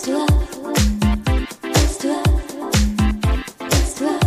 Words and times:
Bist 0.00 0.08
du 0.08 0.16
up? 0.16 0.32
Bist 1.74 2.04
du 2.04 2.08
up? 2.08 2.24
Bist 3.68 4.00
du 4.00 4.06
up? 4.06 4.24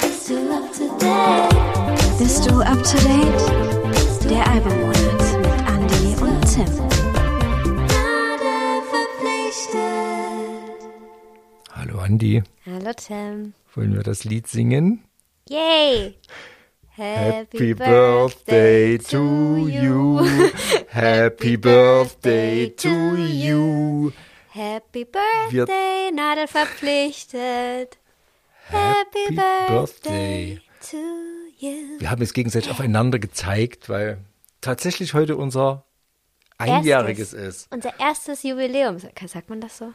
Bist 0.00 0.28
du 0.28 0.34
up 0.50 0.72
to 0.72 0.84
date? 0.98 2.18
Bist 2.18 2.42
du 2.44 2.60
up 2.60 2.82
to 2.82 2.96
date? 3.06 4.28
Der 4.28 4.44
Albummonat 4.50 5.22
mit 5.38 5.54
Andy 5.70 6.16
und 6.20 6.40
Tim. 6.52 6.72
Hallo 11.72 11.98
Andi, 12.00 12.42
Hallo 12.66 12.92
Tim. 12.96 13.54
wollen 13.76 13.94
wir 13.94 14.02
das 14.02 14.24
Lied 14.24 14.48
singen? 14.48 15.04
Yay! 15.48 16.16
Happy 16.96 17.74
Birthday 17.74 18.98
to 18.98 19.66
you. 19.66 20.18
Happy 20.88 21.56
Birthday 21.56 22.68
to 22.68 23.16
you. 23.16 24.12
Happy 24.50 25.04
Birthday, 25.04 26.12
Nadel 26.12 26.46
verpflichtet. 26.46 27.98
Happy, 28.68 29.34
Birthday 29.34 30.60
to 30.88 30.96
you. 31.58 31.98
Wir 31.98 32.10
haben 32.12 32.22
es 32.22 32.32
gegenseitig 32.32 32.70
aufeinander 32.70 33.18
gezeigt, 33.18 33.88
weil 33.88 34.18
tatsächlich 34.60 35.14
heute 35.14 35.36
unser 35.36 35.84
einjähriges 36.58 37.32
ist. 37.32 37.72
Unser 37.72 37.98
erstes 37.98 38.44
Jubiläum. 38.44 38.98
Sagt 39.00 39.50
man 39.50 39.60
das 39.60 39.78
so? 39.78 39.92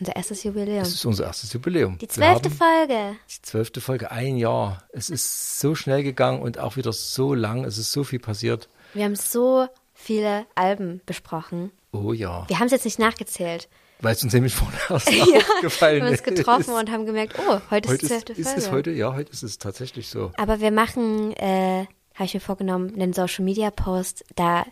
Unser 0.00 0.14
erstes 0.16 0.44
Jubiläum. 0.44 0.82
Es 0.82 0.94
ist 0.94 1.04
unser 1.04 1.24
erstes 1.24 1.52
Jubiläum. 1.52 1.98
Die 1.98 2.02
Wir 2.02 2.08
zwölfte 2.08 2.50
Folge. 2.50 3.16
Die 3.30 3.42
zwölfte 3.42 3.80
Folge, 3.80 4.10
ein 4.10 4.36
Jahr. 4.36 4.84
Es 4.92 5.10
ist 5.10 5.58
so 5.58 5.74
schnell 5.74 6.02
gegangen 6.02 6.40
und 6.40 6.58
auch 6.58 6.76
wieder 6.76 6.92
so 6.92 7.34
lang. 7.34 7.64
Es 7.64 7.78
ist 7.78 7.90
so 7.90 8.04
viel 8.04 8.20
passiert. 8.20 8.68
Wir 8.94 9.04
haben 9.04 9.16
so 9.16 9.66
viele 9.94 10.46
Alben 10.54 11.00
besprochen. 11.04 11.72
Oh 11.92 12.12
ja. 12.12 12.44
Wir 12.48 12.58
haben 12.60 12.66
es 12.66 12.72
jetzt 12.72 12.84
nicht 12.84 12.98
nachgezählt. 12.98 13.68
Weil 14.00 14.14
es 14.14 14.22
uns 14.22 14.32
nämlich 14.32 14.54
vorher 14.54 14.78
erst 14.90 15.10
Wir 15.10 15.38
aufgefallen 15.38 16.02
haben 16.02 16.10
uns 16.10 16.20
ist. 16.20 16.24
getroffen 16.24 16.74
und 16.74 16.90
haben 16.92 17.04
gemerkt, 17.04 17.34
oh, 17.38 17.60
heute 17.70 17.88
ist 17.88 17.94
heute 17.94 17.98
die 17.98 18.06
zwölfte 18.06 18.32
ist, 18.34 18.38
ist 18.38 18.46
Folge. 18.46 18.60
es 18.60 18.70
heute, 18.70 18.90
ja, 18.92 19.14
heute 19.14 19.32
ist 19.32 19.42
es 19.42 19.58
tatsächlich 19.58 20.08
so. 20.08 20.30
Aber 20.36 20.60
wir 20.60 20.70
machen, 20.70 21.32
äh, 21.32 21.86
habe 22.14 22.24
ich 22.24 22.34
mir 22.34 22.40
vorgenommen, 22.40 22.92
einen 22.94 23.12
Social 23.12 23.44
Media 23.44 23.72
Post. 23.72 24.24
Da 24.36 24.64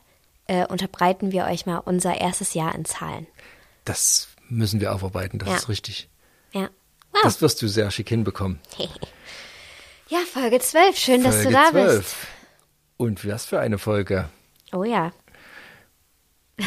äh, 0.46 0.64
unterbreiten 0.66 1.32
wir 1.32 1.46
euch 1.46 1.66
mal 1.66 1.78
unser 1.78 2.20
erstes 2.20 2.54
Jahr 2.54 2.72
in 2.76 2.84
Zahlen. 2.84 3.26
Das 3.84 4.28
müssen 4.48 4.80
wir 4.80 4.94
aufarbeiten, 4.94 5.38
das 5.38 5.48
Ja. 5.48 5.56
ist 5.56 5.68
richtig. 5.68 6.08
Ja. 6.52 6.70
Wow. 7.12 7.20
Das 7.22 7.40
wirst 7.42 7.62
du 7.62 7.68
sehr 7.68 7.90
schick 7.90 8.08
hinbekommen. 8.08 8.60
ja, 10.08 10.18
Folge 10.32 10.58
12. 10.60 10.96
Schön, 10.98 11.24
dass 11.24 11.36
Folge 11.36 11.48
du 11.50 11.54
da 11.54 11.70
12. 11.70 11.96
bist. 11.98 12.16
Und 12.96 13.26
was 13.28 13.44
für 13.46 13.60
eine 13.60 13.78
Folge. 13.78 14.28
Oh 14.72 14.84
ja. 14.84 15.12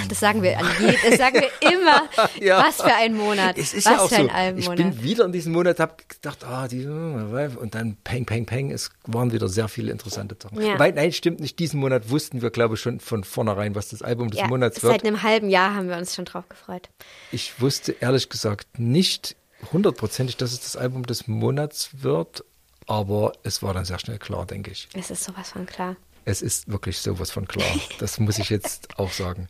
Das 0.07 0.19
sagen 0.19 0.43
wir 0.43 0.57
an 0.59 0.67
je, 0.79 0.95
das 1.09 1.17
sagen 1.17 1.41
wir 1.41 1.49
immer. 1.73 2.07
Ja. 2.39 2.63
Was 2.63 2.75
für 2.75 2.93
ein 2.93 3.15
Monat. 3.15 3.57
Es 3.57 3.73
ist 3.73 3.87
Was 3.87 3.93
ja 3.93 3.99
auch 3.99 4.09
für 4.09 4.15
so. 4.15 4.21
ein 4.21 4.27
Ich 4.27 4.33
Albenmonat. 4.69 4.77
bin 4.77 5.03
wieder 5.03 5.25
in 5.25 5.31
diesem 5.31 5.51
Monat, 5.53 5.79
habe 5.79 5.95
gedacht, 6.07 6.43
ah, 6.43 6.67
die, 6.67 6.85
und 6.85 7.73
dann 7.73 7.97
peng, 8.03 8.23
peng, 8.25 8.45
peng. 8.45 8.69
Es 8.71 8.91
waren 9.07 9.31
wieder 9.31 9.49
sehr 9.49 9.67
viele 9.67 9.91
interessante 9.91 10.35
Sachen. 10.39 10.61
Ja. 10.61 10.73
Wobei, 10.73 10.91
nein, 10.91 11.11
stimmt 11.11 11.39
nicht. 11.39 11.57
Diesen 11.57 11.79
Monat 11.79 12.09
wussten 12.11 12.43
wir, 12.43 12.51
glaube 12.51 12.75
ich, 12.75 12.81
schon 12.81 12.99
von 12.99 13.23
vornherein, 13.23 13.73
was 13.73 13.89
das 13.89 14.03
Album 14.03 14.29
des 14.29 14.41
ja, 14.41 14.47
Monats 14.47 14.83
wird. 14.83 14.93
seit 14.93 15.05
einem 15.05 15.23
halben 15.23 15.49
Jahr 15.49 15.73
haben 15.73 15.89
wir 15.89 15.97
uns 15.97 16.13
schon 16.15 16.25
drauf 16.25 16.47
gefreut. 16.49 16.89
Ich 17.31 17.59
wusste 17.59 17.93
ehrlich 17.99 18.29
gesagt 18.29 18.77
nicht 18.77 19.35
hundertprozentig, 19.73 20.37
dass 20.37 20.51
es 20.53 20.59
das 20.61 20.75
Album 20.77 21.05
des 21.07 21.27
Monats 21.27 21.89
wird, 22.03 22.43
aber 22.85 23.33
es 23.43 23.61
war 23.63 23.73
dann 23.73 23.85
sehr 23.85 23.99
schnell 23.99 24.19
klar, 24.19 24.45
denke 24.45 24.69
ich. 24.71 24.87
Es 24.93 25.09
ist 25.09 25.23
sowas 25.23 25.49
von 25.51 25.65
klar. 25.65 25.95
Es 26.25 26.41
ist 26.41 26.69
wirklich 26.71 26.99
sowas 26.99 27.31
von 27.31 27.47
klar. 27.47 27.65
Das 27.99 28.19
muss 28.19 28.37
ich 28.39 28.49
jetzt 28.49 28.99
auch 28.99 29.11
sagen. 29.11 29.47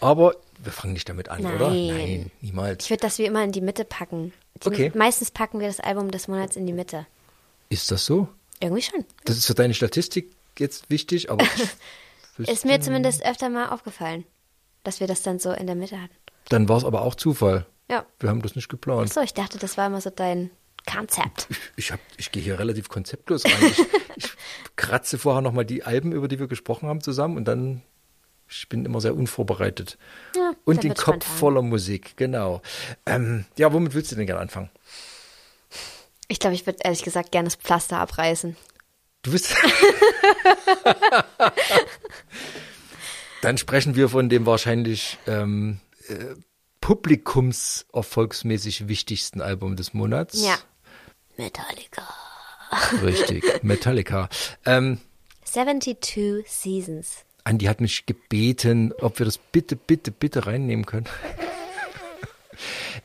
Aber 0.00 0.34
wir 0.62 0.72
fangen 0.72 0.92
nicht 0.94 1.08
damit 1.08 1.28
an, 1.28 1.44
oder? 1.44 1.70
Nein. 1.70 1.86
Nein, 1.86 2.30
niemals. 2.40 2.84
Ich 2.84 2.90
würde 2.90 3.00
das 3.02 3.18
wie 3.18 3.24
immer 3.24 3.42
in 3.44 3.52
die 3.52 3.60
Mitte 3.60 3.84
packen. 3.84 4.32
Die, 4.62 4.68
Okay. 4.68 4.92
Meistens 4.94 5.30
packen 5.30 5.60
wir 5.60 5.66
das 5.66 5.80
Album 5.80 6.10
des 6.10 6.28
Monats 6.28 6.56
in 6.56 6.66
die 6.66 6.72
Mitte. 6.72 7.06
Ist 7.68 7.90
das 7.90 8.04
so? 8.04 8.28
Irgendwie 8.60 8.82
schon. 8.82 9.04
Das 9.24 9.36
ist 9.36 9.46
für 9.46 9.54
deine 9.54 9.74
Statistik 9.74 10.30
jetzt 10.58 10.90
wichtig, 10.90 11.30
aber 11.30 11.44
Ist 12.38 12.64
mir 12.64 12.80
zumindest 12.80 13.24
öfter 13.24 13.48
mal 13.48 13.68
aufgefallen, 13.68 14.24
dass 14.82 15.00
wir 15.00 15.06
das 15.06 15.22
dann 15.22 15.38
so 15.38 15.52
in 15.52 15.66
der 15.66 15.76
Mitte 15.76 16.00
hatten. 16.00 16.14
dann 16.48 16.68
war 16.68 16.76
es 16.78 16.84
aber 16.84 17.02
auch 17.02 17.14
Zufall. 17.14 17.66
Ja. 17.90 18.04
Wir 18.18 18.28
haben 18.30 18.42
das 18.42 18.56
nicht 18.56 18.68
geplant. 18.68 19.10
Achso, 19.10 19.20
ich 19.20 19.34
dachte, 19.34 19.58
das 19.58 19.76
war 19.76 19.86
immer 19.86 20.00
so 20.00 20.10
dein 20.10 20.50
Konzept. 20.90 21.46
Ich, 21.50 21.58
ich, 21.76 21.92
hab, 21.92 22.00
ich 22.16 22.30
gehe 22.30 22.42
hier 22.42 22.58
relativ 22.58 22.88
konzeptlos 22.88 23.44
rein. 23.44 23.66
Ich, 23.66 23.78
ich 24.16 24.32
kratze 24.76 25.18
vorher 25.18 25.42
nochmal 25.42 25.64
die 25.64 25.84
Alben, 25.84 26.12
über 26.12 26.28
die 26.28 26.38
wir 26.38 26.48
gesprochen 26.48 26.88
haben, 26.88 27.00
zusammen 27.00 27.36
und 27.36 27.46
dann 27.46 27.82
ich 28.48 28.68
bin 28.68 28.84
immer 28.84 29.00
sehr 29.00 29.16
unvorbereitet. 29.16 29.96
Ja, 30.36 30.52
und 30.64 30.84
den 30.84 30.92
Kopf 30.94 31.24
spontan. 31.24 31.38
voller 31.38 31.62
Musik, 31.62 32.16
genau. 32.16 32.62
Ähm, 33.06 33.46
ja, 33.56 33.72
womit 33.72 33.94
willst 33.94 34.12
du 34.12 34.16
denn 34.16 34.26
gerne 34.26 34.42
anfangen? 34.42 34.68
Ich 36.28 36.38
glaube, 36.38 36.54
ich 36.54 36.66
würde 36.66 36.80
ehrlich 36.82 37.02
gesagt 37.02 37.32
gerne 37.32 37.46
das 37.46 37.56
Pflaster 37.56 37.96
abreißen. 37.98 38.54
Du 39.22 39.32
bist. 39.32 39.56
Dann 43.42 43.58
sprechen 43.58 43.96
wir 43.96 44.08
von 44.08 44.28
dem 44.28 44.46
wahrscheinlich 44.46 45.18
ähm, 45.26 45.80
äh, 46.08 46.34
publikumserfolgsmäßig 46.80 48.86
wichtigsten 48.88 49.40
Album 49.40 49.76
des 49.76 49.94
Monats. 49.94 50.44
Ja. 50.44 50.58
Metallica. 51.36 52.02
Richtig, 53.02 53.44
Metallica. 53.62 54.28
Ähm, 54.64 54.98
72 55.44 56.44
Seasons. 56.46 57.24
Andi 57.44 57.66
hat 57.66 57.80
mich 57.80 58.06
gebeten, 58.06 58.92
ob 59.00 59.18
wir 59.18 59.26
das 59.26 59.38
bitte, 59.38 59.76
bitte, 59.76 60.10
bitte 60.10 60.46
reinnehmen 60.46 60.86
können. 60.86 61.06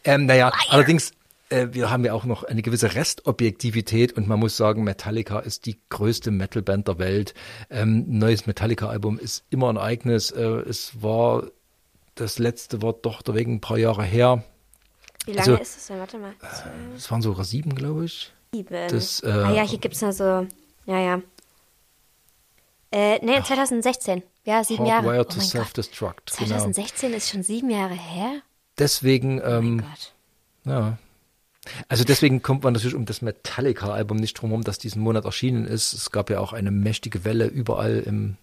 ähm, 0.05 0.25
naja, 0.25 0.51
allerdings, 0.69 1.11
äh, 1.49 1.67
wir 1.71 1.89
haben 1.89 2.05
ja 2.05 2.13
auch 2.13 2.23
noch 2.23 2.43
eine 2.43 2.61
gewisse 2.61 2.95
Restobjektivität 2.95 4.13
und 4.13 4.27
man 4.27 4.39
muss 4.39 4.55
sagen, 4.55 4.83
Metallica 4.83 5.39
ist 5.39 5.65
die 5.65 5.77
größte 5.89 6.31
Metalband 6.31 6.87
der 6.87 6.99
Welt. 6.99 7.33
Ähm, 7.69 8.05
neues 8.07 8.47
Metallica-Album 8.47 9.19
ist 9.19 9.43
immer 9.49 9.69
ein 9.69 9.75
Ereignis. 9.75 10.31
Äh, 10.31 10.41
es 10.41 11.01
war, 11.01 11.47
das 12.15 12.39
letzte 12.39 12.81
war 12.81 12.93
doch 12.93 13.21
wegen 13.27 13.55
ein 13.55 13.61
paar 13.61 13.77
Jahre 13.77 14.03
her. 14.03 14.43
Wie 15.29 15.33
lange 15.35 15.51
Also- 15.51 15.61
ist 15.61 15.77
es 15.77 15.87
denn? 15.87 15.99
Warte 15.99 16.17
mal. 16.17 16.33
Es 16.95 17.09
waren 17.11 17.21
sogar 17.21 17.45
sieben, 17.45 17.75
glaube 17.75 18.05
ich. 18.05 18.31
Sieben. 18.53 18.87
das, 18.89 19.21
äh, 19.21 19.27
ah 19.29 19.51
ja, 19.51 19.61
hier 19.61 19.77
gibt 19.77 19.93
es 19.95 20.01
noch 20.01 20.11
so. 20.11 20.47
Ja, 20.87 20.99
ja. 20.99 21.21
Äh, 22.91 23.19
nee, 23.23 23.39
2016. 23.43 24.23
Ja, 24.45 24.63
sieben 24.63 24.85
Jahre. 24.87 25.05
Hardwired 25.05 25.27
Oh 25.27 25.33
to 25.33 25.39
Gott. 25.39 25.47
Self-Destruct. 25.47 26.37
Genau. 26.37 26.49
2016 26.49 27.13
ist 27.13 27.29
schon 27.29 27.43
sieben 27.43 27.69
Jahre 27.69 27.93
her? 27.93 28.41
Deswegen, 28.79 29.39
Oh 29.39 29.43
mein 29.45 29.63
ähm, 29.63 29.77
Gott. 29.81 30.13
Ja. 30.65 30.97
Also 31.87 32.03
deswegen 32.03 32.41
kommt 32.41 32.63
man 32.63 32.73
natürlich 32.73 32.95
um 32.95 33.05
das 33.05 33.21
Metallica-Album 33.21 34.17
nicht 34.17 34.33
drum 34.33 34.49
herum, 34.49 34.63
das 34.63 34.79
diesen 34.79 35.03
Monat 35.03 35.25
erschienen 35.25 35.65
ist. 35.65 35.93
Es 35.93 36.09
gab 36.09 36.31
ja 36.31 36.39
auch 36.39 36.53
eine 36.53 36.71
mächtige 36.71 37.23
Welle 37.25 37.45
überall 37.45 37.99
im 37.99 38.37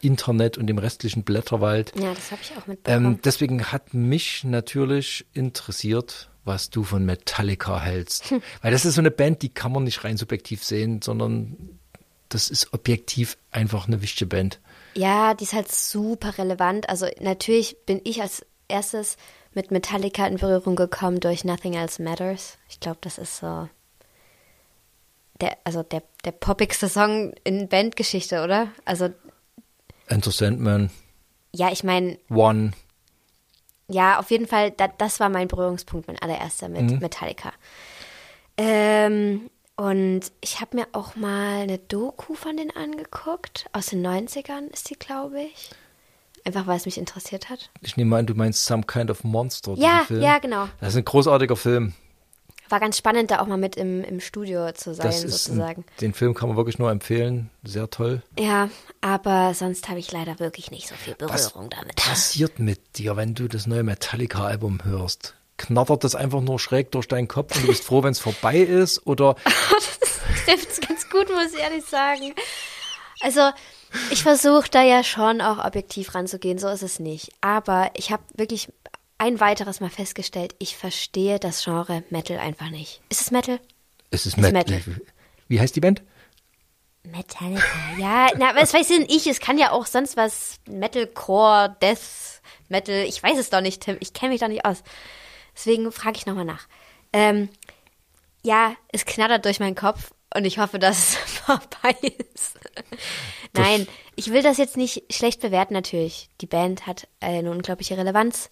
Internet 0.00 0.58
und 0.58 0.68
im 0.68 0.78
restlichen 0.78 1.24
Blätterwald. 1.24 1.92
Ja, 1.98 2.14
das 2.14 2.30
habe 2.30 2.40
ich 2.42 2.52
auch 2.56 2.66
mitbekommen. 2.66 3.06
Ähm, 3.06 3.20
deswegen 3.24 3.64
hat 3.72 3.94
mich 3.94 4.44
natürlich 4.44 5.26
interessiert, 5.32 6.30
was 6.44 6.70
du 6.70 6.84
von 6.84 7.04
Metallica 7.04 7.80
hältst. 7.80 8.30
Hm. 8.30 8.42
Weil 8.62 8.72
das 8.72 8.84
ist 8.84 8.94
so 8.94 9.00
eine 9.00 9.10
Band, 9.10 9.42
die 9.42 9.48
kann 9.48 9.72
man 9.72 9.84
nicht 9.84 10.04
rein 10.04 10.16
subjektiv 10.16 10.64
sehen, 10.64 11.02
sondern 11.02 11.78
das 12.28 12.50
ist 12.50 12.72
objektiv 12.72 13.36
einfach 13.50 13.86
eine 13.86 14.02
wichtige 14.02 14.26
Band. 14.26 14.60
Ja, 14.94 15.34
die 15.34 15.44
ist 15.44 15.52
halt 15.52 15.70
super 15.70 16.38
relevant. 16.38 16.88
Also 16.88 17.06
natürlich 17.20 17.76
bin 17.86 18.00
ich 18.04 18.20
als 18.20 18.44
erstes 18.68 19.16
mit 19.54 19.70
Metallica 19.70 20.26
in 20.26 20.36
Berührung 20.36 20.76
gekommen 20.76 21.20
durch 21.20 21.44
Nothing 21.44 21.74
Else 21.74 22.02
Matters. 22.02 22.58
Ich 22.68 22.80
glaube, 22.80 22.98
das 23.00 23.18
ist 23.18 23.38
so 23.38 23.68
der, 25.40 25.56
also 25.64 25.82
der, 25.82 26.02
der 26.24 26.32
poppigste 26.32 26.88
Song 26.88 27.32
in 27.44 27.68
Bandgeschichte, 27.68 28.42
oder? 28.42 28.68
Also 28.84 29.10
Enter 30.08 30.30
Sandman, 30.30 30.90
ja, 31.54 31.70
ich 31.72 31.82
meine, 31.84 32.18
One. 32.30 32.72
ja, 33.88 34.18
auf 34.18 34.30
jeden 34.30 34.46
Fall, 34.46 34.70
da, 34.72 34.88
das 34.88 35.18
war 35.20 35.28
mein 35.30 35.48
Berührungspunkt, 35.48 36.06
mein 36.08 36.18
allererster 36.18 36.68
mit 36.68 36.82
Mhm. 36.82 36.98
Metallica. 36.98 37.52
Ähm, 38.56 39.50
und 39.76 40.20
ich 40.40 40.60
habe 40.60 40.76
mir 40.76 40.86
auch 40.92 41.14
mal 41.16 41.60
eine 41.62 41.78
Doku 41.78 42.34
von 42.34 42.56
denen 42.56 42.72
angeguckt. 42.74 43.66
Aus 43.72 43.86
den 43.86 44.04
90ern 44.04 44.68
ist 44.72 44.90
die, 44.90 44.98
glaube 44.98 45.40
ich. 45.42 45.70
Einfach 46.44 46.66
weil 46.66 46.76
es 46.76 46.84
mich 46.86 46.98
interessiert 46.98 47.48
hat. 47.48 47.70
Ich 47.80 47.96
nehme 47.96 48.16
an, 48.16 48.26
du 48.26 48.34
meinst 48.34 48.64
Some 48.64 48.82
Kind 48.84 49.10
of 49.10 49.22
Monster. 49.24 49.74
Ja, 49.76 50.04
ja, 50.10 50.38
genau. 50.38 50.68
Das 50.80 50.90
ist 50.90 50.96
ein 50.96 51.04
großartiger 51.04 51.56
Film. 51.56 51.94
War 52.70 52.80
ganz 52.80 52.98
spannend, 52.98 53.30
da 53.30 53.40
auch 53.40 53.46
mal 53.46 53.56
mit 53.56 53.76
im, 53.76 54.04
im 54.04 54.20
Studio 54.20 54.70
zu 54.72 54.94
sein, 54.94 55.06
Das 55.06 55.24
ist 55.24 55.44
sozusagen. 55.44 55.82
ein, 55.82 56.00
den 56.00 56.12
Film 56.14 56.34
kann 56.34 56.48
man 56.48 56.56
wirklich 56.56 56.78
nur 56.78 56.90
empfehlen. 56.90 57.50
Sehr 57.64 57.88
toll. 57.90 58.22
Ja, 58.38 58.68
aber 59.00 59.54
sonst 59.54 59.88
habe 59.88 59.98
ich 59.98 60.12
leider 60.12 60.38
wirklich 60.38 60.70
nicht 60.70 60.88
so 60.88 60.94
viel 60.94 61.14
Was 61.20 61.50
Berührung 61.52 61.70
damit. 61.70 61.96
passiert 61.96 62.58
mit 62.58 62.98
dir, 62.98 63.16
wenn 63.16 63.34
du 63.34 63.48
das 63.48 63.66
neue 63.66 63.82
Metallica-Album 63.82 64.80
hörst? 64.84 65.34
Knattert 65.56 66.04
das 66.04 66.14
einfach 66.14 66.40
nur 66.40 66.58
schräg 66.60 66.92
durch 66.92 67.08
deinen 67.08 67.26
Kopf 67.26 67.56
und 67.56 67.62
du 67.64 67.66
bist 67.68 67.84
froh, 67.84 68.02
wenn 68.02 68.12
es 68.12 68.20
vorbei 68.20 68.58
ist? 68.58 69.04
Oder 69.06 69.34
trifft 70.44 70.70
es 70.70 70.80
ganz 70.80 71.08
gut, 71.10 71.28
muss 71.30 71.52
ich 71.54 71.58
ehrlich 71.60 71.84
sagen. 71.84 72.32
Also, 73.20 73.50
ich 74.10 74.22
versuche 74.22 74.68
da 74.70 74.82
ja 74.82 75.02
schon 75.02 75.40
auch 75.40 75.64
objektiv 75.64 76.14
ranzugehen, 76.14 76.58
so 76.58 76.68
ist 76.68 76.82
es 76.82 77.00
nicht. 77.00 77.32
Aber 77.40 77.90
ich 77.94 78.12
habe 78.12 78.22
wirklich 78.34 78.68
ein 79.18 79.40
weiteres 79.40 79.80
Mal 79.80 79.90
festgestellt, 79.90 80.54
ich 80.58 80.76
verstehe 80.76 81.38
das 81.38 81.64
Genre 81.64 82.04
Metal 82.10 82.38
einfach 82.38 82.70
nicht. 82.70 83.00
Ist 83.08 83.20
es 83.20 83.30
Metal? 83.30 83.60
Es 84.10 84.26
ist, 84.26 84.38
Ist 84.38 84.42
Met 84.42 84.52
Metal. 84.52 84.80
Wie 85.48 85.60
heißt 85.60 85.76
die 85.76 85.80
Band? 85.80 86.02
Metallica. 87.02 87.62
Ja, 87.98 88.28
na, 88.36 88.54
es 88.56 88.72
weiß 88.74 88.88
nicht 88.90 89.12
ich. 89.12 89.26
Es 89.26 89.40
kann 89.40 89.58
ja 89.58 89.72
auch 89.72 89.86
sonst 89.86 90.16
was 90.16 90.58
Metalcore, 90.68 91.76
Death, 91.82 92.40
Metal. 92.68 93.04
Ich 93.06 93.22
weiß 93.22 93.38
es 93.38 93.50
doch 93.50 93.60
nicht, 93.60 93.82
Tim. 93.82 93.96
Ich 94.00 94.12
kenne 94.12 94.32
mich 94.32 94.40
doch 94.40 94.48
nicht 94.48 94.64
aus. 94.64 94.82
Deswegen 95.54 95.90
frage 95.92 96.16
ich 96.16 96.26
nochmal 96.26 96.44
nach. 96.44 96.66
Ähm, 97.12 97.48
ja, 98.42 98.74
es 98.92 99.04
knattert 99.04 99.44
durch 99.44 99.60
meinen 99.60 99.74
Kopf 99.74 100.12
und 100.34 100.44
ich 100.44 100.58
hoffe, 100.58 100.78
dass 100.78 100.98
es 100.98 101.14
vorbei 101.16 101.96
ist. 102.34 102.58
Nein, 103.54 103.88
ich 104.14 104.30
will 104.30 104.42
das 104.42 104.58
jetzt 104.58 104.76
nicht 104.76 105.12
schlecht 105.12 105.40
bewerten, 105.40 105.74
natürlich. 105.74 106.28
Die 106.40 106.46
Band 106.46 106.86
hat 106.86 107.08
eine 107.20 107.50
unglaubliche 107.50 107.96
Relevanz. 107.96 108.50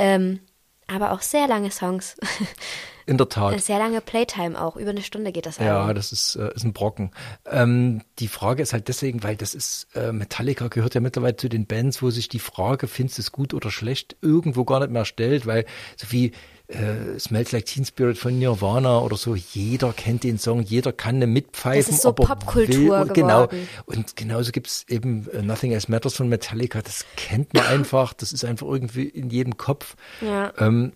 Ähm, 0.00 0.40
aber 0.86 1.12
auch 1.12 1.20
sehr 1.20 1.46
lange 1.46 1.70
Songs. 1.70 2.16
In 3.06 3.18
der 3.18 3.28
Tat. 3.28 3.60
sehr 3.60 3.78
lange 3.78 4.00
Playtime 4.00 4.60
auch. 4.60 4.76
Über 4.76 4.90
eine 4.90 5.02
Stunde 5.02 5.32
geht 5.32 5.44
das 5.44 5.58
Ja, 5.58 5.80
Album. 5.80 5.96
das 5.96 6.12
ist, 6.12 6.36
äh, 6.36 6.54
ist 6.54 6.62
ein 6.64 6.72
Brocken. 6.72 7.10
Ähm, 7.44 8.02
die 8.20 8.28
Frage 8.28 8.62
ist 8.62 8.72
halt 8.72 8.86
deswegen, 8.88 9.22
weil 9.24 9.36
das 9.36 9.54
ist, 9.54 9.88
äh, 9.96 10.12
Metallica 10.12 10.68
gehört 10.68 10.94
ja 10.94 11.00
mittlerweile 11.00 11.36
zu 11.36 11.48
den 11.48 11.66
Bands, 11.66 12.02
wo 12.02 12.10
sich 12.10 12.28
die 12.28 12.38
Frage, 12.38 12.86
findest 12.86 13.18
du 13.18 13.22
es 13.22 13.32
gut 13.32 13.52
oder 13.52 13.70
schlecht, 13.72 14.16
irgendwo 14.22 14.64
gar 14.64 14.78
nicht 14.80 14.90
mehr 14.92 15.04
stellt, 15.04 15.44
weil 15.46 15.64
so 15.96 16.12
wie 16.12 16.30
äh, 16.70 17.18
Smells 17.18 17.52
Like 17.52 17.66
Teen 17.66 17.84
Spirit 17.84 18.18
von 18.18 18.38
Nirvana 18.38 19.00
oder 19.00 19.16
so, 19.16 19.34
jeder 19.34 19.92
kennt 19.92 20.24
den 20.24 20.38
Song, 20.38 20.62
jeder 20.62 20.92
kann 20.92 21.16
eine 21.16 21.26
mitpfeifen. 21.26 21.80
Das 21.80 21.88
ist 21.88 22.02
so 22.02 22.12
Popkultur. 22.12 23.06
Genau. 23.06 23.48
Und 23.86 24.16
genauso 24.16 24.52
gibt's 24.52 24.84
eben 24.88 25.28
äh, 25.30 25.42
Nothing 25.42 25.72
Else 25.72 25.90
Matters 25.90 26.16
von 26.16 26.28
Metallica, 26.28 26.80
das 26.82 27.04
kennt 27.16 27.54
man 27.54 27.66
einfach, 27.68 28.12
das 28.12 28.32
ist 28.32 28.44
einfach 28.44 28.66
irgendwie 28.66 29.08
in 29.08 29.30
jedem 29.30 29.56
Kopf. 29.56 29.96
Ja. 30.20 30.52
Ähm, 30.58 30.92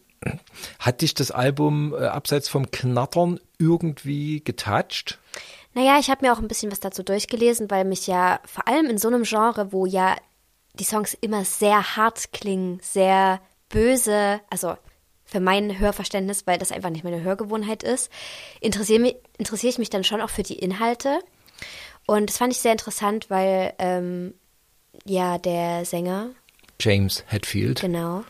hat 0.79 1.03
dich 1.03 1.15
das 1.15 1.31
Album 1.31 1.95
äh, 1.95 2.07
abseits 2.07 2.49
vom 2.49 2.71
Knattern 2.71 3.41
irgendwie 3.59 4.43
getoucht? 4.43 5.19
Naja, 5.75 5.99
ich 5.99 6.09
habe 6.09 6.25
mir 6.25 6.33
auch 6.33 6.39
ein 6.39 6.49
bisschen 6.49 6.71
was 6.71 6.81
dazu 6.81 7.03
durchgelesen, 7.03 7.71
weil 7.71 7.85
mich 7.85 8.07
ja 8.07 8.41
vor 8.47 8.69
allem 8.69 8.87
in 8.87 8.97
so 8.97 9.09
einem 9.09 9.25
Genre, 9.25 9.73
wo 9.73 9.87
ja 9.87 10.17
die 10.75 10.85
Songs 10.85 11.15
immer 11.15 11.45
sehr 11.45 11.97
hart 11.97 12.33
klingen, 12.33 12.79
sehr 12.81 13.41
böse, 13.69 14.41
also 14.51 14.77
für 15.35 15.41
mein 15.41 15.81
Hörverständnis, 15.81 16.47
weil 16.47 16.59
das 16.59 16.71
einfach 16.71 16.91
nicht 16.91 17.03
meine 17.03 17.25
Hörgewohnheit 17.25 17.83
ist, 17.83 18.09
interessiere 18.61 19.01
mich, 19.01 19.17
interessiere 19.37 19.73
ich 19.73 19.79
mich 19.79 19.91
dann 19.91 20.05
schon 20.05 20.21
auch 20.21 20.31
für 20.31 20.45
die 20.45 20.61
Inhalte. 20.61 21.19
Und 22.07 22.31
das 22.31 22.39
fand 22.39 22.53
ich 22.53 22.61
sehr 22.61 22.71
interessant, 22.71 23.31
weil 23.31 23.73
ähm, 23.81 24.33
ja 25.05 25.39
der 25.39 25.85
Sänger, 25.87 26.31
James 26.79 27.25
Hetfield. 27.27 27.81
Genau. 27.81 28.23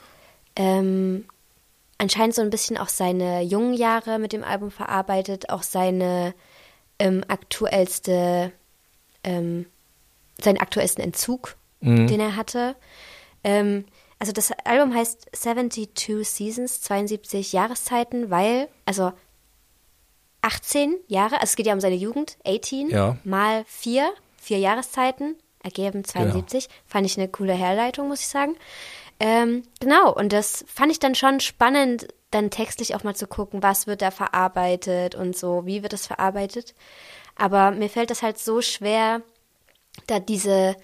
Ähm, 0.57 1.27
anscheinend 1.99 2.35
so 2.35 2.41
ein 2.41 2.49
bisschen 2.49 2.79
auch 2.79 2.89
seine 2.89 3.43
jungen 3.43 3.75
Jahre 3.75 4.19
mit 4.19 4.33
dem 4.33 4.43
Album 4.43 4.71
verarbeitet, 4.71 5.51
auch 5.51 5.63
seine 5.63 6.33
ähm, 6.99 7.23
aktuellste, 7.29 8.51
ähm, 9.25 9.67
seinen 10.41 10.59
aktuellsten 10.59 11.05
Entzug, 11.05 11.57
den 11.83 12.19
er 12.19 12.35
hatte. 12.35 12.77
Ähm, 13.43 13.85
also 14.25 14.33
das 14.33 14.53
Album 14.65 14.95
heißt 14.95 15.29
72 15.33 16.27
Seasons, 16.27 16.81
72 16.81 17.53
Jahreszeiten, 17.53 18.31
weil, 18.31 18.71
also 18.87 19.13
18 20.41 20.97
Jahre, 21.09 21.35
also 21.35 21.45
es 21.45 21.57
geht 21.57 21.67
ja 21.67 21.75
um 21.75 21.81
seine 21.81 21.95
Jugend, 21.95 22.39
18 22.47 22.89
Ja. 22.89 23.19
mal 23.23 23.67
4, 23.67 24.11
vier 24.39 24.59
Jahreszeiten, 24.61 25.37
ergeben 25.63 26.05
72. 26.05 26.69
Fand 26.87 27.05
ich 27.05 27.19
eine 27.19 27.29
coole 27.29 27.53
Herleitung, 27.53 28.09
muss 28.09 28.21
ich 28.21 28.29
sagen. 28.29 28.57
Ähm, 29.21 29.65
genau, 29.79 30.15
und 30.15 30.33
das 30.33 30.65
fand 30.67 30.91
ich 30.91 31.01
dann 31.01 31.15
schon 31.15 31.41
spannend, 31.41 32.09
dann 32.31 32.49
textlich 32.51 32.95
auch 32.95 33.05
mal 33.05 33.15
zu 33.15 33.27
gucken, 33.27 33.63
was 33.63 33.87
wird 33.87 34.01
da 34.01 34.11
verarbeitet 34.11 35.15
und 35.15 35.37
so, 35.37 35.67
wie 35.67 35.83
wird 35.83 35.93
das 35.93 36.07
verarbeitet. 36.07 36.75
Aber 37.37 37.73
mir 37.73 37.91
fällt 37.91 38.09
das 38.09 38.23
halt 38.23 38.39
so 38.39 38.63
schwer, 38.63 39.21
da 40.07 40.19
diese 40.19 40.77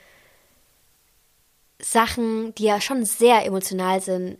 Sachen, 1.82 2.55
die 2.55 2.65
ja 2.65 2.81
schon 2.81 3.05
sehr 3.05 3.44
emotional 3.44 4.00
sind, 4.00 4.38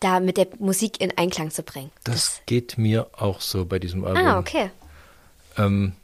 da 0.00 0.20
mit 0.20 0.36
der 0.36 0.48
Musik 0.58 1.00
in 1.00 1.16
Einklang 1.16 1.50
zu 1.50 1.62
bringen. 1.62 1.90
Das 2.04 2.42
geht 2.46 2.78
mir 2.78 3.08
auch 3.12 3.40
so 3.40 3.64
bei 3.64 3.78
diesem 3.78 4.04
Album. 4.04 4.26
ah, 4.26 4.38
okay. 4.38 4.70
Ähm, 5.56 5.94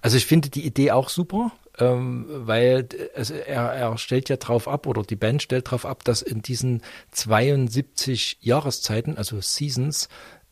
also 0.00 0.16
ich 0.16 0.26
finde 0.26 0.48
die 0.48 0.64
Idee 0.64 0.92
auch 0.92 1.08
super, 1.08 1.52
ähm, 1.78 2.26
weil 2.28 2.88
also 3.14 3.34
er, 3.34 3.72
er 3.72 3.98
stellt 3.98 4.28
ja 4.28 4.36
drauf 4.36 4.68
ab 4.68 4.86
oder 4.86 5.02
die 5.02 5.16
Band 5.16 5.42
stellt 5.42 5.70
drauf 5.70 5.86
ab, 5.86 6.04
dass 6.04 6.22
in 6.22 6.42
diesen 6.42 6.82
72 7.12 8.38
Jahreszeiten, 8.40 9.16
also 9.16 9.40
Seasons, 9.40 10.08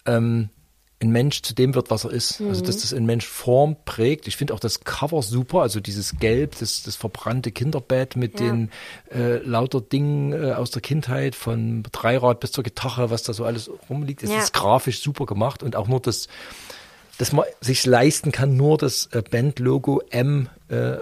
ähm, 0.07 0.51
ein 1.03 1.11
Mensch 1.11 1.41
zu 1.43 1.55
dem 1.55 1.75
wird, 1.75 1.91
was 1.91 2.05
er 2.05 2.11
ist. 2.11 2.43
Also 2.43 2.61
dass 2.63 2.77
das 2.79 2.93
ein 2.93 3.07
Mensch 3.07 3.27
Form 3.27 3.77
prägt. 3.87 4.29
Ich 4.29 4.37
finde 4.37 4.53
auch 4.53 4.61
das 4.61 4.81
Cover 4.81 5.23
super, 5.23 5.63
also 5.63 5.81
dieses 5.81 6.19
Gelb, 6.19 6.59
das, 6.61 6.83
das 6.83 6.95
verbrannte 6.97 7.53
Kinderbett 7.53 8.17
mit 8.17 8.39
Ja. 8.39 8.47
den 8.47 8.71
äh, 9.11 9.39
lauter 9.39 9.81
Dingen 9.81 10.33
äh, 10.33 10.53
aus 10.53 10.71
der 10.71 10.83
Kindheit, 10.83 11.35
von 11.35 11.83
Dreirad 11.91 12.41
bis 12.41 12.53
zur 12.53 12.65
Gitarre, 12.65 13.11
was 13.11 13.23
da 13.23 13.33
so 13.33 13.45
alles 13.45 13.71
rumliegt. 13.89 14.23
Es 14.23 14.31
Ja. 14.31 14.39
ist 14.39 14.53
grafisch 14.53 15.01
super 15.01 15.25
gemacht 15.25 15.63
und 15.63 15.75
auch 15.77 15.89
nur 15.89 16.01
das 16.01 16.29
dass 17.19 17.33
man 17.33 17.45
sich 17.61 17.85
leisten 17.85 18.33
kann, 18.33 18.57
nur 18.57 18.79
das 18.79 19.11
äh, 19.13 19.21
Bandlogo 19.21 20.01
M 20.09 20.49
äh, 20.69 20.95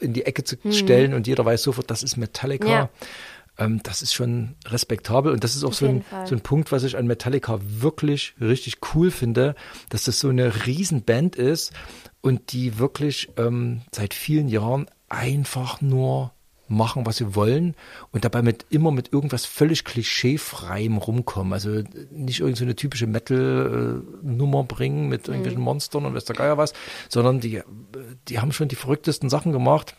in 0.00 0.12
die 0.12 0.26
Ecke 0.26 0.44
zu 0.44 0.56
stellen 0.70 1.14
und 1.14 1.26
jeder 1.26 1.46
weiß 1.46 1.62
sofort, 1.62 1.90
das 1.90 2.02
ist 2.02 2.18
Metallica. 2.18 2.66
Mhm. 2.66 2.70
Ja. 2.70 2.88
Ähm, 3.58 3.80
das 3.82 4.02
ist 4.02 4.14
schon 4.14 4.56
respektabel 4.66 5.32
und 5.32 5.44
das 5.44 5.56
ist 5.56 5.64
auch 5.64 5.72
so 5.72 5.86
ein, 5.86 6.04
so 6.24 6.34
ein 6.34 6.40
Punkt, 6.40 6.72
was 6.72 6.84
ich 6.84 6.96
an 6.96 7.06
Metallica 7.06 7.58
wirklich 7.62 8.34
richtig 8.40 8.78
cool 8.94 9.10
finde, 9.10 9.54
dass 9.90 10.04
das 10.04 10.20
so 10.20 10.28
eine 10.28 10.66
Riesenband 10.66 11.36
ist 11.36 11.72
und 12.20 12.52
die 12.52 12.78
wirklich 12.78 13.30
ähm, 13.36 13.82
seit 13.92 14.14
vielen 14.14 14.48
Jahren 14.48 14.86
einfach 15.08 15.80
nur 15.80 16.32
machen, 16.72 17.06
was 17.06 17.18
sie 17.18 17.34
wollen 17.34 17.74
und 18.10 18.24
dabei 18.24 18.42
mit 18.42 18.66
immer 18.70 18.90
mit 18.90 19.12
irgendwas 19.12 19.44
völlig 19.44 19.84
klischeefreiem 19.84 20.96
rumkommen. 20.96 21.52
Also 21.52 21.82
nicht 22.10 22.40
irgendeine 22.40 22.56
so 22.56 22.64
eine 22.64 22.76
typische 22.76 23.06
Metal-Nummer 23.06 24.64
bringen 24.64 25.08
mit 25.08 25.28
irgendwelchen 25.28 25.60
Monstern 25.60 26.06
und 26.06 26.14
weiß 26.14 26.24
der 26.24 26.36
Geier 26.36 26.58
was, 26.58 26.72
sondern 27.08 27.40
die, 27.40 27.60
die 28.28 28.38
haben 28.40 28.52
schon 28.52 28.68
die 28.68 28.76
verrücktesten 28.76 29.28
Sachen 29.28 29.52
gemacht 29.52 29.94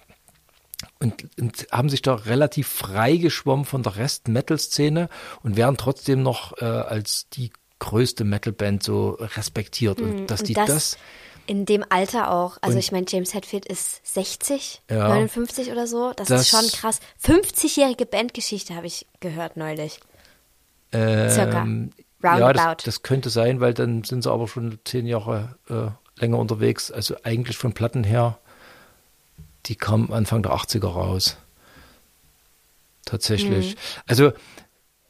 und, 0.99 1.27
und 1.39 1.67
haben 1.71 1.89
sich 1.89 2.01
da 2.01 2.15
relativ 2.15 2.67
frei 2.67 3.17
geschwommen 3.17 3.65
von 3.65 3.83
der 3.83 3.95
Rest-Metal-Szene 3.97 5.09
und 5.41 5.55
werden 5.57 5.77
trotzdem 5.77 6.23
noch 6.23 6.57
äh, 6.61 6.65
als 6.65 7.29
die 7.29 7.51
größte 7.79 8.23
Metal-Band 8.23 8.83
so 8.83 9.17
respektiert. 9.19 9.99
Und 9.99 10.27
dass 10.27 10.41
Und 10.41 10.49
die 10.49 10.53
das, 10.53 10.67
das, 10.67 10.97
in 11.45 11.65
dem 11.65 11.83
Alter 11.89 12.31
auch. 12.31 12.57
Also 12.61 12.75
Und- 12.75 12.79
ich 12.79 12.91
meine, 12.93 13.05
James 13.09 13.33
Hetfield 13.33 13.65
ist 13.65 13.99
60, 14.05 14.81
Ja. 14.89 15.09
59 15.09 15.71
oder 15.71 15.87
so. 15.87 16.13
Das, 16.15 16.29
Das- 16.29 16.41
ist 16.41 16.49
schon 16.49 16.67
krass. 16.69 16.99
50-jährige 17.21 18.05
Bandgeschichte 18.05 18.75
habe 18.75 18.87
ich 18.87 19.05
gehört 19.19 19.57
neulich. 19.57 19.99
Circa. 20.93 21.63
ähm, 21.63 21.89
ja, 22.21 22.37
das, 22.39 22.41
Roundabout. 22.61 22.83
das 22.85 23.01
könnte 23.01 23.29
sein, 23.29 23.59
weil 23.59 23.73
dann 23.73 24.03
sind 24.03 24.23
sie 24.23 24.31
aber 24.31 24.47
schon 24.47 24.79
zehn 24.85 25.05
Jahre 25.07 25.57
äh, 25.69 26.21
länger 26.21 26.37
unterwegs. 26.37 26.91
Also 26.91 27.15
eigentlich 27.23 27.57
von 27.57 27.73
Platten 27.73 28.03
her, 28.03 28.37
die 29.65 29.75
kamen 29.75 30.11
Anfang 30.11 30.43
der 30.43 30.53
80er 30.53 30.87
raus. 30.87 31.37
Tatsächlich. 33.05 33.75
Mhm. 33.75 33.79
Also 34.07 34.31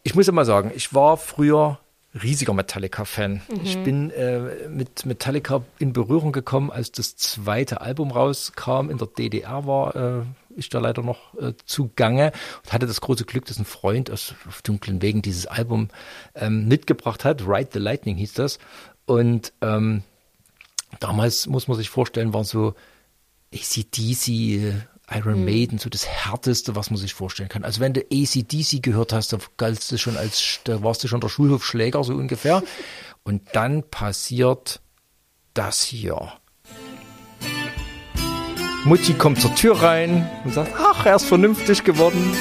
ich 0.03 0.15
muss 0.15 0.31
mal 0.31 0.45
sagen, 0.45 0.71
ich 0.75 0.93
war 0.93 1.17
früher 1.17 1.79
riesiger 2.21 2.53
Metallica-Fan. 2.53 3.41
Ich 3.63 3.77
Mhm. 3.77 3.83
bin 3.83 4.09
äh, 4.11 4.67
mit 4.69 5.05
Metallica 5.05 5.63
in 5.79 5.93
Berührung 5.93 6.31
gekommen, 6.31 6.69
als 6.69 6.91
das 6.91 7.15
zweite 7.15 7.81
Album 7.81 8.11
rauskam. 8.11 8.89
In 8.89 8.97
der 8.99 9.07
DDR 9.07 9.65
war 9.65 9.95
äh, 9.95 10.21
ich 10.55 10.69
da 10.69 10.79
leider 10.79 11.01
noch 11.01 11.33
äh, 11.39 11.53
zugange 11.65 12.31
und 12.63 12.73
hatte 12.73 12.85
das 12.85 13.01
große 13.01 13.25
Glück, 13.25 13.45
dass 13.45 13.57
ein 13.57 13.65
Freund 13.65 14.11
aus 14.11 14.35
auf 14.47 14.61
dunklen 14.61 15.01
Wegen 15.01 15.23
dieses 15.23 15.47
Album 15.47 15.89
ähm, 16.35 16.67
mitgebracht 16.67 17.25
hat. 17.25 17.47
Ride 17.47 17.69
the 17.73 17.79
Lightning 17.79 18.15
hieß 18.17 18.33
das. 18.33 18.59
Und 19.05 19.51
ähm, 19.61 20.03
damals 20.99 21.47
muss 21.47 21.67
man 21.67 21.77
sich 21.77 21.89
vorstellen, 21.89 22.33
war 22.33 22.43
so 22.43 22.75
ACDC, 23.53 24.27
äh, 24.29 24.73
Iron 25.11 25.45
Maiden, 25.45 25.77
so 25.77 25.89
das 25.89 26.07
härteste, 26.07 26.75
was 26.75 26.89
man 26.89 26.97
sich 26.97 27.13
vorstellen 27.13 27.49
kann. 27.49 27.63
Also 27.63 27.81
wenn 27.81 27.93
du 27.93 28.01
ACDC 28.01 28.81
gehört 28.81 29.13
hast, 29.13 29.33
da 29.33 29.37
galtst 29.57 29.91
du 29.91 29.97
schon 29.97 30.17
als, 30.17 30.59
da 30.63 30.81
warst 30.81 31.03
du 31.03 31.07
schon 31.07 31.21
der 31.21 31.29
Schulhofschläger, 31.29 32.03
so 32.03 32.13
ungefähr. 32.13 32.63
Und 33.23 33.41
dann 33.53 33.83
passiert 33.89 34.81
das 35.53 35.81
hier. 35.81 36.33
Mutti 38.85 39.13
kommt 39.13 39.39
zur 39.39 39.55
Tür 39.55 39.81
rein 39.81 40.29
und 40.43 40.53
sagt, 40.53 40.73
ach, 40.77 41.05
er 41.05 41.15
ist 41.15 41.25
vernünftig 41.25 41.85
geworden. 41.85 42.35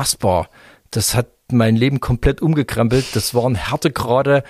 Unfassbar. 0.00 0.48
Das 0.90 1.14
hat 1.14 1.28
mein 1.52 1.76
Leben 1.76 2.00
komplett 2.00 2.40
umgekrempelt. 2.40 3.14
Das 3.14 3.34
waren 3.34 3.54
Härtegrade 3.54 4.44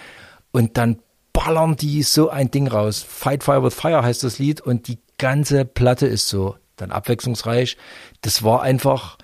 und 0.53 0.77
dann 0.77 1.01
ballern 1.33 1.77
die 1.77 2.03
so 2.03 2.31
ein 2.31 2.51
Ding 2.51 2.69
raus. 2.69 3.05
Fight 3.07 3.43
Fire 3.43 3.63
with 3.63 3.75
Fire 3.75 4.03
heißt 4.03 4.23
das 4.23 4.39
Lied 4.39 4.61
und 4.61 4.87
die 4.87 4.99
ganze 5.19 5.65
Platte 5.65 6.07
ist 6.07 6.29
so 6.29 6.57
dann 6.77 6.93
abwechslungsreich. 6.93 7.77
Das 8.23 8.43
war 8.43 8.63
einfach 8.63 9.19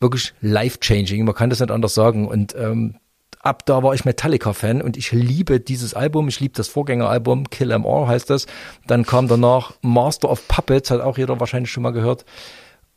wirklich 0.00 0.34
life-changing. 0.40 1.24
Man 1.24 1.34
kann 1.34 1.50
das 1.50 1.60
nicht 1.60 1.70
anders 1.70 1.94
sagen. 1.94 2.28
Und 2.28 2.54
ähm, 2.56 2.96
ab 3.40 3.64
da 3.66 3.82
war 3.82 3.94
ich 3.94 4.04
Metallica-Fan 4.04 4.82
und 4.82 4.96
ich 4.96 5.12
liebe 5.12 5.60
dieses 5.60 5.94
Album. 5.94 6.28
Ich 6.28 6.40
liebe 6.40 6.54
das 6.54 6.68
Vorgängeralbum, 6.68 7.48
Kill 7.50 7.70
'Em 7.70 7.86
All 7.86 8.08
heißt 8.08 8.30
das. 8.30 8.46
Dann 8.86 9.06
kam 9.06 9.28
danach 9.28 9.72
Master 9.80 10.28
of 10.28 10.48
Puppets, 10.48 10.90
hat 10.90 11.00
auch 11.00 11.18
jeder 11.18 11.40
wahrscheinlich 11.40 11.70
schon 11.70 11.82
mal 11.82 11.92
gehört. 11.92 12.24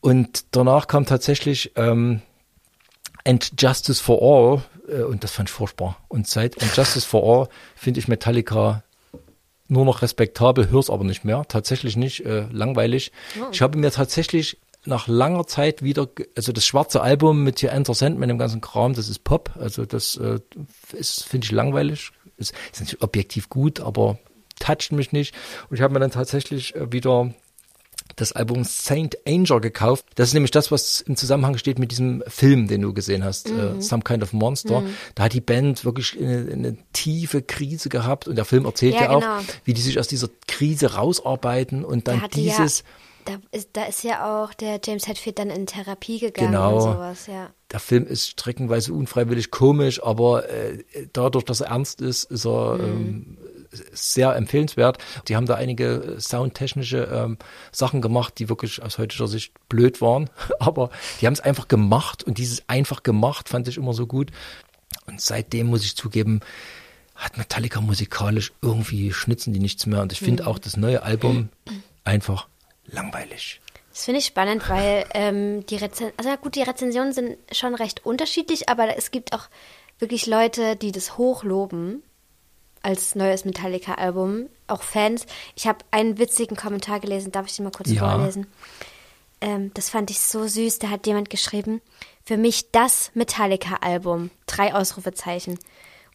Und 0.02 0.56
danach 0.56 0.88
kam 0.88 1.06
tatsächlich 1.06 1.74
ähm, 1.76 2.22
And 3.30 3.54
Justice 3.62 4.02
for 4.02 4.22
All 4.22 4.64
äh, 4.92 5.04
und 5.04 5.24
das 5.24 5.32
fand 5.32 5.50
ich 5.50 5.54
furchtbar. 5.54 5.98
Und 6.08 6.28
seit 6.28 6.62
And 6.62 6.76
Justice 6.76 7.06
for 7.06 7.24
All 7.24 7.50
finde 7.76 8.00
ich 8.00 8.08
Metallica 8.08 8.84
nur 9.68 9.86
noch 9.86 10.02
respektabel, 10.02 10.72
hör's 10.72 10.90
aber 10.90 11.04
nicht 11.04 11.26
mehr. 11.26 11.46
Tatsächlich 11.48 11.96
nicht, 11.96 12.26
äh, 12.26 12.48
langweilig. 12.52 13.12
Ich 13.52 13.62
habe 13.62 13.78
mir 13.78 13.92
tatsächlich 13.92 14.58
nach 14.86 15.08
langer 15.08 15.46
Zeit 15.46 15.84
wieder, 15.84 16.08
also 16.36 16.52
das 16.52 16.66
schwarze 16.66 17.02
Album 17.02 17.44
mit 17.44 17.60
hier 17.60 17.72
Enter 17.72 17.94
Sandman, 17.94 18.30
dem 18.30 18.40
ganzen 18.40 18.62
Kram, 18.62 18.96
das 18.96 19.10
ist 19.10 19.24
Pop. 19.24 19.52
Also 19.60 19.86
das 19.86 20.16
äh, 20.16 20.40
ist, 20.94 21.24
finde 21.26 21.46
ich 21.46 21.52
langweilig. 21.52 22.12
Ist, 22.38 22.56
ist 22.72 22.80
natürlich 22.80 23.04
objektiv 23.04 23.50
gut, 23.50 23.80
aber 23.80 24.18
toucht 24.60 24.92
mich 24.92 25.12
nicht. 25.12 25.36
Und 25.70 25.76
ich 25.76 25.84
habe 25.84 25.94
mir 25.94 26.00
dann 26.00 26.10
tatsächlich 26.10 26.76
äh, 26.76 26.92
wieder 26.92 27.32
das 28.22 28.32
Album 28.34 28.64
Saint 28.64 29.18
Anger 29.28 29.60
gekauft. 29.60 30.06
Das 30.16 30.28
ist 30.30 30.34
nämlich 30.34 30.52
das, 30.52 30.72
was 30.72 31.02
im 31.02 31.16
Zusammenhang 31.16 31.58
steht 31.58 31.80
mit 31.80 31.92
diesem 31.92 32.24
Film, 32.28 32.68
den 32.68 32.82
du 32.82 32.94
gesehen 32.94 33.24
hast, 33.24 33.50
Mhm. 33.50 33.80
äh, 33.80 33.82
Some 33.82 34.04
Kind 34.04 34.24
of 34.24 34.34
Monster. 34.34 34.84
Da 35.16 35.24
hat 35.24 35.34
die 35.34 35.42
Band 35.42 35.86
wirklich 35.86 36.18
eine, 36.20 36.52
eine 36.52 36.78
tiefe 36.94 37.42
Krise 37.42 37.90
gehabt 37.90 38.28
und 38.28 38.36
der 38.36 38.46
Film 38.46 38.66
erzählt 38.66 38.96
ja, 38.96 39.04
Ja, 39.04 39.10
auch, 39.12 39.22
genau. 39.22 39.40
wie 39.66 39.74
die 39.74 39.82
sich 39.82 40.00
aus 40.00 40.08
dieser 40.08 40.30
Krise 40.48 40.94
rausarbeiten 40.96 41.84
und 41.86 42.08
dann 42.08 42.22
dieses, 42.34 42.80
ja, 42.80 42.86
da 43.26 43.38
ist, 43.52 43.70
da 43.74 43.84
ist 43.86 44.04
ja 44.04 44.44
auch 44.44 44.54
der 44.54 44.80
James 44.84 45.08
Hetfield 45.08 45.38
dann 45.40 45.50
in 45.50 45.66
Therapie 45.66 46.20
gegangen 46.20 46.52
Genau. 46.52 46.76
und 46.76 46.82
sowas, 46.82 47.28
ja. 47.28 47.50
der 47.72 47.80
Film 47.80 48.08
ist 48.08 48.28
streckenweise 48.30 48.94
unfreiwillig 48.94 49.52
komisch, 49.52 50.02
aber 50.04 50.50
äh, 50.50 50.84
dadurch, 51.14 51.44
dass 51.46 51.62
er 51.62 51.68
ernst 51.68 52.02
ist, 52.02 52.24
ist 52.32 52.46
er 52.46 52.80
ähm, 52.82 53.38
sehr 53.72 54.36
empfehlenswert. 54.36 54.98
Die 55.28 55.36
haben 55.36 55.46
da 55.46 55.56
einige 55.56 56.18
soundtechnische 56.20 57.04
ähm, 57.12 57.38
Sachen 57.72 58.02
gemacht, 58.02 58.36
die 58.40 58.50
wirklich 58.50 58.82
aus 58.82 58.98
heutiger 58.98 59.28
Sicht 59.28 59.54
blöd 59.70 60.02
waren, 60.02 60.30
aber 60.60 60.90
die 61.22 61.28
haben 61.28 61.34
es 61.34 61.40
einfach 61.40 61.68
gemacht 61.68 62.24
und 62.24 62.38
dieses 62.38 62.68
einfach 62.68 63.04
gemacht 63.04 63.50
fand 63.50 63.68
ich 63.68 63.78
immer 63.78 63.94
so 63.94 64.08
gut. 64.08 64.32
Und 65.06 65.22
seitdem 65.22 65.68
muss 65.68 65.84
ich 65.84 65.96
zugeben, 65.96 66.42
hat 67.16 67.38
Metallica 67.38 67.82
musikalisch 67.82 68.54
irgendwie 68.62 69.12
schnitzen 69.12 69.54
die 69.54 69.60
nichts 69.60 69.86
mehr 69.86 70.02
und 70.02 70.14
ich 70.14 70.20
finde 70.20 70.48
auch 70.48 70.58
das 70.58 70.78
neue 70.78 71.04
Album 71.04 71.50
einfach 72.04 72.48
langweilig. 72.86 73.62
Das 73.92 74.06
finde 74.06 74.20
ich 74.20 74.28
spannend, 74.28 74.70
weil 74.70 75.06
ähm, 75.14 75.66
die 75.66 75.76
Rezen 75.76 76.12
also 76.16 76.30
gut, 76.38 76.56
die 76.56 76.62
Rezensionen 76.62 77.12
sind 77.12 77.38
schon 77.52 77.76
recht 77.76 78.06
unterschiedlich, 78.06 78.70
aber 78.70 78.96
es 78.98 79.12
gibt 79.12 79.34
auch 79.34 79.50
wirklich 80.00 80.26
Leute, 80.26 80.78
die 80.78 80.94
das 80.94 81.18
hochloben 81.18 82.02
als 82.82 83.16
neues 83.16 83.46
Metallica-Album, 83.46 84.48
auch 84.68 84.84
Fans. 84.84 85.26
Ich 85.56 85.68
habe 85.68 85.80
einen 85.92 86.18
witzigen 86.18 86.56
Kommentar 86.58 87.00
gelesen, 87.00 87.32
darf 87.32 87.48
ich 87.48 87.56
den 87.56 87.66
mal 87.66 87.72
kurz 87.72 87.90
Ja. 87.92 88.10
vorlesen? 88.18 88.48
Ähm, 89.42 89.72
das 89.74 89.90
fand 89.90 90.12
ich 90.12 90.20
so 90.20 90.48
süß, 90.48 90.80
da 90.80 90.90
hat 90.90 91.08
jemand 91.08 91.30
geschrieben, 91.30 91.82
für 92.26 92.38
mich 92.38 92.72
das 92.72 93.12
Metallica-Album, 93.14 94.32
drei 94.46 94.74
Ausrufezeichen. 94.74 95.58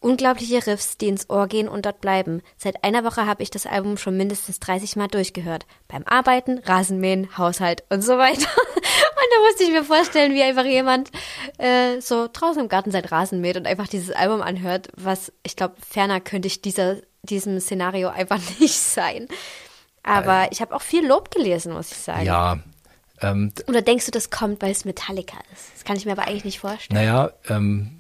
Unglaubliche 0.01 0.67
Riffs, 0.67 0.99
die 0.99 1.09
ins 1.09 1.31
Ohr 1.31 1.47
gehen 1.47 1.67
und 1.67 1.87
dort 1.87 2.03
bleiben. 2.03 2.43
Seit 2.59 2.85
einer 2.85 3.05
Woche 3.05 3.25
habe 3.25 3.43
ich 3.43 3.51
das 3.51 3.65
Album 3.65 3.97
schon 3.97 4.19
mindestens 4.19 4.61
30 4.61 4.97
Mal 4.97 5.09
durchgehört. 5.09 5.65
Beim 5.89 6.03
Arbeiten, 6.05 6.59
Rasenmähen, 6.59 7.39
Haushalt 7.39 7.85
und 7.89 8.03
so 8.03 8.19
weiter. 8.19 8.47
Da 9.31 9.47
musste 9.47 9.65
ich 9.65 9.71
mir 9.71 9.85
vorstellen, 9.85 10.35
wie 10.35 10.43
einfach 10.43 10.65
jemand 10.65 11.11
äh, 11.59 12.01
so 12.01 12.29
draußen 12.33 12.63
im 12.63 12.69
Garten 12.69 12.91
sein 12.91 13.05
Rasen 13.05 13.41
mäht 13.41 13.57
und 13.57 13.67
einfach 13.67 13.89
dieses 13.89 14.15
Album 14.15 14.43
anhört, 14.43 14.89
was 14.97 15.33
ich 15.43 15.57
glaube, 15.57 15.75
ferner 15.89 16.21
könnte 16.21 16.47
ich 16.47 16.63
dieser, 16.63 16.97
diesem 17.23 17.59
Szenario 17.61 18.09
einfach 18.09 18.41
nicht 18.61 18.79
sein. 18.79 19.29
Aber 20.03 20.49
ich 20.53 20.61
habe 20.61 20.75
auch 20.75 20.83
viel 20.83 21.07
Lob 21.07 21.31
gelesen, 21.31 21.73
muss 21.73 21.91
ich 21.91 21.97
sagen. 21.97 22.27
Ja, 22.27 22.59
ähm, 23.23 23.53
Oder 23.69 23.83
denkst 23.83 24.07
du, 24.07 24.11
das 24.11 24.31
kommt, 24.31 24.61
weil 24.61 24.71
es 24.71 24.85
Metallica 24.85 25.39
ist? 25.53 25.73
Das 25.75 25.85
kann 25.85 25.97
ich 25.97 26.05
mir 26.05 26.13
aber 26.13 26.27
eigentlich 26.27 26.45
nicht 26.45 26.61
vorstellen. 26.61 27.01
Naja, 27.01 27.33
ähm, 27.49 27.94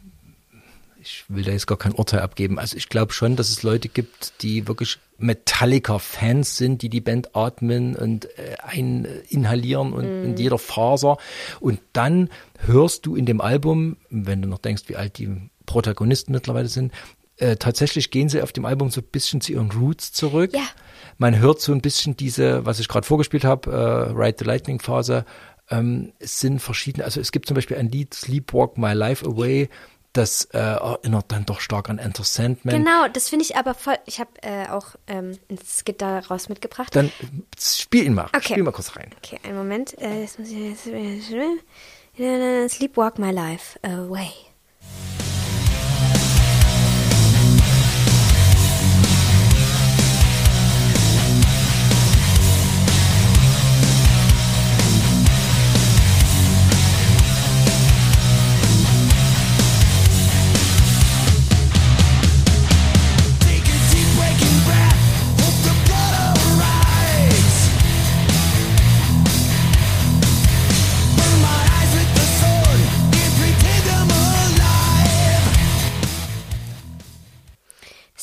ich 1.05 1.25
will 1.29 1.45
da 1.45 1.53
jetzt 1.53 1.67
gar 1.67 1.79
kein 1.79 1.93
Urteil 1.93 2.21
abgeben. 2.21 2.59
Also 2.59 2.77
ich 2.77 2.89
glaube 2.89 3.13
schon, 3.13 3.37
dass 3.37 3.51
es 3.51 3.63
Leute 3.63 3.89
gibt, 3.89 4.43
die 4.43 4.67
wirklich 4.67 4.99
Metallica-Fans 5.19 6.57
sind, 6.57 6.83
die 6.83 6.89
die 6.89 7.01
Band 7.01 7.37
atmen 7.37 7.95
und 7.95 8.25
äh, 8.39 8.57
ein 8.63 9.07
inhalieren 9.29 9.93
und 9.93 10.05
in 10.05 10.37
jeder 10.37 10.59
Faser. 10.59 11.19
Und 11.61 11.81
dann 11.93 12.31
hörst 12.59 13.07
du 13.07 13.17
in 13.17 13.27
dem 13.27 13.41
Album, 13.41 13.99
wenn 14.09 14.43
du 14.43 14.49
noch 14.49 14.59
denkst, 14.59 14.85
wie 14.87 14.97
alt 14.97 15.19
die 15.19 15.51
Protagonisten 15.67 16.33
mittlerweile 16.33 16.69
sind, 16.69 16.93
äh, 17.37 17.57
tatsächlich 17.57 18.11
gehen 18.11 18.29
sie 18.29 18.43
auf 18.43 18.53
dem 18.53 18.65
Album 18.65 18.91
so 18.91 19.01
ein 19.01 19.09
bisschen 19.11 19.41
zu 19.41 19.53
ihren 19.53 19.71
Roots 19.73 20.13
zurück. 20.13 20.53
Ja. 20.55 20.67
Man 21.19 21.39
hört 21.39 21.61
so 21.61 21.73
ein 21.73 21.81
bisschen 21.81 22.17
diese, 22.17 22.65
was 22.65 22.81
ich 22.81 22.89
gerade 22.89 23.07
vorgespielt 23.07 23.45
habe, 23.45 23.71
äh, 23.71 24.13
Ride 24.13 24.37
the 24.39 24.45
Lightning 24.45 24.81
Phase. 24.81 25.25
Ähm, 25.71 26.13
sind 26.21 26.61
verschiedene, 26.61 27.07
also 27.07 27.21
es 27.21 27.33
gibt 27.33 27.47
zum 27.47 27.55
Beispiel 27.55 27.79
ein 27.79 27.89
Lied, 27.89 28.13
Sleepwalk 28.13 28.77
My 28.77 28.93
Life 28.93 29.25
Away, 29.25 29.71
das 30.15 30.47
äh, 30.47 30.59
erinnert 30.59 31.27
dann 31.29 31.45
doch 31.45 31.61
stark 31.61 31.91
an 31.91 31.99
Enter 31.99 32.25
Sandman. 32.25 32.77
Genau, 32.77 33.09
das 33.13 33.29
finde 33.29 33.45
ich 33.45 33.57
aber 33.57 33.75
voll. 33.75 33.97
Ich 34.07 34.21
habe 34.21 34.31
äh, 34.43 34.69
auch 34.69 34.95
ähm, 35.07 35.39
ein 35.51 35.59
Skit 35.59 36.01
daraus 36.01 36.49
mitgebracht. 36.49 36.95
Dann 36.97 37.13
spiel 37.59 38.05
ihn 38.05 38.15
mal, 38.15 38.27
Okay. 38.35 38.53
spiel 38.55 38.63
mal 38.63 38.73
kurz 38.73 38.97
rein. 38.97 39.11
Okay, 39.23 39.39
einen 39.43 39.57
Moment. 39.57 39.99
Äh, 40.01 40.23
jetzt 40.23 40.39
muss 40.39 40.49
ich 40.49 40.59
jetzt, 40.59 40.87
äh, 42.19 42.69
Sleepwalk 42.69 43.19
my 43.19 43.31
life 43.31 43.79
away. 43.83 44.31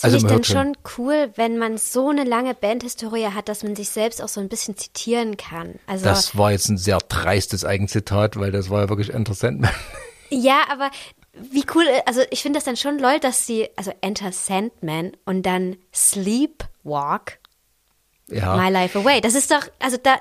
Also 0.04 0.20
finde 0.20 0.42
ich 0.42 0.48
dann 0.48 0.76
schon 0.76 0.78
cool, 0.98 1.32
wenn 1.36 1.58
man 1.58 1.78
so 1.78 2.10
eine 2.10 2.24
lange 2.24 2.54
Bandhistorie 2.54 3.28
hat, 3.28 3.50
dass 3.50 3.64
man 3.64 3.76
sich 3.76 3.90
selbst 3.90 4.22
auch 4.22 4.28
so 4.28 4.42
ein 4.42 4.50
bisschen 4.50 4.78
zitieren 4.78 5.38
kann. 5.38 5.76
Also 5.88 6.06
Das 6.06 6.38
war 6.38 6.52
jetzt 6.52 6.70
ein 6.70 6.78
sehr 6.78 7.00
dreistes 7.00 7.66
Eigenzitat, 7.66 8.38
weil 8.38 8.52
das 8.52 8.70
war 8.70 8.82
ja 8.82 8.90
wirklich 8.90 9.14
Enter 9.14 9.34
Sandman. 9.34 9.72
ja, 10.30 10.62
aber 10.70 10.90
wie 11.34 11.66
cool, 11.76 11.86
also 12.06 12.22
ich 12.30 12.42
finde 12.42 12.58
das 12.58 12.66
dann 12.66 12.78
schon 12.78 13.00
lol, 13.00 13.20
dass 13.20 13.46
sie, 13.46 13.70
also 13.76 13.92
Enter 14.02 14.32
Sandman 14.32 15.12
und 15.26 15.44
dann 15.46 15.78
Sleepwalk 15.94 17.40
Ja. 18.28 18.56
My 18.58 18.70
Life 18.70 18.98
Away. 18.98 19.22
Das 19.22 19.36
ist 19.36 19.52
doch, 19.52 19.64
also 19.80 19.98
da, 19.98 20.18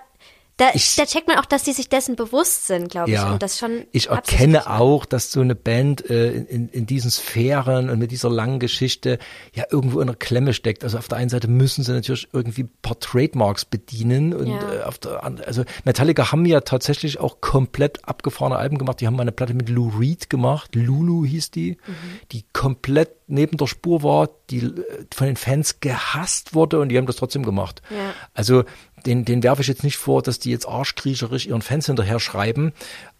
da, 0.60 0.70
Ich- 0.74 0.96
da 0.96 1.06
checkt 1.06 1.26
man 1.28 1.38
auch, 1.38 1.44
dass 1.46 1.62
die 1.64 1.72
sich 1.72 1.88
dessen 1.88 2.16
bewusst 2.16 2.66
sind, 2.66 2.90
glaube 2.90 3.10
ich. 3.10 3.16
Ja, 3.16 3.32
Und 3.32 3.42
das 3.42 3.58
schon 3.58 3.84
ich 3.92 4.08
erkenne 4.08 4.68
auch, 4.70 5.04
dass 5.06 5.32
so 5.32 5.40
eine 5.40 5.54
Band 5.54 6.08
äh, 6.10 6.30
in, 6.32 6.68
in, 6.68 6.86
diesen 6.86 7.10
Sphären 7.10 7.88
und 7.90 7.98
mit 7.98 8.10
dieser 8.10 8.30
langen 8.30 8.58
Geschichte 8.60 9.18
ja 9.54 9.64
irgendwo 9.70 10.00
in 10.00 10.06
der 10.06 10.16
Klemme 10.16 10.52
steckt. 10.54 10.84
Also 10.84 10.98
auf 10.98 11.08
der 11.08 11.18
einen 11.18 11.30
Seite 11.30 11.48
müssen 11.48 11.82
sie 11.84 11.92
natürlich 11.92 12.28
irgendwie 12.32 12.64
ein 12.64 12.72
paar 12.82 12.98
Trademarks 13.00 13.64
bedienen 13.64 14.34
und 14.34 14.46
Ja. 14.48 14.72
äh, 14.74 14.82
auf 14.82 14.98
der 14.98 15.24
anderen, 15.24 15.46
also 15.46 15.64
Metallica 15.84 16.30
haben 16.32 16.44
ja 16.44 16.60
tatsächlich 16.60 17.18
auch 17.20 17.40
komplett 17.40 18.06
abgefahrene 18.08 18.56
Alben 18.56 18.78
gemacht. 18.78 19.00
Die 19.00 19.06
haben 19.06 19.14
mal 19.16 19.22
eine 19.22 19.32
Platte 19.32 19.54
mit 19.54 19.68
Lou 19.68 19.88
Reed 19.98 20.28
gemacht, 20.30 20.74
Lulu 20.74 21.24
hieß 21.24 21.50
die, 21.50 21.72
Mhm. 21.86 21.94
die 22.32 22.44
komplett 22.52 23.10
neben 23.32 23.56
der 23.56 23.66
Spur 23.68 24.02
war, 24.02 24.28
die 24.50 24.58
äh, 24.58 24.72
von 25.14 25.26
den 25.28 25.36
Fans 25.36 25.78
gehasst 25.80 26.54
wurde 26.54 26.80
und 26.80 26.88
die 26.88 26.98
haben 26.98 27.06
das 27.06 27.16
trotzdem 27.16 27.44
gemacht. 27.44 27.80
Ja. 27.90 27.96
Also 28.34 28.64
den, 29.06 29.24
den 29.24 29.42
werfe 29.42 29.62
ich 29.62 29.68
jetzt 29.68 29.84
nicht 29.84 29.96
vor, 29.96 30.22
dass 30.22 30.38
die 30.38 30.50
jetzt 30.50 30.68
arschkriecherisch 30.68 31.46
ihren 31.46 31.62
Fans 31.62 31.86
hinterher 31.86 32.20
schreiben. 32.20 32.72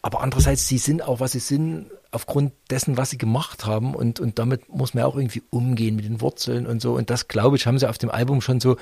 Aber 0.03 0.21
andererseits, 0.21 0.67
sie 0.67 0.79
sind 0.79 1.03
auch, 1.03 1.21
was 1.21 1.33
sie 1.33 1.41
sind, 1.41 1.87
aufgrund 2.11 2.53
dessen, 2.71 2.97
was 2.97 3.11
sie 3.11 3.19
gemacht 3.19 3.67
haben. 3.67 3.95
Und, 3.95 4.21
und 4.21 4.39
damit 4.39 4.69
muss 4.69 4.95
man 4.95 5.03
ja 5.03 5.07
auch 5.07 5.17
irgendwie 5.17 5.43
umgehen 5.51 5.97
mit 5.97 6.05
den 6.05 6.21
Wurzeln 6.21 6.67
und 6.67 6.81
so. 6.81 6.95
Und 6.95 7.11
das, 7.11 7.29
glaube 7.29 7.57
ich, 7.57 7.67
haben 7.67 7.79
sie 7.79 7.89
auf 7.89 7.99
dem 7.99 8.11
Album 8.11 8.41
schon 8.41 8.61
so 8.61 8.77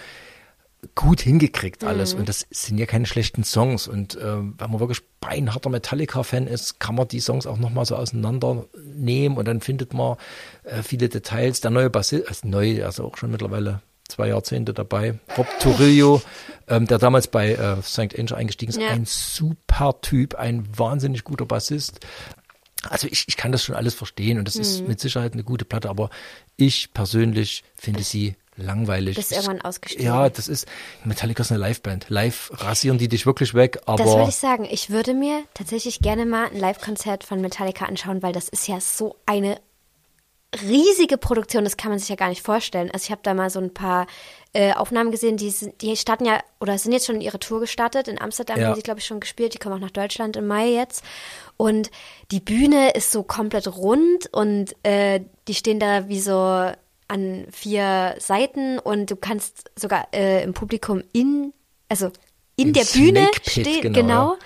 gut 0.95 1.21
hingekriegt 1.21 1.83
alles 1.83 2.15
und 2.15 2.29
das 2.29 2.47
sind 2.51 2.79
ja 2.79 2.87
keine 2.87 3.07
schlechten 3.07 3.43
Songs 3.43 3.89
und 3.89 4.15
äh, 4.15 4.37
wenn 4.37 4.71
man 4.71 4.79
wirklich 4.79 5.01
beinharter 5.21 5.71
Metallica-Fan 5.71 6.47
ist, 6.47 6.79
kann 6.79 6.95
man 6.95 7.09
die 7.09 7.19
Songs 7.19 7.49
auch 7.49 7.59
nochmal 7.59 7.85
so 7.85 7.97
auseinandernehmen 7.97 9.39
und 9.39 9.49
dann 9.49 9.61
findet 9.61 9.93
man 9.93 10.17
äh, 10.63 10.83
viele 10.83 11.09
Details. 11.09 11.61
Der 11.61 11.73
neue 11.73 11.91
Bassist, 11.91 12.29
also 12.29 12.47
neu, 12.47 12.85
also 12.85 13.05
auch 13.05 13.17
schon 13.17 13.33
mittlerweile 13.33 13.83
zwei 14.09 14.29
Jahrzehnte 14.29 14.73
dabei, 14.75 15.19
Rob 15.37 15.47
Turillo, 15.61 16.23
ähm, 16.67 16.87
der 16.87 16.99
damals 16.99 17.29
bei 17.29 17.53
äh, 17.53 17.83
St. 17.83 18.19
Angel 18.19 18.35
eingestiegen 18.35 18.71
ist, 18.71 18.81
Ja. 18.81 18.89
ein 18.89 19.05
super 19.07 20.01
Typ, 20.01 20.35
ein 20.35 20.67
wahnsinnig 20.77 21.25
guter 21.25 21.47
Bassist. 21.47 22.01
Also 22.89 23.07
ich, 23.11 23.25
ich 23.29 23.37
kann 23.37 23.53
das 23.53 23.63
schon 23.65 23.75
alles 23.75 23.95
verstehen 23.95 24.39
und 24.39 24.47
das 24.47 24.57
ist 24.57 24.81
Mhm. 24.83 24.89
mit 24.89 25.01
Sicherheit 25.01 25.33
eine 25.35 25.45
gute 25.45 25.65
Platte, 25.65 25.89
aber 25.91 26.11
ich 26.57 26.93
persönlich 26.95 27.65
finde 27.75 28.03
sie 28.03 28.37
langweilig. 28.57 29.17
Bist 29.17 29.31
Ich- 29.33 29.37
irgendwann 29.37 29.61
ausgestiegen. 29.61 30.07
Ja, 30.07 30.29
das 30.31 30.49
ist, 30.49 30.67
Metallica 31.05 31.43
ist 31.43 31.53
eine 31.53 31.61
Liveband. 31.67 32.07
Live 32.09 32.51
rasieren 32.55 32.99
die 32.99 33.09
dich 33.09 33.27
wirklich 33.27 33.55
weg, 33.55 33.81
aber 33.87 34.03
Das 34.05 34.15
würde 34.15 34.29
ich 34.31 34.37
sagen. 34.37 34.67
Ich 34.71 34.91
würde 34.91 35.15
mir 35.15 35.43
tatsächlich 35.55 36.01
gerne 36.01 36.25
mal 36.27 36.47
ein 36.51 36.59
Live-Konzert 36.59 37.25
von 37.25 37.41
Metallica 37.41 37.85
anschauen, 37.85 38.23
weil 38.23 38.33
das 38.33 38.49
ist 38.49 38.67
ja 38.69 38.81
so 38.81 39.17
eine 39.27 39.61
riesige 40.63 41.19
Produktion, 41.19 41.65
das 41.65 41.77
kann 41.77 41.91
man 41.91 41.99
sich 41.99 42.09
ja 42.09 42.17
gar 42.17 42.29
nicht 42.31 42.43
vorstellen. 42.43 42.91
Also 42.91 43.05
ich 43.05 43.11
habe 43.11 43.21
da 43.23 43.35
mal 43.35 43.51
so 43.51 43.61
ein 43.61 43.73
paar 43.75 44.07
äh, 44.55 44.73
Aufnahmen 44.73 45.11
gesehen, 45.11 45.37
die, 45.37 45.51
sind, 45.51 45.83
die 45.83 45.95
starten 45.97 46.25
ja 46.25 46.41
oder 46.59 46.79
sind 46.79 46.93
jetzt 46.93 47.07
schon 47.07 47.17
in 47.17 47.21
ihre 47.21 47.39
Tour 47.39 47.61
gestartet. 47.61 48.09
In 48.09 48.21
Amsterdam 48.21 48.59
Ja. 48.59 48.69
haben 48.69 48.75
sie, 48.75 48.83
glaube 48.83 49.01
ich, 49.01 49.07
schon 49.07 49.21
gespielt. 49.21 49.53
Die 49.55 49.59
kommen 49.59 49.75
auch 49.75 49.81
nach 49.81 49.91
Deutschland 49.91 50.37
im 50.37 50.47
Mai 50.47 50.69
jetzt. 50.71 51.05
Und 51.59 51.91
die 52.31 52.41
Bühne 52.41 52.91
ist 52.93 53.13
so 53.13 53.23
komplett 53.23 53.67
rund 53.69 54.33
und 54.33 54.75
äh, 54.85 55.21
die 55.49 55.55
stehen 55.55 55.81
da 55.81 56.09
wie 56.09 56.21
so 56.21 56.71
an 57.09 57.47
vier 57.51 58.15
Seiten 58.19 58.79
und 58.79 59.11
du 59.11 59.17
kannst 59.17 59.71
sogar 59.79 60.09
äh, 60.15 60.43
im 60.45 60.55
Publikum 60.55 61.03
in, 61.13 61.53
also 61.89 62.11
in 62.57 62.69
Im 62.69 62.73
der 62.75 62.85
Bühne 62.85 63.21
Snake 63.21 63.41
Pit, 63.41 63.51
stehen, 63.51 63.81
genau, 63.83 63.93
genau. 63.93 64.37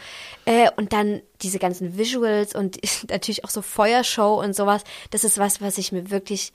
Äh, 0.45 0.71
und 0.77 0.93
dann 0.93 1.23
diese 1.43 1.59
ganzen 1.59 1.97
Visuals 1.97 2.55
und 2.55 2.79
natürlich 3.11 3.45
auch 3.45 3.51
so 3.51 3.63
Feuershow 3.63 4.41
und 4.41 4.55
sowas. 4.55 4.83
Das 5.11 5.25
ist 5.25 5.39
was, 5.39 5.61
was 5.61 5.79
ich 5.79 5.93
mir 5.93 6.11
wirklich 6.11 6.53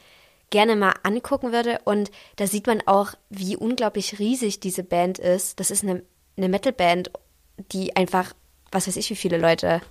gerne 0.50 0.75
mal 0.75 0.94
angucken 1.03 1.51
würde. 1.51 1.79
Und 1.86 2.12
da 2.38 2.48
sieht 2.48 2.67
man 2.67 2.82
auch, 2.86 3.13
wie 3.29 3.56
unglaublich 3.56 4.20
riesig 4.20 4.60
diese 4.60 4.84
Band 4.84 5.20
ist. 5.20 5.60
Das 5.60 5.72
ist 5.72 5.84
eine, 5.84 6.03
eine 6.38 6.50
Metal-Band, 6.50 7.12
die 7.72 7.96
einfach, 7.96 8.34
was 8.72 8.88
weiß 8.88 8.98
ich, 8.98 9.10
wie 9.10 9.15
viele 9.15 9.38
Leute 9.38 9.82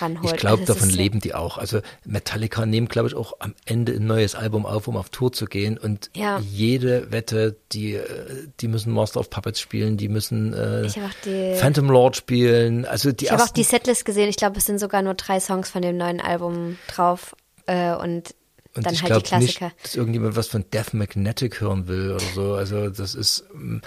ranholt. 0.00 0.34
ich 0.34 0.40
glaube, 0.40 0.64
davon 0.64 0.88
leben 0.90 1.20
die 1.20 1.34
auch. 1.34 1.58
Also 1.58 1.80
Metallica 2.04 2.66
nehmen, 2.66 2.88
glaube 2.88 3.08
ich, 3.08 3.14
auch 3.14 3.34
am 3.40 3.54
Ende 3.64 3.92
ein 3.92 4.06
neues 4.06 4.34
Album 4.34 4.66
auf, 4.66 4.88
um 4.88 4.96
auf 4.96 5.08
Tour 5.10 5.32
zu 5.32 5.44
gehen. 5.46 5.78
Und 5.78 6.10
Ja. 6.14 6.38
jede 6.40 7.10
Wette, 7.12 7.56
die, 7.72 7.94
äh, 7.94 8.46
die 8.60 8.68
müssen 8.68 8.92
Master 8.92 9.20
of 9.20 9.30
Puppets 9.30 9.60
spielen, 9.60 9.96
die 9.96 10.08
müssen 10.08 10.52
äh, 10.54 10.88
die- 11.24 11.54
Phantom 11.56 11.90
Lord 11.90 12.16
spielen. 12.16 12.84
Also 12.84 13.12
die 13.12 13.26
Ich 13.26 13.32
habe 13.32 13.42
auch 13.42 13.48
die 13.48 13.64
Setlist 13.64 14.04
gesehen. 14.04 14.28
Ich 14.28 14.36
glaube, 14.36 14.58
es 14.58 14.66
sind 14.66 14.78
sogar 14.80 15.02
nur 15.02 15.14
drei 15.14 15.40
Songs 15.40 15.70
von 15.70 15.82
dem 15.82 15.96
neuen 15.96 16.20
Album 16.20 16.78
drauf. 16.88 17.34
Äh, 17.66 17.92
und, 17.94 18.34
und 18.74 18.86
dann 18.86 18.94
ich 18.94 19.02
halt 19.02 19.16
die 19.16 19.28
glaube 19.28 19.44
nicht, 19.44 19.56
Klassiker. 19.58 19.72
dass 19.82 19.94
irgendjemand 19.94 20.36
was 20.36 20.48
von 20.48 20.64
Death 20.72 20.94
Magnetic 20.94 21.60
hören 21.60 21.88
will 21.88 22.12
oder 22.12 22.24
so. 22.34 22.54
Also 22.54 22.88
das 22.90 23.14
ist, 23.14 23.44
ähm, 23.54 23.80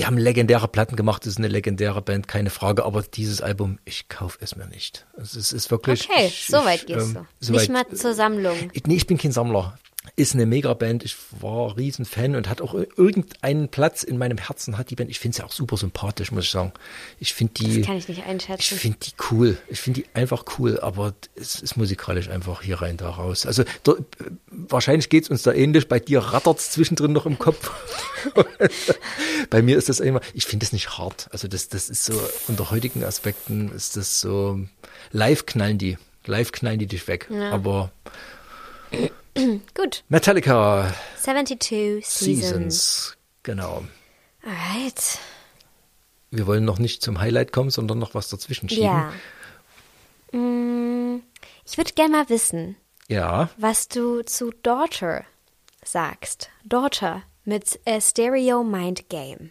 die 0.00 0.06
haben 0.06 0.16
legendäre 0.16 0.66
Platten 0.66 0.96
gemacht, 0.96 1.26
das 1.26 1.32
ist 1.34 1.38
eine 1.38 1.48
legendäre 1.48 2.00
Band, 2.00 2.26
keine 2.26 2.48
Frage. 2.48 2.86
Aber 2.86 3.02
dieses 3.02 3.42
Album, 3.42 3.78
ich 3.84 4.08
kaufe 4.08 4.38
es 4.40 4.56
mir 4.56 4.66
nicht. 4.66 5.06
Es 5.20 5.34
ist, 5.36 5.52
ist 5.52 5.70
wirklich. 5.70 6.08
Okay, 6.08 6.28
ich, 6.28 6.46
so 6.46 6.64
weit 6.64 6.80
ich, 6.80 6.86
gehst 6.86 7.08
ähm, 7.08 7.14
du. 7.14 7.26
so 7.38 7.52
Nicht 7.52 7.68
weit- 7.72 7.88
mal 7.90 7.96
zur 7.96 8.14
Sammlung. 8.14 8.56
Ich, 8.72 8.84
nee, 8.86 8.96
ich 8.96 9.06
bin 9.06 9.18
kein 9.18 9.30
Sammler. 9.30 9.78
Ist 10.16 10.34
eine 10.34 10.46
Megaband. 10.46 11.04
Ich 11.04 11.14
war 11.40 11.76
riesen 11.76 12.06
Fan 12.06 12.34
und 12.34 12.48
hat 12.48 12.62
auch 12.62 12.74
irgendeinen 12.74 13.68
Platz 13.68 14.02
in 14.02 14.16
meinem 14.16 14.38
Herzen 14.38 14.78
hat 14.78 14.88
die 14.88 14.96
Band. 14.96 15.10
Ich 15.10 15.18
finde 15.18 15.36
sie 15.36 15.44
auch 15.44 15.52
super 15.52 15.76
sympathisch, 15.76 16.32
muss 16.32 16.44
ich 16.44 16.50
sagen. 16.50 16.72
Ich 17.18 17.34
finde 17.34 17.52
die. 17.52 17.78
Das 17.78 17.86
kann 17.86 17.98
ich 17.98 18.08
nicht 18.08 18.24
einschätzen. 18.24 18.74
Ich 18.74 18.80
finde 18.80 18.98
die 18.98 19.12
cool. 19.30 19.58
Ich 19.68 19.78
finde 19.78 20.00
die 20.00 20.06
einfach 20.14 20.44
cool, 20.58 20.80
aber 20.80 21.12
es 21.34 21.60
ist 21.60 21.76
musikalisch 21.76 22.30
einfach 22.30 22.62
hier 22.62 22.80
rein, 22.80 22.96
da 22.96 23.10
raus. 23.10 23.44
Also 23.44 23.64
da, 23.82 23.92
wahrscheinlich 24.46 25.10
geht's 25.10 25.28
uns 25.28 25.42
da 25.42 25.52
ähnlich. 25.52 25.86
Bei 25.86 26.00
dir 26.00 26.20
rattert's 26.20 26.70
zwischendrin 26.70 27.12
noch 27.12 27.26
im 27.26 27.38
Kopf. 27.38 27.70
Bei 29.50 29.60
mir 29.60 29.76
ist 29.76 29.90
das 29.90 30.00
immer, 30.00 30.22
ich 30.32 30.46
finde 30.46 30.64
es 30.64 30.72
nicht 30.72 30.96
hart. 30.96 31.28
Also 31.30 31.46
das, 31.46 31.68
das 31.68 31.90
ist 31.90 32.06
so, 32.06 32.18
unter 32.48 32.70
heutigen 32.70 33.04
Aspekten 33.04 33.70
ist 33.72 33.98
das 33.98 34.18
so, 34.18 34.60
live 35.12 35.44
knallen 35.44 35.76
die. 35.76 35.98
Live 36.24 36.52
knallen 36.52 36.78
die 36.78 36.86
dich 36.86 37.06
weg. 37.06 37.28
Aber 37.52 37.92
Gut. 39.74 40.04
Metallica 40.08 40.92
72 41.18 42.06
Seasons. 42.06 42.16
Seasons, 42.18 43.16
genau. 43.42 43.84
Alright. 44.44 45.18
Wir 46.30 46.46
wollen 46.46 46.64
noch 46.64 46.78
nicht 46.78 47.02
zum 47.02 47.20
Highlight 47.20 47.52
kommen, 47.52 47.70
sondern 47.70 47.98
noch 47.98 48.14
was 48.14 48.28
dazwischen 48.28 48.68
schieben. 48.68 48.84
Ja. 48.84 49.12
Mm, 50.38 51.22
Ich 51.64 51.76
würde 51.76 51.92
gerne 51.94 52.16
mal 52.16 52.28
wissen, 52.28 52.76
Ja. 53.08 53.50
was 53.56 53.88
du 53.88 54.22
zu 54.22 54.52
Daughter 54.62 55.24
sagst. 55.84 56.50
Daughter 56.64 57.22
mit 57.44 57.80
äh, 57.84 58.00
Stereo 58.00 58.62
Mind 58.62 59.08
Game. 59.08 59.50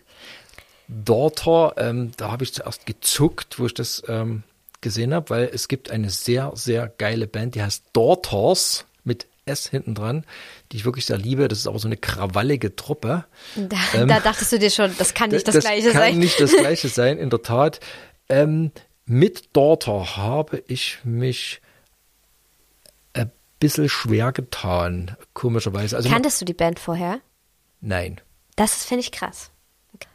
Daughter, 0.87 1.73
ähm, 1.77 2.11
da 2.17 2.31
habe 2.31 2.43
ich 2.43 2.53
zuerst 2.53 2.85
gezuckt, 2.85 3.59
wo 3.59 3.65
ich 3.67 3.73
das 3.73 4.01
ähm, 4.07 4.43
gesehen 4.81 5.13
habe, 5.13 5.29
weil 5.29 5.49
es 5.53 5.67
gibt 5.67 5.91
eine 5.91 6.09
sehr, 6.09 6.51
sehr 6.55 6.87
geile 6.87 7.27
Band, 7.27 7.55
die 7.55 7.61
heißt 7.61 7.83
Daughters 7.93 8.85
S 9.49 9.67
hinten 9.67 9.95
dran, 9.95 10.25
die 10.71 10.77
ich 10.77 10.85
wirklich 10.85 11.05
sehr 11.05 11.17
liebe. 11.17 11.47
Das 11.47 11.57
ist 11.59 11.67
aber 11.67 11.79
so 11.79 11.87
eine 11.87 11.97
krawallige 11.97 12.75
Truppe. 12.75 13.25
Da, 13.55 13.77
Ähm, 13.93 14.07
da 14.07 14.19
dachtest 14.21 14.51
du 14.53 14.59
dir 14.59 14.69
schon, 14.69 14.95
das 14.97 15.13
kann 15.13 15.29
nicht 15.31 15.47
das, 15.47 15.59
Gleiche 15.59 15.91
kann 15.91 16.01
sein. 16.01 16.19
nicht 16.19 16.39
das 16.39 16.51
Gleiche 16.57 16.87
sein, 16.87 17.17
in 17.17 17.29
der 17.29 17.41
Tat. 17.41 17.79
Ähm, 18.29 18.71
mit 19.05 19.55
Daughter 19.55 20.15
habe 20.17 20.63
ich 20.67 20.99
mich 21.03 21.61
ein 23.13 23.31
bisschen 23.59 23.89
schwer 23.89 24.31
getan, 24.31 25.17
komischerweise. 25.33 25.97
Also 25.97 26.09
Kanntest 26.09 26.39
du 26.39 26.45
die 26.45 26.53
Band 26.53 26.79
vorher? 26.79 27.19
nein. 27.81 28.21
Das 28.55 28.83
finde 28.85 29.01
ich 29.01 29.11
krass. 29.13 29.51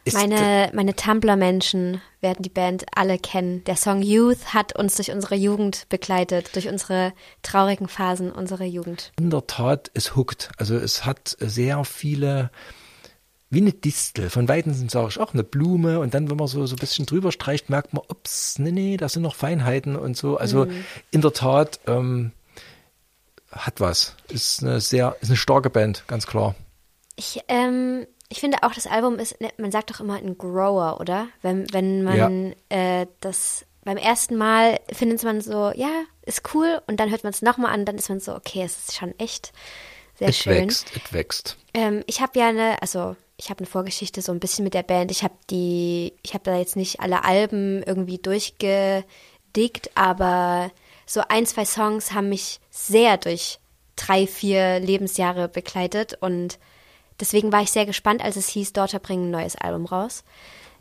Ist 0.03 0.13
Meine, 0.13 0.71
meine 0.73 0.95
Tumblr-Menschen 0.95 2.01
werden 2.21 2.43
die 2.43 2.49
Band 2.49 2.85
alle 2.95 3.17
kennen. 3.17 3.63
Der 3.65 3.75
Song 3.75 4.01
Youth 4.01 4.53
hat 4.53 4.77
uns 4.77 4.95
durch 4.95 5.11
unsere 5.11 5.35
Jugend 5.35 5.87
begleitet, 5.89 6.55
durch 6.55 6.67
unsere 6.67 7.13
traurigen 7.41 7.87
Phasen 7.87 8.31
unserer 8.31 8.65
Jugend. 8.65 9.11
in 9.19 9.29
der 9.29 9.47
Tat, 9.47 9.91
es 9.93 10.15
huckt. 10.15 10.51
Also 10.57 10.75
es 10.75 11.05
hat 11.05 11.35
sehr 11.39 11.83
viele, 11.85 12.51
wie 13.49 13.61
eine 13.61 13.73
Distel. 13.73 14.29
Von 14.29 14.47
Weitem 14.47 14.73
sage 14.89 15.07
ich 15.09 15.19
auch 15.19 15.33
eine 15.33 15.43
Blume 15.43 15.99
und 15.99 16.13
dann, 16.13 16.29
wenn 16.29 16.37
man 16.37 16.47
so, 16.47 16.65
so 16.65 16.75
ein 16.75 16.79
bisschen 16.79 17.05
drüber 17.05 17.31
streicht, 17.31 17.69
merkt 17.69 17.93
man, 17.93 18.03
ups, 18.07 18.59
nee, 18.59 18.71
nee, 18.71 18.97
da 18.97 19.09
sind 19.09 19.23
noch 19.23 19.35
Feinheiten 19.35 19.95
und 19.95 20.15
so. 20.15 20.37
Also 20.37 20.67
in 21.11 21.21
der 21.21 21.33
Tat 21.33 21.79
ähm, 21.87 22.31
hat 23.51 23.79
was. 23.79 24.15
Ist 24.29 24.63
eine 24.63 24.81
sehr, 24.81 25.15
ist 25.21 25.29
eine 25.29 25.37
starke 25.37 25.69
Band, 25.69 26.03
ganz 26.07 26.27
klar. 26.27 26.55
Ich, 27.15 27.39
ähm, 27.47 28.05
ich 28.29 28.39
finde 28.39 28.59
auch, 28.63 28.73
das 28.73 28.87
Album 28.87 29.19
ist, 29.19 29.39
ne, 29.39 29.49
man 29.57 29.71
sagt 29.71 29.91
doch 29.91 29.99
immer 29.99 30.15
ein 30.15 30.37
Grower, 30.37 30.99
oder? 30.99 31.27
Wenn, 31.41 31.71
wenn 31.73 32.03
man 32.03 32.55
äh, 32.69 33.07
das 33.21 33.65
beim 33.83 33.97
ersten 33.97 34.35
Mal 34.35 34.79
findet 34.91 35.23
man 35.23 35.41
so, 35.41 35.71
ja, 35.75 35.91
ist 36.23 36.41
cool, 36.53 36.81
und 36.87 36.99
dann 36.99 37.11
hört 37.11 37.23
man 37.23 37.31
es 37.31 37.43
nochmal 37.43 37.71
an, 37.71 37.85
dann 37.85 37.97
ist 37.97 38.09
man 38.09 38.19
so, 38.19 38.33
okay, 38.35 38.63
es 38.63 38.77
ist 38.77 38.95
schon 38.95 39.17
echt 39.19 39.53
sehr 40.17 40.29
Es 40.29 40.37
schön. 40.37 40.53
wächst, 40.53 40.91
es 40.95 41.13
wächst. 41.13 41.57
Ähm, 41.73 42.03
ich 42.07 42.19
habe 42.19 42.39
ja 42.39 42.49
eine, 42.49 42.81
also 42.81 43.15
ich 43.37 43.49
habe 43.49 43.59
eine 43.59 43.67
Vorgeschichte 43.67 44.21
so 44.21 44.31
ein 44.31 44.39
bisschen 44.39 44.63
mit 44.63 44.73
der 44.73 44.83
Band. 44.83 45.11
Ich 45.11 45.23
habe 45.23 45.35
die, 45.49 46.13
ich 46.23 46.33
habe 46.33 46.43
da 46.45 46.57
jetzt 46.57 46.75
nicht 46.75 46.99
alle 46.99 47.23
Alben 47.25 47.83
irgendwie 47.83 48.17
durchgedickt, 48.17 49.91
aber 49.93 50.71
so 51.05 51.21
ein, 51.27 51.45
zwei 51.45 51.65
Songs 51.65 52.13
haben 52.13 52.29
mich 52.29 52.59
sehr 52.71 53.17
durch 53.17 53.59
drei, 53.95 54.25
vier 54.25 54.79
Lebensjahre 54.79 55.47
begleitet 55.47 56.17
und 56.21 56.57
deswegen 57.19 57.51
war 57.51 57.61
ich 57.61 57.71
sehr 57.71 57.85
gespannt, 57.85 58.23
als 58.23 58.35
es 58.35 58.49
hieß, 58.49 58.73
Daughter 58.73 58.99
bringen 58.99 59.27
ein 59.27 59.31
neues 59.31 59.55
Album 59.55 59.85
raus. 59.85 60.23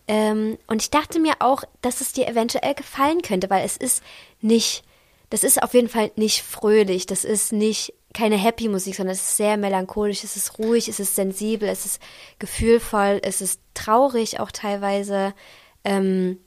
Ähm, 0.06 0.58
und 0.66 0.82
ich 0.82 0.90
dachte 0.90 1.18
mir 1.18 1.34
auch, 1.38 1.64
dass 1.80 2.00
es 2.00 2.12
dir 2.12 2.28
eventuell 2.28 2.74
gefallen 2.74 3.22
könnte, 3.22 3.48
weil 3.48 3.64
es 3.64 3.76
ist 3.76 4.02
nicht, 4.40 4.84
das 5.30 5.44
ist 5.44 5.62
auf 5.62 5.72
jeden 5.74 5.88
Fall 5.88 6.10
nicht 6.16 6.42
fröhlich, 6.42 7.06
das 7.06 7.24
ist 7.24 7.52
nicht 7.52 7.94
keine 8.12 8.36
Happy 8.36 8.68
Musik, 8.68 8.94
sondern 8.94 9.14
es 9.14 9.22
ist 9.22 9.36
sehr 9.36 9.56
melancholisch, 9.56 10.22
es 10.22 10.36
ist 10.36 10.58
ruhig, 10.58 10.88
es 10.88 11.00
ist 11.00 11.16
sensibel, 11.16 11.68
es 11.68 11.84
ist 11.84 12.00
gefühlvoll, 12.38 13.20
es 13.22 13.40
ist 13.40 13.60
traurig 13.74 14.40
auch 14.40 14.52
teilweise. 14.52 15.34
Ähm, 15.82 16.38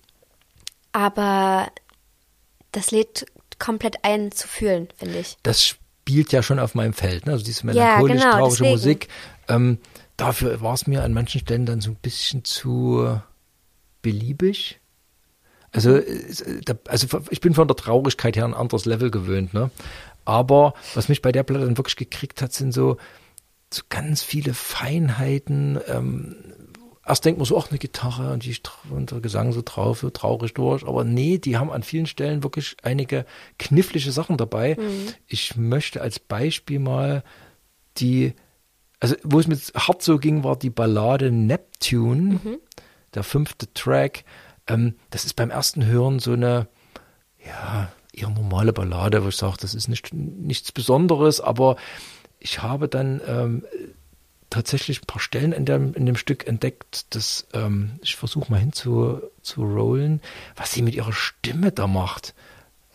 aber 0.94 1.68
das 2.72 2.92
lädt 2.92 3.26
komplett 3.60 4.04
ein 4.04 4.32
zu 4.32 4.48
fühlen, 4.48 4.88
finde 4.96 5.20
ich. 5.20 5.38
Das 5.44 5.64
spielt 5.64 6.32
ja 6.32 6.42
schon 6.42 6.60
auf 6.60 6.74
meinem 6.74 6.94
Feld, 6.94 7.26
ne? 7.26 7.34
also 7.34 7.44
diese 7.44 7.68
Ja, 7.72 8.02
melancholisch 8.02 8.60
genau. 8.60 8.72
Musik. 8.72 9.10
Ähm, 9.48 9.78
dafür 10.18 10.62
war 10.62 10.74
es 10.74 10.88
mir 10.88 11.04
an 11.04 11.14
manchen 11.14 11.42
Stellen 11.42 11.66
dann 11.66 11.82
so 11.82 11.92
ein 11.92 11.96
bisschen 12.02 12.44
zu 12.44 13.20
beliebig. 14.02 14.80
Also, 15.72 15.98
äh, 15.98 16.62
da- 16.66 16.78
also 16.88 17.20
ich 17.30 17.42
bin 17.42 17.54
von 17.54 17.68
der 17.68 17.76
Traurigkeit 17.78 18.36
her 18.36 18.46
ein 18.46 18.54
anderes 18.54 18.86
Level 18.86 19.12
gewöhnt, 19.12 19.54
ne? 19.54 19.70
Aber 20.26 20.74
was 20.94 21.08
mich 21.10 21.22
bei 21.22 21.32
der 21.32 21.44
Platte 21.44 21.66
dann 21.66 21.78
wirklich 21.78 21.96
gekriegt 21.96 22.42
hat, 22.42 22.52
sind 22.54 22.74
so, 22.74 22.98
so 23.74 23.84
ganz 23.90 24.24
viele 24.24 24.54
Feinheiten, 24.54 25.80
ähm, 25.88 26.36
erst 27.06 27.24
denkt 27.24 27.38
man 27.38 27.46
so, 27.46 27.58
ach, 27.58 27.70
eine 27.70 27.80
Gitarre 27.80 28.34
und, 28.34 28.44
die, 28.44 28.56
und 28.90 29.12
der 29.12 29.22
Gesang 29.22 29.54
so 29.54 29.62
drauf, 29.64 30.00
so 30.00 30.10
traurig 30.10 30.54
durch. 30.54 30.86
Aber 30.86 31.04
nee, 31.06 31.38
die 31.38 31.58
haben 31.58 31.72
an 31.72 31.84
vielen 31.84 32.08
Stellen 32.08 32.44
wirklich 32.44 32.76
einige 32.84 33.26
knifflige 33.60 34.12
Sachen 34.12 34.36
dabei. 34.38 34.76
Ich 35.28 35.56
möchte 35.56 36.02
als 36.02 36.20
Beispiel 36.20 36.80
mal 36.80 37.24
die, 37.98 38.34
also 39.00 39.16
wo 39.24 39.40
es 39.40 39.48
mir 39.48 39.58
hart 39.76 40.02
so 40.02 40.18
ging, 40.18 40.44
war 40.44 40.56
die 40.58 40.70
Ballade 40.70 41.32
Neptune, 41.32 42.40
der 43.14 43.24
fünfte 43.24 43.72
Track. 43.74 44.24
Ähm, 44.68 44.96
das 45.10 45.26
ist 45.26 45.36
beim 45.36 45.50
ersten 45.52 45.86
Hören 45.86 46.20
so 46.20 46.34
eine, 46.34 46.68
ja, 47.46 47.92
eher 48.14 48.30
normale 48.30 48.74
Ballade, 48.74 49.24
wo 49.24 49.30
ich 49.30 49.36
sage, 49.38 49.58
das 49.62 49.76
ist 49.76 49.88
nicht, 49.88 50.14
nichts 50.14 50.72
Besonderes, 50.72 51.40
aber 51.40 51.76
ich 52.40 52.62
habe 52.64 52.88
dann 52.88 53.22
ähm, 53.28 53.66
tatsächlich 54.50 55.02
ein 55.02 55.06
paar 55.06 55.20
Stellen 55.22 55.52
in 55.52 55.66
dem, 55.66 55.94
in 55.94 56.06
dem 56.06 56.16
Stück 56.16 56.48
entdeckt, 56.48 57.14
dass 57.16 57.48
ähm, 57.54 58.00
ich 58.02 58.16
versuche 58.16 58.52
mal 58.52 58.60
hinzu 58.60 59.22
zu 59.42 59.64
rollen, 59.64 60.22
was 60.56 60.72
sie 60.74 60.82
mit 60.82 60.96
ihrer 60.96 61.14
Stimme 61.14 61.72
da 61.72 61.86
macht. 61.88 62.34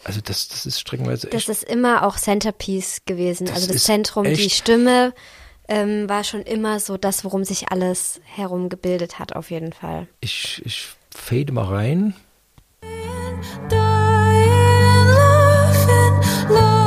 Also 0.05 0.21
das, 0.21 0.49
das 0.49 0.67
ist 0.67 0.81
streckenweise 0.81 1.29
Das 1.29 1.43
echt, 1.43 1.49
ist 1.49 1.63
immer 1.65 2.05
auch 2.05 2.17
Centerpiece 2.17 3.03
gewesen. 3.07 3.49
Also 3.51 3.73
das 3.73 3.85
Zentrum, 3.85 4.25
die 4.25 4.31
echt- 4.31 4.51
Stimme 4.53 5.15
ähm, 5.69 6.09
war 6.09 6.25
schon 6.25 6.43
immer 6.43 6.81
so 6.81 6.97
das, 6.97 7.25
worum 7.25 7.45
sich 7.45 7.71
alles 7.71 8.21
herum 8.25 8.69
gebildet 8.69 9.19
hat, 9.19 9.35
auf 9.35 9.51
jeden 9.51 9.73
Fall. 9.73 10.09
ich, 10.21 10.63
ich 10.65 10.89
fade 11.11 11.53
mal 11.53 11.65
rein. 11.65 12.15
Dying, 13.71 15.07
laughing, 15.09 16.15
louder, 16.49 16.82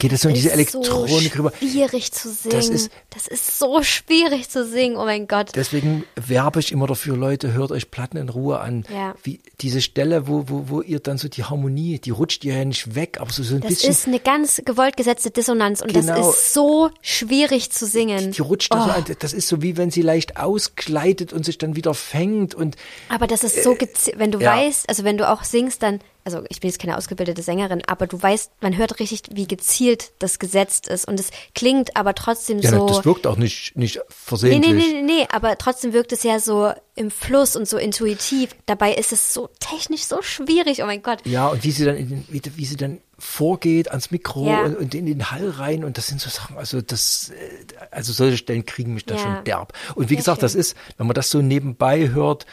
geht 0.00 0.12
es 0.12 0.22
so 0.22 0.28
in 0.28 0.34
diese 0.34 0.48
Ist 0.48 0.54
Elektronik 0.54 1.32
so 1.32 1.38
rüber. 1.38 1.52
schwierig 1.58 2.10
zu 2.12 2.28
singen. 2.30 2.56
Das 2.56 2.68
ist- 2.68 2.90
das 3.10 3.26
ist 3.28 3.58
so 3.58 3.82
schwierig 3.84 4.48
zu 4.48 4.66
singen. 4.66 4.96
Oh 4.96 5.04
mein 5.04 5.28
Gott. 5.28 5.50
Deswegen 5.54 6.04
werbe 6.16 6.58
ich 6.58 6.72
immer 6.72 6.88
dafür, 6.88 7.16
Leute, 7.16 7.52
hört 7.52 7.70
euch 7.70 7.90
Platten 7.92 8.16
in 8.16 8.28
Ruhe 8.28 8.58
an. 8.60 8.84
Ja. 8.92 9.14
Wie 9.22 9.40
diese 9.60 9.80
Stelle, 9.80 10.26
wo, 10.26 10.44
wo, 10.48 10.64
wo 10.68 10.80
ihr 10.82 10.98
dann 11.00 11.18
so 11.18 11.28
die 11.28 11.44
Harmonie, 11.44 11.98
die 12.00 12.10
rutscht 12.10 12.44
ihr 12.44 12.54
ja 12.56 12.64
nicht 12.64 12.94
weg, 12.96 13.18
aber 13.20 13.30
so, 13.32 13.42
so 13.44 13.54
ein 13.54 13.60
Das 13.60 13.70
bisschen. 13.70 13.90
ist 13.90 14.06
eine 14.08 14.18
ganz 14.20 14.60
gewollt 14.64 14.96
gesetzte 14.96 15.30
Dissonanz 15.30 15.80
und 15.82 15.92
Genau. 15.92 16.16
das 16.16 16.34
ist 16.36 16.54
so 16.54 16.90
schwierig 17.02 17.70
zu 17.70 17.86
singen. 17.86 18.32
die 18.32 18.40
rutscht 18.42 18.72
da 18.74 18.82
so 18.84 18.90
Oh. 18.90 18.92
an. 18.92 19.04
Das 19.20 19.32
ist 19.32 19.46
so 19.48 19.62
wie 19.62 19.76
wenn 19.76 19.90
sie 19.90 20.02
leicht 20.02 20.36
ausgleitet 20.38 21.32
und 21.32 21.44
sich 21.44 21.58
dann 21.58 21.76
wieder 21.76 21.94
fängt 21.94 22.54
und 22.54 22.76
Aber 23.08 23.26
das 23.26 23.44
ist 23.44 23.62
so 23.62 23.74
gezielt, 23.74 24.18
wenn 24.18 24.32
du 24.32 24.38
ja. 24.40 24.56
weißt, 24.56 24.88
also 24.88 25.04
wenn 25.04 25.18
du 25.18 25.28
auch 25.28 25.44
singst, 25.44 25.82
dann, 25.82 26.00
also 26.24 26.42
ich 26.48 26.60
bin 26.60 26.68
jetzt 26.70 26.78
keine 26.80 26.96
ausgebildete 26.96 27.42
Sängerin, 27.42 27.82
aber 27.86 28.06
du 28.06 28.20
weißt, 28.20 28.52
man 28.60 28.76
hört 28.76 29.00
richtig, 29.00 29.22
wie 29.32 29.46
gezielt 29.46 30.12
das 30.18 30.38
gesetzt 30.38 30.88
ist 30.88 31.06
und 31.08 31.18
es 31.18 31.30
klingt 31.54 31.96
aber 31.96 32.14
trotzdem 32.14 32.58
ja, 32.60 32.70
so. 32.70 32.86
das 32.86 33.04
wirkt 33.04 33.26
auch 33.26 33.36
nicht, 33.36 33.76
nicht 33.76 33.96
Nee, 33.96 34.02
versehentlich. 34.08 34.72
nee, 34.72 34.78
nee, 34.92 35.02
nee, 35.02 35.02
nee, 35.20 35.26
aber 35.30 35.56
trotzdem 35.58 35.92
wirkt 35.92 36.12
es 36.12 36.22
ja 36.22 36.38
so 36.40 36.72
im 36.94 37.10
Fluss 37.10 37.56
und 37.56 37.66
so 37.66 37.78
intuitiv. 37.78 38.50
Dabei 38.66 38.92
ist 38.94 39.12
es 39.12 39.32
so 39.32 39.48
technisch 39.58 40.04
so 40.04 40.20
schwierig, 40.22 40.82
oh 40.82 40.86
mein 40.86 41.02
Gott. 41.02 41.18
Ja, 41.26 41.48
und 41.48 41.64
wie 41.64 41.70
sie 41.70 41.84
dann, 41.84 41.96
in 41.96 42.08
den, 42.08 42.24
wie, 42.28 42.42
wie 42.56 42.64
sie 42.66 42.76
dann 42.76 43.00
vorgeht 43.18 43.88
ans 43.90 44.10
Mikro 44.10 44.46
Ja. 44.48 44.64
und, 44.64 44.76
und 44.76 44.94
in 44.94 45.06
den 45.06 45.30
Hall 45.30 45.48
rein 45.50 45.84
und 45.84 45.98
das 45.98 46.06
sind 46.08 46.20
so 46.20 46.28
Sachen, 46.30 46.56
also 46.58 46.80
das, 46.80 47.30
äh, 47.30 47.86
also 47.90 48.12
solche 48.12 48.36
Stellen 48.36 48.64
kriegen 48.66 48.94
mich 48.94 49.04
da 49.06 49.14
Ja. 49.14 49.20
schon 49.20 49.44
derb. 49.44 49.72
Und 49.94 50.04
wie 50.10 50.14
Sehr 50.14 50.18
gesagt, 50.18 50.42
das 50.42 50.52
schön. 50.52 50.60
ist, 50.60 50.76
wenn 50.98 51.06
man 51.06 51.14
das 51.14 51.30
so 51.30 51.40
nebenbei 51.42 52.08
hört, 52.10 52.46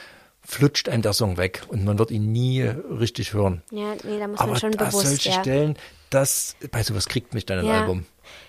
flutscht 0.47 0.87
einem 0.87 1.01
der 1.01 1.11
Song 1.11 1.35
weg 1.35 1.63
und 1.67 1.83
man 1.83 1.99
wird 1.99 2.09
ihn 2.09 2.31
nie 2.31 2.61
richtig 2.61 3.33
hören. 3.33 3.61
Ja, 3.69 3.95
nee, 4.03 4.17
da 4.17 4.29
muss 4.29 4.39
Aber 4.39 4.51
man 4.51 4.61
schon 4.61 4.71
bewusst, 4.71 5.05
solche 5.05 5.29
ja. 5.29 5.41
Stellen, 5.41 5.77
das, 6.09 6.55
bei 6.71 6.83
sowas 6.83 7.09
kriegt 7.09 7.33
mich 7.33 7.45
dann 7.45 7.59
ein 7.59 7.65
Ja. 7.65 7.81
Album. 7.81 8.05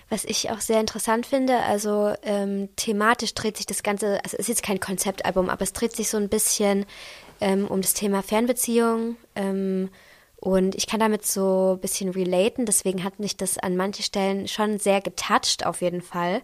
Was 0.09 0.23
ich 0.23 0.49
auch 0.49 0.61
sehr 0.61 0.79
interessant 0.79 1.25
finde, 1.25 1.57
also 1.57 2.13
ähm, 2.23 2.69
thematisch 2.77 3.33
dreht 3.33 3.57
sich 3.57 3.65
das 3.65 3.83
Ganze, 3.83 4.23
also 4.23 4.37
es 4.37 4.39
ist 4.39 4.47
jetzt 4.47 4.63
kein 4.63 4.79
Konzeptalbum, 4.79 5.49
aber 5.49 5.61
es 5.61 5.73
dreht 5.73 5.93
sich 5.93 6.09
so 6.09 6.15
ein 6.15 6.29
bisschen 6.29 6.85
ähm, 7.41 7.67
um 7.67 7.81
das 7.81 7.93
Thema 7.93 8.23
Fernbeziehung. 8.23 9.17
Ähm, 9.35 9.89
und 10.37 10.75
ich 10.75 10.87
kann 10.87 11.01
damit 11.01 11.25
so 11.25 11.73
ein 11.73 11.81
bisschen 11.81 12.09
relaten, 12.09 12.65
deswegen 12.65 13.03
hat 13.03 13.19
mich 13.19 13.35
das 13.35 13.57
an 13.57 13.75
manchen 13.75 14.03
Stellen 14.03 14.47
schon 14.47 14.79
sehr 14.79 15.01
getoucht, 15.01 15.65
auf 15.65 15.81
jeden 15.81 16.01
Fall. 16.01 16.43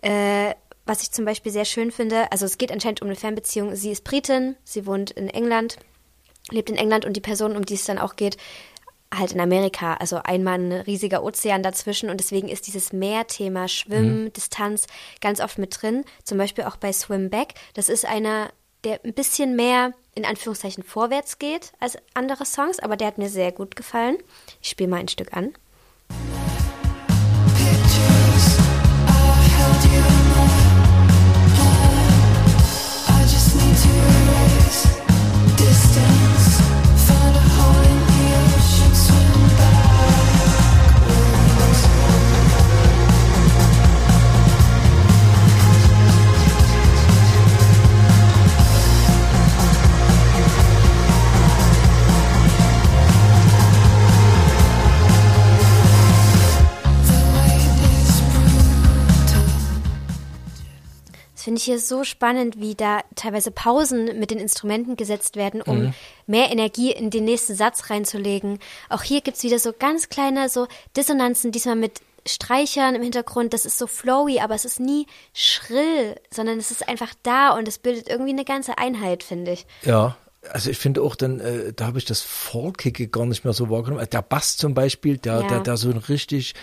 Äh, 0.00 0.54
was 0.86 1.02
ich 1.02 1.10
zum 1.10 1.24
Beispiel 1.24 1.52
sehr 1.52 1.64
schön 1.64 1.90
finde, 1.90 2.30
also 2.32 2.46
es 2.46 2.58
geht 2.58 2.72
anscheinend 2.72 3.02
um 3.02 3.08
eine 3.08 3.16
Fernbeziehung. 3.16 3.74
Sie 3.74 3.90
ist 3.90 4.04
Britin, 4.04 4.56
sie 4.64 4.86
wohnt 4.86 5.10
in 5.10 5.28
England, 5.28 5.78
lebt 6.50 6.70
in 6.70 6.76
England 6.76 7.04
und 7.04 7.16
die 7.16 7.20
Person, 7.20 7.56
um 7.56 7.66
die 7.66 7.74
es 7.74 7.84
dann 7.84 7.98
auch 7.98 8.16
geht, 8.16 8.36
halt 9.14 9.32
in 9.32 9.40
Amerika. 9.40 9.94
Also 9.94 10.20
einmal 10.22 10.58
ein 10.58 10.72
riesiger 10.72 11.22
Ozean 11.22 11.62
dazwischen 11.62 12.08
und 12.08 12.18
deswegen 12.18 12.48
ist 12.48 12.66
dieses 12.66 12.92
Mehrthema 12.92 13.68
Schwimmen, 13.68 14.32
Distanz 14.32 14.86
ganz 15.20 15.40
oft 15.40 15.58
mit 15.58 15.80
drin. 15.80 16.04
Zum 16.24 16.38
Beispiel 16.38 16.64
auch 16.64 16.76
bei 16.76 16.92
Swim 16.92 17.30
Back. 17.30 17.54
Das 17.74 17.88
ist 17.88 18.06
einer, 18.06 18.50
der 18.84 19.00
ein 19.04 19.14
bisschen 19.14 19.56
mehr 19.56 19.92
in 20.14 20.24
Anführungszeichen 20.24 20.82
vorwärts 20.82 21.38
geht 21.38 21.72
als 21.78 21.98
andere 22.14 22.46
Songs, 22.46 22.78
aber 22.78 22.96
der 22.96 23.08
hat 23.08 23.18
mir 23.18 23.28
sehr 23.28 23.52
gut 23.52 23.76
gefallen. 23.76 24.18
Ich 24.62 24.70
spiele 24.70 24.88
mal 24.88 25.00
ein 25.00 25.08
Stück 25.08 25.36
an. 25.36 25.52
Finde 61.46 61.60
ich 61.60 61.64
hier 61.64 61.78
so 61.78 62.02
spannend, 62.02 62.58
wie 62.58 62.74
da 62.74 63.02
teilweise 63.14 63.52
Pausen 63.52 64.18
mit 64.18 64.32
den 64.32 64.40
Instrumenten 64.40 64.96
gesetzt 64.96 65.36
werden, 65.36 65.62
um 65.62 65.94
mehr 66.26 66.50
Energie 66.50 66.90
in 66.90 67.10
den 67.10 67.24
nächsten 67.24 67.54
Satz 67.54 67.88
reinzulegen. 67.88 68.58
Auch 68.88 69.04
hier 69.04 69.20
gibt's 69.20 69.44
wieder 69.44 69.60
so 69.60 69.72
ganz 69.72 70.08
kleine 70.08 70.48
so 70.48 70.66
Dissonanzen, 70.96 71.52
diesmal 71.52 71.76
mit 71.76 72.00
Streichern 72.26 72.96
im 72.96 73.02
Hintergrund. 73.02 73.52
Das 73.52 73.64
ist 73.64 73.78
so 73.78 73.86
flowy, 73.86 74.40
aber 74.40 74.56
es 74.56 74.64
ist 74.64 74.80
nie 74.80 75.06
schrill, 75.34 76.16
sondern 76.32 76.58
es 76.58 76.72
ist 76.72 76.88
einfach 76.88 77.14
da 77.22 77.56
und 77.56 77.68
es 77.68 77.78
bildet 77.78 78.08
irgendwie 78.08 78.32
eine 78.32 78.44
ganze 78.44 78.76
Einheit, 78.78 79.22
finde 79.22 79.52
ich. 79.52 79.66
Ja, 79.84 80.16
also 80.50 80.68
ich 80.68 80.78
finde 80.78 81.00
auch 81.00 81.14
dann, 81.14 81.38
äh, 81.38 81.72
da 81.74 81.86
habe 81.86 81.98
ich 81.98 82.06
das 82.06 82.22
Folkige 82.22 83.06
gar 83.06 83.24
nicht 83.24 83.44
mehr 83.44 83.54
so 83.54 83.70
wahrgenommen. 83.70 84.04
Der 84.10 84.22
Bass 84.22 84.56
zum 84.56 84.74
Beispiel, 84.74 85.16
der, 85.16 85.42
Ja. 85.42 85.46
der, 85.46 85.60
der 85.60 85.76
so 85.76 85.90
ein 85.90 85.98
richtig 85.98 86.54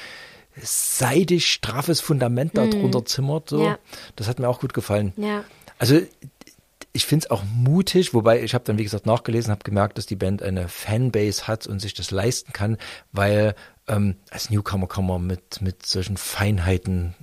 seidig 0.61 1.51
straffes 1.51 2.01
Fundament 2.01 2.57
da 2.57 2.67
drunter 2.67 3.05
zimmert. 3.05 3.49
So. 3.49 3.59
Mhm. 3.59 3.65
Ja. 3.65 3.79
Das 4.15 4.27
hat 4.27 4.39
mir 4.39 4.47
auch 4.47 4.59
gut 4.59 4.73
gefallen. 4.73 5.13
Ja. 5.17 5.43
Also 5.79 6.01
ich 6.93 7.05
finde 7.05 7.25
es 7.25 7.31
auch 7.31 7.43
mutig, 7.43 8.13
wobei 8.13 8.43
ich 8.43 8.53
habe 8.53 8.63
dann, 8.63 8.77
wie 8.77 8.83
gesagt, 8.83 9.07
nachgelesen, 9.07 9.51
habe 9.51 9.63
gemerkt, 9.63 9.97
dass 9.97 10.05
die 10.05 10.15
Band 10.15 10.43
eine 10.43 10.69
Fanbase 10.69 11.47
hat 11.47 11.65
und 11.65 11.79
sich 11.79 11.95
das 11.95 12.11
leisten 12.11 12.53
kann, 12.53 12.77
weil 13.11 13.55
ähm, 13.87 14.15
als 14.29 14.51
Newcomer 14.51 14.87
kann 14.87 15.07
man 15.07 15.25
mit, 15.25 15.61
mit 15.61 15.85
solchen 15.85 16.17
Feinheiten, 16.17 17.15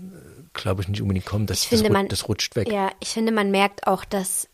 glaube 0.52 0.82
ich, 0.82 0.88
nicht 0.88 1.00
unbedingt 1.00 1.24
kommen. 1.24 1.46
Das, 1.46 1.64
finde, 1.64 1.84
das, 1.84 1.92
man, 1.92 2.08
das 2.08 2.28
rutscht 2.28 2.56
weg. 2.56 2.70
Ja, 2.70 2.90
ich 2.98 3.10
finde, 3.10 3.32
man 3.32 3.50
merkt 3.50 3.86
auch, 3.86 4.04
dass. 4.04 4.48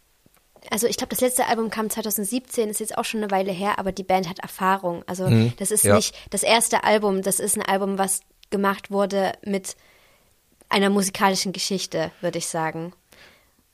Also 0.68 0.88
ich 0.88 0.96
glaube, 0.96 1.10
das 1.10 1.20
letzte 1.20 1.46
Album 1.46 1.70
kam 1.70 1.88
2017, 1.88 2.68
ist 2.68 2.80
jetzt 2.80 2.98
auch 2.98 3.04
schon 3.04 3.22
eine 3.22 3.30
Weile 3.30 3.52
her, 3.52 3.78
aber 3.78 3.92
die 3.92 4.02
Band 4.02 4.28
hat 4.28 4.40
Erfahrung. 4.40 5.04
Also 5.06 5.30
das 5.58 5.70
ist 5.70 5.84
ja. 5.84 5.94
nicht 5.94 6.14
das 6.30 6.42
erste 6.42 6.82
Album, 6.82 7.22
das 7.22 7.38
ist 7.38 7.56
ein 7.56 7.62
Album, 7.62 7.98
was 7.98 8.20
gemacht 8.50 8.90
wurde 8.90 9.32
mit 9.42 9.76
einer 10.68 10.90
musikalischen 10.90 11.52
Geschichte, 11.52 12.10
würde 12.20 12.38
ich 12.38 12.46
sagen. 12.48 12.92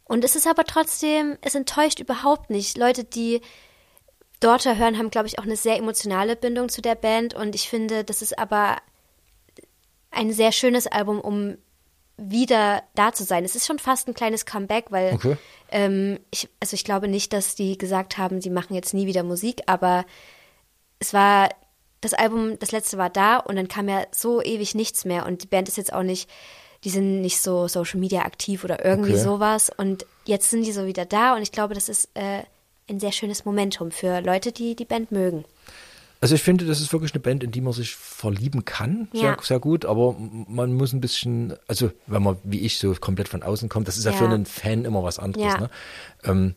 Und 0.05 0.25
es 0.25 0.37
ist 0.37 0.47
aber 0.47 0.65
trotzdem, 0.65 1.39
es 1.41 1.55
enttäuscht 1.55 2.01
überhaupt 2.01 2.51
nicht. 2.51 2.77
Leute, 2.77 3.05
die 3.05 3.41
Daughter 4.41 4.77
hören, 4.77 4.99
haben, 4.99 5.11
glaube 5.11 5.29
ich, 5.29 5.39
auch 5.39 5.45
eine 5.45 5.57
sehr 5.57 5.77
emotionale 5.77 6.37
Bindung 6.37 6.69
zu 6.69 6.83
der 6.83 6.97
Band. 6.97 7.33
Und 7.35 7.55
ich 7.55 7.69
finde, 7.69 8.05
das 8.05 8.21
ist 8.23 8.39
aber 8.39 8.77
ein 10.11 10.33
sehr 10.33 10.53
schönes 10.53 10.87
Album, 10.87 11.21
um 11.21 11.57
wieder 12.19 12.83
da 12.95 13.13
zu 13.13 13.25
sein. 13.25 13.45
Es 13.45 13.57
ist 13.57 13.67
schon 13.67 13.79
fast 13.79 14.07
ein 14.07 14.15
kleines 14.15 14.45
Comeback, 14.45 14.87
weil 14.91 15.15
Okay. 15.15 15.37
ähm, 15.71 16.21
ich, 16.31 16.49
also 16.61 16.75
ich 16.75 16.85
glaube 16.85 17.09
nicht, 17.09 17.33
dass 17.33 17.55
die 17.55 17.79
gesagt 17.79 18.19
haben, 18.19 18.41
sie 18.41 18.51
machen 18.51 18.75
jetzt 18.75 18.93
nie 18.93 19.07
wieder 19.07 19.23
Musik, 19.23 19.63
aber 19.67 20.05
es 20.99 21.15
war 21.15 21.49
das 22.03 22.13
Album, 22.13 22.59
das 22.59 22.71
letzte 22.73 22.99
war 22.99 23.09
da 23.09 23.39
und 23.39 23.57
dann 23.57 23.69
kam 23.69 23.89
ja 23.89 24.03
so 24.13 24.43
ewig 24.43 24.75
nichts 24.75 25.07
mehr 25.07 25.25
und 25.25 25.43
die 25.43 25.47
Band 25.47 25.69
ist 25.69 25.79
jetzt 25.79 25.93
auch 25.95 26.03
nicht, 26.03 26.29
die 26.85 26.91
sind 26.91 27.23
nicht 27.23 27.41
so 27.41 27.69
Social 27.69 27.99
Media 28.01 28.23
aktiv 28.27 28.65
oder 28.65 28.85
irgendwie 28.85 29.13
Okay. 29.13 29.23
sowas 29.23 29.71
und 29.75 30.05
jetzt 30.27 30.51
sind 30.51 30.67
die 30.67 30.73
so 30.73 30.85
wieder 30.87 31.07
da 31.07 31.35
und 31.35 31.43
ich 31.43 31.53
glaube, 31.53 31.75
das 31.75 31.89
ist 31.89 32.11
äh, 32.15 32.43
ein 32.91 33.01
sehr 33.01 33.13
schönes 33.13 33.45
Momentum 33.45 33.91
für 33.93 34.21
Leute, 34.21 34.53
die 34.53 34.75
die 34.77 34.85
Band 34.85 35.11
mögen. 35.13 35.45
Also 36.21 36.37
ich 36.37 36.43
finde, 36.43 36.67
das 36.67 36.81
ist 36.81 36.93
wirklich 36.93 37.13
eine 37.15 37.21
Band, 37.21 37.43
in 37.43 37.51
die 37.51 37.61
man 37.61 37.73
sich 37.73 37.97
verlieben 37.97 38.65
kann, 38.65 39.09
sehr, 39.13 39.23
Ja. 39.23 39.37
sehr 39.43 39.59
gut, 39.59 39.85
aber 39.85 40.15
man 40.19 40.73
muss 40.75 40.93
ein 40.93 41.01
bisschen, 41.01 41.55
also 41.67 41.91
wenn 42.07 42.23
man 42.23 42.37
wie 42.45 42.61
ich 42.61 42.79
so 42.79 42.95
komplett 42.95 43.29
von 43.29 43.43
außen 43.43 43.69
kommt, 43.69 43.89
das 43.89 43.97
ist 43.97 44.05
ja, 44.05 44.13
Ja. 44.13 44.19
für 44.19 44.25
einen 44.27 44.47
Fan 44.47 44.85
immer 44.85 45.03
was 45.03 45.19
anderes. 45.19 45.45
Ja. 45.55 45.59
Ne? 45.63 45.71
Ähm, 46.25 46.55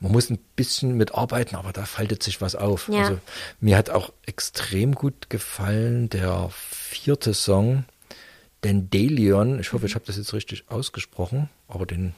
man 0.00 0.12
muss 0.12 0.30
ein 0.30 0.38
bisschen 0.54 0.96
mitarbeiten, 0.96 1.56
aber 1.56 1.72
da 1.72 1.84
faltet 1.84 2.22
sich 2.22 2.40
was 2.40 2.54
auf. 2.54 2.88
Ja. 2.88 3.00
Also 3.00 3.18
mir 3.60 3.76
hat 3.76 3.90
auch 3.90 4.12
extrem 4.26 4.94
gut 4.94 5.28
gefallen 5.28 6.08
der 6.08 6.50
vierte 6.52 7.34
Song, 7.34 7.84
Dandelion. 8.60 9.60
Ich 9.60 9.72
hoffe, 9.72 9.86
ich 9.86 9.94
habe 9.94 10.04
das 10.06 10.16
jetzt 10.16 10.32
richtig 10.32 10.64
ausgesprochen, 10.68 11.48
aber 11.68 11.86
den 11.86 12.14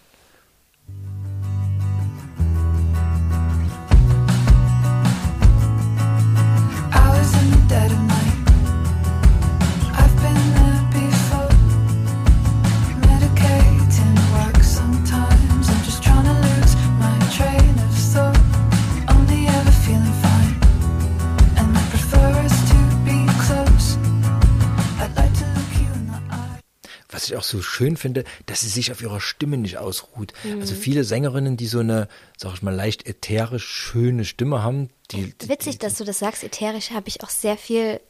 was 27.20 27.28
ich 27.28 27.36
auch 27.36 27.42
so 27.42 27.60
schön 27.60 27.96
finde, 27.96 28.24
dass 28.46 28.62
sie 28.62 28.68
sich 28.68 28.90
auf 28.92 29.02
ihrer 29.02 29.20
Stimme 29.20 29.58
nicht 29.58 29.76
ausruht. 29.78 30.32
Mhm. 30.42 30.60
Also 30.60 30.74
viele 30.74 31.04
Sängerinnen, 31.04 31.56
die 31.56 31.66
so 31.66 31.80
eine, 31.80 32.08
sag 32.36 32.54
ich 32.54 32.62
mal, 32.62 32.74
leicht 32.74 33.06
ätherisch 33.06 33.66
schöne 33.66 34.24
Stimme 34.24 34.62
haben, 34.62 34.88
die, 35.10 35.34
die 35.38 35.48
Witzig, 35.48 35.78
dass 35.78 35.96
du 35.96 36.04
das 36.04 36.18
sagst. 36.18 36.44
Ätherisch 36.44 36.90
habe 36.90 37.08
ich 37.08 37.22
auch 37.22 37.28
sehr 37.28 37.56
viel 37.56 38.00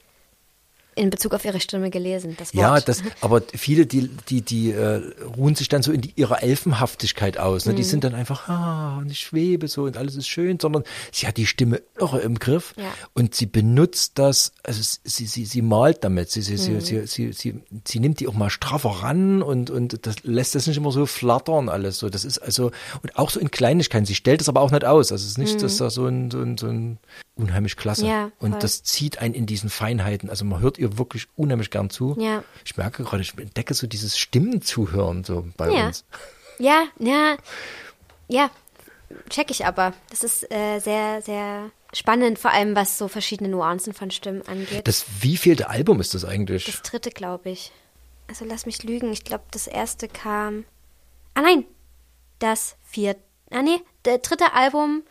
in 1.00 1.10
Bezug 1.10 1.34
auf 1.34 1.44
ihre 1.44 1.60
Stimme 1.60 1.90
gelesen. 1.90 2.36
Das 2.38 2.54
Wort. 2.54 2.60
Ja, 2.62 2.80
das, 2.80 3.02
aber 3.20 3.42
viele, 3.54 3.86
die, 3.86 4.08
die, 4.28 4.42
die 4.42 4.70
äh, 4.72 5.00
ruhen 5.36 5.54
sich 5.54 5.68
dann 5.68 5.82
so 5.82 5.92
in 5.92 6.02
die, 6.02 6.12
ihrer 6.16 6.42
Elfenhaftigkeit 6.42 7.38
aus. 7.38 7.66
Ne? 7.66 7.74
Die 7.74 7.82
Mhm. 7.82 7.86
sind 7.86 8.04
dann 8.04 8.14
einfach, 8.14 8.48
ah, 8.48 8.98
und 8.98 9.10
ich 9.10 9.20
schwebe 9.20 9.66
so 9.68 9.84
und 9.84 9.96
alles 9.96 10.14
ist 10.16 10.28
schön, 10.28 10.60
sondern 10.60 10.84
sie 11.12 11.26
hat 11.26 11.36
die 11.38 11.46
Stimme 11.46 11.82
irre 11.98 12.20
im 12.20 12.38
Griff 12.38 12.74
Ja. 12.76 12.84
und 13.14 13.34
sie 13.34 13.46
benutzt 13.46 14.12
das, 14.18 14.52
also 14.62 14.80
sie, 15.04 15.26
sie, 15.26 15.44
sie 15.46 15.62
malt 15.62 16.04
damit, 16.04 16.30
sie, 16.30 16.42
sie, 16.42 16.52
Mhm. 16.52 16.80
sie, 16.80 17.06
sie, 17.06 17.32
sie, 17.32 17.60
sie, 17.86 17.98
nimmt 18.00 18.20
die 18.20 18.28
auch 18.28 18.34
mal 18.34 18.50
straffer 18.50 18.90
ran 19.02 19.42
und, 19.42 19.70
und 19.70 20.06
das 20.06 20.16
lässt 20.22 20.54
das 20.54 20.66
nicht 20.66 20.76
immer 20.76 20.92
so 20.92 21.06
flattern 21.06 21.68
alles. 21.68 21.98
So, 21.98 22.08
das 22.10 22.24
ist 22.24 22.38
also, 22.38 22.70
und 23.02 23.16
auch 23.16 23.30
so 23.30 23.40
in 23.40 23.50
Kleinigkeiten, 23.50 24.04
sie 24.06 24.14
stellt 24.14 24.40
es 24.42 24.48
aber 24.48 24.60
auch 24.60 24.70
nicht 24.70 24.84
aus. 24.84 25.12
Also 25.12 25.24
es 25.24 25.30
ist 25.32 25.38
nicht, 25.38 25.62
dass 25.62 25.78
da 25.78 25.88
so 25.90 26.06
ein, 26.06 26.30
so 26.30 26.40
ein, 26.42 26.58
so 26.58 26.66
ein 26.66 26.98
unheimlich 27.40 27.76
klasse. 27.76 28.06
Ja, 28.06 28.30
und 28.38 28.62
das 28.62 28.82
zieht 28.82 29.18
einen 29.18 29.34
in 29.34 29.46
diesen 29.46 29.70
Feinheiten. 29.70 30.28
Also 30.30 30.44
man 30.44 30.60
hört 30.60 30.78
ihr 30.78 30.98
wirklich 30.98 31.26
unheimlich 31.36 31.70
gern 31.70 31.90
zu. 31.90 32.16
Ja. 32.18 32.42
Ich 32.64 32.76
merke 32.76 33.04
gerade, 33.04 33.22
ich 33.22 33.36
entdecke 33.38 33.74
so 33.74 33.86
dieses 33.86 34.18
Stimmenzuhören 34.18 35.24
so 35.24 35.46
bei 35.56 35.70
Ja. 35.70 35.86
uns. 35.86 36.04
Ja, 36.58 36.84
ja, 36.98 37.36
ja, 38.28 38.50
check 39.30 39.50
ich 39.50 39.64
aber. 39.66 39.94
Das 40.10 40.22
ist 40.22 40.50
äh, 40.52 40.78
sehr, 40.78 41.22
sehr 41.22 41.70
spannend, 41.94 42.38
vor 42.38 42.50
allem 42.52 42.76
was 42.76 42.98
so 42.98 43.08
verschiedene 43.08 43.48
Nuancen 43.48 43.94
von 43.94 44.10
Stimmen 44.10 44.42
angeht. 44.46 44.86
Das 44.86 45.04
wievielte 45.20 45.68
Album 45.70 46.00
ist 46.00 46.14
das 46.14 46.24
eigentlich? 46.24 46.66
Das 46.66 46.82
dritte, 46.82 47.10
glaube 47.10 47.50
ich. 47.50 47.72
Also 48.28 48.44
lass 48.44 48.66
mich 48.66 48.82
lügen. 48.84 49.10
Ich 49.12 49.24
glaube, 49.24 49.44
das 49.50 49.66
erste 49.66 50.06
kam. 50.06 50.64
Ah 51.34 51.40
nein, 51.42 51.64
das 52.38 52.76
vierte. 52.84 53.20
Ah 53.50 53.62
nee, 53.62 53.80
der 54.04 54.18
dritte 54.18 54.52
Album 54.52 55.02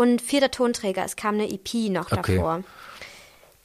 und 0.00 0.22
vierter 0.22 0.50
Tonträger. 0.50 1.04
Es 1.04 1.16
kam 1.16 1.34
eine 1.34 1.50
EP 1.50 1.90
noch 1.90 2.10
Okay. 2.10 2.36
davor. 2.36 2.62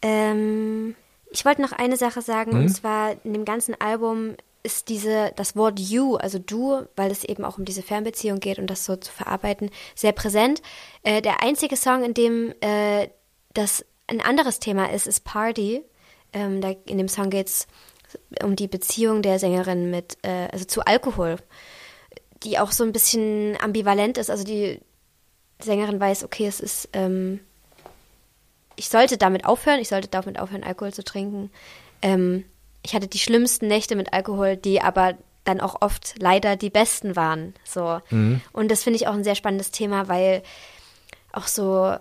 Ähm, 0.01 0.95
ich 1.31 1.45
wollte 1.45 1.61
noch 1.61 1.71
eine 1.71 1.97
Sache 1.97 2.21
sagen, 2.21 2.51
Mhm. 2.51 2.59
und 2.61 2.69
zwar 2.69 3.15
in 3.23 3.33
dem 3.33 3.45
ganzen 3.45 3.79
Album 3.79 4.35
ist 4.63 4.89
diese, 4.89 5.31
das 5.35 5.55
Wort 5.55 5.79
you, 5.79 6.15
also 6.15 6.39
du, 6.39 6.81
weil 6.95 7.11
es 7.11 7.23
eben 7.23 7.45
auch 7.45 7.57
um 7.57 7.65
diese 7.65 7.83
Fernbeziehung 7.83 8.39
geht 8.39 8.57
und 8.57 8.67
das 8.67 8.83
so 8.85 8.95
zu 8.95 9.11
verarbeiten, 9.11 9.69
sehr 9.93 10.11
präsent. 10.11 10.61
Äh, 11.03 11.21
der 11.21 11.43
einzige 11.43 11.75
Song, 11.77 12.03
in 12.03 12.13
dem 12.13 12.53
äh, 12.61 13.09
das 13.53 13.85
ein 14.07 14.21
anderes 14.21 14.59
Thema 14.59 14.91
ist, 14.91 15.07
ist 15.07 15.23
Party. 15.23 15.83
Ähm, 16.33 16.61
da, 16.61 16.73
in 16.85 16.97
dem 16.97 17.07
Song 17.07 17.29
geht 17.29 17.47
es 17.47 17.67
um 18.43 18.55
die 18.55 18.67
Beziehung 18.67 19.21
der 19.21 19.39
Sängerin 19.39 19.89
mit, 19.91 20.17
äh, 20.23 20.47
also 20.51 20.65
zu 20.65 20.81
Alkohol, 20.81 21.37
die 22.43 22.57
auch 22.59 22.71
so 22.71 22.83
ein 22.83 22.91
bisschen 22.91 23.57
ambivalent 23.61 24.17
ist. 24.17 24.29
Also 24.29 24.43
die 24.43 24.79
Sängerin 25.59 25.99
weiß, 25.99 26.23
okay, 26.23 26.47
es 26.47 26.59
ist, 26.59 26.89
ähm, 26.93 27.39
ich 28.75 28.89
sollte 28.89 29.17
damit 29.17 29.45
aufhören, 29.45 29.79
ich 29.79 29.87
sollte 29.87 30.07
damit 30.07 30.39
aufhören, 30.39 30.63
Alkohol 30.63 30.93
zu 30.93 31.03
trinken. 31.03 31.49
Ähm, 32.01 32.45
ich 32.83 32.93
hatte 32.93 33.07
die 33.07 33.19
schlimmsten 33.19 33.67
Nächte 33.67 33.95
mit 33.95 34.13
Alkohol, 34.13 34.57
die 34.57 34.81
aber 34.81 35.15
dann 35.43 35.61
auch 35.61 35.81
oft 35.81 36.15
leider 36.19 36.55
die 36.55 36.69
besten 36.69 37.15
waren. 37.15 37.53
So. 37.63 38.01
Und 38.51 38.69
das 38.69 38.83
finde 38.83 38.97
ich 38.97 39.07
auch 39.07 39.13
ein 39.13 39.23
sehr 39.23 39.35
spannendes 39.35 39.71
Thema, 39.71 40.07
weil 40.07 40.43
auch 41.31 41.47
so, 41.47 41.95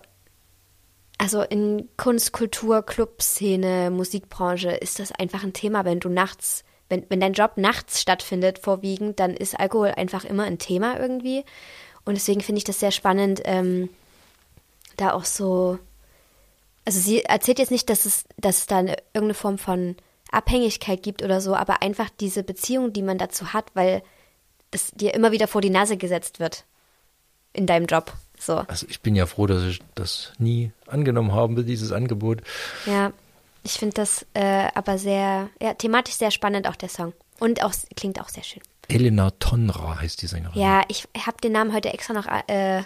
also 1.18 1.42
in 1.42 1.88
Kunst, 1.96 2.32
Kultur, 2.32 2.82
Clubszene, 2.82 3.90
Musikbranche 3.90 4.70
ist 4.70 4.98
das 4.98 5.12
einfach 5.12 5.42
ein 5.44 5.52
Thema, 5.52 5.84
wenn 5.84 6.00
du 6.00 6.08
nachts, 6.08 6.64
wenn, 6.88 7.04
wenn 7.08 7.20
dein 7.20 7.34
Job 7.34 7.52
nachts 7.56 8.00
stattfindet, 8.00 8.58
vorwiegend, 8.58 9.20
dann 9.20 9.34
ist 9.34 9.58
Alkohol 9.58 9.88
einfach 9.88 10.24
immer 10.24 10.44
ein 10.44 10.58
Thema 10.58 10.98
irgendwie. 10.98 11.44
Und 12.04 12.14
deswegen 12.14 12.40
finde 12.40 12.58
ich 12.58 12.64
das 12.64 12.80
sehr 12.80 12.90
spannend, 12.90 13.42
ähm, 13.44 13.88
da 14.96 15.12
auch 15.12 15.24
so, 15.24 15.78
also 16.84 17.00
sie 17.00 17.24
erzählt 17.24 17.58
jetzt 17.58 17.70
nicht, 17.70 17.88
dass 17.88 18.04
es, 18.04 18.24
dass 18.36 18.58
es 18.58 18.66
da 18.66 18.78
eine, 18.78 18.96
irgendeine 19.14 19.34
Form 19.34 19.58
von 19.58 19.96
Abhängigkeit 20.30 21.02
gibt 21.02 21.22
oder 21.22 21.40
so, 21.40 21.54
aber 21.54 21.82
einfach 21.82 22.10
diese 22.20 22.42
Beziehung, 22.42 22.92
die 22.92 23.02
man 23.02 23.18
dazu 23.18 23.52
hat, 23.52 23.66
weil 23.74 24.02
das 24.70 24.90
dir 24.90 25.14
immer 25.14 25.32
wieder 25.32 25.48
vor 25.48 25.60
die 25.60 25.70
Nase 25.70 25.96
gesetzt 25.96 26.40
wird 26.40 26.64
in 27.52 27.66
deinem 27.66 27.86
Job. 27.86 28.12
So, 28.38 28.56
Also 28.66 28.86
ich 28.90 29.00
bin 29.00 29.14
ja 29.14 29.26
froh, 29.26 29.46
dass 29.46 29.62
ich 29.62 29.80
das 29.94 30.32
nie 30.38 30.72
angenommen 30.86 31.32
habe, 31.32 31.64
dieses 31.64 31.92
Angebot. 31.92 32.42
ja. 32.86 33.12
Ich 33.66 33.78
finde 33.78 33.94
das 33.94 34.26
äh, 34.34 34.68
aber 34.74 34.98
sehr, 34.98 35.48
ja, 35.58 35.72
thematisch 35.72 36.16
sehr 36.16 36.30
spannend, 36.30 36.68
auch 36.68 36.76
der 36.76 36.90
Song. 36.90 37.14
Und 37.40 37.64
auch 37.64 37.72
klingt 37.96 38.20
auch 38.20 38.28
sehr 38.28 38.42
schön. 38.42 38.62
Elena 38.88 39.30
Tonra 39.32 40.00
heißt 40.00 40.20
die 40.22 40.26
Sängerin. 40.26 40.60
Ja, 40.60 40.82
ich 40.88 41.06
habe 41.26 41.36
den 41.42 41.52
Namen 41.52 41.72
heute 41.72 41.92
extra 41.92 42.12
noch 42.12 42.26
äh, 42.26 42.82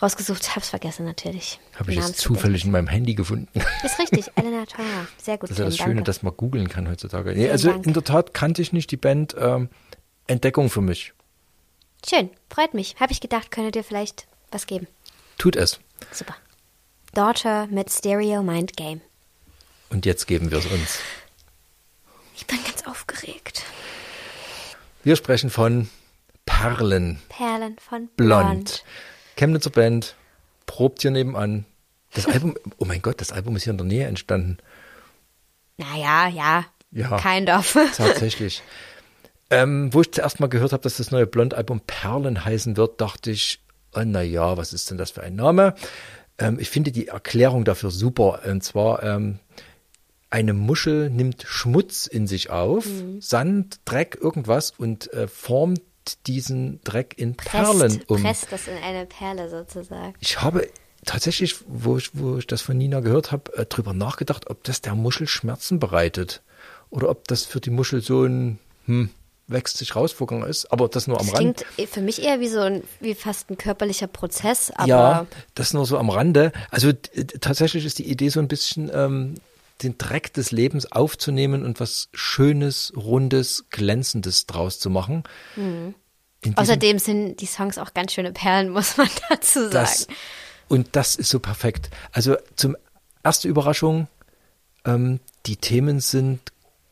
rausgesucht, 0.00 0.56
hab's 0.56 0.70
vergessen 0.70 1.04
natürlich. 1.04 1.60
Habe 1.78 1.92
ich 1.92 1.98
jetzt 1.98 2.18
zufällig 2.18 2.64
in 2.64 2.70
meinem 2.70 2.88
Handy 2.88 3.14
gefunden. 3.14 3.48
Ist 3.82 3.98
richtig, 3.98 4.30
Elena 4.36 4.66
Tora. 4.66 5.06
Sehr 5.18 5.38
gut. 5.38 5.50
Das 5.50 5.56
ist 5.56 5.58
ja 5.58 5.64
das 5.66 5.76
Schöne, 5.76 5.94
danke. 5.96 6.04
dass 6.04 6.22
man 6.22 6.36
googeln 6.36 6.68
kann 6.68 6.88
heutzutage. 6.88 7.32
Nee, 7.34 7.50
also 7.50 7.70
Dank. 7.70 7.86
in 7.86 7.92
der 7.92 8.04
Tat 8.04 8.34
kannte 8.34 8.62
ich 8.62 8.72
nicht 8.72 8.90
die 8.90 8.96
Band. 8.96 9.34
Ähm, 9.38 9.68
Entdeckung 10.26 10.70
für 10.70 10.80
mich. 10.80 11.12
Schön, 12.08 12.30
freut 12.50 12.74
mich. 12.74 12.96
Habe 12.98 13.12
ich 13.12 13.20
gedacht, 13.20 13.50
könnte 13.50 13.72
dir 13.72 13.84
vielleicht 13.84 14.26
was 14.50 14.66
geben. 14.66 14.86
Tut 15.38 15.56
es. 15.56 15.80
Super. 16.12 16.36
Daughter 17.12 17.66
mit 17.68 17.90
Stereo 17.90 18.42
Mind 18.42 18.76
Game. 18.76 19.00
Und 19.90 20.06
jetzt 20.06 20.26
geben 20.26 20.50
wir 20.50 20.58
es 20.58 20.66
uns. 20.66 20.98
Ich 22.36 22.46
bin 22.46 22.58
ganz 22.64 22.84
aufgeregt. 22.86 23.33
Wir 25.04 25.16
sprechen 25.16 25.50
von 25.50 25.90
Perlen 26.46 27.18
Perlen 27.28 27.76
von 27.78 28.08
Blond. 28.16 28.48
Blond. 28.48 28.84
Chemnitzer 29.36 29.68
Band, 29.68 30.16
probt 30.64 31.02
hier 31.02 31.10
nebenan. 31.10 31.66
Das 32.14 32.26
Album, 32.26 32.56
oh 32.78 32.86
mein 32.86 33.02
Gott, 33.02 33.20
das 33.20 33.30
Album 33.30 33.54
ist 33.54 33.64
hier 33.64 33.72
in 33.72 33.76
der 33.76 33.86
Nähe 33.86 34.06
entstanden. 34.06 34.56
Naja, 35.76 36.28
ja. 36.28 36.64
Ja. 36.90 37.18
Kein 37.18 37.44
Dorf. 37.44 37.76
Tatsächlich. 37.96 38.62
ähm, 39.50 39.92
wo 39.92 40.00
ich 40.00 40.10
zuerst 40.10 40.40
mal 40.40 40.48
gehört 40.48 40.72
habe, 40.72 40.82
dass 40.82 40.96
das 40.96 41.10
neue 41.10 41.26
Blond-Album 41.26 41.80
Perlen 41.80 42.42
heißen 42.42 42.78
wird, 42.78 43.02
dachte 43.02 43.30
ich, 43.30 43.60
oh, 43.94 44.02
na 44.06 44.22
ja, 44.22 44.56
was 44.56 44.72
ist 44.72 44.90
denn 44.90 44.96
das 44.96 45.10
für 45.10 45.22
ein 45.22 45.34
Name? 45.34 45.74
Ähm, 46.38 46.58
ich 46.58 46.70
finde 46.70 46.92
die 46.92 47.08
Erklärung 47.08 47.66
dafür 47.66 47.90
super. 47.90 48.40
Und 48.46 48.64
zwar, 48.64 49.02
ähm, 49.02 49.38
eine 50.34 50.52
Muschel 50.52 51.10
nimmt 51.10 51.44
Schmutz 51.46 52.06
in 52.06 52.26
sich 52.26 52.50
auf, 52.50 52.84
Sand, 53.20 53.78
Dreck, 53.84 54.18
irgendwas 54.20 54.72
und 54.76 55.12
äh, 55.12 55.28
formt 55.28 55.80
diesen 56.26 56.80
Dreck 56.82 57.14
in 57.16 57.36
Perlen 57.36 57.78
presst, 57.78 58.10
um. 58.10 58.20
presst 58.22 58.46
das 58.50 58.66
in 58.66 58.76
eine 58.82 59.06
Perle 59.06 59.48
sozusagen. 59.48 60.12
Ich 60.18 60.42
habe 60.42 60.68
tatsächlich, 61.06 61.54
wo 61.68 61.96
ich, 61.98 62.10
wo 62.14 62.36
ich 62.38 62.46
das 62.48 62.62
von 62.62 62.76
Nina 62.76 62.98
gehört 63.00 63.30
habe, 63.30 63.56
äh, 63.56 63.64
drüber 63.66 63.92
nachgedacht, 63.94 64.50
ob 64.50 64.64
das 64.64 64.80
der 64.80 64.94
Muschel 64.96 65.28
Schmerzen 65.28 65.78
bereitet. 65.78 66.42
Oder 66.90 67.08
ob 67.10 67.28
das 67.28 67.44
für 67.44 67.60
die 67.60 67.70
Muschel 67.70 68.02
so 68.02 68.24
ein, 68.24 68.58
hm, 68.86 69.10
wächst 69.46 69.76
sich 69.78 69.94
raus, 69.94 70.12
Vorgang 70.12 70.42
ist, 70.44 70.70
aber 70.72 70.88
das 70.88 71.06
nur 71.06 71.20
am 71.20 71.26
Das 71.26 71.36
Rand. 71.36 71.64
klingt 71.76 71.90
für 71.90 72.00
mich 72.00 72.22
eher 72.22 72.40
wie 72.40 72.48
so 72.48 72.60
ein, 72.60 72.82
wie 73.00 73.14
fast 73.14 73.50
ein 73.50 73.56
körperlicher 73.58 74.06
Prozess, 74.08 74.70
aber 74.72 74.88
Ja, 74.88 75.26
das 75.54 75.74
nur 75.74 75.86
so 75.86 75.96
am 75.98 76.10
Rande. 76.10 76.50
Also 76.70 76.92
t- 76.92 77.24
tatsächlich 77.24 77.84
ist 77.84 77.98
die 77.98 78.10
Idee 78.10 78.30
so 78.30 78.40
ein 78.40 78.48
bisschen, 78.48 78.90
ähm, 78.92 79.34
den 79.82 79.98
Dreck 79.98 80.32
des 80.32 80.50
Lebens 80.52 80.90
aufzunehmen 80.92 81.64
und 81.64 81.80
was 81.80 82.08
Schönes, 82.14 82.92
Rundes, 82.96 83.64
Glänzendes 83.70 84.46
draus 84.46 84.78
zu 84.78 84.88
machen. 84.90 85.24
Diesem- 85.56 86.56
außerdem 86.56 86.98
sind 86.98 87.40
die 87.40 87.46
Songs 87.46 87.78
auch 87.78 87.94
ganz 87.94 88.12
schöne 88.12 88.32
Perlen, 88.32 88.68
muss 88.70 88.96
man 88.96 89.08
dazu 89.28 89.60
sagen. 89.62 89.72
das, 89.72 90.06
und 90.68 90.88
das 90.96 91.14
ist 91.16 91.30
so 91.30 91.40
perfekt. 91.40 91.90
Also 92.12 92.36
zum 92.56 92.76
erste 93.22 93.48
Überraschung, 93.48 94.08
ähm, 94.84 95.20
die 95.46 95.56
Themen 95.56 96.00
sind 96.00 96.40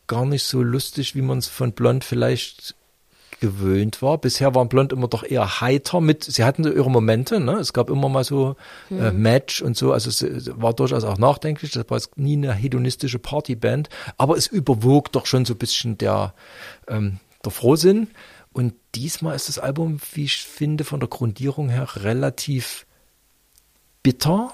gar 0.07 0.25
nicht 0.25 0.43
so 0.43 0.61
lustig, 0.61 1.15
wie 1.15 1.21
man 1.21 1.37
es 1.37 1.47
von 1.47 1.71
Blond 1.71 2.03
vielleicht 2.03 2.75
gewöhnt 3.43 4.01
war. 4.01 4.17
Bisher 4.19 4.55
waren 4.55 4.69
Blond 4.69 4.93
immer 4.93 5.09
doch 5.09 5.25
eher 5.25 5.59
heiter 5.59 5.99
mit, 5.99 6.23
sie 6.23 6.45
hatten 6.45 6.63
so 6.63 6.71
ihre 6.71 6.89
Momente, 6.89 7.41
ne? 7.41 7.55
Es 7.55 7.73
gab 7.73 7.89
immer 7.89 8.07
mal 8.07 8.23
so 8.23 8.55
äh, 8.89 9.11
Match 9.11 9.61
und 9.61 9.75
so, 9.75 9.91
also 9.91 10.07
es, 10.09 10.21
es 10.21 10.49
war 10.61 10.73
durchaus 10.73 11.03
auch 11.03 11.17
nachdenklich, 11.17 11.71
das 11.71 11.89
war 11.89 11.97
jetzt 11.97 12.17
nie 12.17 12.37
eine 12.37 12.53
hedonistische 12.53 13.19
Partyband, 13.19 13.89
aber 14.17 14.37
es 14.37 14.47
überwog 14.47 15.11
doch 15.11 15.25
schon 15.25 15.43
so 15.43 15.55
ein 15.55 15.57
bisschen 15.57 15.97
der, 15.97 16.33
ähm, 16.87 17.19
der 17.43 17.51
Frohsinn. 17.51 18.07
Und 18.53 18.75
diesmal 18.95 19.35
ist 19.35 19.49
das 19.49 19.59
Album, 19.59 19.99
wie 20.13 20.23
ich 20.23 20.37
finde, 20.37 20.85
von 20.85 21.01
der 21.01 21.09
Grundierung 21.09 21.67
her 21.67 21.87
relativ 21.97 22.85
bitter 24.03 24.53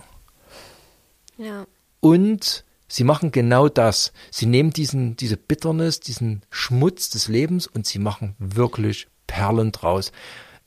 Ja. 1.38 1.68
und 2.00 2.66
sie 2.90 3.06
machen 3.06 3.32
genau 3.32 3.70
das. 3.70 4.12
Sie 4.32 4.46
nehmen 4.46 4.72
diesen, 4.72 5.16
diese 5.16 5.38
Bitternis, 5.38 6.02
diesen 6.02 6.44
Schmutz 6.50 7.10
des 7.10 7.30
Lebens 7.30 7.68
und 7.68 7.86
sie 7.86 8.00
machen 8.00 8.36
wirklich 8.40 9.08
Perlen 9.28 9.72
draus. 9.72 10.12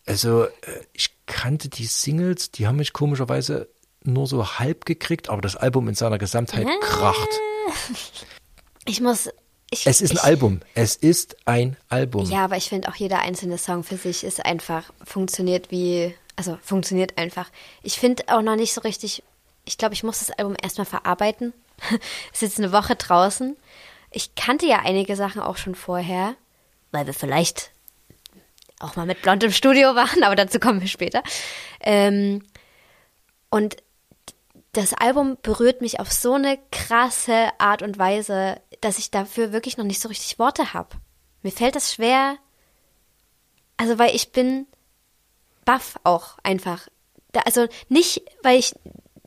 Also, 0.07 0.45
äh, 0.45 0.51
ich 0.93 1.11
kannte 1.27 1.69
die 1.69 1.87
Singles, 1.87 2.51
die 2.51 2.67
haben 2.67 2.77
mich 2.77 2.93
komischerweise 2.93 3.69
nur 4.05 4.27
so 4.27 4.59
halb 4.59 4.85
gekriegt, 4.85 5.29
aber 5.29 5.43
das 5.43 5.57
Album 5.57 5.89
in 5.89 5.95
seiner 5.95 6.19
Gesamtheit 6.19 6.67
kracht. 6.81 7.29
Ich 8.85 9.01
muss. 9.01 9.29
Ich, 9.71 9.87
Es 9.87 10.03
ist 10.03 10.11
ein 10.11 10.17
ich, 10.17 10.23
Album. 10.25 10.61
Es 10.75 10.97
ist 10.97 11.37
ein 11.47 11.77
Album. 11.89 12.27
Ja, 12.27 12.45
aber 12.45 12.57
ich 12.57 12.69
finde 12.69 12.89
auch 12.89 12.95
jeder 12.95 13.21
einzelne 13.21 13.57
Song 13.57 13.85
für 13.85 13.97
sich 13.97 14.23
ist 14.23 14.45
einfach, 14.45 14.93
funktioniert 15.03 15.71
wie, 15.71 16.15
also 16.37 16.59
funktioniert 16.63 17.17
einfach. 17.17 17.49
Ich 17.83 17.99
finde 17.99 18.25
auch 18.27 18.43
noch 18.43 18.57
nicht 18.57 18.75
so 18.75 18.83
richtig, 18.83 19.23
ich 19.65 19.79
glaube, 19.79 19.95
ich 19.95 20.03
muss 20.03 20.19
das 20.19 20.31
Album 20.31 20.57
erstmal 20.61 20.85
verarbeiten. 20.85 21.55
ist 22.33 22.43
jetzt 22.43 22.59
eine 22.59 22.73
Woche 22.73 22.97
draußen. 22.97 23.57
Ich 24.11 24.35
kannte 24.35 24.67
ja 24.67 24.81
einige 24.81 25.17
Sachen 25.17 25.41
auch 25.41 25.57
schon 25.57 25.75
vorher, 25.75 26.35
weil 26.91 27.07
wir 27.07 27.15
vielleicht 27.15 27.71
auch 28.79 28.97
mal 28.97 29.07
mit 29.07 29.23
Blond 29.23 29.45
im 29.45 29.53
Studio 29.53 29.95
waren, 29.95 30.23
aber 30.25 30.37
dazu 30.37 30.59
kommen 30.59 30.81
wir 30.81 30.89
später. 30.89 31.23
Ähm, 31.81 32.45
und 33.51 33.77
das 34.73 34.95
Album 34.95 35.37
berührt 35.43 35.83
mich 35.83 36.01
auf 36.01 36.11
so 36.11 36.35
eine 36.35 36.59
krasse 36.71 37.51
Art 37.59 37.83
und 37.83 37.99
Weise, 37.99 38.61
dass 38.81 38.99
ich 38.99 39.11
dafür 39.11 39.53
wirklich 39.53 39.77
noch 39.77 39.85
nicht 39.85 40.01
so 40.01 40.09
richtig 40.09 40.39
Worte 40.39 40.73
habe. 40.73 40.97
Mir 41.43 41.53
fällt 41.53 41.77
das 41.77 41.93
schwer. 41.93 42.39
Also, 43.77 43.99
weil 43.99 44.15
ich 44.15 44.33
bin 44.33 44.67
baff 45.65 45.99
auch 46.05 46.39
einfach. 46.43 46.89
Da, 47.33 47.41
also 47.41 47.67
nicht, 47.89 48.23
weil 48.43 48.59
ich 48.59 48.75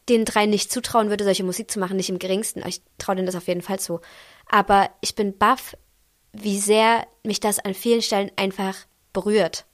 den 0.10 0.26
dreien 0.26 0.50
nicht 0.50 0.72
zutrauen 0.72 1.10
würde, 1.10 1.24
solche 1.24 1.44
Musik 1.44 1.72
zu 1.72 1.80
machen, 1.80 1.98
nicht 1.98 2.10
im 2.10 2.20
geringsten. 2.20 2.62
Ich 2.68 2.82
traue 2.98 3.16
denen 3.16 3.26
das 3.26 3.36
auf 3.36 3.48
jeden 3.48 3.62
Fall 3.62 3.80
zu. 3.80 4.02
Aber 4.48 4.90
ich 5.02 5.16
bin 5.16 5.38
baff, 5.38 5.76
wie 6.32 6.60
sehr 6.60 7.08
mich 7.24 7.40
das 7.40 7.60
an 7.60 7.74
vielen 7.74 8.02
Stellen 8.02 8.32
einfach 8.36 8.76
berührt. 9.14 9.66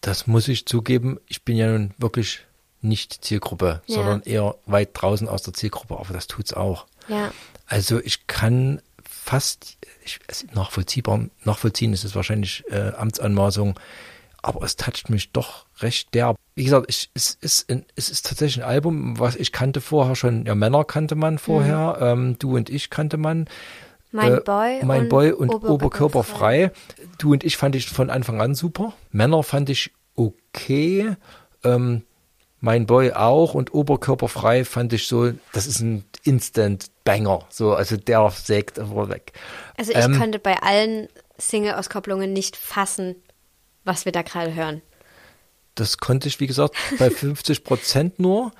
Das 0.00 0.26
muss 0.26 0.48
ich 0.48 0.66
zugeben. 0.66 1.18
Ich 1.26 1.42
bin 1.44 1.56
ja 1.56 1.68
nun 1.68 1.94
wirklich 1.98 2.40
nicht 2.80 3.24
Zielgruppe, 3.24 3.82
Ja. 3.86 3.96
sondern 3.96 4.22
eher 4.22 4.56
weit 4.66 4.90
draußen 4.92 5.28
aus 5.28 5.42
der 5.42 5.54
Zielgruppe, 5.54 5.96
aber 5.98 6.12
das 6.12 6.26
tut's 6.26 6.52
auch. 6.52 6.86
Ja. 7.08 7.32
Also 7.66 8.00
ich 8.00 8.26
kann 8.26 8.82
fast, 9.02 9.78
ich, 10.04 10.20
es 10.28 10.46
nachvollziehbar, 10.52 11.26
nachvollziehen 11.44 11.92
ist 11.92 12.04
es 12.04 12.14
wahrscheinlich 12.14 12.64
äh, 12.70 12.92
Amtsanmaßung, 12.96 13.78
aber 14.46 14.62
es 14.62 14.76
toucht 14.76 15.10
mich 15.10 15.32
doch 15.32 15.66
recht 15.80 16.14
derb. 16.14 16.36
Wie 16.54 16.64
gesagt, 16.64 16.86
ich, 16.88 17.10
es, 17.14 17.36
ist 17.40 17.70
ein, 17.70 17.84
es 17.96 18.08
ist 18.08 18.26
tatsächlich 18.26 18.62
ein 18.62 18.68
Album, 18.68 19.18
was 19.18 19.34
ich 19.34 19.50
kannte 19.50 19.80
vorher 19.80 20.14
schon, 20.14 20.46
ja 20.46 20.54
Männer 20.54 20.84
kannte 20.84 21.16
man 21.16 21.38
vorher, 21.38 21.98
ähm, 22.00 22.38
du 22.38 22.56
und 22.56 22.70
ich 22.70 22.88
kannte 22.88 23.16
man. 23.16 23.46
Mein 24.12 24.34
Äh, 24.34 24.40
Boy 24.40 24.84
mein 24.84 25.02
und 25.02 25.08
Boy 25.08 25.32
und 25.32 25.48
Oberkörperfrei. 25.50 26.66
Oberkörperfrei. 26.66 26.70
Du 27.18 27.32
und 27.32 27.42
ich 27.44 27.56
fand 27.56 27.74
ich 27.74 27.88
von 27.90 28.08
Anfang 28.08 28.40
an 28.40 28.54
super. 28.54 28.94
Männer 29.10 29.42
fand 29.42 29.68
ich 29.68 29.90
okay. 30.14 31.16
Ähm, 31.64 32.02
mein 32.60 32.86
Boy 32.86 33.12
auch 33.12 33.52
und 33.54 33.74
Oberkörperfrei 33.74 34.64
fand 34.64 34.92
ich 34.92 35.08
so, 35.08 35.32
das 35.52 35.66
ist 35.66 35.80
ein 35.80 36.04
Instant-Banger. 36.22 37.40
So, 37.50 37.74
also 37.74 37.96
der 37.96 38.30
sägt 38.30 38.78
einfach 38.78 39.08
weg. 39.08 39.32
Also 39.76 39.90
ich 39.90 39.98
Ähm, 39.98 40.18
konnte 40.18 40.38
bei 40.38 40.62
allen 40.62 41.08
Single-Auskopplungen 41.38 42.32
nicht 42.32 42.56
fassen, 42.56 43.16
was 43.86 44.04
wir 44.04 44.12
da 44.12 44.22
gerade 44.22 44.54
hören. 44.54 44.82
Das 45.74 45.98
konnte 45.98 46.28
ich, 46.28 46.40
wie 46.40 46.46
gesagt, 46.46 46.74
bei 46.98 47.10
50 47.10 47.64
Prozent 47.64 48.18
nur. 48.18 48.52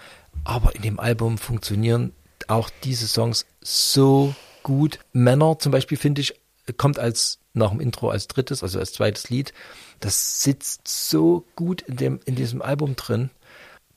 Aber 0.44 0.74
in 0.74 0.82
dem 0.82 1.00
Album 1.00 1.38
funktionieren 1.38 2.12
auch 2.46 2.70
diese 2.84 3.06
Songs 3.06 3.46
so 3.60 4.34
gut. 4.62 4.98
Männer 5.12 5.58
zum 5.58 5.72
Beispiel, 5.72 5.98
finde 5.98 6.20
ich, 6.20 6.34
kommt 6.76 6.98
als 6.98 7.38
nach 7.54 7.70
dem 7.70 7.80
Intro 7.80 8.10
als 8.10 8.28
drittes, 8.28 8.62
also 8.62 8.78
als 8.78 8.92
zweites 8.92 9.30
Lied. 9.30 9.52
Das 10.00 10.42
sitzt 10.42 10.86
so 10.88 11.46
gut 11.56 11.82
in, 11.82 11.96
dem, 11.96 12.20
in 12.26 12.34
diesem 12.34 12.62
Album 12.62 12.96
drin. 12.96 13.30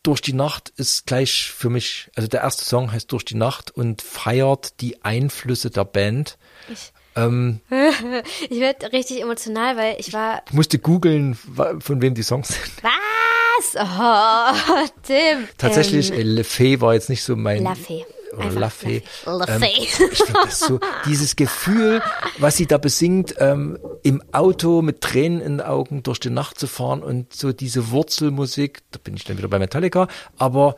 Durch 0.02 0.22
die 0.22 0.34
Nacht 0.34 0.70
ist 0.78 1.06
gleich 1.06 1.52
für 1.52 1.70
mich, 1.70 2.10
also 2.16 2.30
der 2.30 2.42
erste 2.42 2.64
Song 2.64 2.92
heißt 2.92 3.12
Durch 3.12 3.26
die 3.26 3.36
Nacht 3.36 3.70
und 3.70 4.02
feiert 4.02 4.80
die 4.80 5.04
Einflüsse 5.04 5.70
der 5.70 5.84
Band. 5.84 6.38
Ich, 6.72 6.94
Ähm, 7.26 7.60
ich 8.50 8.60
werde 8.60 8.92
richtig 8.92 9.22
emotional, 9.22 9.78
weil 9.78 9.96
ich 10.00 10.14
war. 10.14 10.42
ich 10.48 10.54
musste 10.54 10.80
googeln, 10.80 11.36
von 11.36 12.02
wem 12.02 12.14
die 12.14 12.24
Songs 12.24 12.50
sind. 12.50 12.72
Was? 12.84 13.76
Oh, 13.76 14.86
Tim. 15.04 15.48
Tatsächlich, 15.58 16.12
Ähm, 16.12 16.20
äh, 16.20 16.24
Le 16.24 16.44
Fay 16.44 16.80
war 16.82 16.94
jetzt 16.94 17.10
nicht 17.10 17.24
so 17.24 17.36
mein. 17.36 17.64
La 17.64 17.76
Fee. 17.76 18.06
Oder 18.38 18.52
La 18.52 18.70
Fee. 18.70 19.02
Ähm, 19.48 19.64
ich 19.82 19.90
finde 19.96 20.40
das 20.46 20.60
so, 20.60 20.80
dieses 21.06 21.36
Gefühl, 21.36 22.02
was 22.38 22.58
sie 22.58 22.68
da 22.68 22.78
besingt, 22.78 23.36
ähm, 23.40 23.78
im 24.04 24.22
Auto 24.32 24.82
mit 24.84 25.02
Tränen 25.02 25.42
in 25.42 25.58
den 25.58 25.62
Augen 25.62 26.04
durch 26.04 26.20
die 26.20 26.30
Nacht 26.30 26.60
zu 26.60 26.68
fahren 26.68 27.02
und 27.02 27.34
so 27.34 27.52
diese 27.52 27.90
Wurzelmusik, 27.92 28.80
da 28.92 29.00
bin 29.04 29.16
ich 29.16 29.24
dann 29.24 29.38
wieder 29.40 29.48
bei 29.48 29.58
Metallica, 29.60 30.08
aber 30.38 30.76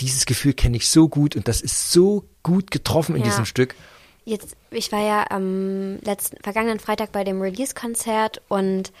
dieses 0.00 0.26
Gefühl 0.26 0.52
kenne 0.52 0.76
ich 0.76 0.88
so 0.88 1.08
gut 1.08 1.36
und 1.36 1.48
das 1.48 1.62
ist 1.62 1.90
so 1.90 2.24
gut 2.42 2.70
getroffen 2.70 3.16
in 3.16 3.22
Ja. 3.22 3.28
diesem 3.28 3.44
Stück. 3.46 3.74
Jetzt, 4.24 4.56
ich 4.70 4.92
war 4.92 5.00
ja 5.00 5.26
am 5.30 5.98
letzten, 6.02 6.36
vergangenen 6.42 6.78
Freitag 6.80 7.12
bei 7.12 7.24
dem 7.24 7.40
Release-Konzert 7.40 8.42
und 8.48 8.92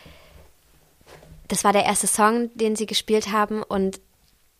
das 1.48 1.64
war 1.64 1.72
der 1.72 1.84
erste 1.84 2.06
Song, 2.06 2.50
den 2.54 2.76
sie 2.76 2.86
gespielt 2.86 3.32
haben 3.32 3.62
und 3.62 4.00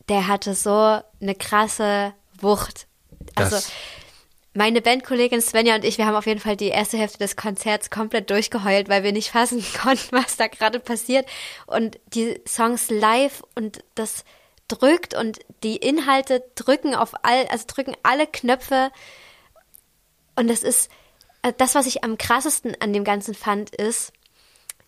der 0.09 0.27
hatte 0.27 0.55
so 0.55 1.01
eine 1.21 1.35
krasse 1.39 2.13
Wucht. 2.41 2.87
Also 3.37 3.57
Das- 3.57 3.73
meine 4.53 4.81
Bandkollegin 4.83 5.41
Svenja 5.41 5.77
und 5.77 5.85
ich, 5.85 5.97
wir 5.99 6.07
haben 6.07 6.17
auf 6.17 6.27
jeden 6.27 6.41
Fall 6.41 6.57
die 6.57 6.69
erste 6.69 6.99
Hälfte 6.99 7.19
des 7.19 7.37
Konzerts 7.37 7.89
komplett 7.89 8.31
durchgeheult, 8.31 8.89
weil 8.89 9.05
wir 9.05 9.13
nicht 9.13 9.31
fassen 9.33 9.65
konnten, 9.81 10.09
was 10.17 10.37
da 10.37 10.49
gerade 10.49 10.81
passiert. 10.81 11.27
Und 11.67 11.99
die 12.15 12.41
Songs 12.47 12.91
live 12.91 13.43
und 13.55 13.85
das 13.95 14.25
drückt 14.67 15.15
und 15.15 15.39
die 15.63 15.77
Inhalte 15.77 16.43
drücken 16.57 16.95
auf 16.97 17.13
all, 17.23 17.47
also 17.49 17.65
drücken 17.69 17.95
alle 18.03 18.27
Knöpfe. 18.27 18.91
Und 20.37 20.49
das 20.49 20.63
ist, 20.63 20.91
äh, 21.43 21.53
das, 21.57 21.75
was 21.75 21.87
ich 21.87 22.05
am 22.05 22.19
krassesten 22.19 22.77
an 22.81 22.93
dem 22.93 23.05
Ganzen 23.05 23.35
fand, 23.35 23.75
ist, 23.75 24.13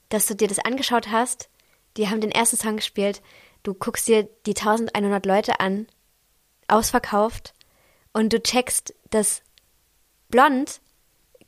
dass 0.09 0.27
du 0.27 0.35
dir 0.35 0.49
das 0.49 0.59
angeschaut 0.59 1.11
hast. 1.11 1.49
Die 1.97 2.09
haben 2.09 2.21
den 2.21 2.33
ersten 2.33 2.57
Song 2.57 2.77
gespielt. 2.77 3.23
Du 3.63 3.75
guckst 3.75 4.09
dir 4.09 4.29
die 4.47 4.57
1100 4.57 5.25
Leute 5.27 5.61
an, 5.61 5.87
ausverkauft, 6.69 7.55
und 8.13 8.33
du 8.33 8.43
checkst, 8.43 8.95
dass 9.11 9.43
Blond 10.29 10.81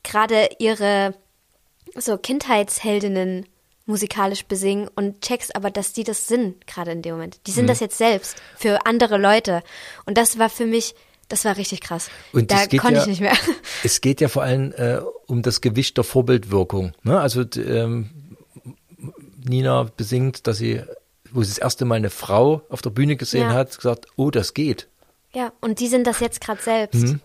gerade 0.02 0.48
ihre 0.58 1.14
so 1.94 2.16
Kindheitsheldinnen 2.16 3.46
musikalisch 3.86 4.46
besingen 4.46 4.88
und 4.94 5.20
checkst 5.20 5.54
aber, 5.56 5.70
dass 5.70 5.92
die 5.92 6.04
das 6.04 6.26
sind 6.26 6.66
gerade 6.66 6.92
in 6.92 7.02
dem 7.02 7.14
Moment. 7.14 7.40
Die 7.46 7.50
sind 7.50 7.66
das 7.68 7.80
jetzt 7.80 7.98
selbst 7.98 8.36
für 8.56 8.86
andere 8.86 9.18
Leute. 9.18 9.62
Und 10.06 10.16
das 10.16 10.38
war 10.38 10.48
für 10.48 10.64
mich, 10.64 10.94
das 11.28 11.44
war 11.44 11.56
richtig 11.56 11.80
krass. 11.80 12.10
Und 12.32 12.50
da 12.50 12.66
konnte 12.66 12.94
ja, 12.94 13.00
ich 13.02 13.06
nicht 13.06 13.20
mehr. 13.20 13.36
Es 13.84 14.00
geht 14.00 14.20
ja 14.20 14.28
vor 14.28 14.42
allem 14.42 14.72
äh, 14.72 15.00
um 15.26 15.42
das 15.42 15.60
Gewicht 15.60 15.96
der 15.96 16.04
Vorbildwirkung. 16.04 16.92
Ne? 17.02 17.20
Also 17.20 17.44
ähm, 17.56 18.10
Nina 19.42 19.84
besingt, 19.96 20.46
dass 20.46 20.58
sie, 20.58 20.82
wo 21.30 21.42
sie 21.42 21.50
das 21.50 21.58
erste 21.58 21.84
Mal 21.84 21.96
eine 21.96 22.10
Frau 22.10 22.62
auf 22.68 22.82
der 22.82 22.90
Bühne 22.90 23.16
gesehen 23.16 23.48
Ja. 23.48 23.54
hat, 23.54 23.76
gesagt, 23.76 24.06
oh, 24.16 24.30
das 24.30 24.54
geht. 24.54 24.88
Ja, 25.34 25.52
und 25.60 25.80
die 25.80 25.88
sind 25.88 26.06
das 26.06 26.20
jetzt 26.20 26.40
gerade 26.40 26.62
selbst. 26.62 27.16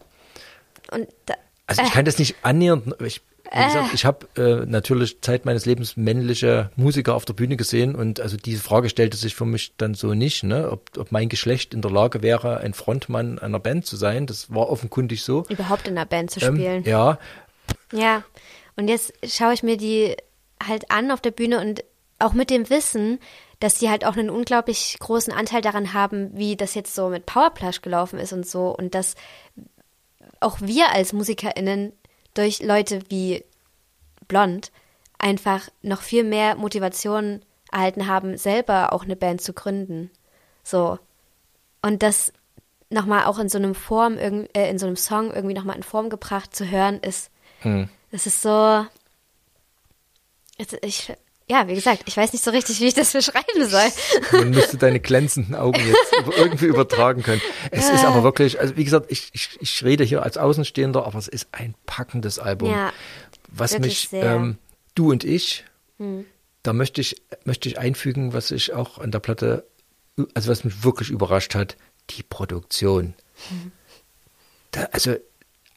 Und 0.92 1.08
da, 1.26 1.36
Also 1.68 1.84
ich 1.84 1.92
kann 1.92 2.06
das 2.06 2.18
nicht 2.18 2.36
annähernd, 2.42 2.96
ich, 3.06 3.22
Wie 3.52 3.64
gesagt, 3.66 3.94
ich 3.94 4.06
habe 4.06 4.28
äh, 4.36 4.66
natürlich 4.66 5.22
Zeit 5.22 5.46
meines 5.46 5.66
Lebens 5.66 5.98
männliche 5.98 6.70
Musiker 6.76 7.16
auf 7.16 7.26
der 7.26 7.34
Bühne 7.34 7.58
gesehen 7.58 7.96
und 7.96 8.20
also 8.20 8.38
diese 8.38 8.62
Frage 8.62 8.90
stellte 8.90 9.18
sich 9.18 9.34
für 9.34 9.46
mich 9.46 9.74
dann 9.78 9.96
so 9.96 10.14
nicht, 10.14 10.44
ne? 10.44 10.70
ob, 10.72 10.98
ob 10.98 11.12
mein 11.12 11.30
Geschlecht 11.30 11.74
in 11.74 11.82
der 11.82 11.90
Lage 11.90 12.22
wäre, 12.22 12.60
ein 12.60 12.74
Frontmann 12.74 13.40
einer 13.40 13.60
Band 13.60 13.86
zu 13.88 13.96
sein. 13.96 14.28
Das 14.28 14.54
war 14.54 14.70
offenkundig 14.70 15.24
so. 15.24 15.46
Überhaupt 15.50 15.88
in 15.88 15.98
einer 15.98 16.06
Band 16.06 16.30
zu 16.30 16.40
Ähm, 16.42 16.56
spielen. 16.56 16.84
ja, 16.84 17.18
Ja, 17.92 18.24
und 18.76 18.88
jetzt 18.88 19.14
schaue 19.26 19.54
ich 19.54 19.64
mir 19.64 19.78
die 19.78 20.16
halt 20.66 20.92
an 20.92 21.10
auf 21.10 21.22
der 21.22 21.32
Bühne 21.32 21.60
und 21.60 21.84
auch 22.20 22.34
mit 22.34 22.50
dem 22.50 22.70
Wissen, 22.70 23.20
dass 23.60 23.80
die 23.80 23.90
halt 23.90 24.06
auch 24.06 24.16
einen 24.16 24.30
unglaublich 24.30 24.96
großen 25.00 25.34
Anteil 25.34 25.62
daran 25.62 25.94
haben, 25.94 26.30
wie 26.38 26.56
das 26.56 26.76
jetzt 26.76 26.94
so 26.94 27.10
mit 27.10 27.26
Powerplush 27.26 27.82
gelaufen 27.82 28.20
ist 28.20 28.32
und 28.32 28.48
so 28.48 28.76
und 28.76 28.94
dass 28.94 29.16
auch 30.40 30.62
wir 30.62 30.92
als 30.92 31.14
MusikerInnen 31.14 31.94
durch 32.40 32.62
Leute 32.62 33.02
wie 33.10 33.44
Blond 34.30 34.72
einfach 35.18 35.68
noch 35.82 36.02
viel 36.02 36.24
mehr 36.24 36.56
Motivation 36.56 37.42
erhalten 37.70 38.08
haben, 38.08 38.38
selber 38.38 38.94
auch 38.94 39.04
eine 39.04 39.18
Band 39.18 39.42
zu 39.42 39.52
gründen. 39.52 40.10
So. 40.64 40.98
Und 41.82 42.02
das 42.02 42.32
nochmal 42.90 43.26
auch 43.26 43.38
in 43.40 43.50
so 43.50 43.58
einem 43.58 43.76
Form, 43.76 44.18
irgend- 44.18 44.56
äh, 44.58 44.70
in 44.70 44.80
so 44.80 44.88
einem 44.88 44.96
Song 44.96 45.32
irgendwie 45.34 45.54
nochmal 45.54 45.76
in 45.76 45.84
Form 45.84 46.10
gebracht 46.10 46.56
zu 46.56 46.70
hören, 46.70 47.00
ist, 47.02 47.30
das 48.12 48.26
ist 48.26 48.42
so, 48.42 48.86
ich, 50.82 51.14
ja, 51.50 51.68
wie 51.68 51.74
gesagt, 51.74 52.04
ich 52.06 52.16
weiß 52.16 52.32
nicht 52.32 52.44
so 52.44 52.52
richtig, 52.52 52.80
wie 52.80 52.88
ich 52.88 52.94
das 52.94 53.12
beschreiben 53.12 53.68
soll. 53.68 53.90
man 54.32 54.52
müsste 54.52 54.78
deine 54.78 55.00
glänzenden 55.00 55.56
Augen 55.56 55.82
jetzt 55.86 56.14
irgendwie 56.38 56.66
übertragen 56.66 57.24
können. 57.24 57.42
Es 57.72 57.90
ist 57.90 58.06
aber 58.06 58.24
wirklich, 58.24 58.60
also 58.60 58.78
wie 58.78 58.84
gesagt, 58.84 59.08
ich, 59.12 59.30
ich, 59.34 59.58
ich 59.60 59.84
rede 59.84 60.04
hier 60.04 60.22
als 60.22 60.38
Außenstehender, 60.38 61.06
aber 61.06 61.18
es 61.18 61.28
ist 61.28 61.48
ein 61.52 61.74
packendes 61.88 62.38
Album. 62.38 62.70
Ja, 62.72 62.94
was 63.48 63.80
mich. 63.80 64.10
Hm. 64.12 64.22
ähm, 64.22 64.58
du 64.94 65.10
und 65.10 65.24
ich, 65.24 65.66
da 66.64 66.74
möchte 66.74 67.02
ich, 67.02 67.22
möchte 67.46 67.68
ich 67.68 67.80
einfügen, 67.80 68.34
was 68.34 68.52
ich 68.52 68.74
auch 68.74 69.00
an 69.00 69.12
der 69.12 69.20
Platte, 69.20 69.66
also 70.36 70.52
was 70.52 70.64
mich 70.64 70.84
wirklich 70.84 71.10
überrascht 71.10 71.56
hat, 71.56 71.78
die 72.12 72.24
Produktion. 72.24 73.16
Hm. 73.50 73.72
Da, 74.72 74.84
also 74.92 75.16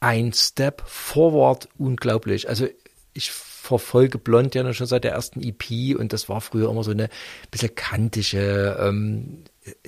ein 0.01 0.33
Step 0.33 0.83
forward, 0.87 1.69
unglaublich. 1.79 2.49
Also 2.49 2.69
ich 3.15 3.33
verfolge 3.63 4.19
Blond 4.19 4.57
ja 4.57 4.75
schon 4.75 4.89
seit 4.89 5.05
der 5.05 5.13
ersten 5.13 5.41
EP 5.41 5.97
und 5.97 6.13
das 6.13 6.29
war 6.29 6.41
früher 6.41 6.69
immer 6.69 6.83
so 6.83 6.91
eine 6.91 7.09
bisschen 7.53 7.73
kantige, 7.77 8.77
ähm, 8.81 9.45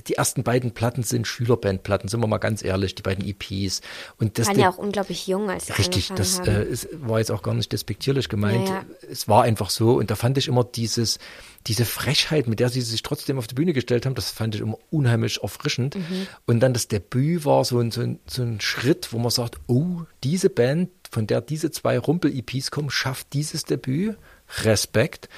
die 0.07 0.13
ersten 0.13 0.43
beiden 0.43 0.71
Platten 0.71 1.03
sind 1.03 1.27
Schülerbandplatten, 1.27 2.07
sind 2.07 2.21
wir 2.21 2.27
mal 2.27 2.37
ganz 2.37 2.63
ehrlich, 2.63 2.95
die 2.95 3.01
beiden 3.01 3.27
EPs. 3.27 3.81
Und 4.17 4.39
das 4.39 4.47
waren 4.47 4.57
ja 4.57 4.69
auch 4.69 4.77
unglaublich 4.77 5.27
jung, 5.27 5.49
als 5.49 5.65
sie 5.65 5.73
Richtig, 5.73 6.07
das 6.15 6.39
äh, 6.47 6.63
ist, 6.63 6.87
war 6.93 7.19
jetzt 7.19 7.31
auch 7.31 7.43
gar 7.43 7.53
nicht 7.53 7.73
despektierlich 7.73 8.29
gemeint. 8.29 8.69
Ja, 8.69 8.75
ja. 8.75 8.85
Es 9.11 9.27
war 9.27 9.43
einfach 9.43 9.69
so 9.69 9.95
und 9.95 10.09
da 10.09 10.15
fand 10.15 10.37
ich 10.37 10.47
immer 10.47 10.63
dieses, 10.63 11.19
diese 11.67 11.83
Frechheit, 11.83 12.47
mit 12.47 12.61
der 12.61 12.69
sie 12.69 12.79
sich 12.79 13.03
trotzdem 13.03 13.37
auf 13.37 13.47
die 13.47 13.55
Bühne 13.55 13.73
gestellt 13.73 14.05
haben, 14.05 14.15
das 14.15 14.31
fand 14.31 14.55
ich 14.55 14.61
immer 14.61 14.77
unheimlich 14.89 15.43
erfrischend. 15.43 15.95
Mhm. 15.95 16.27
Und 16.45 16.61
dann 16.61 16.73
das 16.73 16.87
Debüt 16.87 17.43
war 17.43 17.65
so 17.65 17.79
ein, 17.79 17.91
so, 17.91 17.99
ein, 17.99 18.19
so 18.25 18.41
ein 18.43 18.61
Schritt, 18.61 19.11
wo 19.11 19.19
man 19.19 19.31
sagt, 19.31 19.59
oh, 19.67 20.03
diese 20.23 20.49
Band, 20.49 20.89
von 21.15 21.27
der 21.27 21.39
diese 21.41 21.71
zwei 21.71 21.97
Rumpel-EPs 21.97 22.71
kommen, 22.71 22.89
schafft 22.89 23.31
dieses 23.33 23.63
Debüt. 23.63 24.17
Respekt. 24.63 25.29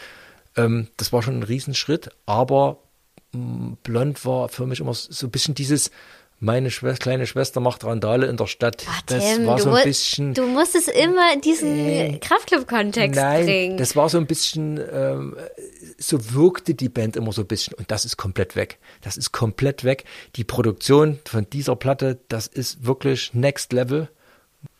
Ähm, 0.55 0.87
das 0.97 1.13
war 1.13 1.21
schon 1.21 1.39
ein 1.39 1.43
Riesenschritt, 1.43 2.09
aber 2.25 2.79
mh, 3.31 3.77
Blond 3.83 4.25
war 4.25 4.49
für 4.49 4.65
mich 4.65 4.79
immer 4.79 4.93
so 4.95 5.27
ein 5.27 5.31
bisschen 5.31 5.53
dieses, 5.53 5.91
meine 6.39 6.69
Schwester, 6.71 6.99
kleine 7.01 7.25
Schwester 7.27 7.59
macht 7.61 7.83
Randale 7.83 8.25
in 8.27 8.37
der 8.37 8.47
Stadt. 8.47 8.85
Ach, 8.89 9.01
das 9.05 9.23
Tim, 9.23 9.45
war 9.45 9.57
du, 9.57 9.63
so 9.63 9.71
ein 9.73 9.83
bisschen. 9.83 10.33
du 10.33 10.45
musst 10.47 10.75
es 10.75 10.87
immer 10.87 11.31
in 11.33 11.41
diesen 11.41 11.75
Äh, 11.77 12.17
Kraftclub-Kontext 12.19 13.15
Nein, 13.19 13.45
bringen. 13.45 13.77
das 13.77 13.95
war 13.95 14.09
so 14.09 14.17
ein 14.17 14.25
bisschen, 14.27 14.79
ähm, 14.91 15.35
so 15.99 16.33
wirkte 16.33 16.73
die 16.75 16.89
Band 16.89 17.15
immer 17.17 17.31
so 17.31 17.41
ein 17.41 17.47
bisschen 17.47 17.73
und 17.75 17.89
das 17.91 18.03
ist 18.03 18.17
komplett 18.17 18.55
weg. 18.55 18.77
Das 19.01 19.15
ist 19.15 19.31
komplett 19.31 19.83
weg. 19.83 20.05
Die 20.35 20.43
Produktion 20.43 21.19
von 21.25 21.47
dieser 21.49 21.75
Platte, 21.75 22.19
das 22.29 22.47
ist 22.47 22.85
wirklich 22.85 23.33
Next 23.33 23.73
Level. 23.73 24.09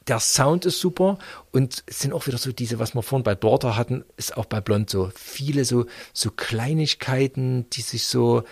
Der 0.07 0.21
Sound 0.21 0.65
ist 0.65 0.79
super 0.79 1.17
und 1.51 1.83
es 1.85 1.99
sind 1.99 2.13
auch 2.13 2.27
wieder 2.27 2.37
so 2.37 2.53
diese, 2.53 2.79
was 2.79 2.95
wir 2.95 3.03
vorhin 3.03 3.23
bei 3.23 3.35
Dorter 3.35 3.75
hatten, 3.75 4.05
ist 4.15 4.37
auch 4.37 4.45
bei 4.45 4.61
Blond 4.61 4.89
so. 4.89 5.11
Viele 5.13 5.65
so, 5.65 5.85
so 6.13 6.31
Kleinigkeiten, 6.31 7.69
die 7.71 7.81
sich 7.81 8.07
so 8.07 8.43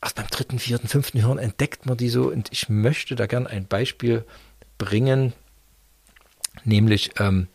erst 0.00 0.14
beim 0.14 0.28
dritten, 0.28 0.60
vierten, 0.60 0.86
fünften 0.86 1.22
Hören 1.22 1.38
entdeckt 1.38 1.86
man 1.86 1.96
die 1.96 2.08
so 2.08 2.30
und 2.30 2.52
ich 2.52 2.68
möchte 2.68 3.16
da 3.16 3.26
gern 3.26 3.48
ein 3.48 3.66
Beispiel 3.66 4.24
bringen, 4.78 5.32
nämlich 6.64 7.10
ähm, 7.18 7.48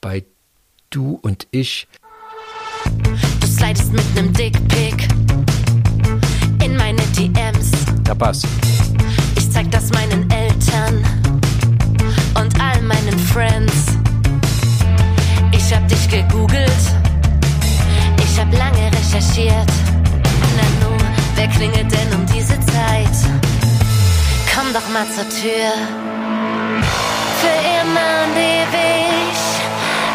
bei 0.00 0.24
Du 0.88 1.18
und 1.20 1.46
ich. 1.50 1.88
Du 3.40 3.46
slidest 3.46 3.92
mit 3.92 4.14
nem 4.14 4.32
Dickpick 4.32 5.08
in 6.62 6.76
meine 6.76 7.02
DMs. 7.18 7.70
Der 8.06 8.14
Bass. 8.14 8.42
Ich 9.36 9.50
zeig 9.50 9.70
das 9.70 9.90
meinen 9.90 10.30
Eltern 10.30 11.23
und 12.40 12.60
all 12.60 12.80
meinen 12.82 13.18
Friends. 13.18 13.86
Ich 15.52 15.74
hab 15.74 15.86
dich 15.88 16.08
gegoogelt, 16.08 16.84
ich 18.18 18.40
hab 18.40 18.52
lange 18.52 18.90
recherchiert. 18.98 19.70
Nanu, 20.56 20.96
wer 21.36 21.48
klingelt 21.48 21.90
denn 21.90 22.14
um 22.14 22.26
diese 22.26 22.58
Zeit? 22.60 23.16
Komm 24.54 24.72
doch 24.72 24.88
mal 24.92 25.06
zur 25.14 25.28
Tür. 25.28 25.72
Für 27.40 27.56
immer 27.80 28.10
und 28.24 28.36
ewig, 28.36 29.38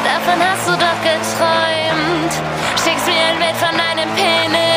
davon 0.03 0.39
hast 0.47 0.67
du 0.67 0.73
doch 0.73 0.99
geträumt. 1.03 2.33
Schickst 2.83 3.07
mir 3.07 3.25
ein 3.31 3.39
Bild 3.39 3.57
von 3.57 3.75
deinem 3.77 4.09
Penis 4.15 4.68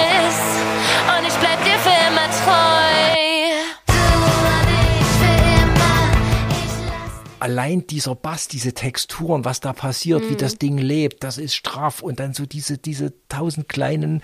Allein 7.43 7.86
dieser 7.88 8.14
Bass, 8.14 8.47
diese 8.47 8.72
Texturen, 8.72 9.45
was 9.45 9.59
da 9.59 9.72
passiert, 9.72 10.28
wie 10.30 10.36
das 10.36 10.59
Ding 10.59 10.78
lebt, 10.78 11.24
das 11.24 11.38
ist 11.38 11.55
straff 11.57 12.01
und 12.01 12.20
dann 12.20 12.34
so 12.34 12.47
diese, 12.47 12.78
diese 12.78 13.12
tausend 13.28 13.68
kleinen 13.68 14.22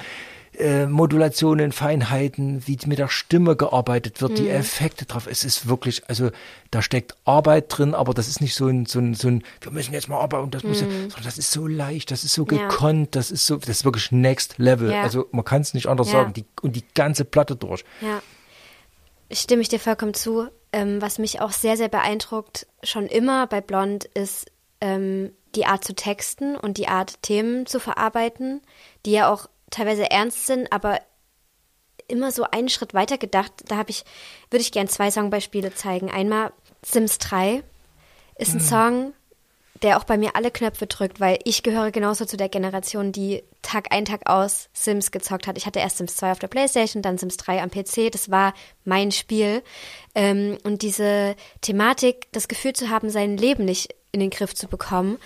äh, 0.56 0.86
Modulationen, 0.86 1.72
Feinheiten, 1.72 2.66
wie 2.66 2.78
mit 2.86 2.98
der 3.00 3.08
Stimme 3.08 3.56
gearbeitet 3.56 4.20
wird, 4.22 4.38
die 4.38 4.48
Effekte 4.48 5.04
drauf. 5.04 5.26
Es 5.28 5.42
ist 5.44 5.68
wirklich, 5.68 6.02
also 6.08 6.30
da 6.70 6.80
steckt 6.80 7.16
Arbeit 7.24 7.66
drin, 7.76 7.92
aber 7.94 8.14
das 8.14 8.28
ist 8.28 8.40
nicht 8.40 8.54
so 8.54 8.68
ein, 8.68 8.86
so 8.86 9.00
ein, 9.00 9.14
so 9.14 9.26
ein 9.28 9.42
wir 9.62 9.72
müssen 9.72 9.92
jetzt 9.94 10.08
mal 10.08 10.20
arbeiten, 10.20 10.50
das 10.52 10.62
muss, 10.62 10.80
ja- 10.80 10.86
sondern 10.88 11.24
das 11.24 11.38
ist 11.38 11.50
so 11.50 11.66
leicht, 11.66 12.12
das 12.12 12.22
ist 12.22 12.34
so 12.34 12.46
Ja. 12.50 12.68
gekonnt, 12.68 13.16
das 13.16 13.30
ist 13.32 13.46
so, 13.46 13.56
das 13.56 13.68
ist 13.68 13.84
wirklich 13.84 14.12
Next 14.12 14.58
Level. 14.58 14.92
Ja. 14.92 15.02
Also 15.02 15.26
man 15.32 15.44
kann 15.44 15.62
es 15.62 15.74
nicht 15.74 15.86
anders 15.88 16.06
Ja. 16.12 16.20
sagen. 16.20 16.34
Die, 16.34 16.44
und 16.62 16.76
die 16.76 16.84
ganze 16.94 17.24
Platte 17.24 17.56
durch. 17.56 17.84
Ja, 18.00 18.22
stimme 19.32 19.62
ich 19.62 19.68
dir 19.68 19.80
vollkommen 19.80 20.14
zu. 20.14 20.48
Ähm, 20.72 21.00
was 21.00 21.18
mich 21.18 21.40
auch 21.40 21.52
sehr, 21.52 21.76
sehr 21.76 21.88
beeindruckt, 21.88 22.66
schon 22.82 23.06
immer 23.06 23.46
bei 23.46 23.60
Blond, 23.60 24.04
ist 24.04 24.50
ähm, 24.80 25.32
die 25.54 25.66
Art 25.66 25.84
zu 25.84 25.94
texten 25.94 26.56
und 26.56 26.76
die 26.76 26.88
Art, 26.88 27.22
Themen 27.22 27.66
zu 27.66 27.80
verarbeiten, 27.80 28.60
die 29.06 29.12
ja 29.12 29.32
auch 29.32 29.48
teilweise 29.70 30.10
ernst 30.10 30.46
sind, 30.46 30.72
aber 30.72 31.00
immer 32.06 32.32
so 32.32 32.44
einen 32.44 32.68
Schritt 32.68 32.94
weiter 32.94 33.18
gedacht. 33.18 33.52
Da 33.66 33.76
habe 33.76 33.90
ich, 33.90 34.04
würde 34.50 34.62
ich 34.62 34.72
gern 34.72 34.88
zwei 34.88 35.10
Songbeispiele 35.10 35.74
zeigen. 35.74 36.10
Einmal 36.10 36.52
Sims 36.84 37.18
3 37.18 37.62
ist 38.36 38.54
ein 38.54 38.60
Song, 38.60 39.12
der 39.82 39.98
auch 39.98 40.04
bei 40.04 40.18
mir 40.18 40.34
alle 40.34 40.50
Knöpfe 40.50 40.86
drückt, 40.86 41.20
weil 41.20 41.38
ich 41.44 41.62
gehöre 41.62 41.90
genauso 41.90 42.24
zu 42.24 42.36
der 42.36 42.48
Generation, 42.48 43.12
die 43.12 43.42
Tag 43.62 43.92
ein, 43.92 44.04
Tag 44.04 44.28
aus 44.28 44.68
Sims 44.72 45.10
gezockt 45.10 45.46
hat. 45.46 45.56
Ich 45.56 45.66
hatte 45.66 45.78
erst 45.78 45.98
Sims 45.98 46.16
2 46.16 46.32
auf 46.32 46.38
der 46.38 46.48
Playstation, 46.48 47.02
dann 47.02 47.18
Sims 47.18 47.36
3 47.36 47.62
am 47.62 47.70
PC. 47.70 48.10
Das 48.10 48.30
war 48.30 48.54
mein 48.84 49.12
Spiel. 49.12 49.62
Ähm, 50.14 50.58
und 50.64 50.82
diese 50.82 51.36
Thematik, 51.60 52.28
das 52.32 52.48
Gefühl 52.48 52.72
zu 52.72 52.90
haben, 52.90 53.10
sein 53.10 53.36
Leben 53.36 53.64
nicht 53.64 53.94
in 54.10 54.20
den 54.20 54.30
Griff 54.30 54.54
zu 54.54 54.68
bekommen, 54.68 55.18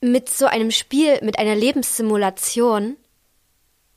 mit 0.00 0.28
so 0.28 0.46
einem 0.46 0.70
Spiel, 0.70 1.20
mit 1.22 1.38
einer 1.38 1.54
Lebenssimulation 1.54 2.96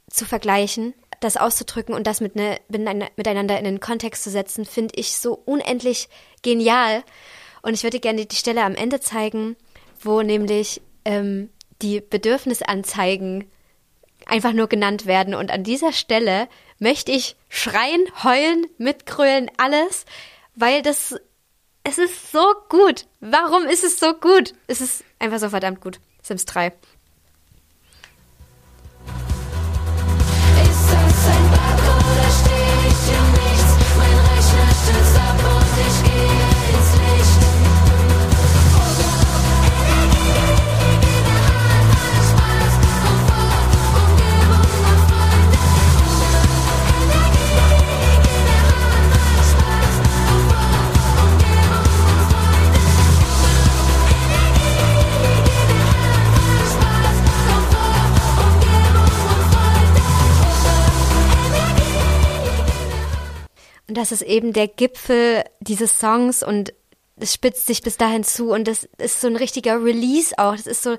zu 0.09 0.25
vergleichen, 0.25 0.93
das 1.19 1.37
auszudrücken 1.37 1.95
und 1.95 2.07
das 2.07 2.21
mit 2.21 2.35
ne, 2.35 2.59
miteinander- 2.69 3.57
in 3.57 3.65
den 3.65 3.79
Kontext 3.79 4.23
zu 4.23 4.29
setzen, 4.29 4.65
finde 4.65 4.95
ich 4.95 5.17
so 5.17 5.33
unendlich 5.45 6.09
genial. 6.41 7.03
Und 7.65 7.73
ich 7.73 7.81
würde 7.81 7.99
gerne 7.99 8.27
die 8.27 8.35
Stelle 8.35 8.63
am 8.63 8.75
Ende 8.75 8.99
zeigen, 8.99 9.55
wo 9.99 10.21
nämlich 10.21 10.83
ähm, 11.03 11.49
die 11.81 11.99
Bedürfnisanzeigen 11.99 13.49
einfach 14.27 14.53
nur 14.53 14.67
genannt 14.67 15.07
werden. 15.07 15.33
Und 15.33 15.49
an 15.49 15.63
dieser 15.63 15.91
Stelle 15.91 16.47
möchte 16.77 17.11
ich 17.11 17.35
schreien, 17.49 18.05
heulen, 18.23 18.67
mitgrölen, 18.77 19.49
alles, 19.57 20.05
weil 20.53 20.83
das, 20.83 21.15
es 21.83 21.97
ist 21.97 22.31
so 22.31 22.45
gut. 22.69 23.07
Warum 23.19 23.65
ist 23.65 23.83
es 23.83 23.99
so 23.99 24.13
gut? 24.13 24.53
Es 24.67 24.79
ist 24.79 25.03
einfach 25.17 25.39
so 25.39 25.49
verdammt 25.49 25.81
gut. 25.81 25.99
Sims 26.21 26.45
3. 26.45 26.71
Und 63.95 64.01
das 64.01 64.11
ist 64.11 64.23
eben 64.23 64.51
der 64.51 64.67
Gipfel 64.67 65.45
dieses 65.61 65.97
Songs 66.01 66.43
und 66.43 66.73
es 67.15 67.33
spitzt 67.33 67.65
sich 67.65 67.81
bis 67.81 67.95
dahin 67.95 68.25
zu 68.25 68.51
und 68.51 68.67
das 68.67 68.83
ist 68.97 69.21
so 69.21 69.27
ein 69.27 69.37
richtiger 69.37 69.81
Release 69.81 70.37
auch. 70.37 70.53
Das 70.53 70.67
ist 70.67 70.83
so, 70.83 70.97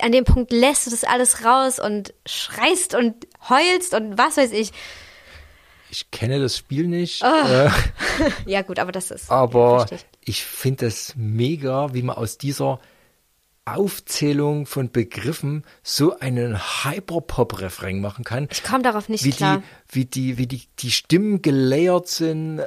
an 0.00 0.10
dem 0.10 0.24
Punkt 0.24 0.50
lässt 0.50 0.86
du 0.86 0.90
das 0.90 1.04
alles 1.04 1.44
raus 1.44 1.78
und 1.78 2.14
schreist 2.24 2.94
und 2.94 3.26
heulst 3.50 3.92
und 3.92 4.16
was 4.16 4.38
weiß 4.38 4.52
ich. 4.52 4.72
Ich 5.90 6.10
kenne 6.10 6.40
das 6.40 6.56
Spiel 6.56 6.86
nicht, 6.86 7.22
äh, 7.22 7.68
Ja 8.46 8.62
gut, 8.62 8.78
aber 8.78 8.92
das 8.92 9.10
ist. 9.10 9.30
aber 9.30 9.84
ich 10.24 10.42
finde 10.42 10.86
es 10.86 11.12
mega, 11.16 11.92
wie 11.92 12.00
man 12.02 12.16
aus 12.16 12.38
dieser 12.38 12.80
Aufzählung 13.74 14.66
von 14.66 14.90
Begriffen 14.90 15.64
so 15.82 16.18
einen 16.18 16.58
Hyperpop-Refrain 16.58 18.00
machen 18.00 18.24
kann. 18.24 18.48
Ich 18.50 18.62
komme 18.62 18.82
darauf 18.82 19.08
nicht 19.08 19.24
wie 19.24 19.30
klar. 19.30 19.62
die, 19.92 19.94
wie 19.94 20.04
die, 20.04 20.38
wie 20.38 20.46
die, 20.46 20.62
die 20.78 20.90
Stimmen 20.90 21.42
gelayert 21.42 22.08
sind. 22.08 22.60
äh, 22.60 22.66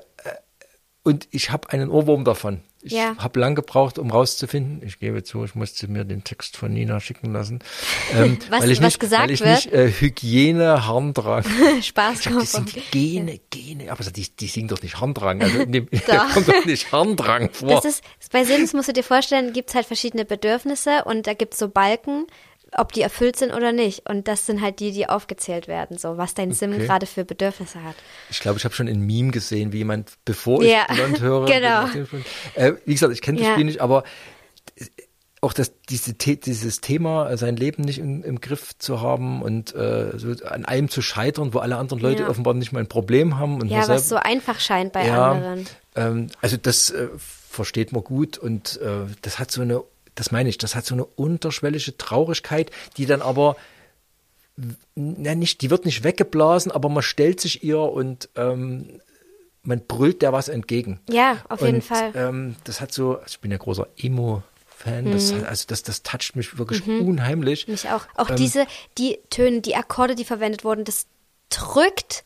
Und 1.04 1.28
ich 1.32 1.52
habe 1.52 1.70
einen 1.70 1.90
Ohrwurm 1.90 2.24
davon. 2.26 2.62
Ich 2.86 2.92
Ja. 2.92 3.16
habe 3.18 3.40
lang 3.40 3.56
gebraucht, 3.56 3.98
um 3.98 4.12
rauszufinden. 4.12 4.82
Ich 4.86 5.00
gebe 5.00 5.24
zu, 5.24 5.44
ich 5.46 5.56
musste 5.56 5.88
mir 5.88 6.04
den 6.04 6.24
Text 6.24 6.58
von 6.58 6.74
Nina 6.74 7.00
schicken 7.00 7.32
lassen. 7.32 7.60
Ähm, 8.14 8.38
Was- 8.50 8.62
weil 8.62 8.72
ich 8.72 8.80
was 8.80 8.86
nicht, 8.86 9.00
gesagt 9.00 9.24
weil 9.24 9.32
ich 9.32 9.40
wird? 9.42 9.66
nicht 9.66 9.74
äh, 9.74 9.90
Hygiene, 9.92 10.86
Harndrang. 10.86 11.44
Spaß 11.82 12.20
Ich 12.22 12.28
hab, 12.28 12.40
das 12.40 12.52
sind. 12.52 12.74
Gene, 12.92 13.40
Gene. 13.50 13.92
Aber 13.92 14.04
die, 14.04 14.28
die 14.36 14.48
singen 14.48 14.68
doch 14.68 14.82
nicht 14.82 15.00
Harndrang. 15.00 15.42
Also 15.42 15.66
dem, 15.66 15.88
da 16.08 16.28
kommt 16.34 16.48
doch 16.48 16.66
nicht 16.66 16.92
Harndrang 16.92 17.50
vor. 17.52 17.70
Das 17.70 17.86
ist, 17.86 18.04
bei 18.32 18.44
Sims 18.44 18.74
musst 18.74 18.90
du 18.90 18.94
dir 18.94 19.04
vorstellen, 19.04 19.54
gibt 19.54 19.70
es 19.70 19.76
halt 19.76 19.86
verschiedene 19.86 20.26
Bedürfnisse 20.26 21.04
und 21.06 21.26
da 21.28 21.34
gibt 21.34 21.54
es 21.54 21.60
so 21.60 21.70
Balken, 21.70 22.26
ob 22.78 22.92
die 22.92 23.02
erfüllt 23.02 23.36
sind 23.38 23.54
oder 23.54 23.72
nicht. 23.72 24.10
Und 24.10 24.28
das 24.28 24.46
sind 24.46 24.62
halt 24.62 24.80
die, 24.80 24.92
die 24.92 25.08
aufgezählt 25.10 25.68
werden, 25.68 25.98
so 25.98 26.18
was 26.18 26.34
dein 26.34 26.52
Sim 26.52 26.74
Okay. 26.74 26.86
gerade 26.86 27.06
für 27.06 27.24
Bedürfnisse 27.26 27.84
hat. 27.84 27.96
Ich 28.30 28.40
glaube, 28.40 28.58
ich 28.58 28.66
habe 28.66 28.74
schon 28.74 28.88
ein 28.88 29.00
Meme 29.02 29.32
gesehen, 29.32 29.72
wie 29.74 29.78
jemand, 29.80 30.14
bevor 30.26 30.64
Ja, 30.64 30.86
ich 30.90 30.96
blond 30.96 31.22
höre, 31.22 31.46
genau. 31.48 31.86
äh, 32.56 32.74
wie 32.86 32.94
gesagt, 32.94 33.14
ich 33.14 33.22
kenne 33.22 33.38
das 33.40 33.48
Ja. 33.48 33.54
Spiel 33.54 33.66
nicht, 33.66 33.82
aber 33.82 34.04
auch 35.42 35.52
das, 35.52 35.74
diese, 35.90 36.14
dieses 36.14 36.80
Thema, 36.80 37.30
äh, 37.30 37.38
sein 37.38 37.58
Leben 37.58 37.84
nicht 37.84 38.00
im, 38.00 38.24
im 38.24 38.40
Griff 38.40 38.78
zu 38.78 39.02
haben 39.02 39.42
und 39.42 39.76
äh, 39.76 40.18
so 40.18 40.30
an 40.46 40.64
allem 40.64 40.88
zu 40.90 41.02
scheitern, 41.02 41.54
wo 41.54 41.60
alle 41.60 41.76
anderen 41.76 42.00
Leute 42.02 42.24
Ja. 42.24 42.30
offenbar 42.30 42.54
nicht 42.54 42.72
mal 42.72 42.80
ein 42.80 42.88
Problem 42.88 43.38
haben. 43.38 43.60
Und 43.62 43.68
Ja, 43.68 43.80
was 43.80 43.88
selber- 43.88 44.00
so 44.02 44.16
einfach 44.16 44.62
scheint 44.62 44.94
bei 44.94 45.06
ja, 45.06 45.32
anderen. 45.32 45.66
Ähm, 45.96 46.28
also 46.42 46.56
das 46.56 46.92
äh, 46.92 47.10
versteht 47.50 47.92
man 47.92 48.04
gut 48.06 48.38
und 48.38 48.80
äh, 48.82 49.06
das 49.22 49.38
hat 49.38 49.52
so 49.52 49.62
eine, 49.62 49.84
das 50.16 50.32
meine 50.32 50.50
ich, 50.50 50.58
das 50.58 50.76
hat 50.76 50.86
so 50.86 50.96
eine 50.96 51.06
unterschwellige 51.06 51.98
Traurigkeit, 51.98 52.72
die 52.98 53.06
dann 53.06 53.22
aber 53.22 53.56
na, 54.96 55.34
nicht, 55.36 55.62
die 55.62 55.70
wird 55.72 55.86
nicht 55.86 56.04
weggeblasen, 56.04 56.72
aber 56.72 56.90
man 56.90 57.04
stellt 57.04 57.40
sich 57.42 57.64
ihr 57.64 57.80
und 57.80 58.30
ähm, 58.36 59.02
man 59.64 59.82
brüllt 59.86 60.22
der 60.22 60.34
was 60.34 60.48
entgegen. 60.50 61.00
Ja, 61.10 61.38
auf 61.50 61.62
jeden 61.62 61.76
und, 61.76 61.84
Fall. 61.84 62.12
Ähm, 62.16 62.56
das 62.64 62.80
hat 62.82 62.94
so, 62.94 63.14
also 63.14 63.26
ich 63.28 63.40
bin 63.40 63.50
ja 63.50 63.58
großer 63.58 63.88
Emo-Fan, 63.98 65.12
das, 65.12 65.32
Mhm. 65.32 65.46
also 65.46 65.66
das, 65.68 65.82
das 65.84 66.04
toucht 66.04 66.36
mich 66.36 66.58
wirklich 66.58 66.86
unheimlich. 66.88 67.68
Mich 67.68 67.90
auch. 67.90 68.06
Auch 68.16 68.30
Ähm, 68.30 68.36
diese, 68.36 68.68
die 68.98 69.18
Töne, 69.30 69.62
die 69.62 69.76
Akkorde, 69.76 70.16
die 70.16 70.26
verwendet 70.26 70.64
wurden, 70.64 70.84
das 70.84 71.08
drückt 71.50 72.24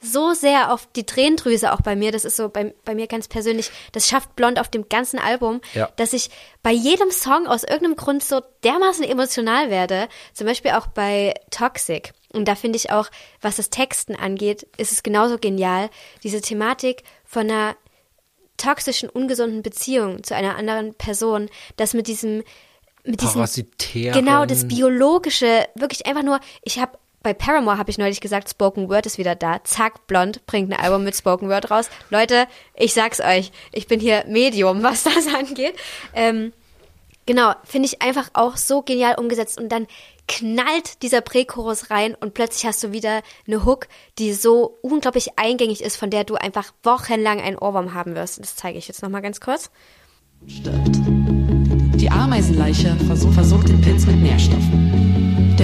so 0.00 0.34
sehr 0.34 0.72
auf 0.72 0.86
die 0.94 1.04
Tränendrüse 1.04 1.72
auch 1.72 1.80
bei 1.80 1.96
mir. 1.96 2.12
Das 2.12 2.24
ist 2.24 2.36
so 2.36 2.48
bei, 2.48 2.74
bei 2.84 2.94
mir 2.94 3.06
ganz 3.06 3.28
persönlich. 3.28 3.70
Das 3.92 4.06
schafft 4.08 4.36
Blond 4.36 4.60
auf 4.60 4.68
dem 4.68 4.88
ganzen 4.88 5.18
Album, 5.18 5.60
Ja. 5.74 5.88
dass 5.96 6.12
ich 6.12 6.30
bei 6.62 6.70
jedem 6.70 7.10
Song 7.10 7.46
aus 7.46 7.62
irgendeinem 7.62 7.96
Grund 7.96 8.22
so 8.22 8.40
dermaßen 8.62 9.04
emotional 9.04 9.70
werde. 9.70 10.08
Zum 10.34 10.46
Beispiel 10.46 10.72
auch 10.72 10.86
bei 10.86 11.34
Toxic. 11.50 12.12
Und 12.32 12.46
da 12.46 12.54
finde 12.54 12.76
ich 12.76 12.90
auch, 12.90 13.08
was 13.40 13.56
das 13.56 13.70
Texten 13.70 14.14
angeht, 14.14 14.66
ist 14.76 14.92
es 14.92 15.02
genauso 15.02 15.38
genial. 15.38 15.88
Diese 16.22 16.40
Thematik 16.40 17.02
von 17.24 17.50
einer 17.50 17.76
toxischen, 18.58 19.08
ungesunden 19.08 19.62
Beziehung 19.62 20.22
zu 20.22 20.34
einer 20.34 20.56
anderen 20.56 20.94
Person, 20.94 21.48
das 21.76 21.94
mit 21.94 22.06
diesem, 22.06 22.42
mit 23.04 23.20
diesem. 23.20 23.40
Genau, 24.12 24.44
das 24.46 24.68
Biologische, 24.68 25.66
wirklich 25.74 26.06
einfach 26.06 26.22
nur, 26.22 26.40
ich 26.62 26.78
habe 26.78 26.98
bei 27.26 27.34
Paramore 27.34 27.76
habe 27.76 27.90
ich 27.90 27.98
neulich 27.98 28.20
gesagt, 28.20 28.48
Spoken 28.48 28.88
Word 28.88 29.04
ist 29.04 29.18
wieder 29.18 29.34
da. 29.34 29.58
Zack, 29.64 30.06
Blond 30.06 30.46
bringt 30.46 30.72
ein 30.72 30.78
Album 30.78 31.02
mit 31.02 31.16
Spoken 31.16 31.48
Word 31.48 31.72
raus. 31.72 31.90
Leute, 32.08 32.46
ich 32.76 32.94
sag's 32.94 33.18
euch, 33.18 33.50
ich 33.72 33.88
bin 33.88 33.98
hier 33.98 34.24
Medium, 34.28 34.80
was 34.84 35.02
das 35.02 35.26
angeht. 35.26 35.74
Ähm, 36.14 36.52
genau, 37.26 37.52
finde 37.64 37.86
ich 37.86 38.00
einfach 38.00 38.30
auch 38.32 38.56
so 38.56 38.82
genial 38.82 39.16
umgesetzt 39.18 39.58
und 39.58 39.70
dann 39.70 39.88
knallt 40.28 41.02
dieser 41.02 41.20
Prächorus 41.20 41.90
rein 41.90 42.14
und 42.14 42.32
plötzlich 42.32 42.64
hast 42.64 42.84
du 42.84 42.92
wieder 42.92 43.22
eine 43.48 43.64
Hook, 43.64 43.88
die 44.20 44.32
so 44.32 44.78
unglaublich 44.82 45.36
eingängig 45.36 45.82
ist, 45.82 45.96
von 45.96 46.10
der 46.10 46.22
du 46.22 46.36
einfach 46.36 46.74
wochenlang 46.84 47.40
einen 47.40 47.58
Ohrwurm 47.58 47.92
haben 47.92 48.14
wirst. 48.14 48.38
Das 48.38 48.54
zeige 48.54 48.78
ich 48.78 48.86
jetzt 48.86 49.02
nochmal 49.02 49.22
ganz 49.22 49.40
kurz. 49.40 49.72
stirbt. 50.46 51.00
Die 52.00 52.08
Ameisenleiche 52.08 52.94
versucht, 53.04 53.68
den 53.68 53.80
Pilz 53.80 54.06
mit 54.06 54.14
Nährstoffen. 54.14 54.95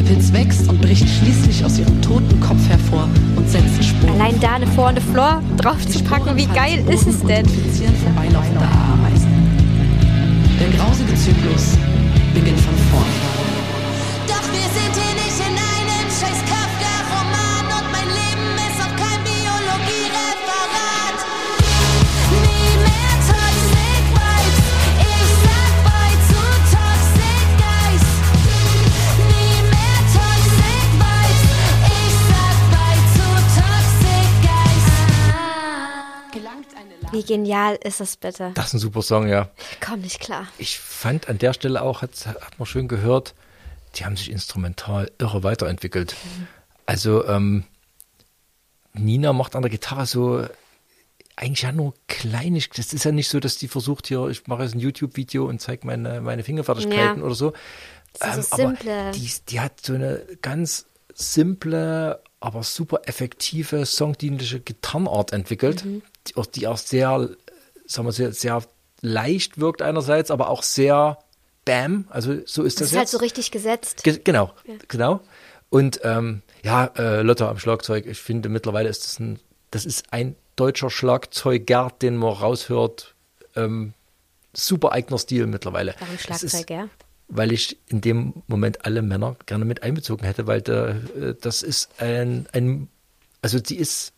Der 0.02 0.14
Pilz 0.14 0.32
wächst 0.32 0.68
und 0.68 0.80
bricht 0.80 1.08
schließlich 1.08 1.64
aus 1.64 1.78
ihrem 1.78 2.00
toten 2.02 2.40
Kopf 2.40 2.68
hervor 2.68 3.08
und 3.36 3.48
setzt 3.48 3.84
Spuren. 3.84 4.20
Allein 4.20 4.40
da 4.40 4.54
eine 4.54 4.66
Vor- 4.66 4.88
und 4.88 4.90
eine 4.90 5.00
Floor 5.00 5.42
drauf 5.58 5.86
zu 5.86 6.02
packen, 6.02 6.36
wie 6.36 6.46
geil 6.46 6.84
ist 6.88 7.06
es 7.06 7.20
denn? 7.20 7.46
Vorbeilaufende 7.46 8.64
Ameisen. 8.92 9.28
Der 10.58 10.68
grausige 10.70 11.14
Zyklus 11.14 11.78
beginnt 12.34 12.60
von 12.60 12.74
vorn. 12.90 13.21
Wie 37.12 37.22
genial 37.22 37.76
ist 37.84 38.00
das 38.00 38.16
bitte? 38.16 38.52
Das 38.54 38.66
ist 38.68 38.74
ein 38.74 38.78
super 38.80 39.02
Song, 39.02 39.28
ja. 39.28 39.50
Komm 39.80 40.00
nicht 40.00 40.20
klar. 40.20 40.46
Ich 40.58 40.78
fand 40.78 41.28
an 41.28 41.38
der 41.38 41.52
Stelle 41.52 41.82
auch, 41.82 42.02
hat, 42.02 42.26
hat 42.26 42.58
man 42.58 42.66
schön 42.66 42.88
gehört, 42.88 43.34
die 43.96 44.04
haben 44.04 44.16
sich 44.16 44.30
instrumental 44.30 45.10
irre 45.18 45.42
weiterentwickelt. 45.42 46.16
Also 46.86 47.26
ähm, 47.26 47.64
Nina 48.94 49.32
macht 49.32 49.54
an 49.56 49.62
der 49.62 49.70
Gitarre 49.70 50.06
so 50.06 50.46
eigentlich 51.36 51.62
ja 51.62 51.72
nur 51.72 51.94
kleinig. 52.08 52.70
Das 52.70 52.92
ist 52.92 53.04
ja 53.04 53.12
nicht 53.12 53.28
so, 53.28 53.40
dass 53.40 53.56
die 53.56 53.68
versucht 53.68 54.06
hier, 54.06 54.26
ich 54.28 54.46
mache 54.46 54.62
jetzt 54.64 54.74
ein 54.74 54.80
YouTube-Video 54.80 55.46
und 55.46 55.60
zeige 55.60 55.86
meine, 55.86 56.20
meine 56.20 56.44
Fingerfertigkeiten 56.44 57.20
Ja. 57.20 57.24
oder 57.24 57.34
so. 57.34 57.52
Das 58.18 58.36
ist 58.36 58.50
so 58.50 58.54
aber 58.62 58.76
simple. 58.76 59.10
die, 59.12 59.30
die 59.48 59.60
hat 59.60 59.80
so 59.80 59.94
eine 59.94 60.22
ganz 60.42 60.86
simple, 61.14 62.22
aber 62.42 62.62
super 62.62 63.02
effektive, 63.06 63.86
songdienliche 63.86 64.60
Gitarrenart 64.60 65.32
entwickelt, 65.32 65.84
Mhm. 65.84 66.02
die, 66.26 66.36
auch, 66.36 66.46
die 66.46 66.66
auch 66.66 66.76
sehr, 66.78 67.30
sagen 67.86 68.06
wir, 68.08 68.12
sehr, 68.12 68.32
sehr 68.32 68.62
leicht 69.00 69.58
wirkt 69.58 69.82
einerseits, 69.82 70.30
aber 70.30 70.48
auch 70.50 70.62
sehr 70.62 71.18
bam, 71.64 72.06
also 72.10 72.34
so 72.44 72.62
ist 72.62 72.80
Das 72.80 72.88
das, 72.88 72.92
ist 72.92 72.96
halt 72.96 73.02
jetzt. 73.04 73.10
so 73.12 73.18
richtig 73.18 73.50
gesetzt. 73.50 74.04
Ge 74.04 74.20
genau, 74.22 74.52
genau. 74.88 75.20
Und 75.70 76.00
ähm, 76.04 76.42
ja, 76.62 76.86
äh, 76.96 77.22
Lotta 77.22 77.48
am 77.48 77.58
Schlagzeug, 77.58 78.06
ich 78.06 78.18
finde 78.18 78.48
mittlerweile 78.48 78.88
ist 78.88 79.04
das 79.04 79.18
ein, 79.20 79.38
das 79.70 79.84
ist 79.86 80.12
ein 80.12 80.36
deutscher 80.56 80.90
Schlagzeuger, 80.90 81.90
den 82.02 82.16
man 82.16 82.32
raushört. 82.32 83.14
Ähm, 83.56 83.94
super 84.52 84.92
eigener 84.92 85.18
Stil 85.18 85.46
mittlerweile. 85.46 85.94
Warum 85.98 86.16
Das 86.28 86.42
ist- 86.42 86.50
Schlagzeug, 86.52 86.70
ja? 86.70 86.88
Weil 87.34 87.50
ich 87.50 87.78
in 87.88 88.02
dem 88.02 88.34
Moment 88.46 88.84
alle 88.84 89.00
Männer 89.00 89.36
gerne 89.46 89.64
mit 89.64 89.82
einbezogen 89.82 90.26
hätte, 90.26 90.46
weil 90.46 90.60
der, 90.60 90.96
äh, 91.18 91.34
das 91.40 91.62
ist 91.62 91.88
ein, 91.98 92.46
ein, 92.52 92.88
also 93.40 93.58
sie 93.64 93.76
ist 93.76 94.12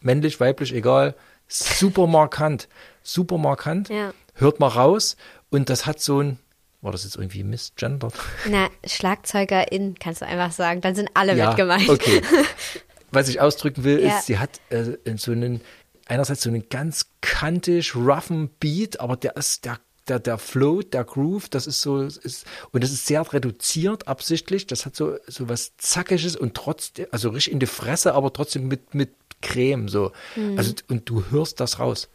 männlich, 0.00 0.40
weiblich, 0.40 0.72
egal, 0.72 1.14
super 1.46 2.06
markant, 2.06 2.68
super 3.02 3.36
markant. 3.36 3.90
Ja. 3.90 4.14
Hört 4.32 4.60
mal 4.60 4.68
raus 4.68 5.16
und 5.50 5.68
das 5.68 5.84
hat 5.84 6.00
so 6.00 6.20
ein, 6.22 6.38
war 6.80 6.90
das 6.90 7.04
jetzt 7.04 7.16
irgendwie 7.16 7.44
misgendert? 7.44 8.14
Na, 8.48 8.68
Schlagzeugerin 8.86 9.96
kannst 9.98 10.22
du 10.22 10.26
einfach 10.26 10.52
sagen. 10.52 10.80
Dann 10.80 10.94
sind 10.94 11.10
alle 11.12 11.34
mit 11.34 11.56
gemeint. 11.56 11.88
Okay. 11.88 12.22
Was 13.10 13.28
ich 13.28 13.40
ausdrücken 13.40 13.84
will, 13.84 14.02
Ja. 14.02 14.16
ist, 14.18 14.26
sie 14.26 14.38
hat 14.38 14.60
äh, 14.70 14.96
so 15.16 15.32
einen, 15.32 15.60
einerseits 16.06 16.42
so 16.42 16.48
einen 16.50 16.68
ganz 16.68 17.06
kantig, 17.20 17.94
roughen 17.94 18.48
Beat, 18.58 19.00
aber 19.00 19.16
der 19.16 19.36
ist, 19.36 19.64
der, 19.66 19.78
der, 20.08 20.18
der 20.18 20.38
Flow, 20.38 20.82
der 20.82 21.04
Groove, 21.04 21.48
das 21.48 21.66
ist 21.66 21.80
so, 21.80 22.02
ist, 22.02 22.44
und 22.72 22.84
das 22.84 22.90
ist 22.92 23.06
sehr 23.06 23.20
reduziert 23.32 24.06
absichtlich. 24.08 24.66
Das 24.66 24.84
hat 24.86 24.94
so, 24.96 25.16
so 25.26 25.48
was 25.48 25.76
Zackiges 25.78 26.36
und 26.36 26.54
trotzdem, 26.54 27.06
also 27.10 27.30
richtig 27.30 27.52
in 27.54 27.60
die 27.60 27.66
Fresse, 27.66 28.14
aber 28.14 28.32
trotzdem 28.32 28.68
mit, 28.68 28.94
mit 28.94 29.14
Creme, 29.42 29.88
so. 29.88 30.12
Also, 30.56 30.72
und 30.88 31.08
du 31.08 31.24
hörst 31.30 31.60
das 31.60 31.78
raus. 31.78 32.08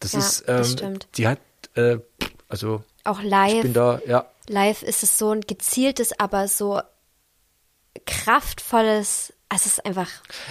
Das 0.00 0.12
Mhm. 0.14 0.18
Ja, 0.20 0.26
ist, 0.26 0.40
ähm, 0.48 0.56
das 0.58 0.72
stimmt. 0.72 1.08
die 1.16 1.28
hat, 1.28 1.38
äh, 1.74 1.98
also, 2.48 2.82
Auch 3.04 3.20
ich 3.20 3.26
live. 3.28 3.62
bin 3.62 3.72
da, 3.72 4.00
ja, 4.06 4.26
Live 4.48 4.82
ist 4.82 5.02
es 5.04 5.18
so 5.18 5.30
ein 5.30 5.42
gezieltes, 5.42 6.18
aber 6.18 6.48
so 6.48 6.80
kraftvolles. 8.06 9.32
Also 9.48 9.62
es 9.66 9.72
ist 9.78 9.86
einfach. 9.86 10.08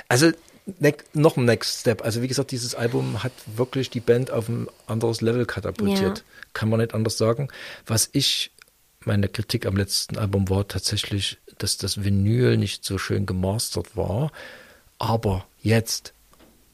Also 0.08 0.32
ne 0.66 0.93
noch 1.14 1.38
ein 1.38 1.45
Next 1.45 1.82
Step. 1.82 2.03
Also 2.03 2.22
wie 2.22 2.28
gesagt, 2.28 2.51
dieses 2.51 2.76
Album 2.76 3.24
hat 3.24 3.32
wirklich 3.55 3.89
die 3.89 3.99
Band 3.99 4.32
auf 4.32 4.49
ein 4.49 4.68
anderes 4.88 5.22
Level 5.22 5.45
katapultiert. 5.45 6.20
Ja. 6.20 6.24
Kann 6.53 6.70
man 6.70 6.80
nicht 6.80 6.93
anders 6.93 7.18
sagen. 7.18 7.49
Was 7.86 8.09
ich, 8.12 8.51
meine 9.03 9.28
Kritik 9.28 9.66
am 9.66 9.78
letzten 9.78 10.18
Album 10.18 10.49
war 10.49 10.68
tatsächlich, 10.68 11.38
dass 11.57 11.78
das 11.78 12.03
Vinyl 12.03 12.57
nicht 12.57 12.84
so 12.84 12.97
schön 12.97 13.26
gemastert 13.26 13.95
war. 13.95 14.32
Aber 14.97 15.45
jetzt, 15.62 16.14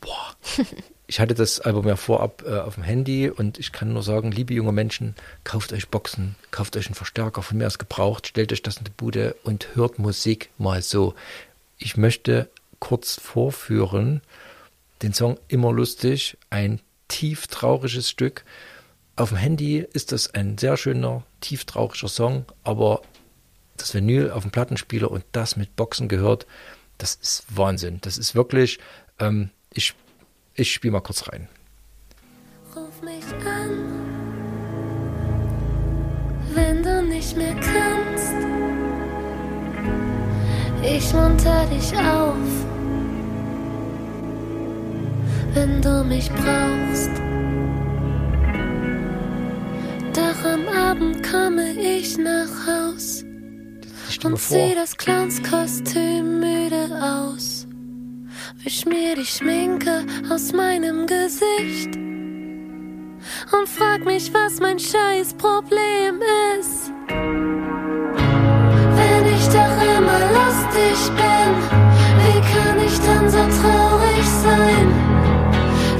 boah, 0.02 0.36
ich 1.08 1.20
hatte 1.20 1.34
das 1.34 1.62
Album 1.62 1.88
ja 1.88 1.96
vorab 1.96 2.44
äh, 2.46 2.60
auf 2.60 2.76
dem 2.76 2.84
Handy 2.84 3.30
und 3.30 3.58
ich 3.58 3.72
kann 3.72 3.94
nur 3.94 4.04
sagen, 4.04 4.32
liebe 4.32 4.54
junge 4.54 4.74
Menschen, 4.74 5.16
kauft 5.44 5.72
euch 5.72 5.88
Boxen, 5.88 6.36
kauft 6.52 6.76
euch 6.76 6.88
einen 6.88 6.96
Verstärker 6.96 7.42
von 7.42 7.58
mir 7.58 7.68
aus 7.68 7.78
gebraucht, 7.78 8.28
stellt 8.28 8.52
euch 8.52 8.62
das 8.62 8.78
in 8.78 8.84
die 8.84 8.92
Bude 8.92 9.36
und 9.44 9.76
hört 9.76 10.00
Musik 10.00 10.50
mal 10.58 10.82
so. 10.82 11.16
Ich 11.78 11.96
möchte 11.96 12.50
kurz 12.80 13.20
vorführen 13.20 14.22
den 15.02 15.14
Song 15.14 15.38
Immer 15.48 15.72
lustig, 15.72 16.38
ein 16.50 16.82
tief 17.08 17.48
trauriges 17.48 18.10
Stück. 18.10 18.44
Auf 19.16 19.30
dem 19.30 19.38
Handy 19.38 19.86
ist 19.94 20.12
das 20.12 20.34
ein 20.34 20.58
sehr 20.58 20.78
schöner, 20.78 21.24
tief 21.42 21.66
trauriger 21.66 22.08
Song, 22.08 22.46
aber 22.64 23.02
das 23.78 23.94
Vinyl 23.94 24.32
auf 24.32 24.44
dem 24.44 24.52
Plattenspieler 24.52 25.10
und 25.12 25.24
das 25.32 25.56
mit 25.56 25.76
Boxen 25.76 26.08
gehört, 26.08 26.48
das 26.98 27.16
ist 27.16 27.46
Wahnsinn. 27.50 28.00
Das 28.02 28.18
ist 28.18 28.34
wirklich, 28.34 28.80
ähm, 29.20 29.52
ich, 29.72 29.94
ich 30.56 30.74
spiele 30.74 30.94
mal 30.94 31.02
kurz 31.02 31.28
rein. 31.28 31.48
Ruf 32.76 33.02
mich 33.02 33.24
an, 33.46 33.86
wenn 36.54 36.84
du 36.84 37.04
nicht 37.04 37.38
mehr 37.38 37.56
kannst. 37.56 38.17
Ich 40.90 41.14
munter 41.14 41.66
dich 41.66 41.92
auf, 41.98 42.48
wenn 45.54 45.82
du 45.82 46.04
mich 46.06 46.32
brauchst. 46.32 47.12
Doch 50.14 50.50
am 50.50 50.68
Abend 50.70 51.22
komme 51.30 51.74
ich 51.74 52.18
nach 52.18 52.48
Haus 52.66 53.26
und 54.24 54.40
zieh 54.40 54.74
das 54.76 54.96
Clownskostüm 54.96 56.40
müde 56.40 56.88
aus. 57.02 57.68
Wisch 58.64 58.86
mir 58.86 59.16
die 59.16 59.26
Schminke 59.26 60.06
aus 60.30 60.54
meinem 60.54 61.06
Gesicht 61.06 61.98
und 63.52 63.68
frag 63.68 64.06
mich, 64.06 64.34
was 64.34 64.62
mein 64.62 64.80
scheiß 64.80 65.34
Problem 65.34 66.22
ist. 66.58 66.92
Lustig 70.78 71.10
bin, 71.16 71.50
wie 72.24 72.40
kann 72.54 72.80
ich 72.86 73.00
dann 73.00 73.30
so 73.30 73.38
traurig 73.38 74.26
sein? 74.44 74.88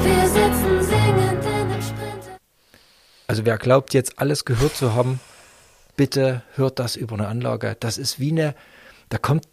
Wir 0.04 0.28
sitzen 0.28 0.82
singend 0.82 1.44
in 1.44 1.68
dem 1.68 1.82
Sprinter. 1.82 2.38
also 3.26 3.44
wer 3.44 3.58
glaubt 3.58 3.94
jetzt 3.94 4.18
alles 4.18 4.44
gehört 4.44 4.76
zu 4.76 4.94
haben, 4.94 5.20
bitte 5.96 6.42
hört 6.54 6.78
das 6.78 6.96
über 6.96 7.14
eine 7.14 7.28
Anlage. 7.28 7.76
Das 7.80 7.98
ist 7.98 8.20
wie 8.20 8.32
eine, 8.32 8.54
da 9.08 9.18
kommt 9.18 9.48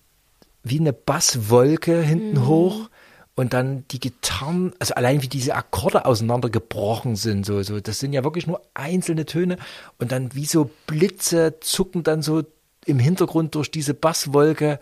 wie 0.64 0.80
eine 0.80 0.94
Basswolke 0.94 2.02
hinten 2.02 2.48
hoch 2.48 2.90
und 3.36 3.54
dann 3.54 3.86
die 3.92 4.00
Gitarren, 4.00 4.74
also 4.80 4.96
allein 4.96 5.22
wie 5.22 5.28
diese 5.28 5.56
Akkorde 5.56 6.06
auseinandergebrochen 6.06 7.16
sind, 7.16 7.46
so, 7.46 7.62
so, 7.64 7.80
das 7.80 8.00
sind 8.00 8.14
ja 8.14 8.24
wirklich 8.24 8.48
nur 8.48 8.62
einzelne 8.74 9.26
Töne 9.26 9.58
und 10.00 10.12
dann 10.12 10.34
wie 10.34 10.46
so 10.46 10.70
Blitze 10.88 11.60
zucken 11.60 12.04
dann 12.04 12.22
so 12.22 12.44
im 12.86 13.00
Hintergrund 13.00 13.56
durch 13.56 13.72
diese 13.72 13.94
Basswolke. 13.94 14.80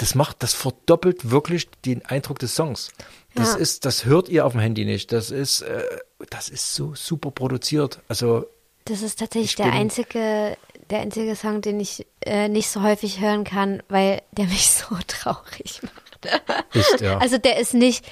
Das 0.00 0.14
macht, 0.14 0.42
das 0.42 0.54
verdoppelt 0.54 1.30
wirklich 1.30 1.68
den 1.84 2.02
Eindruck 2.06 2.38
des 2.38 2.54
Songs. 2.54 2.90
Das 3.34 3.48
Ja. 3.52 3.54
ist, 3.56 3.84
das 3.84 4.06
hört 4.06 4.30
ihr 4.30 4.46
auf 4.46 4.52
dem 4.52 4.60
Handy 4.62 4.86
nicht. 4.86 5.12
Das 5.12 5.30
ist, 5.30 5.60
äh, 5.60 5.82
das 6.30 6.48
ist 6.48 6.74
so 6.74 6.94
super 6.94 7.30
produziert. 7.30 8.00
Also 8.08 8.46
Das 8.86 9.02
ist 9.02 9.18
tatsächlich 9.18 9.50
Ich 9.50 9.56
der 9.56 9.72
einzige, 9.72 10.56
der 10.88 11.00
einzige 11.00 11.36
Song, 11.36 11.60
den 11.60 11.78
ich 11.80 12.06
äh, 12.24 12.48
nicht 12.48 12.68
so 12.70 12.80
häufig 12.82 13.20
hören 13.20 13.44
kann, 13.44 13.82
weil 13.90 14.22
der 14.32 14.46
mich 14.54 14.70
so 14.70 14.86
traurig 15.06 15.80
macht. 15.82 16.74
ist 16.74 17.00
ja. 17.02 17.18
Also 17.18 17.36
der 17.36 17.58
ist 17.60 17.74
nicht, 17.74 18.02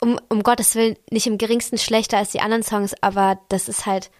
um, 0.00 0.18
um 0.28 0.42
Gottes 0.42 0.74
Willen, 0.74 0.96
nicht 1.10 1.28
im 1.28 1.38
geringsten 1.38 1.78
schlechter 1.78 2.18
als 2.18 2.30
die 2.32 2.40
anderen 2.40 2.64
Songs, 2.64 2.94
aber 3.00 3.38
das 3.48 3.68
ist 3.68 3.86
halt 3.86 4.10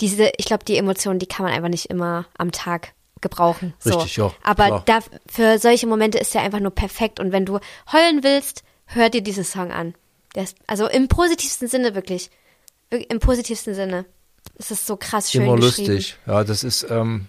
diese, 0.00 0.32
ich 0.38 0.46
glaube, 0.46 0.64
die 0.64 0.78
Emotionen, 0.78 1.18
die 1.18 1.26
kann 1.26 1.44
man 1.44 1.52
einfach 1.54 1.68
nicht 1.68 1.86
immer 1.90 2.24
am 2.38 2.50
Tag 2.50 2.94
gebrauchen. 3.22 3.72
So. 3.78 3.94
Richtig, 3.96 4.16
ja, 4.18 4.32
Aber 4.42 4.82
da, 4.86 4.98
für 5.26 5.58
solche 5.58 5.86
Momente 5.86 6.18
ist 6.18 6.34
der 6.34 6.42
einfach 6.42 6.60
nur 6.60 6.72
perfekt. 6.74 7.18
Und 7.20 7.32
wenn 7.32 7.46
du 7.46 7.58
heulen 7.92 8.22
willst, 8.22 8.62
hör 8.86 9.08
dir 9.08 9.22
diesen 9.22 9.44
Song 9.44 9.72
an. 9.72 9.94
Der 10.34 10.42
ist, 10.44 10.56
also 10.66 10.86
im 10.88 11.08
positivsten 11.08 11.68
Sinne 11.68 11.94
wirklich. 11.94 12.30
Wir- 12.90 13.08
Im 13.10 13.20
positivsten 13.20 13.74
Sinne. 13.74 14.04
Es 14.58 14.70
ist 14.70 14.86
so 14.86 14.96
krass 14.96 15.30
schön 15.30 15.42
immer 15.42 15.56
lustig. 15.56 16.16
Ja, 16.26 16.44
das 16.44 16.62
ist, 16.64 16.86
ähm, 16.90 17.28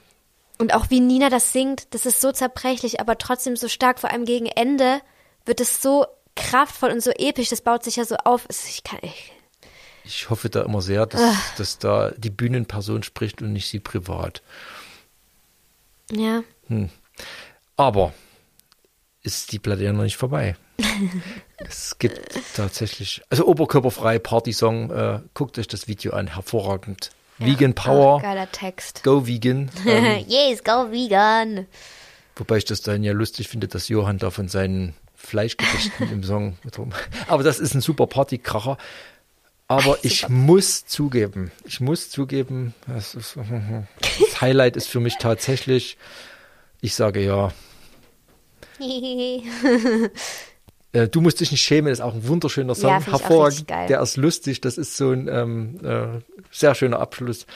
Und 0.58 0.74
auch 0.74 0.90
wie 0.90 1.00
Nina 1.00 1.30
das 1.30 1.52
singt, 1.54 1.94
das 1.94 2.06
ist 2.06 2.22
so 2.22 2.32
zerbrechlich, 2.32 3.00
aber 3.00 3.18
trotzdem 3.18 3.56
so 3.56 3.68
stark. 3.68 4.00
Vor 4.00 4.10
allem 4.12 4.26
gegen 4.26 4.46
Ende 4.48 5.00
wird 5.46 5.62
es 5.62 5.82
so 5.82 6.06
kraftvoll 6.36 6.92
und 6.92 7.02
so 7.04 7.12
episch. 7.12 7.50
Das 7.50 7.62
baut 7.62 7.84
sich 7.84 7.96
ja 7.98 8.06
so 8.06 8.16
auf. 8.24 8.46
Ich 8.50 8.84
kann, 8.84 9.00
ich, 9.02 9.32
ich 10.06 10.30
hoffe 10.30 10.50
da 10.50 10.64
immer 10.64 10.82
sehr, 10.82 11.06
dass, 11.06 11.22
Ah. 11.22 11.36
dass 11.58 11.78
da 11.80 12.12
die 12.18 12.30
Bühnenperson 12.30 13.04
spricht 13.04 13.42
und 13.42 13.54
nicht 13.54 13.68
sie 13.70 13.80
privat. 13.80 14.42
Ja. 16.16 16.44
Aber 17.78 18.14
ist 19.22 19.52
die 19.52 19.60
Platte 19.60 19.84
ja 19.84 19.94
noch 19.94 20.04
nicht 20.04 20.18
vorbei. 20.18 20.56
es 21.58 21.98
gibt 21.98 22.20
tatsächlich, 22.56 23.22
also 23.30 23.46
oberkörperfrei 23.48 24.20
Party-Song, 24.20 24.92
äh, 24.92 25.20
guckt 25.34 25.58
euch 25.58 25.68
das 25.68 25.88
Video 25.88 26.14
an, 26.14 26.28
hervorragend. 26.28 27.12
Vegan 27.40 27.74
Power, 27.74 28.18
Oh, 28.18 28.20
geiler 28.22 28.52
Text. 28.52 29.04
Go 29.04 29.26
Vegan. 29.26 29.70
Ähm, 29.88 30.26
yes, 30.28 30.64
go 30.64 30.92
vegan. 30.92 31.68
wobei 32.36 32.58
ich 32.58 32.66
das 32.66 32.82
dann 32.82 33.04
ja 33.04 33.12
lustig 33.12 33.48
finde, 33.48 33.68
dass 33.68 33.88
Johann 33.88 34.18
da 34.20 34.30
von 34.30 34.48
seinen 34.48 34.94
Fleischgerichten 35.16 36.10
im 36.12 36.24
Song 36.24 36.58
mit 36.64 36.78
rum. 36.78 36.92
Aber 37.28 37.44
das 37.44 37.60
ist 37.60 37.74
ein 37.74 37.82
super 37.82 38.08
Partykracher. 38.08 38.78
Aber 39.68 39.98
ich 40.04 40.30
muss 40.30 40.86
zugeben, 40.86 41.52
ich 41.64 41.80
muss 41.80 42.10
zugeben, 42.10 42.74
das, 42.86 43.16
ist, 43.16 43.38
das 43.38 44.42
Highlight 44.42 44.76
ist 44.76 44.88
für 44.88 45.00
mich 45.00 45.18
tatsächlich, 45.20 45.98
ich 46.82 46.96
sage 46.96 47.22
ja, 47.22 47.52
Äh, 50.94 51.08
du 51.08 51.22
musst 51.22 51.40
dich 51.42 51.52
nicht 51.52 51.64
schämen, 51.64 51.92
ist 51.92 52.02
auch 52.02 52.14
ein 52.14 52.28
wunderschöner 52.28 52.76
Song. 52.76 52.92
Ja, 52.92 53.04
Hervorragend. 53.04 53.70
Der 53.70 54.00
ist 54.00 54.16
lustig, 54.16 54.62
das 54.62 54.78
ist 54.78 54.96
so 54.96 55.10
ein 55.10 55.28
ähm, 55.28 55.80
äh, 55.84 56.22
sehr 56.52 56.76
schöner 56.76 57.00
Abschluss. 57.00 57.48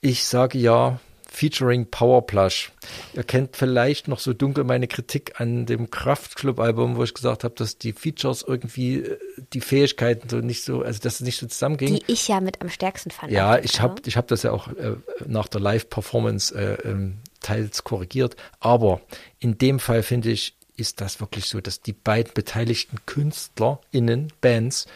Ich 0.00 0.24
sage 0.24 0.58
ja, 0.58 0.98
featuring 1.32 1.86
Powerplush. 1.90 2.72
Ihr 3.14 3.24
kennt 3.24 3.56
vielleicht 3.56 4.06
noch 4.06 4.18
so 4.18 4.32
dunkel 4.32 4.64
meine 4.64 4.86
Kritik 4.86 5.40
an 5.40 5.66
dem 5.66 5.90
Kraftclub-Album, 5.90 6.96
wo 6.96 7.04
ich 7.04 7.14
gesagt 7.14 7.44
habe, 7.44 7.54
dass 7.56 7.78
die 7.78 7.92
Features 7.92 8.44
irgendwie 8.46 8.98
äh, 8.98 9.18
die 9.52 9.60
Fähigkeiten 9.60 10.28
so 10.28 10.36
nicht 10.38 10.62
so, 10.62 10.82
also 10.82 11.00
dass 11.00 11.14
es 11.14 11.20
nicht 11.22 11.38
so 11.38 11.46
zusammenging. 11.46 11.94
Die 11.94 12.04
ich 12.12 12.28
ja 12.28 12.40
mit 12.40 12.60
am 12.60 12.68
stärksten 12.68 13.10
fand. 13.10 13.32
Ja, 13.32 13.58
ich 13.58 13.80
habe 13.80 14.02
ich 14.04 14.16
hab 14.16 14.28
das 14.28 14.42
ja 14.42 14.52
auch 14.52 14.68
äh, 14.68 14.96
nach 15.26 15.48
der 15.48 15.60
Live-Performance 15.60 16.54
äh, 16.54 16.88
ähm, 16.88 17.18
teils 17.40 17.82
korrigiert. 17.84 18.36
Aber 18.60 19.00
in 19.38 19.58
dem 19.58 19.78
Fall 19.80 20.02
finde 20.02 20.30
ich, 20.30 20.54
ist 20.76 21.00
das 21.00 21.20
wirklich 21.20 21.46
so, 21.46 21.60
dass 21.60 21.80
die 21.80 21.92
beiden 21.92 22.32
beteiligten 22.34 22.98
KünstlerInnen, 23.06 24.32
Bands, 24.40 24.86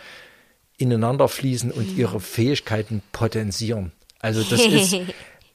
ineinander 0.78 1.28
fließen 1.28 1.70
und 1.70 1.92
Mhm. 1.92 1.98
ihre 1.98 2.20
Fähigkeiten 2.20 3.02
potenzieren. 3.12 3.92
Also 4.20 4.42
das 4.42 4.60
ist, 4.66 4.96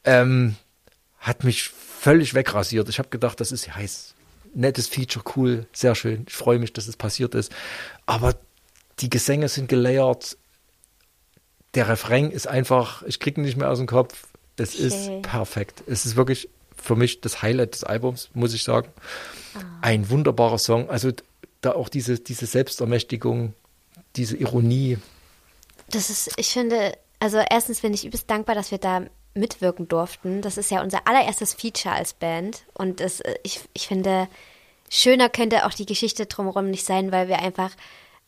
ähm, 0.03 0.55
hat 1.21 1.43
mich 1.45 1.69
völlig 1.69 2.33
wegrasiert. 2.33 2.89
Ich 2.89 2.99
habe 2.99 3.09
gedacht, 3.09 3.39
das 3.39 3.51
ist 3.51 3.73
heiß, 3.73 4.15
nettes 4.53 4.87
Feature, 4.87 5.23
cool, 5.35 5.67
sehr 5.71 5.95
schön. 5.95 6.25
Ich 6.27 6.33
freue 6.33 6.59
mich, 6.59 6.73
dass 6.73 6.87
es 6.87 6.97
passiert 6.97 7.35
ist. 7.35 7.51
Aber 8.05 8.35
die 8.99 9.09
Gesänge 9.09 9.47
sind 9.47 9.69
gelayert, 9.69 10.37
der 11.75 11.87
Refrain 11.87 12.31
ist 12.31 12.47
einfach, 12.47 13.03
ich 13.03 13.19
kriege 13.19 13.39
ihn 13.39 13.45
nicht 13.45 13.55
mehr 13.55 13.69
aus 13.69 13.77
dem 13.77 13.87
Kopf. 13.87 14.27
Es 14.57 14.75
Okay. 14.75 14.87
ist 14.87 15.21
perfekt. 15.21 15.83
Es 15.87 16.05
ist 16.05 16.15
wirklich 16.15 16.49
für 16.75 16.95
mich 16.95 17.21
das 17.21 17.41
Highlight 17.41 17.75
des 17.75 17.83
Albums, 17.83 18.29
muss 18.33 18.53
ich 18.53 18.63
sagen. 18.63 18.89
Ein 19.81 20.09
wunderbarer 20.09 20.57
Song. 20.57 20.89
Also 20.89 21.11
da 21.61 21.71
auch 21.73 21.87
diese, 21.89 22.19
diese 22.19 22.45
Selbstermächtigung, 22.47 23.53
diese 24.15 24.35
Ironie. 24.35 24.97
Das 25.89 26.09
ist, 26.09 26.31
ich 26.37 26.49
finde, 26.49 26.97
also 27.19 27.37
erstens 27.49 27.81
bin 27.81 27.93
ich 27.93 28.05
übelst 28.05 28.29
dankbar, 28.29 28.55
dass 28.55 28.71
wir 28.71 28.79
da 28.79 29.05
mitwirken 29.33 29.87
durften. 29.87 30.41
Das 30.41 30.57
ist 30.57 30.71
ja 30.71 30.81
unser 30.81 31.07
allererstes 31.07 31.53
Feature 31.53 31.95
als 31.95 32.13
Band. 32.13 32.63
Und 32.73 32.99
das, 32.99 33.21
äh, 33.21 33.35
ich, 33.43 33.61
ich 33.73 33.87
finde, 33.87 34.27
schöner 34.89 35.29
könnte 35.29 35.65
auch 35.65 35.73
die 35.73 35.85
Geschichte 35.85 36.25
drumherum 36.25 36.69
nicht 36.69 36.85
sein, 36.85 37.11
weil 37.11 37.27
wir 37.27 37.39
einfach 37.39 37.71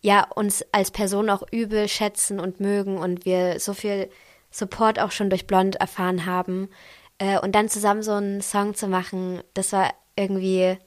ja 0.02 0.26
uns 0.36 0.66
als 0.72 0.92
Person 0.92 1.30
auch 1.30 1.44
übel 1.52 1.88
schätzen 1.88 2.40
und 2.40 2.60
mögen 2.60 2.98
und 2.98 3.26
wir 3.26 3.60
so 3.60 3.74
viel 3.74 4.10
Support 4.52 5.00
auch 5.00 5.12
schon 5.12 5.30
durch 5.30 5.48
Blond 5.48 5.76
erfahren 5.78 6.26
haben. 6.26 6.70
Äh, 7.18 7.40
und 7.40 7.54
dann 7.54 7.70
zusammen 7.70 8.04
so 8.04 8.14
einen 8.14 8.42
Song 8.42 8.76
zu 8.76 8.88
machen, 8.88 9.42
das 9.54 9.72
war 9.74 9.94
irgendwie 10.16 10.78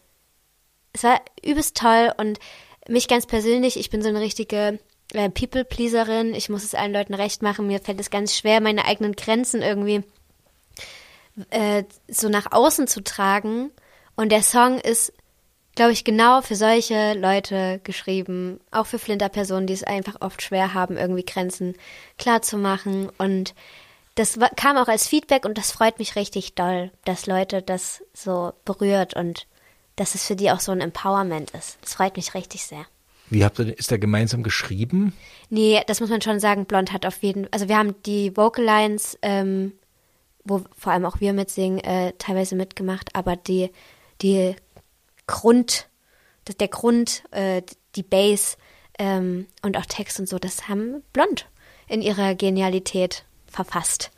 es 0.97 1.05
war 1.05 1.21
übelst 1.45 1.77
toll 1.77 2.13
und 2.17 2.39
mich 2.89 3.07
ganz 3.09 3.27
persönlich, 3.27 3.79
ich 3.79 3.91
bin 3.91 4.03
so 4.03 4.09
eine 4.09 4.21
richtige 4.21 4.79
äh, 5.13 5.31
People-Pleaserin. 5.31 6.35
Ich 6.35 6.49
muss 6.49 6.65
es 6.65 6.75
allen 6.75 6.93
Leuten 6.93 7.15
recht 7.15 7.43
machen. 7.43 7.67
Mir 7.67 7.81
fällt 7.81 8.01
es 8.01 8.11
ganz 8.11 8.37
schwer, 8.37 8.61
meine 8.61 8.85
eigenen 8.85 9.15
Grenzen 9.15 9.63
irgendwie 9.63 10.03
äh, 11.51 11.85
so 12.09 12.29
nach 12.29 12.53
außen 12.53 12.87
zu 12.87 13.03
tragen. 13.03 13.71
Und 14.17 14.31
der 14.31 14.43
Song 14.43 14.79
ist, 14.79 15.13
glaube 15.75 15.93
ich, 15.93 16.05
genau 16.05 16.41
für 16.41 16.57
solche 16.57 17.15
Leute 17.15 17.81
geschrieben. 17.85 18.61
Auch 18.71 18.87
für 18.87 18.99
Flinterpersonen, 18.99 19.67
die 19.67 19.75
es 19.75 19.85
einfach 19.85 20.17
oft 20.21 20.43
schwer 20.43 20.75
haben, 20.75 20.97
irgendwie 20.97 21.25
Grenzen 21.25 21.75
klar 22.19 22.43
zu 22.43 22.57
machen. 22.57 23.11
Und 23.19 23.55
das 24.15 24.39
kam 24.57 24.79
auch 24.79 24.89
als 24.89 25.07
Feedback 25.07 25.45
und 25.45 25.59
das 25.59 25.71
freut 25.71 25.99
mich 25.99 26.17
richtig 26.17 26.55
doll, 26.55 26.91
dass 27.05 27.27
Leute 27.27 27.63
das 27.63 28.03
so 28.15 28.53
berührt 28.65 29.15
und 29.15 29.47
dass 29.97 30.15
es 30.15 30.27
für 30.27 30.37
die 30.37 30.51
auch 30.51 30.61
so 30.61 30.73
ein 30.73 30.81
Empowerment 30.81 31.51
ist. 31.51 31.79
Das 31.83 31.95
freut 31.95 32.17
mich 32.17 32.35
richtig 32.35 32.65
sehr. 32.65 32.87
Wie 33.29 33.45
habt 33.45 33.59
ihr, 33.59 33.77
ist 33.77 33.91
der 33.91 33.99
gemeinsam 33.99 34.43
geschrieben? 34.43 35.13
Nee, 35.51 35.81
das 35.87 36.01
muss 36.01 36.11
man 36.11 36.23
schon 36.23 36.39
sagen. 36.41 36.65
Blond 36.67 36.93
hat 36.93 37.07
auf 37.07 37.23
jeden 37.23 37.53
also 37.53 37.69
wir 37.69 37.77
haben 37.77 37.95
die 38.05 38.37
Vocal 38.37 38.65
Lines, 38.65 39.19
ähm, 39.23 39.73
wo 40.45 40.65
vor 40.79 40.93
allem 40.93 41.05
auch 41.05 41.21
wir 41.21 41.33
mitsingen, 41.33 41.81
äh, 41.81 42.13
teilweise 42.19 42.55
mitgemacht, 42.55 43.15
aber 43.15 43.35
die, 43.37 43.71
die 44.23 44.55
Grund, 45.27 45.89
das, 46.45 46.57
der 46.57 46.69
Grund, 46.69 47.25
äh, 47.33 47.63
die 47.97 48.05
Bass 48.05 48.57
ähm, 48.99 49.47
und 49.63 49.77
auch 49.77 49.87
Text 49.87 50.21
und 50.21 50.29
so, 50.29 50.39
das 50.39 50.69
haben 50.69 51.03
Blond 51.13 51.47
in 51.89 52.03
ihrer 52.03 52.35
Genialität 52.37 53.25
verfasst. 53.51 54.11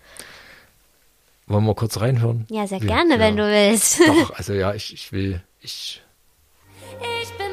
Wollen 1.47 1.65
wir 1.65 1.75
kurz 1.75 1.99
reinhören? 1.99 2.47
Ja, 2.51 2.67
sehr 2.67 2.83
Wie- 2.83 2.87
gerne, 2.87 3.15
ja. 3.15 3.21
wenn 3.21 3.37
du 3.37 3.45
willst. 3.51 4.01
Doch, 4.07 4.31
also 4.37 4.53
ja, 4.53 4.75
ich, 4.75 4.93
ich 4.93 5.13
will, 5.13 5.43
ich, 5.63 6.03
Ich 7.23 7.31
bin 7.39 7.48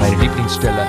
meine 0.00 0.16
Lieblingsstelle. 0.22 0.86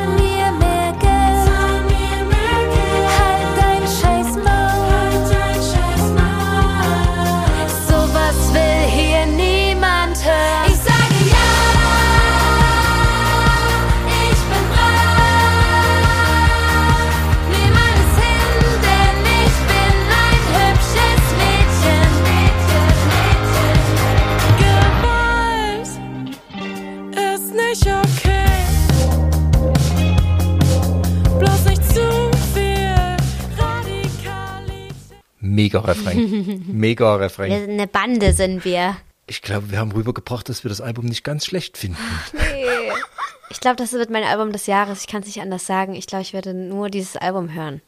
Mega 35.56 35.80
Refrain. 35.80 36.64
Mega 36.68 37.16
Refrain. 37.16 37.52
Eine 37.70 37.88
Bande 37.88 38.34
sind 38.34 38.66
wir. 38.66 38.98
Ich 39.26 39.42
glaube, 39.42 39.72
wir 39.72 39.80
haben 39.80 39.94
rübergebracht, 39.94 40.50
dass 40.50 40.66
wir 40.66 40.70
das 40.70 40.82
Album 40.82 41.06
nicht 41.06 41.24
ganz 41.24 41.46
schlecht 41.46 41.78
finden. 41.78 41.98
Ich 43.50 43.62
glaube, 43.62 43.78
das 43.78 43.94
wird 43.94 44.10
mein 44.10 44.26
Album 44.26 44.52
des 44.52 44.68
Jahres. 44.68 45.02
Ich 45.02 45.08
kann 45.08 45.22
es 45.22 45.28
nicht 45.28 45.42
anders 45.42 45.66
sagen. 45.66 45.96
Ich 45.96 46.08
glaube, 46.08 46.24
ich 46.24 46.34
werde 46.34 46.54
nur 46.54 46.90
dieses 46.90 47.16
Album 47.16 47.54
hören. 47.54 47.82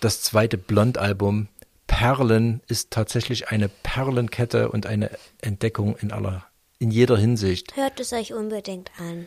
Das 0.00 0.22
zweite 0.22 0.58
Blond-Album 0.58 1.48
Perlen 1.88 2.60
ist 2.68 2.92
tatsächlich 2.92 3.48
eine 3.48 3.68
Perlenkette 3.68 4.70
und 4.70 4.86
eine 4.86 5.10
Entdeckung 5.40 5.96
in 5.96 6.12
aller, 6.12 6.46
in 6.78 6.92
jeder 6.92 7.16
Hinsicht. 7.16 7.74
Hört 7.76 7.98
es 7.98 8.12
euch 8.12 8.32
unbedingt 8.32 8.92
an. 8.98 9.26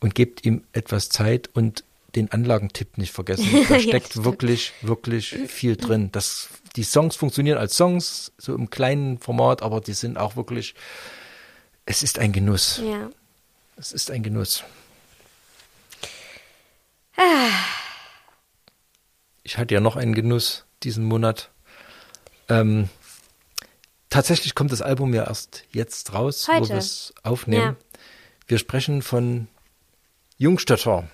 Und 0.00 0.14
gebt 0.14 0.46
ihm 0.46 0.64
etwas 0.72 1.10
Zeit 1.10 1.50
und 1.52 1.84
den 2.16 2.30
Anlagentipp 2.32 2.98
nicht 2.98 3.12
vergessen. 3.12 3.46
Da 3.68 3.76
Ja, 3.76 3.80
steckt 3.80 4.10
stimmt. 4.10 4.24
wirklich, 4.24 4.72
wirklich 4.82 5.28
viel 5.48 5.76
drin. 5.76 6.10
Das, 6.12 6.48
die 6.76 6.84
Songs 6.84 7.16
funktionieren 7.16 7.58
als 7.58 7.76
Songs, 7.76 8.32
so 8.38 8.54
im 8.54 8.70
kleinen 8.70 9.18
Format, 9.18 9.62
aber 9.62 9.80
die 9.80 9.92
sind 9.94 10.16
auch 10.18 10.36
wirklich, 10.36 10.74
es 11.86 12.02
ist 12.02 12.18
ein 12.18 12.32
Genuss. 12.32 12.80
Ja. 12.84 13.10
Es 13.76 13.92
ist 13.92 14.10
ein 14.10 14.22
Genuss. 14.22 14.62
Ich 19.42 19.58
hatte 19.58 19.74
ja 19.74 19.80
noch 19.80 19.96
einen 19.96 20.14
Genuss 20.14 20.64
diesen 20.82 21.04
Monat. 21.04 21.50
Ähm, 22.48 22.88
tatsächlich 24.10 24.54
kommt 24.54 24.72
das 24.72 24.82
Album 24.82 25.14
ja 25.14 25.24
erst 25.24 25.64
jetzt 25.72 26.12
raus, 26.12 26.46
wo 26.48 26.54
Heute. 26.54 26.68
wir 26.70 26.76
es 26.76 27.14
aufnehmen. 27.22 27.62
Ja. 27.62 27.98
Wir 28.46 28.58
sprechen 28.58 29.02
von 29.02 29.48
Jungstötter, 30.38 31.00
Ja, 31.02 31.08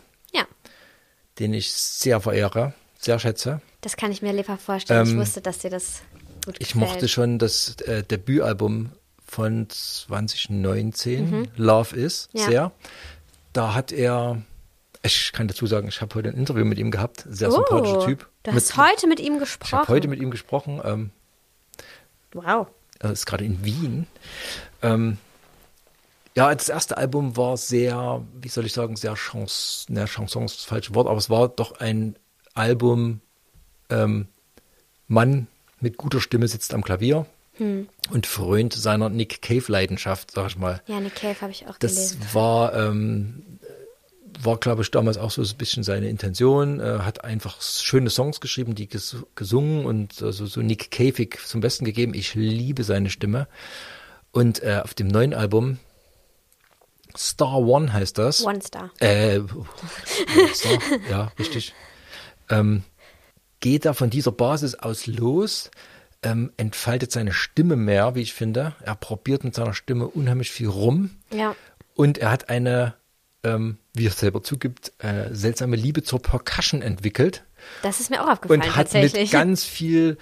den 1.40 1.52
ich 1.54 1.72
sehr 1.72 2.20
verehre, 2.20 2.74
sehr 2.98 3.18
schätze. 3.18 3.60
das 3.80 3.96
kann 3.96 4.12
ich 4.12 4.22
mir 4.22 4.32
lebhaft 4.32 4.62
vorstellen. 4.62 5.04
ich 5.06 5.12
Ähm, 5.14 5.18
wusste, 5.18 5.40
dass 5.40 5.58
dir 5.58 5.70
das 5.70 6.02
gut 6.44 6.54
gefällt. 6.58 6.60
Ich 6.60 6.74
mochte 6.74 7.08
schon 7.08 7.38
das 7.38 7.76
äh, 7.80 8.02
Debütalbum 8.04 8.90
von 9.26 9.68
2019, 9.70 11.30
Mhm. 11.30 11.48
Love 11.56 11.96
Is, 11.96 12.28
Ja. 12.32 12.44
sehr. 12.46 12.72
Da 13.52 13.74
hat 13.74 13.90
er, 13.92 14.42
ich 15.02 15.32
kann 15.32 15.48
dazu 15.48 15.66
sagen, 15.66 15.88
ich 15.88 16.00
habe 16.00 16.14
heute 16.14 16.28
ein 16.28 16.36
Interview 16.36 16.64
mit 16.64 16.78
ihm 16.78 16.90
gehabt, 16.90 17.24
sehr 17.28 17.50
sympathischer 17.50 18.04
Typ. 18.06 18.26
Oh, 18.28 18.30
Du 18.44 18.52
hast 18.52 18.76
Mit- 18.76 18.86
heute 18.86 19.06
mit 19.06 19.20
ihm 19.20 19.34
Ich 19.34 19.40
gesprochen. 19.40 19.78
habe 19.78 19.88
heute 19.88 20.08
mit 20.08 20.20
ihm 20.20 20.30
gesprochen. 20.30 20.80
Ähm, 20.84 21.10
wow. 22.32 22.66
er 22.98 23.12
ist 23.12 23.26
gerade 23.26 23.44
in 23.44 23.64
Wien. 23.64 24.06
Ähm, 24.82 25.18
ja, 26.40 26.54
das 26.54 26.68
erste 26.70 26.96
Album 26.96 27.36
war 27.36 27.56
sehr, 27.56 28.24
wie 28.40 28.48
soll 28.48 28.64
ich 28.66 28.72
sagen, 28.72 28.96
sehr 28.96 29.14
Chans, 29.14 29.84
ne, 29.88 30.06
Chanson 30.06 30.44
ist 30.46 30.56
das 30.56 30.64
falsche 30.64 30.94
Wort, 30.94 31.06
aber 31.06 31.18
es 31.18 31.28
war 31.28 31.48
doch 31.48 31.72
ein 31.80 32.16
Album, 32.54 33.20
ähm, 33.90 34.26
Mann 35.06 35.48
mit 35.80 35.96
guter 35.96 36.20
Stimme 36.20 36.48
sitzt 36.48 36.72
am 36.74 36.82
Klavier 36.82 37.26
und 38.10 38.26
frönt 38.26 38.72
seiner 38.72 39.10
Nick 39.10 39.42
Cave-Leidenschaft, 39.42 40.30
sag 40.30 40.46
ich 40.46 40.56
mal. 40.56 40.80
Ja, 40.86 40.98
Nick 40.98 41.16
Cave 41.16 41.38
habe 41.42 41.52
ich 41.52 41.66
auch 41.68 41.76
Das 41.76 41.94
gelesen. 41.94 42.26
war, 42.32 42.74
ähm, 42.74 43.42
war, 44.42 44.56
glaube 44.56 44.80
ich, 44.80 44.90
damals 44.90 45.18
auch 45.18 45.30
so 45.30 45.42
ein 45.42 45.56
bisschen 45.58 45.82
seine 45.82 46.08
Intention. 46.08 46.80
Er 46.80 47.04
hat 47.04 47.22
einfach 47.22 47.60
schöne 47.60 48.08
Songs 48.08 48.40
geschrieben, 48.40 48.74
die 48.74 48.88
ges 48.88 49.16
gesungen 49.34 49.84
und 49.84 50.22
äh, 50.22 50.32
so, 50.32 50.46
so 50.46 50.62
Nick 50.62 50.90
Caveig 50.90 51.38
zum 51.44 51.60
Besten 51.60 51.84
gegeben. 51.84 52.14
Ich 52.14 52.34
liebe 52.34 52.82
seine 52.82 53.10
Stimme. 53.10 53.46
Und 54.32 54.62
äh, 54.62 54.80
auf 54.82 54.94
dem 54.94 55.08
neuen 55.08 55.34
Album, 55.34 55.78
Star 57.16 57.58
One 57.58 57.92
heißt 57.92 58.18
das. 58.18 58.44
One 58.44 58.60
Star. 58.60 58.90
Äh, 58.98 59.40
Star, 60.54 60.78
ja, 61.10 61.32
richtig. 61.38 61.74
Ähm, 62.48 62.84
geht 63.60 63.84
er 63.84 63.94
von 63.94 64.10
dieser 64.10 64.32
Basis 64.32 64.74
aus 64.74 65.06
los, 65.06 65.70
ähm, 66.22 66.52
entfaltet 66.56 67.12
seine 67.12 67.32
Stimme 67.32 67.76
mehr, 67.76 68.14
wie 68.14 68.22
ich 68.22 68.34
finde. 68.34 68.74
Er 68.82 68.94
probiert 68.94 69.44
mit 69.44 69.54
seiner 69.54 69.74
Stimme 69.74 70.06
unheimlich 70.08 70.50
viel 70.50 70.68
rum. 70.68 71.10
Ja. 71.32 71.54
Und 71.94 72.18
er 72.18 72.30
hat 72.30 72.48
eine, 72.48 72.94
ähm, 73.44 73.78
wie 73.94 74.06
er 74.06 74.12
selber 74.12 74.42
zugibt, 74.42 74.92
äh, 74.98 75.32
seltsame 75.32 75.76
Liebe 75.76 76.02
zur 76.02 76.20
Percussion 76.20 76.82
entwickelt 76.82 77.44
Das 77.82 78.00
ist 78.00 78.10
mir 78.10 78.22
auch 78.22 78.28
aufgefallen, 78.28 78.62
und 78.62 78.76
hat 78.76 78.92
mit 78.94 79.30
ganz 79.30 79.64
viel, 79.64 80.18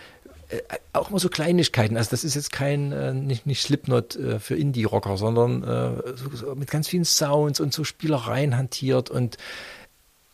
auch 0.92 1.10
immer 1.10 1.18
so 1.18 1.28
Kleinigkeiten. 1.28 1.96
Also 1.96 2.10
das 2.10 2.24
ist 2.24 2.34
jetzt 2.34 2.52
kein, 2.52 2.92
äh, 2.92 3.12
nicht, 3.12 3.46
nicht 3.46 3.62
Slipknot 3.62 4.16
äh, 4.16 4.40
für 4.40 4.56
Indie-Rocker, 4.56 5.16
sondern 5.16 5.62
äh, 5.62 6.16
so, 6.16 6.30
so 6.34 6.54
mit 6.54 6.70
ganz 6.70 6.88
vielen 6.88 7.04
Sounds 7.04 7.60
und 7.60 7.72
so 7.74 7.84
Spielereien 7.84 8.56
hantiert 8.56 9.10
und 9.10 9.36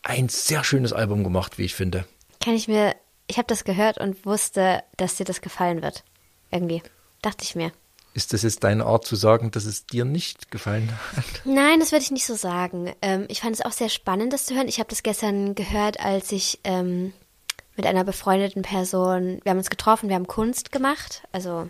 ein 0.02 0.28
sehr 0.28 0.62
schönes 0.62 0.92
Album 0.92 1.24
gemacht, 1.24 1.58
wie 1.58 1.64
ich 1.64 1.74
finde. 1.74 2.04
Kann 2.40 2.54
ich 2.54 2.68
mir, 2.68 2.94
ich 3.26 3.38
habe 3.38 3.46
das 3.48 3.64
gehört 3.64 3.98
und 3.98 4.24
wusste, 4.24 4.82
dass 4.96 5.16
dir 5.16 5.24
das 5.24 5.40
gefallen 5.40 5.82
wird. 5.82 6.04
Irgendwie. 6.50 6.82
Dachte 7.22 7.42
ich 7.42 7.56
mir. 7.56 7.72
Ist 8.12 8.32
das 8.32 8.42
jetzt 8.42 8.62
deine 8.62 8.86
Art 8.86 9.04
zu 9.04 9.16
sagen, 9.16 9.50
dass 9.50 9.64
es 9.64 9.86
dir 9.86 10.04
nicht 10.04 10.52
gefallen 10.52 10.92
hat? 11.16 11.24
Nein, 11.44 11.80
das 11.80 11.90
würde 11.90 12.04
ich 12.04 12.12
nicht 12.12 12.26
so 12.26 12.36
sagen. 12.36 12.92
Ähm, 13.02 13.24
ich 13.28 13.40
fand 13.40 13.56
es 13.56 13.62
auch 13.62 13.72
sehr 13.72 13.88
spannend, 13.88 14.32
das 14.32 14.46
zu 14.46 14.54
hören. 14.54 14.68
Ich 14.68 14.78
habe 14.78 14.88
das 14.88 15.02
gestern 15.02 15.56
gehört, 15.56 15.98
als 15.98 16.30
ich 16.30 16.60
ähm, 16.62 17.12
mit 17.77 17.87
einer 17.87 18.05
befreundeten 18.05 18.62
Person, 18.62 19.41
wir 19.43 19.51
haben 19.51 19.59
uns 19.59 19.70
getroffen, 19.70 20.09
wir 20.09 20.16
haben 20.16 20.27
Kunst 20.27 20.72
gemacht. 20.72 21.22
Also 21.33 21.68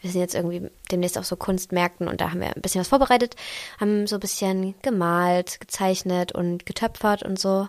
wir 0.00 0.10
sind 0.10 0.20
jetzt 0.20 0.34
irgendwie 0.34 0.70
demnächst 0.90 1.18
auf 1.18 1.26
so 1.26 1.36
Kunstmärkten 1.36 2.08
und 2.08 2.20
da 2.20 2.30
haben 2.30 2.40
wir 2.40 2.54
ein 2.54 2.62
bisschen 2.62 2.80
was 2.80 2.88
vorbereitet, 2.88 3.34
haben 3.80 4.06
so 4.06 4.16
ein 4.16 4.20
bisschen 4.20 4.74
gemalt, 4.82 5.60
gezeichnet 5.60 6.32
und 6.32 6.66
getöpfert 6.66 7.22
und 7.22 7.38
so. 7.38 7.68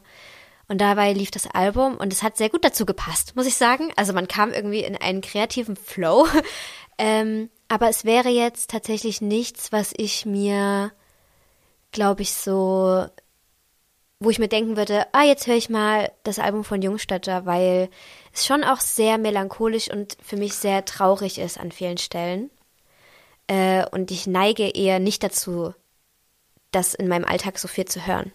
Und 0.67 0.79
dabei 0.79 1.13
lief 1.13 1.31
das 1.31 1.47
Album 1.47 1.97
und 1.97 2.13
es 2.13 2.21
hat 2.21 2.37
sehr 2.37 2.49
gut 2.49 2.63
dazu 2.63 2.85
gepasst, 2.85 3.35
muss 3.35 3.47
ich 3.47 3.55
sagen. 3.55 3.91
Also 3.95 4.13
man 4.13 4.27
kam 4.27 4.51
irgendwie 4.51 4.83
in 4.83 4.95
einen 4.95 5.21
kreativen 5.21 5.75
Flow. 5.75 6.27
ähm, 6.99 7.49
aber 7.67 7.89
es 7.89 8.05
wäre 8.05 8.29
jetzt 8.29 8.69
tatsächlich 8.69 9.19
nichts, 9.21 9.71
was 9.71 9.93
ich 9.97 10.27
mir, 10.27 10.91
glaube 11.91 12.21
ich, 12.21 12.33
so 12.33 13.05
wo 14.19 14.29
ich 14.29 14.39
mir 14.39 14.49
denken 14.49 14.75
würde, 14.75 15.07
ah, 15.13 15.23
jetzt 15.23 15.47
höre 15.47 15.55
ich 15.55 15.69
mal 15.69 16.11
das 16.23 16.39
Album 16.39 16.65
von 16.65 16.81
Jungstötter, 16.81 17.45
weil 17.45 17.89
es 18.33 18.45
schon 18.45 18.63
auch 18.63 18.81
sehr 18.81 19.17
melancholisch 19.17 19.89
und 19.89 20.17
für 20.21 20.35
mich 20.35 20.55
sehr 20.55 20.83
traurig 20.83 21.39
ist 21.39 21.57
an 21.57 21.71
vielen 21.71 21.97
Stellen. 21.97 22.49
Äh, 23.47 23.85
und 23.89 24.11
ich 24.11 24.27
neige 24.27 24.67
eher 24.67 24.99
nicht 24.99 25.23
dazu, 25.23 25.73
das 26.71 26.93
in 26.93 27.07
meinem 27.07 27.23
Alltag 27.23 27.57
so 27.57 27.67
viel 27.69 27.85
zu 27.85 28.05
hören. 28.05 28.31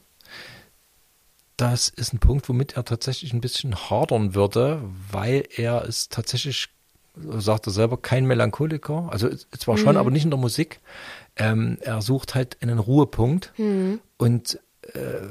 Das 1.59 1.89
ist 1.89 2.13
ein 2.13 2.19
Punkt, 2.19 2.49
womit 2.49 2.77
er 2.77 2.85
tatsächlich 2.85 3.33
ein 3.33 3.41
bisschen 3.41 3.77
hadern 3.77 4.35
würde, 4.35 4.83
weil 5.13 5.45
er 5.55 5.85
ist 5.85 6.13
tatsächlich, 6.13 6.69
sagt 7.15 7.69
er 7.69 7.73
selber, 7.73 7.97
kein 7.97 8.27
Melancholiker. 8.27 9.09
Also 9.13 9.29
zwar 9.57 9.79
schon, 9.79 9.97
aber 9.97 10.11
nicht 10.11 10.25
in 10.25 10.31
der 10.31 10.41
Musik. 10.41 10.81
Ähm, 11.37 11.79
er 11.83 12.03
sucht 12.03 12.35
halt 12.35 12.61
einen 12.61 12.81
Ruhepunkt 12.81 13.53
und 14.17 14.59
äh, 14.83 15.29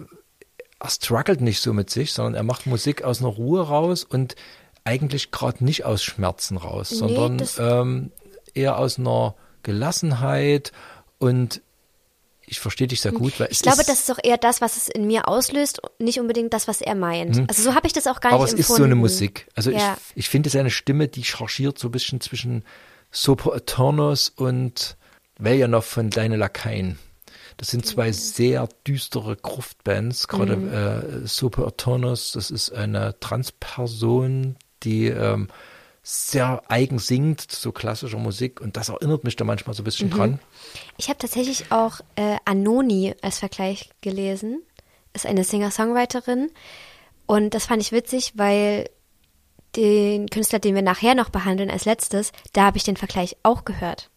er 0.84 0.89
struggelt 0.89 1.41
nicht 1.41 1.61
so 1.61 1.73
mit 1.73 1.89
sich, 1.89 2.13
sondern 2.13 2.36
er 2.36 2.43
macht 2.43 2.67
Musik 2.67 3.03
aus 3.03 3.19
einer 3.21 3.29
Ruhe 3.29 3.65
raus 3.67 4.03
und 4.03 4.36
eigentlich 4.84 5.31
gerade 5.31 5.63
nicht 5.63 5.86
aus 5.86 6.03
Schmerzen 6.03 6.57
raus, 6.57 6.91
Nee, 6.91 6.97
sondern 6.97 7.47
ähm, 7.57 8.11
eher 8.53 8.77
aus 8.77 8.99
einer 8.99 9.36
Gelassenheit 9.63 10.71
und 11.19 11.61
ich 12.45 12.59
verstehe 12.59 12.88
dich 12.88 12.99
sehr 12.99 13.13
gut, 13.13 13.39
weil 13.39 13.47
es 13.49 13.57
Ich 13.57 13.63
glaube, 13.63 13.79
ist, 13.79 13.89
das 13.89 14.01
ist 14.01 14.11
auch 14.11 14.19
eher 14.21 14.38
das, 14.38 14.59
was 14.59 14.75
es 14.75 14.89
in 14.89 15.07
mir 15.07 15.29
auslöst, 15.29 15.81
nicht 15.99 16.19
unbedingt 16.19 16.53
das, 16.53 16.67
was 16.67 16.81
er 16.81 16.93
meint. 16.95 17.47
Also 17.47 17.63
so 17.63 17.73
habe 17.73 17.88
ich 17.88 17.93
das 17.93 18.05
auch 18.05 18.19
gar 18.19 18.34
aber 18.34 18.43
nicht 18.43 18.53
es 18.55 18.59
empfunden. 18.59 18.73
ist 18.73 18.77
so 18.77 18.84
eine 18.84 18.95
Musik. 18.95 19.47
Also 19.55 19.71
Ja. 19.71 19.95
ich, 20.09 20.17
ich 20.17 20.29
finde 20.29 20.49
seine 20.49 20.69
Stimme, 20.69 21.07
die 21.07 21.23
chargiert 21.23 21.79
so 21.79 21.88
ein 21.88 21.91
bisschen 21.91 22.19
zwischen 22.19 22.65
Super 23.09 23.55
Eternus 23.55 24.27
und 24.36 24.97
Veljanov 25.39 25.86
von 25.86 26.09
Kleine 26.09 26.36
Lakaien. 26.36 26.99
Das 27.57 27.69
sind 27.69 27.85
zwei 27.85 28.07
Mhm. 28.09 28.13
sehr 28.13 28.69
düstere 28.87 29.35
Gruftbands. 29.35 30.27
Gerade 30.27 30.53
äh, 31.23 31.27
Super 31.27 31.67
Eternus, 31.67 32.31
das 32.33 32.51
ist 32.51 32.71
eine 32.71 33.19
Transperson, 33.19 34.55
die 34.83 35.07
ähm, 35.07 35.49
sehr 36.05 36.61
eigen 36.67 36.99
singt, 36.99 37.49
so 37.49 37.71
klassischer 37.71 38.17
Musik. 38.17 38.59
Und 38.59 38.75
das 38.75 38.89
erinnert 38.89 39.23
mich 39.23 39.35
da 39.35 39.45
manchmal 39.45 39.73
so 39.73 39.81
ein 39.81 39.83
Mhm. 39.83 39.85
bisschen 39.85 40.09
dran. 40.09 40.39
Ich 40.97 41.07
habe 41.09 41.17
tatsächlich 41.19 41.71
auch 41.71 42.01
äh, 42.15 42.35
Anoni 42.45 43.15
als 43.21 43.39
Vergleich 43.39 43.89
gelesen. 44.01 44.61
Ist 45.13 45.25
eine 45.25 45.43
Singer-Songwriterin. 45.43 46.49
Und 47.25 47.53
das 47.53 47.67
fand 47.67 47.81
ich 47.81 47.91
witzig, 47.91 48.33
weil 48.35 48.89
den 49.75 50.29
Künstler, 50.29 50.59
den 50.59 50.75
wir 50.75 50.81
nachher 50.81 51.15
noch 51.15 51.29
behandeln 51.29 51.71
als 51.71 51.85
letztes, 51.85 52.31
da 52.51 52.63
habe 52.65 52.77
ich 52.77 52.83
den 52.83 52.97
Vergleich 52.97 53.37
auch 53.43 53.63
gehört. 53.65 54.09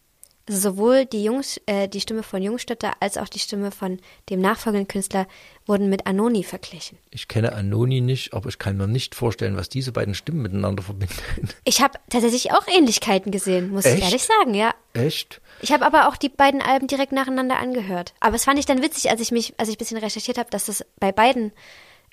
Sowohl 0.49 1.05
die, 1.05 1.23
Jungs, 1.23 1.59
äh, 1.65 1.89
die 1.89 1.99
Stimme 1.99 2.23
von 2.23 2.41
Jungstötter 2.41 2.93
als 3.01 3.17
auch 3.17 3.27
die 3.27 3.39
Stimme 3.39 3.71
von 3.71 3.99
dem 4.29 4.39
nachfolgenden 4.39 4.87
Künstler 4.87 5.27
wurden 5.65 5.89
mit 5.89 6.07
Anoni 6.07 6.43
verglichen. 6.43 6.97
Ich 7.11 7.27
kenne 7.27 7.51
Anoni 7.53 7.99
nicht, 7.99 8.33
aber 8.33 8.47
ich 8.47 8.57
kann 8.57 8.77
mir 8.77 8.87
nicht 8.87 9.13
vorstellen, 9.13 9.57
was 9.57 9.67
diese 9.67 9.91
beiden 9.91 10.13
Stimmen 10.15 10.41
miteinander 10.41 10.83
verbinden. 10.83 11.15
Ich 11.65 11.81
habe 11.81 11.99
tatsächlich 12.09 12.51
auch 12.53 12.65
Ähnlichkeiten 12.67 13.31
gesehen, 13.31 13.71
muss 13.71 13.85
ich 13.85 13.93
Echt? 13.95 14.03
ehrlich 14.03 14.23
sagen, 14.23 14.53
ja. 14.53 14.73
Echt? 14.93 15.41
Ich 15.61 15.71
habe 15.73 15.85
aber 15.85 16.07
auch 16.07 16.15
die 16.15 16.29
beiden 16.29 16.61
Alben 16.61 16.87
direkt 16.87 17.11
nacheinander 17.11 17.57
angehört. 17.57 18.13
Aber 18.21 18.35
es 18.37 18.45
fand 18.45 18.57
ich 18.57 18.65
dann 18.65 18.81
witzig, 18.81 19.09
als 19.11 19.19
ich 19.19 19.31
mich, 19.31 19.53
als 19.57 19.67
ich 19.67 19.75
ein 19.75 19.79
bisschen 19.79 19.97
recherchiert 19.97 20.37
habe, 20.37 20.49
dass 20.49 20.67
das 20.67 20.85
bei 20.99 21.11
beiden 21.11 21.51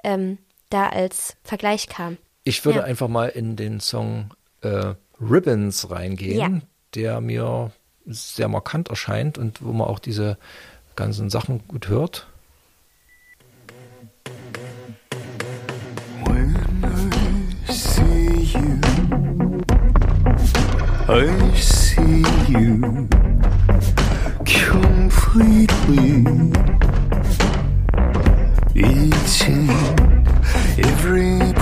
ähm, 0.03 0.39
da 0.71 0.89
als 0.89 1.37
Vergleich 1.45 1.89
kam. 1.89 2.17
Ich 2.43 2.65
würde 2.65 2.81
Ja. 2.81 2.85
einfach 2.85 3.07
mal 3.09 3.29
in 3.29 3.55
den 3.55 3.79
Song 3.81 4.35
äh, 4.63 4.95
Ribbons 5.21 5.89
reingehen, 5.91 6.39
Ja. 6.39 6.61
der 6.95 7.21
mir 7.21 7.71
sehr 8.07 8.49
markant 8.49 8.89
erscheint 8.89 9.39
und 9.39 9.63
wo 9.63 9.73
man 9.73 9.89
auch 9.89 9.99
diese 9.99 10.39
ganzen 10.97 11.31
Sachen 11.31 11.67
gut 11.69 11.89
hört. 11.89 12.27
I 21.07 21.29
see 21.55 22.25
you 22.49 23.07
completely. 24.65 26.25
Eating 28.75 29.69
every 30.79 31.53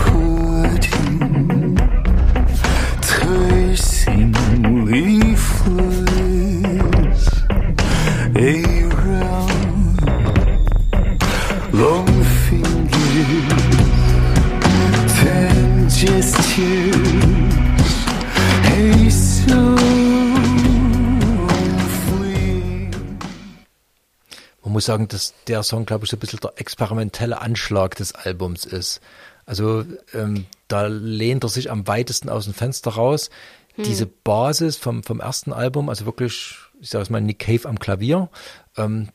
Man 24.73 24.77
muss 24.77 24.87
sagen, 24.87 25.07
dass 25.07 25.35
der 25.49 25.62
Song, 25.62 25.85
glaube 25.85 26.07
ich, 26.07 26.11
so 26.11 26.16
ein 26.16 26.20
bisschen 26.20 26.41
der 26.41 26.55
experimentelle 26.57 27.43
Anschlag 27.43 27.95
des 27.97 28.14
Albums 28.14 28.64
ist. 28.64 29.03
Also 29.45 29.85
ähm, 30.14 30.47
da 30.66 30.87
lehnt 30.87 31.45
er 31.45 31.51
sich 31.51 31.70
am 31.70 31.87
weitesten 31.87 32.31
aus 32.31 32.45
dem 32.45 32.55
Fenster 32.55 32.93
raus. 32.93 33.29
Diese 33.77 34.07
Basis 34.07 34.79
vom, 34.79 35.03
vom 35.03 35.20
ersten 35.20 35.53
Album, 35.53 35.91
also 35.91 36.07
wirklich, 36.07 36.55
ich 36.81 36.89
sage 36.89 37.03
es 37.03 37.11
mal, 37.11 37.20
Nick 37.20 37.41
Cave 37.41 37.68
am 37.68 37.79
Klavier, 37.79 38.31
ähm, 38.79 39.11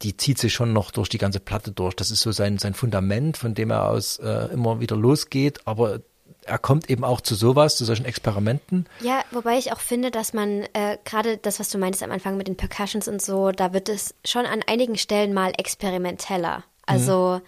die 0.00 0.16
zieht 0.16 0.38
sich 0.38 0.54
schon 0.54 0.72
noch 0.72 0.90
durch 0.92 1.10
die 1.10 1.18
ganze 1.18 1.40
Platte 1.40 1.72
durch. 1.72 1.94
Das 1.94 2.10
ist 2.10 2.22
so 2.22 2.32
sein, 2.32 2.56
sein 2.56 2.72
Fundament, 2.72 3.36
von 3.36 3.52
dem 3.52 3.70
er 3.70 3.90
aus 3.90 4.16
äh, 4.16 4.48
immer 4.50 4.80
wieder 4.80 4.96
losgeht. 4.96 5.60
Aber 5.66 6.00
er 6.44 6.58
kommt 6.58 6.90
eben 6.90 7.04
auch 7.04 7.20
zu 7.20 7.34
sowas, 7.34 7.76
zu 7.76 7.84
solchen 7.84 8.04
Experimenten. 8.04 8.86
Ja, 9.00 9.22
wobei 9.30 9.58
ich 9.58 9.72
auch 9.72 9.80
finde, 9.80 10.10
dass 10.10 10.32
man 10.32 10.64
äh, 10.72 10.98
gerade 11.04 11.36
das, 11.36 11.60
was 11.60 11.70
du 11.70 11.78
meintest 11.78 12.02
am 12.02 12.10
Anfang 12.10 12.36
mit 12.36 12.48
den 12.48 12.56
Percussions 12.56 13.08
und 13.08 13.22
so, 13.22 13.52
da 13.52 13.72
wird 13.72 13.88
es 13.88 14.14
schon 14.24 14.46
an 14.46 14.62
einigen 14.66 14.98
Stellen 14.98 15.34
mal 15.34 15.52
experimenteller. 15.56 16.64
Also 16.86 17.40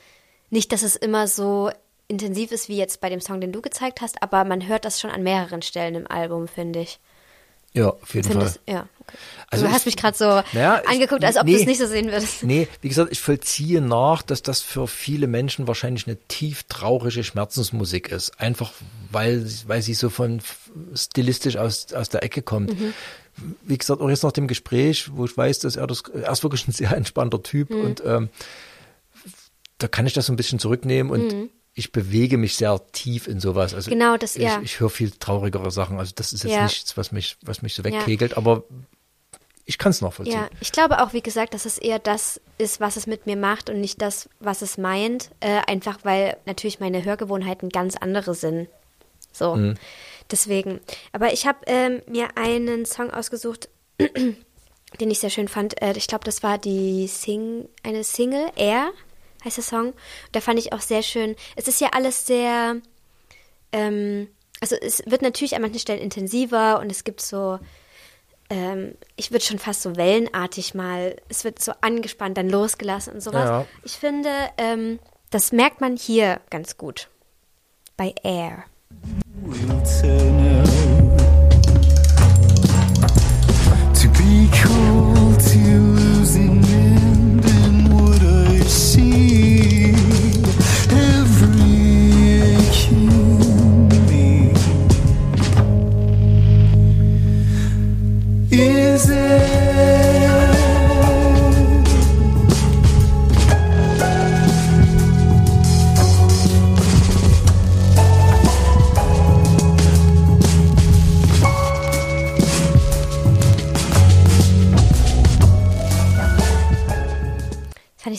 nicht, 0.51 0.73
dass 0.73 0.83
es 0.83 0.97
immer 0.97 1.27
so 1.27 1.71
intensiv 2.07 2.53
ist 2.53 2.69
wie 2.69 2.77
jetzt 2.77 3.01
bei 3.01 3.09
dem 3.09 3.21
Song, 3.21 3.41
den 3.41 3.53
du 3.53 3.61
gezeigt 3.63 4.01
hast, 4.01 4.23
aber 4.23 4.45
man 4.45 4.67
hört 4.67 4.85
das 4.85 5.01
schon 5.01 5.11
an 5.11 5.23
mehreren 5.23 5.63
Stellen 5.63 5.95
im 5.95 6.11
Album, 6.11 6.49
finde 6.49 6.81
ich. 6.81 7.01
Ja, 7.75 7.89
auf 7.91 8.15
jeden 8.15 8.29
Finde 8.31 8.47
Fall. 8.47 8.55
ja, 8.69 8.89
okay. 9.01 9.17
Also 9.51 9.67
du 9.67 9.71
hast 9.73 9.81
ich- 9.81 9.87
mich 9.87 9.97
gerade 9.97 10.17
so 10.17 10.25
Naja, 10.57 10.83
angeguckt, 10.87 11.25
als 11.25 11.37
ob 11.37 11.45
nee. 11.45 11.55
du 11.55 11.61
es 11.61 11.67
nicht 11.67 11.79
so 11.79 11.87
sehen 11.87 12.07
würdest. 12.07 12.43
Nee, 12.45 12.69
wie 12.81 12.89
gesagt, 12.89 13.13
ich 13.13 13.21
vollziehe 13.21 13.81
nach, 13.81 14.23
dass 14.23 14.43
das 14.43 14.61
für 14.63 14.87
viele 14.89 15.27
Menschen 15.27 15.67
wahrscheinlich 15.67 16.07
eine 16.07 16.17
tief 16.29 16.63
traurige 16.65 17.23
Schmerzensmusik 17.25 18.09
ist. 18.11 18.41
Einfach 18.41 18.73
weil, 19.11 19.47
weil 19.67 19.83
sie 19.83 19.95
so 19.95 20.09
von 20.11 20.41
stilistisch 20.95 21.57
aus, 21.57 21.93
aus 21.93 22.09
der 22.09 22.23
Ecke 22.23 22.43
kommt. 22.43 22.79
Mhm. 22.81 22.95
Wie 23.63 23.77
gesagt, 23.79 24.01
auch 24.01 24.09
jetzt 24.09 24.23
nach 24.23 24.33
dem 24.33 24.47
Gespräch, 24.49 25.11
wo 25.15 25.25
ich 25.25 25.37
weiß, 25.37 25.59
dass 25.61 25.75
er 25.77 25.87
das, 25.89 26.03
er 26.13 26.31
ist 26.31 26.43
wirklich 26.45 26.67
ein 26.69 26.73
sehr 26.73 26.97
entspannter 26.97 27.43
Typ 27.43 27.71
Mhm. 27.71 27.81
und 27.81 28.03
ähm, 28.07 28.29
da 29.79 29.89
kann 29.89 30.07
ich 30.07 30.13
das 30.13 30.27
so 30.27 30.33
ein 30.33 30.37
bisschen 30.37 30.59
zurücknehmen 30.61 31.13
und 31.13 31.51
ich 31.75 31.91
bewege 31.93 32.39
mich 32.39 32.57
sehr 32.57 32.81
tief 32.93 33.27
in 33.27 33.41
sowas. 33.41 33.75
Also. 33.75 33.91
Genau, 33.91 34.17
das- 34.17 34.37
ich, 34.37 34.43
ja. 34.43 34.61
ich 34.63 34.79
höre 34.81 34.91
viel 34.91 35.11
traurigere 35.11 35.71
Sachen. 35.71 35.99
Also 35.99 36.13
das 36.15 36.33
ist 36.33 36.45
jetzt 36.45 36.53
Ja. 36.53 36.65
nichts, 36.65 36.97
was 36.97 37.11
mich, 37.13 37.37
was 37.43 37.63
mich 37.63 37.75
so 37.75 37.83
wegkegelt, 37.85 38.37
aber 38.37 38.63
ich 39.65 39.79
kann 39.79 39.91
es 39.91 40.01
nachvollziehen. 40.01 40.35
Ja, 40.37 40.49
ich 40.61 40.73
glaube 40.73 41.03
auch, 41.03 41.13
wie 41.15 41.23
gesagt, 41.23 41.55
dass 41.55 41.65
es 41.65 41.79
eher 41.79 41.99
das 41.99 42.41
ist, 42.59 42.81
was 42.81 42.97
es 42.97 43.07
mit 43.07 43.27
mir 43.27 43.37
macht 43.37 43.71
und 43.71 43.81
nicht 43.81 44.01
das, 44.03 44.29
was 44.39 44.63
es 44.63 44.79
meint. 44.79 45.31
Äh, 45.41 45.63
einfach 45.67 45.99
weil 46.05 46.37
natürlich 46.47 46.81
meine 46.81 47.05
Hörgewohnheiten 47.05 47.71
ganz 47.71 47.97
andere 47.97 48.35
sind. 48.35 48.69
So. 49.33 49.57
Mhm. 49.57 49.75
Deswegen. 50.31 50.81
Aber 51.13 51.33
ich 51.33 51.47
habe 51.47 51.59
ähm, 51.67 52.03
mir 52.07 52.37
einen 52.37 52.87
Song 52.87 53.11
ausgesucht, 53.11 53.69
den 53.99 55.11
ich 55.11 55.19
sehr 55.19 55.31
schön 55.31 55.49
fand. 55.49 55.81
Äh, 55.83 55.95
ich 55.97 56.07
glaube, 56.07 56.25
das 56.25 56.43
war 56.43 56.59
die 56.59 57.09
Sing 57.09 57.69
eine 57.83 58.05
Single, 58.05 58.51
Air 58.57 58.91
heißt 59.45 59.57
der 59.57 59.65
Song. 59.65 59.95
Da 60.33 60.41
fand 60.41 60.59
ich 60.59 60.73
auch 60.73 60.81
sehr 60.81 61.03
schön. 61.03 61.37
Es 61.57 61.69
ist 61.69 61.81
ja 61.81 61.89
alles 61.93 62.27
sehr, 62.27 62.77
ähm, 63.73 64.29
also 64.61 64.77
es 64.77 65.03
wird 65.07 65.23
natürlich 65.23 65.55
an 65.55 65.63
manchen 65.63 65.81
Stellen 65.81 66.01
intensiver 66.01 66.81
und 66.81 66.91
es 66.91 67.05
gibt 67.05 67.21
so, 67.21 67.59
ähm, 68.51 68.95
ich 69.17 69.31
würde 69.31 69.45
schon 69.45 69.59
fast 69.59 69.83
so 69.83 69.97
wellenartig 69.97 70.75
mal, 70.75 71.17
es 71.29 71.45
wird 71.45 71.63
so 71.63 71.73
angespannt, 71.81 72.39
dann 72.39 72.49
losgelassen 72.49 73.15
und 73.15 73.21
sowas. 73.21 73.49
Ja. 73.49 73.67
Ich 73.85 73.93
finde, 73.93 74.31
ähm, 74.59 74.99
das 75.31 75.53
merkt 75.53 75.81
man 75.81 75.97
hier 75.97 76.41
ganz 76.51 76.77
gut. 76.77 77.09
Bei 77.97 78.15
Air. 78.23 78.65
will 79.43 79.83
turn 80.01 80.61
out 80.61 80.67
to 83.95 84.09
be 84.11 84.49
cold 84.53 84.84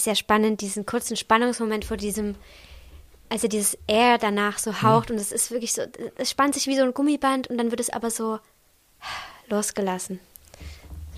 sehr 0.03 0.15
spannend, 0.15 0.61
diesen 0.61 0.85
kurzen 0.85 1.15
Spannungsmoment 1.17 1.85
vor 1.85 1.97
diesem, 1.97 2.35
also 3.29 3.47
dieses 3.47 3.77
Air 3.87 4.17
danach 4.17 4.57
so 4.59 4.81
haucht 4.81 5.11
und 5.11 5.17
es 5.17 5.31
ist 5.31 5.51
wirklich 5.51 5.73
so, 5.73 5.81
es 6.17 6.29
spannt 6.31 6.53
sich 6.53 6.67
wie 6.67 6.75
so 6.75 6.83
ein 6.83 6.93
Gummiband 6.93 7.47
und 7.47 7.57
dann 7.57 7.71
wird 7.71 7.79
es 7.79 7.89
aber 7.89 8.09
so 8.11 8.39
losgelassen. 9.47 10.19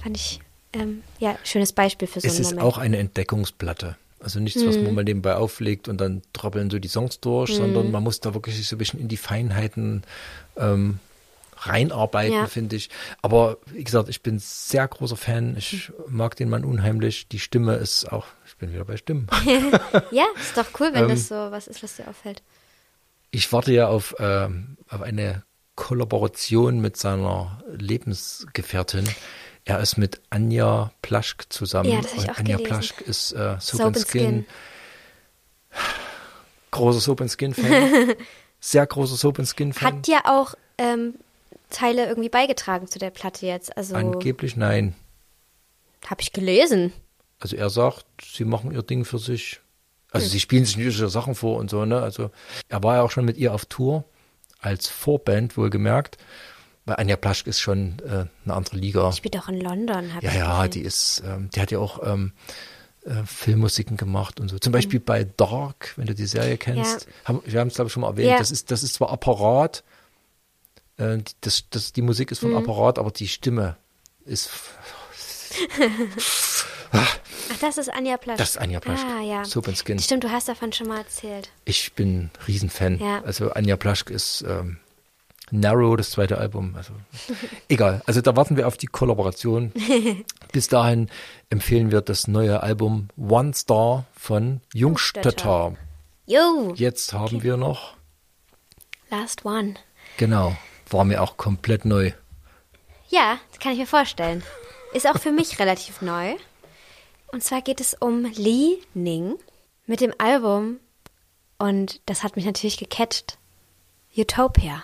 Fand 0.04 0.18
ich, 0.18 0.40
ähm, 0.74 1.04
ja, 1.20 1.38
schönes 1.44 1.72
Beispiel 1.74 2.08
für 2.08 2.20
so 2.20 2.28
es 2.28 2.34
einen 2.36 2.42
ist 2.42 2.52
Moment. 2.52 2.64
auch 2.68 2.78
eine 2.78 2.98
Entdeckungsplatte. 2.98 3.98
Also 4.20 4.40
nichts, 4.40 4.66
was 4.66 4.78
man 4.78 4.96
mal 4.96 5.04
nebenbei 5.04 5.36
auflegt 5.36 5.88
und 5.88 6.02
dann 6.02 6.24
trappeln 6.34 6.72
so 6.72 6.80
die 6.80 6.88
Songs 6.88 7.20
durch, 7.20 7.54
sondern 7.54 7.92
man 7.92 8.02
muss 8.04 8.20
da 8.20 8.34
wirklich 8.34 8.68
so 8.68 8.76
ein 8.76 8.80
bisschen 8.80 9.00
in 9.00 9.08
die 9.08 9.16
Feinheiten 9.16 10.02
ähm, 10.58 11.00
reinarbeiten, 11.56 12.34
Ja. 12.34 12.48
finde 12.48 12.76
ich. 12.78 12.90
Aber 13.22 13.58
wie 13.68 13.84
gesagt, 13.84 14.10
ich 14.10 14.24
bin 14.24 14.40
sehr 14.40 14.88
großer 14.88 15.18
Fan. 15.18 15.56
Ich 15.56 15.92
mag 16.08 16.36
den 16.36 16.50
Mann 16.50 16.66
unheimlich. 16.66 17.28
Die 17.28 17.40
Stimme 17.40 17.76
ist 17.76 18.12
auch, 18.12 18.26
ich 18.58 18.60
bin 18.60 18.74
wieder 18.74 18.86
bei 18.86 18.98
Stimmen. 18.98 19.28
Ja, 20.12 20.26
ist 20.36 20.58
doch 20.58 20.66
cool, 20.80 20.90
wenn 20.92 21.04
Ähm, 21.04 21.10
das 21.10 21.28
so 21.28 21.36
was 21.36 21.68
ist, 21.68 21.84
was 21.84 21.98
dir 21.98 22.08
auffällt. 22.08 22.42
Ich 23.30 23.54
warte 23.54 23.72
ja 23.72 23.88
auf, 23.88 24.16
ähm, 24.18 24.78
auf 24.90 25.02
eine 25.04 25.44
Kollaboration 25.76 26.80
mit 26.80 26.98
seiner 26.98 27.62
Lebensgefährtin. 27.68 29.08
Er 29.64 29.80
ist 29.80 29.98
mit 29.98 30.22
Anja 30.32 30.92
Plaschk 31.04 31.46
zusammen. 31.54 31.92
Ja, 31.92 32.02
das 32.02 32.14
ich 32.14 32.32
auch 32.32 32.38
Anja 32.38 32.58
gelesen. 32.58 32.64
Plaschk 32.64 33.02
ist 33.02 33.34
äh, 33.34 33.58
Soap, 33.60 33.62
Soap 33.62 33.86
and 33.86 33.98
Skin. 33.98 34.22
Skin. 34.22 34.46
Großer 36.72 37.00
Soap 37.00 37.22
and 37.22 37.32
Skin 37.32 37.54
Fan. 37.54 38.16
Sehr 38.60 38.88
großer 38.88 39.18
Soap 39.18 39.38
and 39.38 39.48
Skin 39.48 39.74
Fan. 39.74 39.98
Hat 39.98 40.08
dir 40.08 40.22
auch 40.26 40.56
ähm, 40.80 41.14
Teile 41.70 42.08
irgendwie 42.08 42.30
beigetragen 42.30 42.88
zu 42.88 42.98
der 42.98 43.12
Platte 43.12 43.46
jetzt? 43.46 43.78
Also 43.78 43.94
Angeblich 43.94 44.56
nein. 44.56 44.96
habe 46.08 46.22
ich 46.22 46.34
gelesen. 46.34 46.92
Also 47.40 47.56
er 47.56 47.70
sagt, 47.70 48.06
sie 48.24 48.46
machen 48.46 48.72
ihr 48.72 48.82
Ding 48.84 49.06
für 49.06 49.20
sich. 49.20 49.60
Also 50.12 50.28
sie 50.28 50.40
spielen 50.40 50.66
sich 50.66 50.78
ihre 50.78 51.10
Sachen 51.10 51.36
vor 51.36 51.58
und 51.58 51.70
so, 51.70 51.86
ne? 51.86 52.02
Also 52.02 52.32
er 52.70 52.82
war 52.84 52.96
ja 52.96 53.02
auch 53.04 53.12
schon 53.12 53.26
mit 53.26 53.38
ihr 53.38 53.54
auf 53.54 53.66
Tour 53.66 54.06
als 54.60 54.88
Vorband, 54.88 55.58
wohlgemerkt. 55.58 56.18
Weil 56.86 56.96
Anja 56.96 57.18
Plaschk 57.18 57.48
ist 57.48 57.60
schon 57.60 58.00
äh, 58.00 58.26
eine 58.46 58.54
andere 58.54 58.78
Liga. 58.78 59.12
Spielt 59.12 59.38
auch 59.38 59.50
in 59.50 59.60
London, 59.60 60.14
habe 60.16 60.26
Ja, 60.26 60.32
ich 60.32 60.38
ja, 60.38 60.58
gesehen. 60.66 60.72
die 60.72 60.82
ist, 60.88 61.22
ähm, 61.26 61.50
die 61.54 61.60
hat 61.62 61.70
ja 61.70 61.80
auch 61.80 62.02
ähm, 62.08 62.32
äh, 63.06 63.24
Filmmusiken 63.26 63.98
gemacht 63.98 64.40
und 64.40 64.48
so. 64.48 64.56
Mhm. 64.56 64.62
Zum 64.62 64.72
Beispiel 64.72 65.02
bei 65.02 65.26
Dark, 65.36 65.92
wenn 65.98 66.08
du 66.08 66.16
die 66.16 66.26
Serie 66.26 66.58
kennst. 66.58 67.02
Ja. 67.06 67.12
Haben, 67.26 67.42
wir 67.46 67.60
haben 67.60 67.68
es, 67.68 67.76
glaube 67.76 67.88
ich, 67.88 67.94
schon 67.94 68.02
mal 68.02 68.08
erwähnt. 68.12 68.30
Ja. 68.32 68.38
Das, 68.38 68.52
ist, 68.52 68.72
das 68.72 68.84
ist 68.84 68.94
zwar 68.94 69.10
Apparat, 69.12 69.84
äh, 70.96 71.18
die- 71.18 71.24
das, 71.42 71.66
das, 71.70 71.92
die 71.92 72.02
Musik 72.02 72.32
ist 72.32 72.40
von 72.40 72.52
Mhm. 72.52 72.58
Apparat, 72.58 72.98
aber 73.00 73.12
die 73.12 73.28
Stimme 73.28 73.76
ist. 74.26 74.50
Ach, 76.92 77.18
das 77.62 77.78
ist 77.78 77.90
Anja 77.94 78.18
Plasch. 78.18 78.38
Das 78.38 78.52
ist 78.52 78.58
Anja 78.58 78.80
Plaschk. 78.80 79.06
Ah, 79.06 79.22
ja. 79.22 79.46
Soap 79.46 79.68
and 79.68 79.78
Skin. 79.78 80.00
Stimmt, 80.00 80.24
du 80.24 80.32
hast 80.32 80.48
davon 80.48 80.72
schon 80.74 80.88
mal 80.88 80.98
erzählt. 81.00 81.50
Ich 81.66 81.94
bin 81.94 82.30
Riesenfan. 82.48 83.00
Ja. 83.00 83.22
Also 83.24 83.52
Anja 83.52 83.76
Plaschk 83.78 84.10
ist 84.10 84.44
ähm, 84.48 84.78
Narrow, 85.52 85.96
das 85.96 86.12
zweite 86.12 86.38
Album. 86.38 86.76
Also 86.76 86.94
egal. 87.70 88.02
Also 88.06 88.22
da 88.22 88.36
warten 88.36 88.58
wir 88.58 88.68
auf 88.68 88.78
die 88.78 88.88
Kollaboration. 88.88 89.72
Bis 90.52 90.68
dahin 90.68 91.10
empfehlen 91.50 91.92
wir 91.92 92.02
das 92.02 92.28
neue 92.28 92.62
Album 92.64 93.10
One 93.18 93.54
Star 93.54 94.06
von 94.16 94.62
Jungstötter. 94.74 95.76
Jo, 96.26 96.74
Jetzt 96.76 97.14
haben 97.14 97.42
wir 97.44 97.56
noch, 97.56 97.94
Last 99.10 99.46
One. 99.46 99.76
genau, 100.18 100.58
war 100.90 101.06
mir 101.06 101.22
auch 101.24 101.38
komplett 101.38 101.86
neu. 101.86 102.12
Ja, 103.08 103.38
das 103.52 103.60
kann 103.60 103.72
ich 103.72 103.78
mir 103.80 103.88
vorstellen. 103.88 104.44
Ist 104.94 105.08
auch 105.08 105.18
für 105.20 105.32
mich 105.32 105.58
relativ 105.60 106.02
neu. 106.02 106.36
Und 107.32 107.44
zwar 107.44 107.62
geht 107.62 107.82
es 107.82 107.94
um 107.94 108.26
Li 108.26 108.82
Ning 108.94 109.36
mit 109.86 110.02
dem 110.02 110.14
Album, 110.18 110.80
und 111.58 112.02
das 112.06 112.24
hat 112.24 112.36
mich 112.36 112.46
natürlich 112.46 112.78
gecatcht, 112.78 113.38
Utopia. 114.16 114.84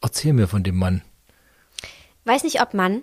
Erzähl 0.00 0.32
mir 0.32 0.46
von 0.48 0.62
dem 0.62 0.76
Mann. 0.76 1.02
Weiß 2.24 2.44
nicht, 2.44 2.60
ob 2.60 2.74
Mann. 2.74 3.02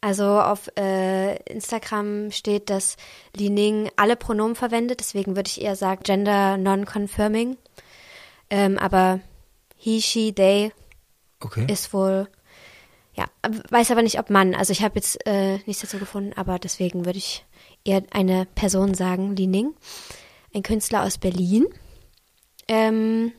Also 0.00 0.24
auf 0.24 0.70
äh, 0.76 1.36
Instagram 1.44 2.30
steht, 2.30 2.70
dass 2.70 2.96
Li 3.34 3.50
Ning 3.50 3.90
alle 3.96 4.14
Pronomen 4.16 4.54
verwendet, 4.54 5.00
deswegen 5.00 5.34
würde 5.34 5.48
ich 5.48 5.60
eher 5.60 5.74
sagen 5.74 6.02
Gender 6.04 6.56
Non-Confirming. 6.56 7.56
Ähm, 8.50 8.78
aber 8.78 9.20
he, 9.76 10.00
she, 10.00 10.32
they 10.32 10.72
Okay. 11.40 11.66
ist 11.70 11.92
wohl, 11.92 12.28
ja, 13.14 13.26
weiß 13.70 13.90
aber 13.90 14.02
nicht, 14.02 14.18
ob 14.18 14.30
Mann. 14.30 14.54
Also 14.54 14.72
ich 14.72 14.82
habe 14.82 14.94
jetzt 14.96 15.26
äh, 15.26 15.58
nichts 15.66 15.82
dazu 15.82 15.98
gefunden, 15.98 16.32
aber 16.34 16.58
deswegen 16.58 17.04
würde 17.04 17.18
ich 17.18 17.44
eher 17.86 18.02
eine 18.10 18.46
Person 18.54 18.94
sagen, 18.94 19.36
Li 19.36 19.46
Ning, 19.46 19.74
ein 20.54 20.62
Künstler 20.62 21.02
aus 21.04 21.18
Berlin. 21.18 21.66
Ähm, 22.68 23.32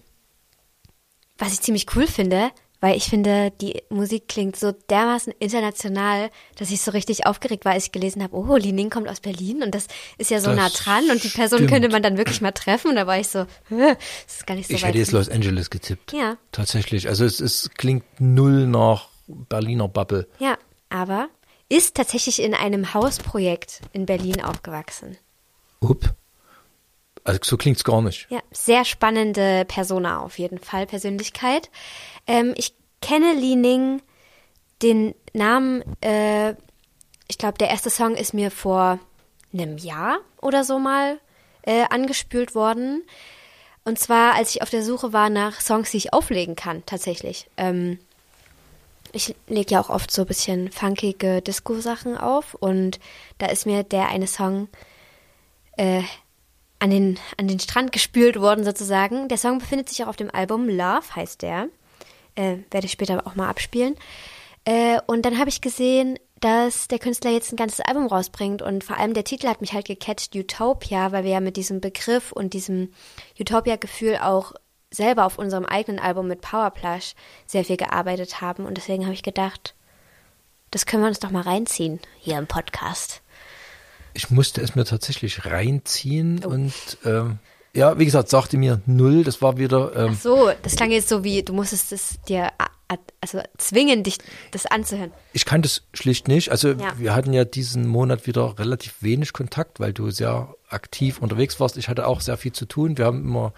was 1.38 1.54
ich 1.54 1.62
ziemlich 1.62 1.86
cool 1.95 2.08
finde, 2.08 2.50
weil 2.80 2.95
ich 2.95 3.06
finde, 3.06 3.52
die 3.60 3.82
Musik 3.89 4.28
klingt 4.28 4.56
so 4.56 4.72
dermaßen 4.72 5.34
international, 5.39 6.30
dass 6.58 6.70
ich 6.72 6.82
so 6.82 6.91
richtig 6.91 7.26
aufgeregt 7.26 7.66
war, 7.66 7.74
als 7.74 7.86
ich 7.86 7.91
gelesen 7.91 8.22
habe, 8.24 8.36
oh, 8.38 8.56
Li 8.56 8.72
Ning 8.72 8.89
kommt 8.89 9.10
aus 9.10 9.20
Berlin 9.20 9.64
und 9.64 9.74
das 9.74 9.88
ist 10.18 10.30
ja 10.32 10.39
so 10.39 10.48
Das 10.52 10.56
nah 10.56 10.70
dran 10.70 11.10
und 11.12 11.24
die 11.24 11.30
Person 11.30 11.60
stimmt. 11.60 11.72
könnte 11.72 11.89
man 11.89 12.04
dann 12.04 12.18
wirklich 12.18 12.39
mal 12.41 12.52
treffen 12.52 12.89
und 12.91 12.95
da 12.95 13.08
war 13.08 13.20
ich 13.20 13.28
so, 13.28 13.45
"Hä, 13.70 13.95
das 14.26 14.36
ist 14.38 14.48
gar 14.48 14.56
nicht 14.56 14.68
so 14.68 14.74
ich 14.76 14.86
hätte 14.86 14.98
jetzt 14.98 15.12
Los 15.12 15.28
Angeles 15.30 15.70
getippt. 15.70 16.14
Ja. 16.14 16.38
Tatsächlich. 16.52 17.08
Also 17.08 17.26
es, 17.26 17.39
es 17.39 17.70
klingt 17.78 18.04
null 18.20 18.68
nach 18.68 19.10
Berliner 19.28 19.88
Bubble. 19.88 20.28
Ja, 20.39 20.58
aber 20.89 21.30
ist 21.70 21.95
tatsächlich 21.95 22.41
in 22.41 22.53
einem 22.53 22.93
Hausprojekt 22.93 23.82
in 23.93 24.05
Berlin 24.05 24.41
aufgewachsen. 24.41 25.18
Up. 25.82 26.15
Also 27.24 27.39
so 27.43 27.57
klingt's 27.57 27.84
gar 27.84 28.01
nicht. 28.01 28.28
Ja, 28.30 28.39
sehr 28.51 28.86
spannende 28.86 29.65
Persona 29.65 30.20
auf 30.22 30.39
jeden 30.39 30.59
Fall, 30.59 30.88
Persönlichkeit. 30.88 31.70
Ähm, 32.26 32.53
ich 32.55 32.74
kenne 33.01 33.34
Li 33.34 33.57
Ning, 33.57 34.01
den 34.82 35.13
Namen, 35.34 35.84
äh, 36.01 36.51
ich 37.28 37.38
glaube, 37.38 37.57
der 37.57 37.70
erste 37.70 37.89
Song 37.89 38.15
ist 38.15 38.34
mir 38.34 38.49
vor 38.49 38.99
einem 39.53 39.78
Jahr 39.78 40.20
oder 40.41 40.63
so 40.63 40.80
mal 40.80 41.20
äh, 41.63 41.84
angespült 41.89 42.55
worden. 42.55 43.03
Und 43.84 43.99
zwar, 43.99 44.36
als 44.36 44.51
ich 44.51 44.61
auf 44.61 44.70
der 44.70 44.84
Suche 44.84 45.11
war 45.13 45.30
nach 45.30 45.59
Songs, 45.59 45.91
die 45.91 45.97
ich 45.97 46.13
auflegen 46.13 46.55
kann, 46.55 46.84
tatsächlich. 46.86 47.49
Ähm, 47.57 47.99
ich 49.18 49.36
lege 49.47 49.74
ja 49.74 49.82
auch 49.82 49.89
oft 49.89 50.11
so 50.11 50.22
ein 50.22 50.28
bisschen 50.28 50.72
funkige 50.72 51.41
Disco-Sachen 51.41 52.18
auf 52.18 52.53
und 52.53 52.99
da 53.39 53.47
ist 53.47 53.65
mir 53.65 53.84
der 53.84 54.09
eine 54.09 54.28
Song 54.28 54.70
äh, 55.76 56.03
an, 56.80 56.91
den, 56.91 57.20
an 57.38 57.47
den 57.47 57.59
Strand 57.59 57.91
gespült 57.91 58.39
worden 58.39 58.63
sozusagen. 58.63 59.28
Der 59.28 59.38
Song 59.38 59.57
befindet 59.57 59.89
sich 59.89 60.03
auch 60.03 60.07
auf 60.07 60.15
dem 60.15 60.34
Album 60.34 60.70
Love, 60.70 61.15
heißt 61.15 61.41
der. 61.41 61.70
Äh, 62.36 62.57
werde 62.70 62.86
ich 62.86 62.91
später 62.91 63.26
auch 63.26 63.36
mal 63.36 63.49
abspielen. 63.49 63.95
Äh, 64.63 64.99
und 65.07 65.26
dann 65.26 65.39
habe 65.39 65.49
ich 65.49 65.61
gesehen, 65.61 66.20
dass 66.39 66.88
der 66.88 66.99
Künstler 66.99 67.32
jetzt 67.32 67.51
ein 67.51 67.57
ganzes 67.57 67.80
Album 67.80 68.05
rausbringt 68.05 68.61
und 68.61 68.84
vor 68.84 68.97
allem 68.97 69.15
der 69.15 69.24
Titel 69.24 69.47
hat 69.47 69.61
mich 69.61 69.74
halt 69.74 69.88
gecatcht, 69.88 70.36
Utopia, 70.36 71.11
weil 71.11 71.24
wir 71.24 71.32
ja 71.32 71.39
mit 71.39 71.57
diesem 71.57 71.82
Begriff 71.82 72.32
und 72.32 72.53
diesem 72.53 72.93
Utopia-Gefühl 73.39 74.18
auch 74.18 74.53
selber 74.92 75.26
auf 75.26 75.38
unserem 75.38 75.66
eigenen 75.66 76.00
Album 76.00 76.28
mit 76.28 76.42
Powerplush 76.42 77.14
sehr 77.46 77.66
viel 77.66 77.78
gearbeitet 77.78 78.42
haben 78.42 78.66
und 78.66 78.78
deswegen 78.78 79.04
habe 79.04 79.14
ich 79.14 79.24
gedacht, 79.24 79.74
das 80.72 80.86
können 80.86 81.04
wir 81.04 81.08
uns 81.10 81.20
doch 81.20 81.32
mal 81.32 81.42
reinziehen 81.42 82.00
hier 82.20 82.38
im 82.38 82.48
Podcast. 82.48 83.22
Ich 84.14 84.30
musste 84.32 84.62
es 84.62 84.76
mir 84.76 84.86
tatsächlich 84.86 85.46
reinziehen 85.46 86.42
Oh. 86.46 86.50
und 86.50 86.74
ähm, 87.06 87.40
ja, 87.74 88.00
wie 88.00 88.06
gesagt, 88.06 88.30
sagte 88.30 88.58
mir 88.58 88.82
null. 88.88 89.24
Das 89.24 89.42
war 89.42 89.58
wieder 89.58 89.96
ähm, 89.96 90.14
Ach 90.16 90.20
so, 90.22 90.50
das 90.64 90.76
klang 90.76 90.90
jetzt 90.90 91.10
so 91.10 91.24
wie, 91.24 91.44
du 91.44 91.54
musstest 91.54 91.92
es 91.92 92.20
dir 92.28 92.50
also 93.20 93.42
zwingen, 93.58 94.04
dich 94.04 94.18
das 94.52 94.66
anzuhören. 94.66 95.12
Ich 95.34 95.44
kannte 95.46 95.68
es 95.68 95.84
schlicht 95.94 96.28
nicht. 96.30 96.50
Also 96.52 96.70
Ja. 96.70 96.98
wir 96.98 97.14
hatten 97.14 97.34
ja 97.34 97.44
diesen 97.44 97.86
Monat 97.86 98.26
wieder 98.26 98.58
relativ 98.58 98.96
wenig 99.04 99.34
Kontakt, 99.34 99.80
weil 99.82 99.92
du 99.92 100.10
sehr 100.10 100.56
aktiv 100.70 101.20
unterwegs 101.20 101.60
warst. 101.60 101.76
Ich 101.78 101.90
hatte 101.90 102.08
auch 102.08 102.22
sehr 102.22 102.38
viel 102.38 102.54
zu 102.54 102.66
tun. 102.66 102.98
Wir 102.98 103.06
haben 103.06 103.22
immer 103.26 103.54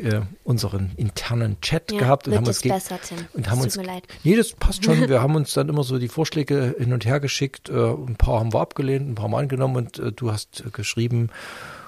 äh, 0.00 0.20
unseren 0.44 0.92
internen 0.96 1.60
Chat 1.60 1.92
Ja, 1.92 1.98
gehabt 2.00 2.28
und 2.28 2.34
haben 2.36 2.46
uns 2.46 2.62
besser, 2.62 2.98
Tim. 3.00 3.18
und 3.34 3.50
haben 3.50 3.60
uns 3.60 3.78
nee 4.24 4.36
das 4.36 4.52
passt 4.52 4.84
schon 4.84 5.08
wir 5.08 5.22
haben 5.22 5.34
uns 5.34 5.52
dann 5.54 5.68
immer 5.68 5.84
so 5.84 5.98
die 5.98 6.08
Vorschläge 6.08 6.74
hin 6.78 6.92
und 6.92 7.04
her 7.04 7.20
geschickt 7.20 7.68
äh, 7.68 7.72
ein 7.72 8.16
paar 8.16 8.40
haben 8.40 8.52
wir 8.52 8.60
abgelehnt 8.60 9.08
ein 9.08 9.14
paar 9.14 9.28
mal 9.28 9.40
angenommen 9.40 9.76
und 9.76 9.98
äh, 9.98 10.12
du 10.12 10.32
hast 10.32 10.64
äh, 10.66 10.70
geschrieben 10.70 11.30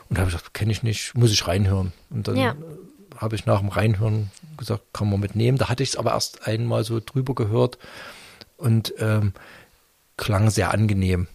und 0.09 0.17
da 0.19 0.21
habe 0.23 0.31
ich 0.31 0.37
gesagt 0.37 0.55
kenne 0.55 0.73
ich 0.73 0.83
nicht 0.83 1.15
muss 1.15 1.33
ich 1.33 1.47
reinhören 1.47 1.93
und 2.11 2.29
dann 2.29 2.37
Ja. 2.37 2.51
äh, 2.53 2.55
habe 3.19 3.35
ich 3.37 3.47
nach 3.47 3.61
dem 3.61 3.69
Reinhören 3.69 4.31
gesagt 4.57 4.83
kann 4.93 5.11
man 5.11 5.21
mitnehmen 5.21 5.59
da 5.59 5.69
hatte 5.69 5.83
ich 5.83 5.91
es 5.91 5.97
aber 5.97 6.13
erst 6.13 6.47
einmal 6.47 6.85
so 6.85 7.01
drüber 7.05 7.35
gehört 7.35 7.79
und 8.57 8.93
ähm, 8.99 9.33
klang 10.17 10.51
sehr 10.51 10.73
angenehm. 10.75 11.29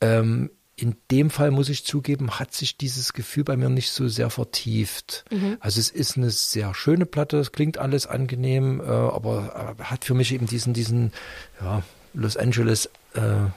Ähm, 0.00 0.50
in 0.76 0.96
dem 1.10 1.30
Fall 1.30 1.50
muss 1.50 1.68
ich 1.68 1.84
zugeben, 1.84 2.38
hat 2.38 2.54
sich 2.54 2.76
dieses 2.76 3.12
Gefühl 3.12 3.44
bei 3.44 3.56
mir 3.56 3.68
nicht 3.68 3.92
so 3.92 4.08
sehr 4.08 4.30
vertieft. 4.30 5.24
Also 5.60 5.78
es 5.78 5.90
ist 5.90 6.16
eine 6.16 6.30
sehr 6.30 6.74
schöne 6.74 7.06
Platte, 7.06 7.38
es 7.38 7.52
klingt 7.52 7.78
alles 7.78 8.06
angenehm, 8.06 8.80
äh, 8.80 8.84
aber 8.84 9.76
äh, 9.78 9.82
hat 9.84 10.04
für 10.04 10.14
mich 10.14 10.32
eben 10.32 10.46
diesen, 10.46 10.72
diesen 10.72 11.12
ja, 11.60 11.82
Los 12.14 12.36
Angeles 12.36 12.86
äh, 13.14 13.50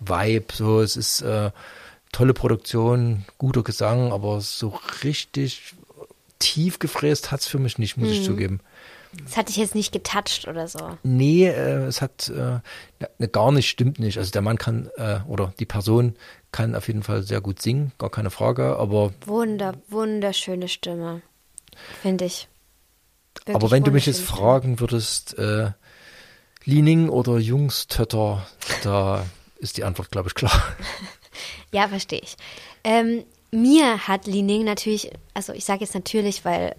Vibe. 0.00 0.46
So, 0.52 0.80
es 0.80 0.96
ist 0.96 1.22
äh, 1.22 1.50
tolle 2.12 2.34
Produktion, 2.34 3.24
guter 3.38 3.62
Gesang, 3.62 4.12
aber 4.12 4.40
so 4.40 4.78
richtig 5.04 5.74
tief 6.38 6.78
gefräst 6.78 7.30
hat's 7.30 7.46
für 7.46 7.58
mich 7.58 7.78
nicht, 7.78 7.96
muss 7.96 8.10
ich 8.10 8.24
zugeben. 8.24 8.60
Das 9.24 9.36
hatte 9.36 9.50
ich 9.50 9.56
jetzt 9.56 9.74
nicht 9.74 9.92
getoucht 9.92 10.46
oder 10.48 10.68
so. 10.68 10.98
Nee, 11.02 11.46
äh, 11.46 11.86
es 11.86 12.02
hat 12.02 12.28
äh, 12.28 12.60
ne, 13.18 13.28
gar 13.32 13.52
nicht, 13.52 13.68
stimmt 13.68 13.98
nicht. 13.98 14.18
Also 14.18 14.30
der 14.30 14.42
Mann 14.42 14.58
kann 14.58 14.90
äh, 14.96 15.20
oder 15.26 15.54
die 15.58 15.64
Person 15.66 16.14
kann 16.52 16.74
auf 16.74 16.86
jeden 16.86 17.02
Fall 17.02 17.22
sehr 17.22 17.40
gut 17.40 17.60
singen, 17.60 17.92
gar 17.98 18.10
keine 18.10 18.30
Frage, 18.30 18.76
aber 18.76 19.12
Wunder, 19.26 19.74
wunderschöne 19.88 20.68
Stimme. 20.68 21.22
Finde 22.02 22.24
ich. 22.24 22.48
Wirklich 23.34 23.56
aber 23.56 23.70
wenn 23.70 23.84
du 23.84 23.90
mich 23.90 24.06
jetzt 24.06 24.20
fragen 24.20 24.80
würdest, 24.80 25.38
äh, 25.38 25.70
Liening 26.64 27.08
oder 27.08 27.38
Jungstötter, 27.38 28.46
da 28.82 29.24
ist 29.58 29.76
die 29.76 29.84
Antwort, 29.84 30.10
glaube 30.10 30.28
ich, 30.28 30.34
klar. 30.34 30.52
Ja, 31.70 31.86
verstehe 31.86 32.20
ich. 32.20 32.36
Ähm, 32.82 33.24
mir 33.50 34.08
hat 34.08 34.26
Li 34.26 34.42
Ning 34.42 34.64
natürlich, 34.64 35.12
also 35.34 35.52
ich 35.52 35.66
sage 35.66 35.82
jetzt 35.82 35.94
natürlich, 35.94 36.44
weil 36.44 36.74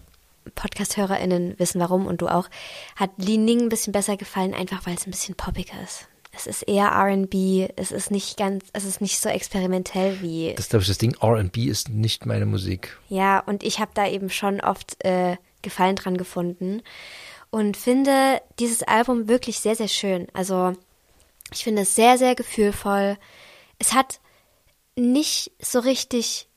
Podcast-HörerInnen 0.55 1.59
wissen 1.59 1.79
warum 1.79 2.07
und 2.07 2.21
du 2.21 2.27
auch, 2.27 2.49
hat 2.95 3.11
Li 3.17 3.37
Ning 3.37 3.61
ein 3.61 3.69
bisschen 3.69 3.93
besser 3.93 4.17
gefallen, 4.17 4.53
einfach 4.53 4.85
weil 4.85 4.95
es 4.95 5.05
ein 5.05 5.11
bisschen 5.11 5.35
poppiger 5.35 5.81
ist. 5.83 6.08
Es 6.39 6.47
ist 6.47 6.61
eher 6.63 6.91
RB, 6.93 7.69
es 7.75 7.91
ist 7.91 8.11
nicht 8.11 8.37
ganz, 8.37 8.63
es 8.71 8.85
ist 8.85 9.01
nicht 9.01 9.19
so 9.19 9.27
experimentell 9.27 10.21
wie. 10.21 10.53
Das 10.55 10.69
glaube 10.69 10.83
ich, 10.83 10.87
das 10.87 10.97
Ding. 10.97 11.13
RB 11.21 11.57
ist 11.57 11.89
nicht 11.89 12.25
meine 12.25 12.45
Musik. 12.45 12.97
Ja, 13.09 13.39
und 13.41 13.61
ich 13.61 13.79
habe 13.79 13.91
da 13.93 14.07
eben 14.07 14.29
schon 14.29 14.61
oft 14.61 15.03
äh, 15.03 15.35
Gefallen 15.61 15.97
dran 15.97 16.15
gefunden 16.15 16.81
und 17.49 17.75
finde 17.75 18.41
dieses 18.57 18.83
Album 18.83 19.27
wirklich 19.27 19.59
sehr, 19.59 19.75
sehr 19.75 19.89
schön. 19.89 20.27
Also 20.31 20.71
ich 21.51 21.65
finde 21.65 21.81
es 21.81 21.95
sehr, 21.95 22.17
sehr 22.17 22.35
gefühlvoll. 22.35 23.17
Es 23.77 23.93
hat 23.93 24.21
nicht 24.95 25.51
so 25.59 25.79
richtig 25.79 26.47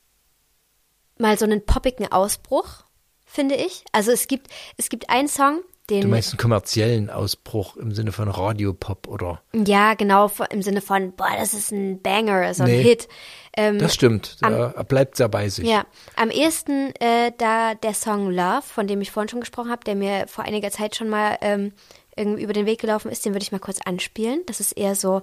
mal 1.17 1.37
so 1.37 1.43
einen 1.43 1.65
poppigen 1.65 2.09
Ausbruch, 2.09 2.85
finde 3.25 3.55
ich. 3.55 3.83
Also 3.91 4.11
es 4.11 4.27
gibt, 4.27 4.47
es 4.77 4.87
gibt 4.87 5.09
einen 5.09 5.27
Song, 5.27 5.59
den. 5.89 6.01
Du 6.01 6.07
meinst 6.07 6.31
einen 6.31 6.37
kommerziellen 6.39 7.09
Ausbruch 7.09 7.75
im 7.77 7.93
Sinne 7.93 8.11
von 8.11 8.29
Radiopop 8.29 9.07
oder? 9.07 9.41
ja, 9.53 9.93
genau, 9.95 10.31
im 10.49 10.61
Sinne 10.61 10.81
von, 10.81 11.11
boah, 11.13 11.29
das 11.37 11.53
ist 11.53 11.71
ein 11.71 12.01
Banger, 12.01 12.53
so 12.53 12.63
ein 12.63 12.69
Nee. 12.71 12.81
Hit. 12.83 13.07
Ähm, 13.55 13.77
Das 13.79 13.93
stimmt. 13.93 14.37
am- 14.41 14.53
Er 14.53 14.83
bleibt 14.83 15.17
sehr 15.17 15.29
bei 15.29 15.49
sich. 15.49 15.67
Ja, 15.67 15.85
am 16.15 16.29
ehesten 16.31 16.93
äh, 16.99 17.31
da 17.37 17.75
der 17.75 17.93
Song 17.93 18.31
Love, 18.31 18.63
von 18.63 18.87
dem 18.87 19.01
ich 19.01 19.11
vorhin 19.11 19.29
schon 19.29 19.41
gesprochen 19.41 19.69
habe, 19.71 19.83
der 19.83 19.95
mir 19.95 20.27
vor 20.27 20.43
einiger 20.45 20.71
Zeit 20.71 20.95
schon 20.95 21.09
mal 21.09 21.37
ähm, 21.41 21.73
irgendwie 22.15 22.43
über 22.43 22.53
den 22.53 22.65
Weg 22.65 22.79
gelaufen 22.81 23.11
ist, 23.11 23.25
den 23.25 23.33
würde 23.33 23.43
ich 23.43 23.51
mal 23.51 23.59
kurz 23.59 23.79
anspielen. 23.85 24.41
Das 24.47 24.59
ist 24.59 24.71
eher 24.73 24.95
so, 24.95 25.21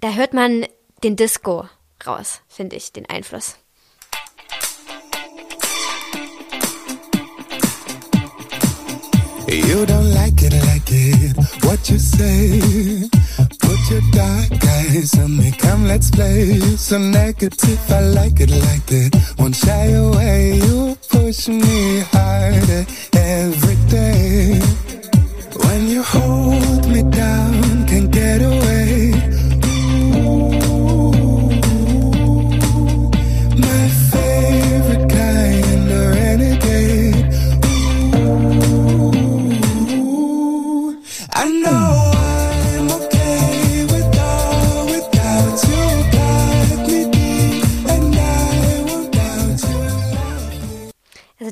da 0.00 0.12
hört 0.12 0.34
man 0.34 0.66
den 1.04 1.16
Disco 1.16 1.68
raus, 2.06 2.40
finde 2.48 2.76
ich, 2.76 2.92
den 2.92 3.08
Einfluss. 3.08 3.56
You 9.52 9.84
don't 9.84 10.10
like 10.14 10.42
it, 10.42 10.54
like 10.64 10.88
it. 10.88 11.36
What 11.64 11.90
you 11.90 11.98
say? 11.98 13.08
Put 13.60 13.80
your 13.90 14.00
dark 14.12 14.64
eyes 14.64 15.18
on 15.18 15.36
me. 15.36 15.52
Come, 15.52 15.86
let's 15.86 16.10
play. 16.10 16.58
So 16.76 16.96
negative, 16.96 17.78
I 17.90 18.00
like 18.00 18.40
it, 18.40 18.50
like 18.50 18.90
it. 18.90 19.14
Won't 19.38 19.54
shy 19.56 19.88
away. 19.92 20.54
You 20.54 20.96
push 21.10 21.48
me 21.48 22.00
harder 22.12 22.86
every 23.12 23.76
day. 23.90 24.58
When 25.64 25.86
you 25.86 26.02
hold 26.02 26.88
me 26.88 27.02
down, 27.02 27.86
can't 27.86 28.10
get 28.10 28.40
away. 28.40 29.01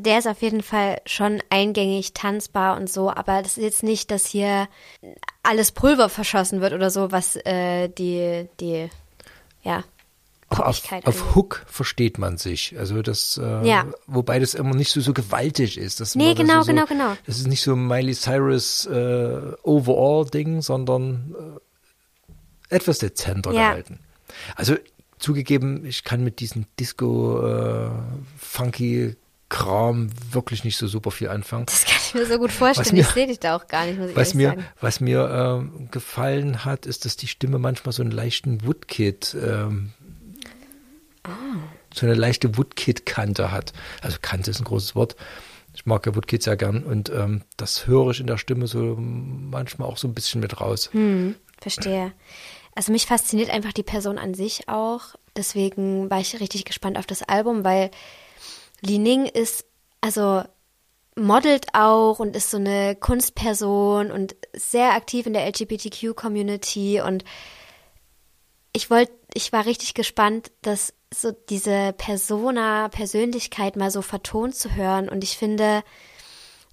Also 0.00 0.10
der 0.10 0.18
ist 0.18 0.26
auf 0.26 0.40
jeden 0.40 0.62
Fall 0.62 1.02
schon 1.04 1.42
eingängig, 1.50 2.14
tanzbar 2.14 2.78
und 2.78 2.88
so, 2.88 3.10
aber 3.10 3.42
das 3.42 3.58
ist 3.58 3.62
jetzt 3.62 3.82
nicht, 3.82 4.10
dass 4.10 4.24
hier 4.24 4.66
alles 5.42 5.72
Pulver 5.72 6.08
verschossen 6.08 6.62
wird 6.62 6.72
oder 6.72 6.90
so, 6.90 7.12
was 7.12 7.36
äh, 7.36 7.88
die, 7.88 8.48
die, 8.60 8.88
ja, 9.62 9.84
auf, 10.48 10.82
auf. 11.04 11.34
Hook 11.36 11.64
versteht 11.68 12.18
man 12.18 12.38
sich. 12.38 12.76
Also 12.78 13.02
das, 13.02 13.38
äh, 13.42 13.66
Ja. 13.68 13.86
wobei 14.06 14.38
das 14.38 14.54
immer 14.54 14.74
nicht 14.74 14.90
so, 14.90 15.00
so 15.02 15.12
gewaltig 15.12 15.76
ist. 15.76 16.00
Das 16.00 16.14
Nee, 16.14 16.34
genau, 16.34 16.62
so, 16.62 16.72
genau, 16.72 16.86
genau. 16.86 17.14
Das 17.26 17.38
ist 17.38 17.46
nicht 17.46 17.62
so 17.62 17.74
ein 17.74 17.86
Miley 17.86 18.14
Cyrus 18.14 18.86
äh, 18.86 19.52
Overall-Ding, 19.62 20.62
sondern 20.62 21.60
äh, 22.70 22.74
etwas 22.74 22.98
dezenter 22.98 23.52
Ja. 23.52 23.68
gehalten. 23.68 24.00
Also 24.56 24.76
zugegeben, 25.18 25.84
ich 25.84 26.04
kann 26.04 26.24
mit 26.24 26.40
diesem 26.40 26.64
Disco 26.78 27.46
äh, 27.46 27.90
funky 28.38 29.14
Kram 29.50 30.08
wirklich 30.32 30.64
nicht 30.64 30.78
so 30.78 30.86
super 30.86 31.10
viel 31.10 31.28
anfangen. 31.28 31.66
Das 31.66 31.84
kann 31.84 31.96
ich 32.02 32.14
mir 32.14 32.24
so 32.24 32.38
gut 32.38 32.50
vorstellen. 32.52 32.94
Mir- 32.94 33.02
ich 33.02 33.08
sehe 33.08 33.26
dich 33.26 33.38
da 33.40 33.56
auch 33.56 33.66
gar 33.66 33.84
nicht, 33.84 33.98
muss 33.98 34.08
ich 34.10 34.16
Was 34.16 34.32
mir, 34.32 34.48
sagen. 34.50 34.64
was 34.80 35.00
mir 35.00 35.28
ähm, 35.28 35.88
gefallen 35.90 36.64
hat, 36.64 36.86
ist, 36.86 37.04
dass 37.04 37.16
die 37.16 37.26
Stimme 37.26 37.58
manchmal 37.58 37.92
so 37.92 38.00
einen 38.02 38.12
leichten 38.12 38.64
Woodkid, 38.66 39.36
ähm, 39.38 39.92
so 41.92 42.06
eine 42.06 42.14
leichte 42.14 42.56
Woodkid-Kante 42.56 43.50
hat. 43.50 43.72
Also 44.00 44.18
Kante 44.22 44.50
ist 44.50 44.60
ein 44.60 44.64
großes 44.64 44.94
Wort. 44.94 45.16
Ich 45.74 45.86
mag 45.86 46.06
ja 46.06 46.14
Woodkid 46.14 46.42
sehr 46.42 46.56
gern 46.56 46.82
und 46.82 47.10
ähm, 47.10 47.42
das 47.56 47.86
höre 47.86 48.10
ich 48.10 48.20
in 48.20 48.26
der 48.26 48.38
Stimme 48.38 48.66
so 48.66 48.96
manchmal 48.98 49.88
auch 49.88 49.96
so 49.98 50.08
ein 50.08 50.14
bisschen 50.14 50.40
mit 50.40 50.60
raus. 50.60 50.90
Hm, 50.92 51.34
verstehe. 51.60 52.12
Also 52.74 52.92
mich 52.92 53.06
fasziniert 53.06 53.50
einfach 53.50 53.72
die 53.72 53.82
Person 53.82 54.18
an 54.18 54.34
sich 54.34 54.68
auch. 54.68 55.00
Deswegen 55.36 56.10
war 56.10 56.20
ich 56.20 56.40
richtig 56.40 56.64
gespannt 56.64 56.98
auf 56.98 57.06
das 57.06 57.22
Album, 57.22 57.64
weil 57.64 57.90
Li 58.80 58.98
Ning 58.98 59.26
ist, 59.26 59.64
also 60.00 60.42
modelt 61.16 61.66
auch 61.74 62.18
und 62.18 62.36
ist 62.36 62.50
so 62.50 62.56
eine 62.56 62.96
Kunstperson 62.96 64.10
und 64.10 64.36
sehr 64.54 64.94
aktiv 64.94 65.26
in 65.26 65.32
der 65.34 65.46
LGBTQ-Community 65.46 67.00
und 67.00 67.24
ich 68.72 68.90
wollte, 68.90 69.12
ich 69.34 69.52
war 69.52 69.66
richtig 69.66 69.94
gespannt, 69.94 70.52
dass 70.62 70.94
so 71.12 71.32
diese 71.32 71.92
Persona, 71.92 72.88
Persönlichkeit 72.88 73.76
mal 73.76 73.90
so 73.90 74.00
vertont 74.00 74.54
zu 74.54 74.74
hören 74.74 75.08
und 75.08 75.24
ich 75.24 75.36
finde, 75.36 75.82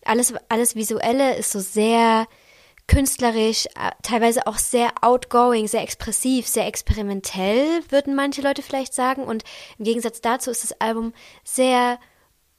alles, 0.06 0.34
alles 0.50 0.76
Visuelle 0.76 1.36
ist 1.36 1.52
so 1.52 1.60
sehr 1.60 2.28
künstlerisch, 2.88 3.65
äh, 3.76 3.91
teilweise 4.01 4.47
auch 4.47 4.57
sehr 4.57 4.91
outgoing, 5.01 5.68
sehr 5.68 5.81
expressiv, 5.84 6.47
sehr 6.47 6.68
experimentell, 6.68 7.81
würden 7.89 8.15
manche 8.15 8.41
Leute 8.41 8.61
vielleicht 8.61 8.93
sagen. 8.93 9.23
Und 9.23 9.43
im 9.77 9.85
Gegensatz 9.85 10.22
dazu 10.22 10.49
ist 10.49 10.64
das 10.64 10.80
Album 10.80 11.14
sehr 11.43 11.99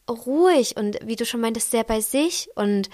ruhig 0.08 0.76
und 0.76 0.98
wie 1.02 1.16
du 1.16 1.26
schon 1.26 1.40
meintest, 1.40 1.70
sehr 1.70 1.84
bei 1.84 2.00
sich 2.00 2.48
und 2.54 2.88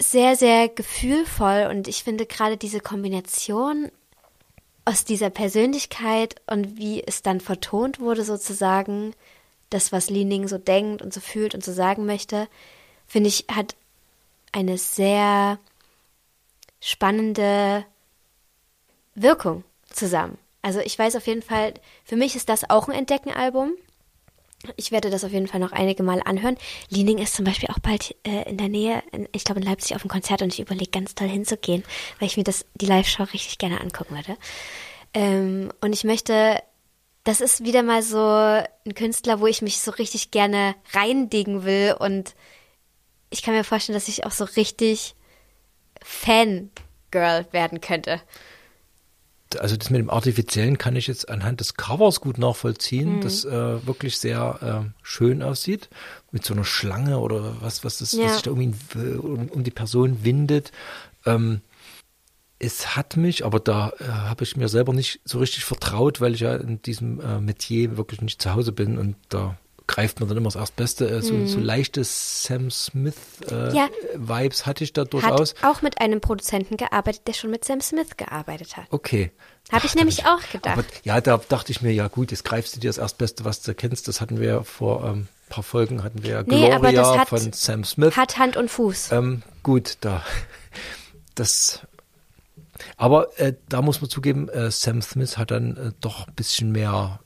sehr, 0.00 0.36
sehr 0.36 0.68
gefühlvoll. 0.68 1.68
Und 1.70 1.88
ich 1.88 2.04
finde 2.04 2.26
gerade 2.26 2.56
diese 2.56 2.80
Kombination 2.80 3.90
aus 4.84 5.04
dieser 5.04 5.30
Persönlichkeit 5.30 6.36
und 6.46 6.76
wie 6.76 7.02
es 7.02 7.22
dann 7.22 7.40
vertont 7.40 8.00
wurde, 8.00 8.24
sozusagen, 8.24 9.14
das, 9.70 9.90
was 9.90 10.10
Li 10.10 10.24
Ning 10.24 10.46
so 10.46 10.58
denkt 10.58 11.02
und 11.02 11.12
so 11.12 11.20
fühlt 11.20 11.54
und 11.54 11.64
so 11.64 11.72
sagen 11.72 12.06
möchte, 12.06 12.46
finde 13.06 13.28
ich, 13.28 13.46
hat 13.50 13.74
eine 14.52 14.78
sehr 14.78 15.58
spannende 16.86 17.84
Wirkung 19.16 19.64
zusammen. 19.90 20.38
Also 20.62 20.78
ich 20.78 20.96
weiß 20.96 21.16
auf 21.16 21.26
jeden 21.26 21.42
Fall, 21.42 21.74
für 22.04 22.14
mich 22.14 22.36
ist 22.36 22.48
das 22.48 22.70
auch 22.70 22.86
ein 22.86 22.94
Entdeckenalbum. 22.94 23.72
Ich 24.76 24.92
werde 24.92 25.10
das 25.10 25.24
auf 25.24 25.32
jeden 25.32 25.48
Fall 25.48 25.58
noch 25.58 25.72
einige 25.72 26.04
Mal 26.04 26.22
anhören. 26.24 26.56
Liening 26.88 27.18
ist 27.18 27.34
zum 27.34 27.44
Beispiel 27.44 27.70
auch 27.70 27.80
bald 27.80 28.14
äh, 28.24 28.48
in 28.48 28.56
der 28.56 28.68
Nähe, 28.68 29.02
in, 29.10 29.28
ich 29.32 29.42
glaube 29.42 29.60
in 29.60 29.66
Leipzig 29.66 29.96
auf 29.96 30.02
dem 30.02 30.10
Konzert 30.10 30.42
und 30.42 30.52
ich 30.52 30.60
überlege 30.60 30.90
ganz 30.92 31.16
toll 31.16 31.28
hinzugehen, 31.28 31.82
weil 32.20 32.28
ich 32.28 32.36
mir 32.36 32.44
das 32.44 32.64
die 32.74 32.86
Live-Show 32.86 33.24
richtig 33.24 33.58
gerne 33.58 33.80
angucken 33.80 34.14
würde. 34.14 34.36
Ähm, 35.12 35.72
und 35.80 35.92
ich 35.92 36.04
möchte, 36.04 36.62
das 37.24 37.40
ist 37.40 37.64
wieder 37.64 37.82
mal 37.82 38.02
so 38.02 38.18
ein 38.18 38.94
Künstler, 38.94 39.40
wo 39.40 39.48
ich 39.48 39.60
mich 39.60 39.80
so 39.80 39.90
richtig 39.90 40.30
gerne 40.30 40.76
reindigen 40.92 41.64
will 41.64 41.96
und 41.98 42.36
ich 43.30 43.42
kann 43.42 43.54
mir 43.54 43.64
vorstellen, 43.64 43.96
dass 43.96 44.08
ich 44.08 44.24
auch 44.24 44.30
so 44.30 44.44
richtig 44.44 45.15
Fangirl 46.06 47.46
werden 47.50 47.80
könnte. 47.80 48.20
Also 49.58 49.76
das 49.76 49.90
mit 49.90 50.00
dem 50.00 50.10
Artifiziellen 50.10 50.78
kann 50.78 50.96
ich 50.96 51.06
jetzt 51.06 51.28
anhand 51.28 51.60
des 51.60 51.74
Covers 51.74 52.20
gut 52.20 52.38
nachvollziehen, 52.38 53.20
das 53.20 53.44
äh, 53.44 53.86
wirklich 53.86 54.18
sehr 54.18 54.84
äh, 54.86 54.90
schön 55.02 55.42
aussieht. 55.42 55.88
Mit 56.30 56.44
so 56.44 56.54
einer 56.54 56.64
Schlange 56.64 57.18
oder 57.18 57.56
was, 57.60 57.84
was, 57.84 57.98
das, 57.98 58.12
Ja. 58.12 58.24
was 58.24 58.34
sich 58.34 58.42
da 58.42 58.50
irgendwie 58.50 58.98
äh, 58.98 59.16
um, 59.16 59.48
um 59.48 59.64
die 59.64 59.70
Person 59.70 60.24
windet. 60.24 60.72
Ähm, 61.24 61.60
es 62.58 62.96
hat 62.96 63.16
mich, 63.16 63.44
aber 63.44 63.60
da 63.60 63.92
äh, 63.98 64.04
habe 64.04 64.44
ich 64.44 64.56
mir 64.56 64.68
selber 64.68 64.92
nicht 64.92 65.20
so 65.24 65.38
richtig 65.38 65.64
vertraut, 65.64 66.20
weil 66.20 66.34
ich 66.34 66.40
ja 66.40 66.56
in 66.56 66.82
diesem 66.82 67.20
äh, 67.20 67.40
Metier 67.40 67.96
wirklich 67.96 68.20
nicht 68.22 68.40
zu 68.40 68.54
Hause 68.54 68.72
bin 68.72 68.98
und 68.98 69.16
da 69.28 69.56
greift 69.86 70.20
man 70.20 70.28
dann 70.28 70.38
immer 70.38 70.48
das 70.48 70.56
Erstbeste. 70.56 71.08
Äh, 71.08 71.22
so, 71.22 71.46
so 71.46 71.58
leichte 71.60 72.02
Sam 72.04 72.70
Smith-Vibes 72.70 73.74
Ja. 73.74 73.88
Vibes 74.14 74.66
hatte 74.66 74.84
ich 74.84 74.92
da 74.92 75.04
durchaus. 75.04 75.54
Hat 75.62 75.64
auch 75.76 75.82
mit 75.82 76.00
einem 76.00 76.20
Produzenten 76.20 76.76
gearbeitet, 76.76 77.26
der 77.28 77.32
schon 77.34 77.50
mit 77.50 77.64
Sam 77.64 77.80
Smith 77.80 78.16
gearbeitet 78.16 78.76
hat. 78.76 78.86
Okay. 78.90 79.30
Habe 79.72 79.86
ich 79.86 79.94
nämlich 79.96 80.24
hab 80.24 80.38
auch 80.38 80.50
gedacht. 80.52 80.78
Aber, 80.78 80.84
ja, 81.02 81.20
da 81.20 81.38
dachte 81.48 81.72
ich 81.72 81.82
mir, 81.82 81.92
ja 81.92 82.06
gut, 82.08 82.30
jetzt 82.30 82.44
greifst 82.44 82.76
du 82.76 82.80
dir 82.80 82.88
das 82.88 82.98
Erstbeste, 82.98 83.44
was 83.44 83.62
du 83.62 83.74
kennst. 83.74 84.06
Das 84.08 84.20
hatten 84.20 84.38
wir 84.40 84.48
ja 84.48 84.62
vor 84.62 85.04
ähm, 85.04 85.10
ein 85.22 85.28
paar 85.48 85.64
Folgen, 85.64 86.02
hatten 86.04 86.22
wir 86.22 86.30
ja 86.30 86.42
Nee, 86.44 86.70
aber 86.72 86.90
Gloria 86.92 87.02
das 87.02 87.18
hat- 87.18 87.28
von 87.28 87.52
Sam 87.52 87.82
Smith. 87.84 88.16
Hat 88.16 88.38
Hand 88.38 88.56
und 88.56 88.70
Fuß. 88.70 89.10
Ähm, 89.12 89.42
gut, 89.62 89.98
da. 90.02 90.22
Das. 91.34 91.80
Aber 92.96 93.38
äh, 93.40 93.54
da 93.68 93.82
muss 93.82 94.00
man 94.00 94.08
zugeben, 94.10 94.48
äh, 94.48 94.70
Sam 94.70 95.02
Smith 95.02 95.36
hat 95.38 95.50
dann 95.50 95.76
äh, 95.76 95.92
doch 96.00 96.28
ein 96.28 96.34
bisschen 96.34 96.70
mehr, 96.72 97.20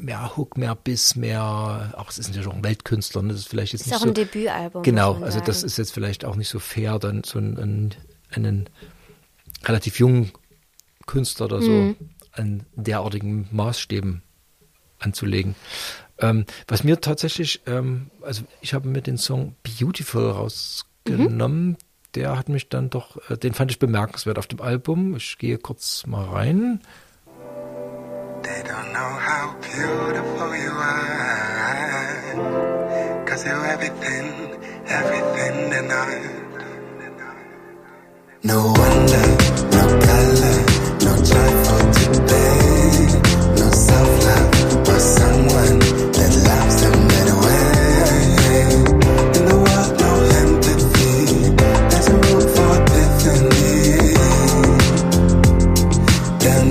mehr 0.00 0.36
Hook, 0.36 0.56
mehr 0.56 0.74
Biss, 0.74 1.14
mehr. 1.16 1.92
Auch 1.96 2.10
es 2.10 2.18
ist 2.18 2.28
natürlich 2.28 2.48
auch 2.48 2.54
ein 2.54 2.64
Weltkünstler, 2.64 3.22
ne? 3.22 3.28
das 3.28 3.40
ist 3.40 3.48
vielleicht 3.48 3.72
jetzt 3.72 3.82
Ist 3.82 3.86
nicht 3.88 3.96
auch 3.96 4.00
so. 4.02 4.08
ein 4.08 4.14
Debütalbum. 4.14 4.82
Genau, 4.82 5.14
also 5.22 5.40
das 5.40 5.62
ist 5.62 5.76
jetzt 5.78 5.92
vielleicht 5.92 6.24
auch 6.24 6.36
nicht 6.36 6.48
so 6.48 6.58
fair, 6.58 6.98
dann 6.98 7.22
so 7.24 7.38
einen, 7.38 7.58
einen, 7.58 7.94
einen 8.30 8.68
relativ 9.64 9.98
jungen 9.98 10.32
Künstler 11.06 11.46
oder 11.46 11.62
so 11.62 11.70
Mhm. 11.70 11.96
an 12.32 12.66
derartigen 12.74 13.48
Maßstäben 13.50 14.22
anzulegen. 14.98 15.54
Ähm, 16.18 16.44
was 16.68 16.84
mir 16.84 17.00
tatsächlich, 17.00 17.62
ähm, 17.66 18.10
also 18.22 18.42
ich 18.60 18.74
habe 18.74 18.88
mir 18.88 19.00
den 19.02 19.16
Song 19.18 19.56
Beautiful 19.62 20.30
rausgenommen. 20.30 21.68
Mhm. 21.70 21.76
Der 22.16 22.36
hat 22.36 22.48
mich 22.48 22.68
dann 22.68 22.90
doch, 22.90 23.16
äh, 23.30 23.36
den 23.38 23.54
fand 23.54 23.70
ich 23.70 23.78
bemerkenswert 23.78 24.38
auf 24.38 24.46
dem 24.48 24.60
Album. 24.60 25.16
Ich 25.16 25.38
gehe 25.38 25.58
kurz 25.58 26.06
mal 26.06 26.24
rein. 26.24 26.80
They 28.42 28.62
don't 28.66 28.92
know 28.92 29.12
how 29.28 29.54
beautiful 29.60 30.56
you 30.56 30.70
are. 30.70 32.34
Cause 33.26 33.44
you're 33.44 33.66
everything, 33.66 34.58
everything 34.86 35.70
tonight. 35.70 36.36
No 38.42 38.72
wonder, 38.72 39.26
no 39.76 39.84
color, 40.06 40.56
no 41.04 41.12
joy 41.30 41.50
for 41.64 41.82
today. 41.98 43.20
No 43.60 43.66
self-love 43.70 44.48
or 44.88 44.98
someone 44.98 45.78
that 46.16 46.32
loves 46.48 46.76
them 46.82 46.98
that 47.12 47.28
way. 47.44 47.70
In 49.36 49.42
the 49.50 49.56
world, 49.64 49.92
no 50.00 50.12
empathy. 50.40 51.14
There's 51.90 52.08
a 52.08 52.10
room 52.24 52.44
for 52.54 52.72
epiphany. 52.80 54.16
They'll 56.40 56.64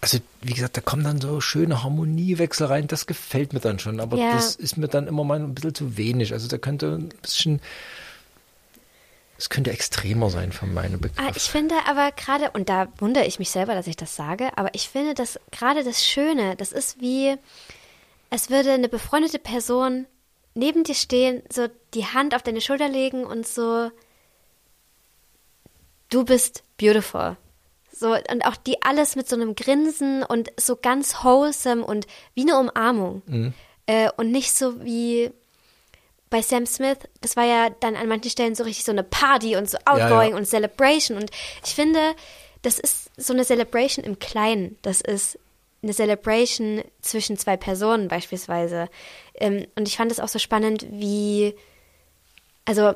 Also, 0.00 0.18
wie 0.42 0.54
gesagt, 0.54 0.76
da 0.76 0.80
kommen 0.80 1.02
dann 1.02 1.20
so 1.20 1.40
schöne 1.40 1.82
Harmoniewechsel 1.82 2.66
rein. 2.68 2.86
Das 2.86 3.06
gefällt 3.06 3.52
mir 3.52 3.60
dann 3.60 3.78
schon. 3.78 3.98
Aber 4.00 4.16
Ja. 4.16 4.32
das 4.32 4.54
ist 4.54 4.76
mir 4.76 4.86
dann 4.88 5.08
immer 5.08 5.24
mal 5.24 5.38
ein 5.40 5.54
bisschen 5.54 5.74
zu 5.74 5.96
wenig. 5.96 6.32
Also, 6.32 6.46
da 6.48 6.56
könnte 6.56 6.94
ein 6.94 7.08
bisschen. 7.20 7.60
Es 9.36 9.50
könnte 9.50 9.70
extremer 9.70 10.30
sein 10.30 10.50
von 10.50 10.72
meinem 10.74 11.00
Begriff. 11.00 11.18
Ah, 11.24 11.30
ich 11.36 11.44
finde 11.44 11.74
aber 11.86 12.10
gerade, 12.12 12.50
und 12.52 12.68
da 12.68 12.88
wundere 12.98 13.24
ich 13.24 13.38
mich 13.38 13.50
selber, 13.50 13.74
dass 13.74 13.86
ich 13.86 13.94
das 13.96 14.16
sage, 14.16 14.50
aber 14.56 14.74
ich 14.74 14.88
finde, 14.88 15.14
dass 15.14 15.38
gerade 15.52 15.84
das 15.84 16.04
Schöne, 16.04 16.56
das 16.56 16.72
ist 16.72 17.00
wie, 17.00 17.36
es 18.30 18.50
würde 18.50 18.72
eine 18.72 18.88
befreundete 18.88 19.38
Person 19.38 20.06
neben 20.58 20.84
dir 20.84 20.94
stehen, 20.94 21.42
so 21.50 21.68
die 21.94 22.04
Hand 22.04 22.34
auf 22.34 22.42
deine 22.42 22.60
Schulter 22.60 22.88
legen 22.88 23.24
und 23.24 23.46
so, 23.46 23.90
du 26.10 26.24
bist 26.24 26.64
beautiful. 26.78 27.36
So, 27.92 28.14
und 28.14 28.44
auch 28.44 28.56
die 28.56 28.82
alles 28.82 29.16
mit 29.16 29.28
so 29.28 29.36
einem 29.36 29.54
Grinsen 29.54 30.22
und 30.22 30.50
so 30.56 30.76
ganz 30.76 31.22
wholesome 31.22 31.84
und 31.84 32.06
wie 32.34 32.42
eine 32.42 32.58
Umarmung. 32.58 33.22
Äh, 33.86 34.10
und 34.16 34.30
nicht 34.30 34.52
so 34.52 34.84
wie 34.84 35.30
bei 36.30 36.42
Sam 36.42 36.66
Smith, 36.66 36.98
das 37.20 37.36
war 37.36 37.44
ja 37.44 37.70
dann 37.70 37.96
an 37.96 38.08
manchen 38.08 38.30
Stellen 38.30 38.54
so 38.54 38.64
richtig 38.64 38.84
so 38.84 38.92
eine 38.92 39.02
Party 39.02 39.56
und 39.56 39.70
so 39.70 39.78
outgoing 39.84 40.32
ja. 40.32 40.36
und 40.36 40.46
Celebration. 40.46 41.16
Und 41.16 41.30
ich 41.64 41.74
finde, 41.74 42.14
das 42.62 42.78
ist 42.78 43.10
so 43.16 43.32
eine 43.32 43.44
Celebration 43.44 44.04
im 44.04 44.18
Kleinen. 44.18 44.76
Das 44.82 45.00
ist 45.00 45.38
eine 45.82 45.92
Celebration 45.92 46.82
zwischen 47.00 47.36
zwei 47.36 47.56
Personen 47.56 48.08
beispielsweise. 48.08 48.88
Ähm, 49.34 49.66
und 49.76 49.88
ich 49.88 49.96
fand 49.96 50.10
es 50.10 50.20
auch 50.20 50.28
so 50.28 50.38
spannend, 50.38 50.86
wie, 50.90 51.54
also 52.64 52.94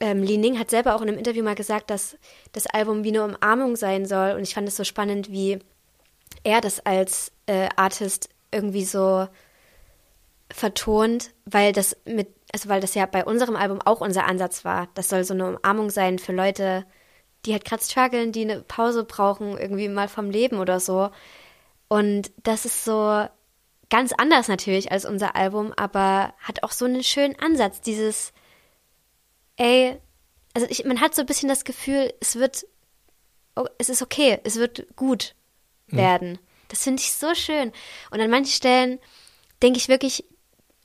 ähm, 0.00 0.22
Li 0.22 0.36
Ning 0.36 0.58
hat 0.58 0.70
selber 0.70 0.94
auch 0.94 1.02
in 1.02 1.08
einem 1.08 1.18
Interview 1.18 1.44
mal 1.44 1.54
gesagt, 1.54 1.90
dass 1.90 2.16
das 2.52 2.66
Album 2.66 3.04
wie 3.04 3.08
eine 3.08 3.24
Umarmung 3.24 3.76
sein 3.76 4.06
soll. 4.06 4.32
Und 4.32 4.42
ich 4.42 4.54
fand 4.54 4.68
es 4.68 4.76
so 4.76 4.84
spannend, 4.84 5.30
wie 5.30 5.58
er 6.42 6.60
das 6.60 6.84
als 6.84 7.32
äh, 7.46 7.68
Artist 7.76 8.28
irgendwie 8.50 8.84
so 8.84 9.28
vertont, 10.50 11.32
weil 11.44 11.72
das 11.72 11.96
mit, 12.04 12.28
also 12.52 12.68
weil 12.68 12.80
das 12.80 12.94
ja 12.94 13.06
bei 13.06 13.24
unserem 13.24 13.56
Album 13.56 13.80
auch 13.84 14.00
unser 14.00 14.26
Ansatz 14.26 14.64
war. 14.64 14.88
Das 14.94 15.08
soll 15.08 15.24
so 15.24 15.34
eine 15.34 15.56
Umarmung 15.56 15.90
sein 15.90 16.18
für 16.18 16.32
Leute, 16.32 16.84
die 17.44 17.52
halt 17.52 17.64
gerade 17.64 17.82
strugglen, 17.82 18.32
die 18.32 18.42
eine 18.42 18.62
Pause 18.62 19.04
brauchen, 19.04 19.58
irgendwie 19.58 19.88
mal 19.88 20.08
vom 20.08 20.30
Leben 20.30 20.58
oder 20.58 20.80
so. 20.80 21.10
Und 21.88 22.30
das 22.42 22.64
ist 22.64 22.84
so 22.84 23.26
ganz 23.90 24.12
anders 24.12 24.48
natürlich 24.48 24.90
als 24.90 25.04
unser 25.04 25.36
Album, 25.36 25.72
aber 25.76 26.34
hat 26.40 26.62
auch 26.62 26.72
so 26.72 26.84
einen 26.84 27.04
schönen 27.04 27.38
Ansatz, 27.38 27.80
dieses, 27.80 28.32
ey, 29.56 29.96
also 30.54 30.66
ich, 30.68 30.84
man 30.84 31.00
hat 31.00 31.14
so 31.14 31.22
ein 31.22 31.26
bisschen 31.26 31.48
das 31.48 31.64
Gefühl, 31.64 32.12
es 32.20 32.36
wird, 32.36 32.66
oh, 33.54 33.66
es 33.78 33.88
ist 33.88 34.02
okay, 34.02 34.40
es 34.44 34.56
wird 34.56 34.86
gut 34.96 35.34
werden. 35.88 36.38
Das 36.68 36.82
finde 36.82 37.00
ich 37.00 37.12
so 37.12 37.34
schön. 37.34 37.72
Und 38.10 38.20
an 38.20 38.30
manchen 38.30 38.52
Stellen 38.52 38.98
denke 39.62 39.78
ich 39.78 39.88
wirklich, 39.88 40.24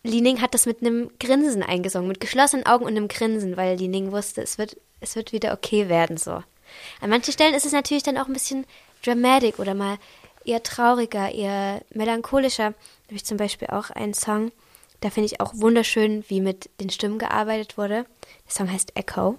Li 0.04 0.22
Ning 0.22 0.42
hat 0.42 0.54
das 0.54 0.66
mit 0.66 0.82
einem 0.82 1.12
Grinsen 1.20 1.64
eingesungen, 1.64 2.08
mit 2.08 2.20
geschlossenen 2.20 2.66
Augen 2.66 2.86
und 2.86 2.96
einem 2.96 3.08
Grinsen, 3.08 3.58
weil 3.58 3.78
Li 3.78 3.88
Ning 3.88 4.12
wusste, 4.12 4.42
es 4.42 4.58
wird, 4.58 4.78
es 5.00 5.16
wird 5.16 5.32
wieder 5.32 5.54
okay 5.54 5.90
werden 5.90 6.18
so. 6.18 6.44
An 7.02 7.10
manchen 7.10 7.34
Stellen 7.34 7.54
ist 7.54 7.66
es 7.66 7.72
natürlich 7.72 8.04
dann 8.04 8.18
auch 8.18 8.28
ein 8.28 8.34
bisschen 8.34 8.66
dramatic 9.04 9.60
oder 9.60 9.74
mal 9.74 9.98
eher 10.46 10.64
trauriger, 10.64 11.32
eher 11.32 11.82
melancholischer. 11.94 12.72
Da 12.72 13.08
habe 13.08 13.16
ich 13.16 13.26
zum 13.26 13.38
Beispiel 13.38 13.70
auch 13.70 13.90
einen 13.90 14.14
Song, 14.14 14.52
da 15.02 15.10
finde 15.10 15.26
ich 15.26 15.42
auch 15.42 15.54
wunderschön, 15.56 16.24
wie 16.28 16.42
mit 16.42 16.70
den 16.80 16.90
Stimmen 16.90 17.20
gearbeitet 17.20 17.78
wurde. 17.78 18.06
Der 18.46 18.54
Song 18.54 18.72
heißt 18.72 18.96
Echo. 18.96 19.38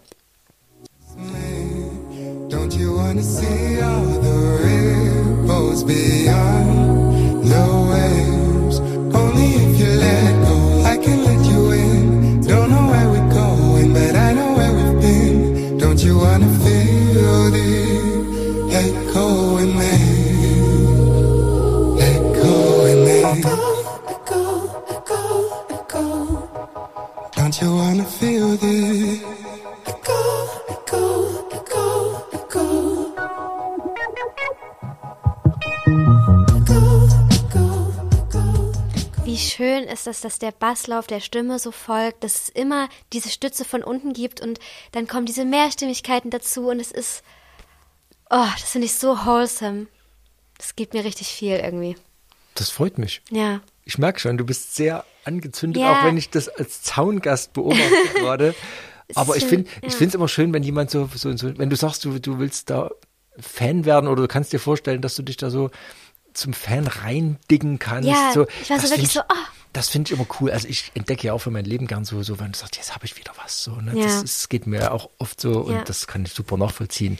Don't 2.49 2.75
you 2.77 2.95
wanna 2.97 3.23
see 3.23 3.81
all 3.81 4.05
the 4.05 4.37
ripples 4.65 5.85
beyond 5.85 7.47
the 7.47 7.65
waves? 7.91 8.81
Only 9.15 9.55
if 9.55 9.81
you 9.81 9.87
let 9.87 10.35
go, 10.47 10.85
I 10.85 10.97
can 10.97 11.25
let 11.25 11.47
you 11.47 11.71
in. 11.73 12.41
Don't 12.43 12.71
know 12.71 12.91
where 12.91 13.09
we're 13.09 13.31
going, 13.33 13.93
but 13.95 14.15
I 14.15 14.33
know 14.35 14.55
where 14.55 14.73
we've 14.75 15.01
been. 15.01 15.79
Don't 15.79 16.03
you 16.03 16.19
wanna 16.19 16.49
feel 16.65 17.51
the 17.51 18.75
echo 18.75 19.57
in 19.59 19.79
me? 19.79 20.22
Wie 23.33 23.39
schön 39.39 39.85
ist 39.85 40.07
es, 40.07 40.21
dass 40.21 40.39
der 40.39 40.53
Basslauf 40.53 41.07
der 41.07 41.21
Stimme 41.21 41.59
so 41.59 41.71
folgt, 41.71 42.25
dass 42.25 42.35
es 42.35 42.49
immer 42.51 42.91
diese 43.15 43.31
Stütze 43.31 43.65
von 43.65 43.83
unten 43.83 44.13
gibt 44.13 44.43
und 44.43 44.59
dann 44.93 45.07
kommen 45.07 45.25
diese 45.25 45.47
Mehrstimmigkeiten 45.47 46.31
dazu 46.31 46.69
und 46.69 46.81
es 46.81 46.93
ist, 46.93 47.23
oh, 48.29 48.45
das 48.61 48.73
finde 48.73 48.85
ich 48.85 48.95
so 48.95 49.25
wholesome. 49.25 49.87
Das 50.59 50.77
gibt 50.77 50.93
mir 50.93 51.05
richtig 51.05 51.29
viel 51.29 51.57
irgendwie. 51.57 51.97
Das 52.55 52.71
freut 52.71 52.99
mich. 52.99 53.23
Ja. 53.31 53.61
Ich 53.85 53.99
merke 53.99 54.21
schon, 54.21 54.37
du 54.39 54.45
bist 54.45 54.75
sehr 54.77 55.05
angezündet, 55.25 55.83
Ja. 55.83 56.01
auch 56.01 56.05
wenn 56.05 56.17
ich 56.17 56.31
das 56.31 56.49
als 56.49 56.83
Zaungast 56.83 57.53
beobachte 57.53 57.83
gerade. 58.15 58.55
Aber 59.15 59.37
ich 59.37 59.45
finde 59.45 59.69
ich 59.83 59.93
ja. 59.93 59.99
finde 59.99 60.09
es 60.09 60.15
immer 60.15 60.29
schön, 60.29 60.53
wenn 60.53 60.63
jemand 60.63 60.91
so, 60.91 61.09
so, 61.15 61.37
so, 61.37 61.59
wenn 61.59 61.69
du 61.71 61.77
sagst, 61.77 62.05
du, 62.05 62.19
du 62.19 62.39
willst 62.39 62.71
da 62.71 62.91
Fan 63.39 63.85
werden 63.85 64.09
oder 64.09 64.23
du 64.23 64.29
kannst 64.29 64.53
dir 64.53 64.59
vorstellen, 64.59 65.03
dass 65.03 65.17
du 65.17 65.23
dich 65.23 65.37
da 65.37 65.51
so 65.51 65.71
zum 66.35 66.53
Fan 66.55 66.87
reindiggen 66.87 67.79
kannst. 67.79 68.09
Ja, 68.09 68.31
so, 68.33 68.47
ich 68.63 68.71
war 68.71 68.79
so 68.79 68.83
das 68.83 68.91
wirklich 68.91 69.11
find 69.11 69.13
so, 69.13 69.21
ich, 69.21 69.27
oh. 69.31 69.47
Das 69.75 69.89
finde 69.89 70.13
ich 70.13 70.19
immer 70.19 70.27
cool. 70.41 70.51
Also 70.51 70.69
ich 70.69 70.93
entdecke 70.95 71.27
ja 71.27 71.33
auch 71.33 71.39
für 71.39 71.51
mein 71.51 71.65
Leben 71.65 71.87
gern 71.87 72.05
so, 72.05 72.23
so 72.23 72.39
wenn 72.39 72.53
du 72.53 72.59
sagst, 72.59 72.77
jetzt 72.77 72.95
habe 72.95 73.07
ich 73.07 73.17
wieder 73.17 73.33
was. 73.43 73.65
So, 73.65 73.73
ne? 73.77 73.93
Ja. 73.99 74.05
das, 74.05 74.23
ist, 74.23 74.51
geht 74.51 74.67
mir 74.67 74.93
auch 74.93 75.09
oft 75.19 75.41
so 75.41 75.61
und 75.61 75.73
Ja. 75.75 75.83
das 75.85 76.07
kann 76.07 76.25
ich 76.27 76.33
super 76.33 76.59
nachvollziehen. 76.59 77.19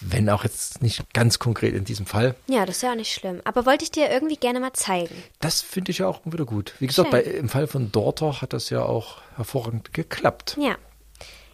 Wenn 0.00 0.28
auch 0.30 0.44
jetzt 0.44 0.82
nicht 0.82 1.12
ganz 1.12 1.38
konkret 1.38 1.74
in 1.74 1.84
diesem 1.84 2.06
Fall. 2.06 2.34
Ja, 2.46 2.66
das 2.66 2.76
ist 2.76 2.82
ja 2.82 2.92
auch 2.92 2.96
nicht 2.96 3.12
schlimm. 3.12 3.40
Aber 3.44 3.66
wollte 3.66 3.84
ich 3.84 3.90
dir 3.90 4.10
irgendwie 4.10 4.36
gerne 4.36 4.60
mal 4.60 4.72
zeigen. 4.72 5.14
Das 5.40 5.60
finde 5.60 5.90
ich 5.90 5.98
ja 5.98 6.08
auch 6.08 6.20
wieder 6.24 6.44
gut. 6.44 6.74
Wie 6.78 6.86
gesagt, 6.86 7.10
bei, 7.10 7.22
im 7.22 7.48
Fall 7.48 7.66
von 7.66 7.92
Daughter 7.92 8.40
hat 8.40 8.52
das 8.52 8.70
ja 8.70 8.82
auch 8.82 9.18
hervorragend 9.36 9.92
geklappt. 9.92 10.56
Ja. 10.58 10.76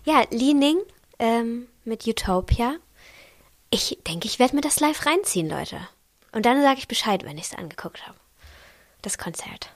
Ja, 0.04 0.24
Li 0.30 0.54
Ning 0.54 0.78
ähm, 1.18 1.66
mit 1.84 2.06
Utopia. 2.06 2.76
Ich 3.70 3.98
denke, 4.06 4.28
ich 4.28 4.38
werde 4.38 4.54
mir 4.54 4.62
das 4.62 4.78
live 4.78 5.04
reinziehen, 5.06 5.48
Leute. 5.48 5.78
Und 6.32 6.46
dann 6.46 6.62
sage 6.62 6.78
ich 6.78 6.88
Bescheid, 6.88 7.24
wenn 7.24 7.38
ich 7.38 7.46
es 7.46 7.54
angeguckt 7.54 8.06
habe. 8.06 8.16
Das 9.02 9.18
Konzert. 9.18 9.70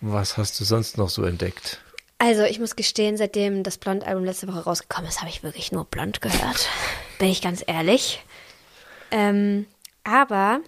Was 0.00 0.36
hast 0.36 0.58
du 0.58 0.64
sonst 0.64 0.98
noch 0.98 1.10
so 1.10 1.24
entdeckt? 1.24 1.80
Also, 2.18 2.42
ich 2.42 2.58
muss 2.58 2.76
gestehen, 2.76 3.16
seitdem 3.16 3.62
das 3.62 3.78
Blond-Album 3.78 4.24
letzte 4.24 4.48
Woche 4.48 4.64
rausgekommen 4.64 5.08
ist, 5.08 5.20
habe 5.20 5.30
ich 5.30 5.42
wirklich 5.42 5.72
nur 5.72 5.84
Blond 5.84 6.20
gehört. 6.20 6.68
Bin 7.20 7.28
ich 7.28 7.42
ganz 7.42 7.62
ehrlich. 7.66 8.24
Ähm, 9.12 9.66
aber 10.04 10.60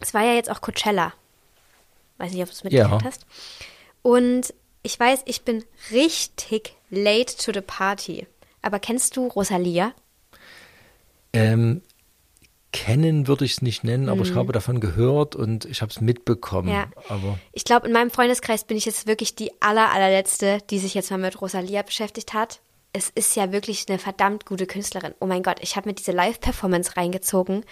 es 0.00 0.12
war 0.12 0.22
ja 0.24 0.34
jetzt 0.34 0.50
auch 0.50 0.60
Coachella. 0.60 1.12
Weiß 2.18 2.32
nicht, 2.32 2.42
ob 2.42 2.48
du 2.48 2.52
es 2.52 2.64
mitgekriegt 2.64 2.90
Ja. 3.02 3.04
hast. 3.04 3.24
Und 4.02 4.52
ich 4.82 4.98
weiß, 4.98 5.22
ich 5.26 5.42
bin 5.42 5.64
richtig 5.92 6.74
late 6.90 7.36
to 7.36 7.52
the 7.52 7.60
party. 7.60 8.26
Aber 8.60 8.80
kennst 8.80 9.16
du 9.16 9.28
Rosalia? 9.28 9.92
Ähm, 11.32 11.82
kennen 12.72 13.28
würde 13.28 13.44
ich 13.44 13.52
es 13.52 13.62
nicht 13.62 13.84
nennen, 13.84 14.08
aber 14.08 14.22
ich 14.22 14.34
habe 14.34 14.52
davon 14.52 14.80
gehört 14.80 15.36
und 15.36 15.64
ich 15.66 15.80
habe 15.80 15.90
es 15.90 16.00
mitbekommen. 16.00 16.68
Mhm. 16.68 16.74
Ja. 16.74 16.86
Aber 17.08 17.38
Ich 17.52 17.64
glaube, 17.64 17.86
in 17.86 17.92
meinem 17.92 18.10
Freundeskreis 18.10 18.64
bin 18.64 18.76
ich 18.76 18.84
jetzt 18.84 19.06
wirklich 19.06 19.36
die 19.36 19.50
aller, 19.62 19.92
allerletzte, 19.92 20.58
die 20.70 20.78
sich 20.80 20.94
jetzt 20.94 21.10
mal 21.10 21.18
mit 21.18 21.40
Rosalia 21.40 21.82
beschäftigt 21.82 22.34
hat. 22.34 22.60
Es 22.96 23.10
ist 23.10 23.36
ja 23.36 23.52
wirklich 23.52 23.84
eine 23.90 23.98
verdammt 23.98 24.46
gute 24.46 24.66
Künstlerin. 24.66 25.14
Oh 25.20 25.26
mein 25.26 25.42
Gott, 25.42 25.58
ich 25.60 25.76
habe 25.76 25.86
mir 25.86 25.94
diese 25.94 26.12
Live-Performance 26.12 26.96
reingezogen 26.96 27.62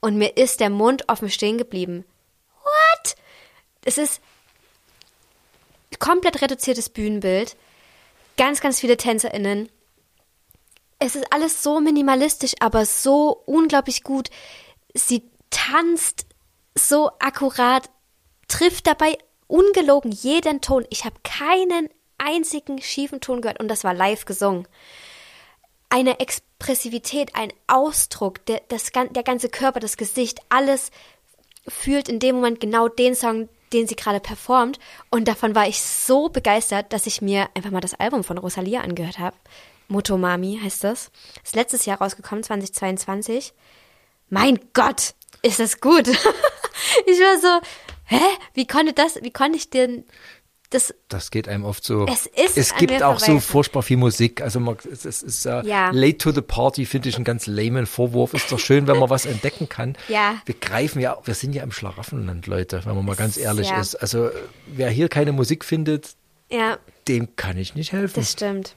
und 0.00 0.18
mir 0.18 0.36
ist 0.36 0.60
der 0.60 0.68
Mund 0.68 1.08
offen 1.08 1.30
stehen 1.30 1.56
geblieben. 1.56 2.04
What? 2.62 3.16
Es 3.86 3.96
ist 3.96 4.20
komplett 5.98 6.42
reduziertes 6.42 6.90
Bühnenbild, 6.90 7.56
ganz, 8.36 8.60
ganz 8.60 8.78
viele 8.78 8.98
TänzerInnen. 8.98 9.70
Es 10.98 11.16
ist 11.16 11.32
alles 11.32 11.62
so 11.62 11.80
minimalistisch, 11.80 12.52
aber 12.60 12.84
so 12.84 13.44
unglaublich 13.46 14.02
gut. 14.02 14.28
Sie 14.92 15.22
tanzt 15.48 16.26
so 16.74 17.12
akkurat, 17.18 17.88
trifft 18.46 18.86
dabei 18.86 19.16
ungelogen 19.46 20.12
jeden 20.12 20.60
Ton. 20.60 20.84
Ich 20.90 21.06
habe 21.06 21.16
keinen 21.24 21.88
einzigen 22.18 22.80
schiefen 22.80 23.20
Ton 23.20 23.40
gehört 23.40 23.60
und 23.60 23.68
das 23.68 23.84
war 23.84 23.94
live 23.94 24.24
gesungen. 24.24 24.66
Eine 25.88 26.20
Expressivität, 26.20 27.34
ein 27.34 27.52
Ausdruck, 27.66 28.44
der, 28.46 28.62
das, 28.68 28.90
der 28.92 29.22
ganze 29.22 29.48
Körper, 29.48 29.80
das 29.80 29.96
Gesicht, 29.96 30.40
alles 30.48 30.90
fühlt 31.68 32.08
in 32.08 32.18
dem 32.18 32.36
Moment 32.36 32.60
genau 32.60 32.88
den 32.88 33.14
Song, 33.14 33.48
den 33.72 33.86
sie 33.86 33.96
gerade 33.96 34.20
performt. 34.20 34.78
Und 35.10 35.28
davon 35.28 35.54
war 35.54 35.68
ich 35.68 35.80
so 35.80 36.28
begeistert, 36.28 36.92
dass 36.92 37.06
ich 37.06 37.22
mir 37.22 37.48
einfach 37.54 37.70
mal 37.70 37.80
das 37.80 37.94
Album 37.94 38.24
von 38.24 38.38
Rosalia 38.38 38.80
angehört 38.80 39.18
habe. 39.18 39.36
Motomami 39.88 40.60
heißt 40.62 40.84
das. 40.84 41.10
Ist 41.44 41.54
letztes 41.54 41.86
Jahr 41.86 41.98
rausgekommen, 41.98 42.42
2022. 42.42 43.52
Mein 44.28 44.58
Gott, 44.72 45.14
ist 45.42 45.60
das 45.60 45.80
gut. 45.80 46.08
ich 47.06 47.20
war 47.20 47.38
so, 47.38 47.66
hä? 48.06 48.20
Wie 48.54 48.66
konnte 48.66 48.92
das, 48.92 49.22
wie 49.22 49.32
konnte 49.32 49.56
ich 49.56 49.70
denn 49.70 50.04
das 50.70 50.94
das 51.08 51.30
geht 51.30 51.48
einem 51.48 51.64
oft 51.64 51.84
so. 51.84 52.06
Es 52.06 52.26
ist 52.26 52.56
es 52.58 52.74
gibt 52.74 53.02
auch 53.02 53.18
so 53.20 53.40
furchtbar 53.40 53.82
viel 53.82 53.96
Musik. 53.96 54.40
Also 54.42 54.60
man, 54.60 54.76
es, 54.90 55.04
es 55.04 55.22
ist 55.22 55.46
äh, 55.46 55.62
Ja. 55.64 55.90
late 55.92 56.18
to 56.18 56.32
the 56.32 56.40
party, 56.42 56.86
finde 56.86 57.08
ich 57.08 57.16
einen 57.16 57.24
ganz 57.24 57.46
lamen 57.46 57.86
Vorwurf. 57.86 58.34
Ist 58.34 58.50
doch 58.50 58.58
schön, 58.58 58.86
wenn 58.86 58.98
man 58.98 59.10
was 59.10 59.26
entdecken 59.26 59.68
kann. 59.68 59.96
Ja. 60.08 60.40
Wir 60.44 60.54
greifen 60.54 61.00
ja, 61.00 61.16
wir 61.24 61.34
sind 61.34 61.52
ja 61.54 61.62
im 61.62 61.72
Schlaraffenland, 61.72 62.46
Leute, 62.46 62.80
wenn 62.84 62.94
man 62.94 63.04
mal 63.04 63.16
ganz 63.16 63.36
ehrlich 63.36 63.68
ja. 63.68 63.80
ist. 63.80 63.94
Also 63.96 64.30
wer 64.66 64.88
hier 64.90 65.08
keine 65.08 65.32
Musik 65.32 65.64
findet, 65.64 66.16
Ja, 66.50 66.78
dem 67.08 67.34
kann 67.36 67.56
ich 67.56 67.74
nicht 67.74 67.92
helfen. 67.92 68.14
das 68.16 68.32
stimmt. 68.32 68.76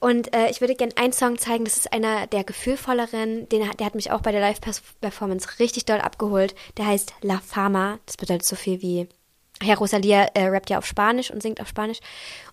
Und 0.00 0.34
äh, 0.34 0.50
ich 0.50 0.60
würde 0.60 0.74
gerne 0.74 0.92
einen 0.96 1.12
Song 1.14 1.38
zeigen, 1.38 1.64
das 1.64 1.78
ist 1.78 1.92
einer 1.92 2.26
der 2.26 2.44
gefühlvolleren, 2.44 3.48
den, 3.48 3.62
der 3.78 3.86
hat 3.86 3.94
mich 3.94 4.10
auch 4.10 4.20
bei 4.20 4.32
der 4.32 4.40
Live-Performance 4.42 5.48
richtig 5.58 5.86
doll 5.86 6.00
abgeholt. 6.00 6.54
Der 6.76 6.86
heißt 6.86 7.14
La 7.22 7.40
Fama, 7.44 7.98
das 8.04 8.16
bedeutet 8.18 8.44
so 8.44 8.56
viel 8.56 8.82
wie, 8.82 9.08
Herr 9.62 9.78
Rosalia 9.78 10.24
äh, 10.34 10.46
rappt 10.46 10.70
ja 10.70 10.78
auf 10.78 10.86
Spanisch 10.86 11.30
und 11.30 11.42
singt 11.42 11.60
auf 11.60 11.68
Spanisch. 11.68 12.00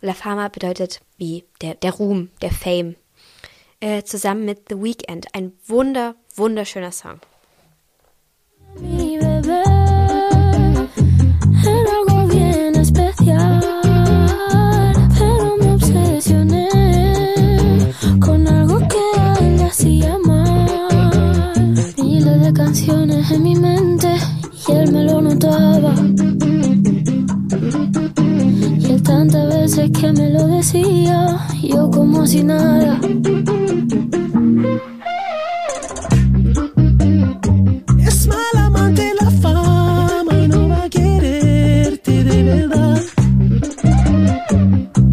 Und 0.02 0.08
La 0.08 0.14
Fama 0.14 0.48
bedeutet 0.48 1.02
wie 1.18 1.44
der, 1.62 1.76
der 1.76 1.94
Ruhm, 1.94 2.30
der 2.42 2.52
Fame. 2.52 2.96
Äh, 3.80 4.04
zusammen 4.04 4.46
mit 4.46 4.70
The 4.70 4.76
Weeknd. 4.76 5.28
Ein 5.34 5.54
wunder, 5.66 6.16
wunderschöner 6.36 6.92
Song. 6.92 7.20
Mi 8.80 9.18
bebé 9.18 9.64
algo 11.68 12.28
bien 12.28 12.76
especial, 12.76 13.60
pero 15.18 15.58
me 15.58 15.74
obsesioné 15.74 16.70
con 18.20 18.48
algo 18.48 18.80
que 18.88 19.42
le 19.58 19.64
hacía 19.64 20.18
mal. 20.26 21.74
Miles 21.98 22.42
de 22.42 22.54
canciones 22.54 23.32
en 23.32 23.44
mi 23.44 23.56
mente 23.56 24.16
y 24.68 24.72
él 24.72 24.92
me 24.92 25.04
lo 25.04 25.22
notaba. 25.22 25.94
Y 27.52 28.86
él 28.86 29.04
tantas 29.04 29.48
veces 29.54 29.92
que 29.92 30.12
me 30.14 30.30
lo 30.30 30.48
decía, 30.48 31.38
yo 31.62 31.90
como 31.92 32.26
si 32.26 32.44
nada. 32.44 32.98
Es 38.08 38.28
mal 38.28 38.56
amante 38.56 39.14
la 39.20 39.30
fama 39.32 40.34
y 40.34 40.48
no 40.48 40.70
va 40.70 40.84
a 40.84 40.90
quererte 40.90 42.24
de 42.24 42.44
verdad. 42.44 43.02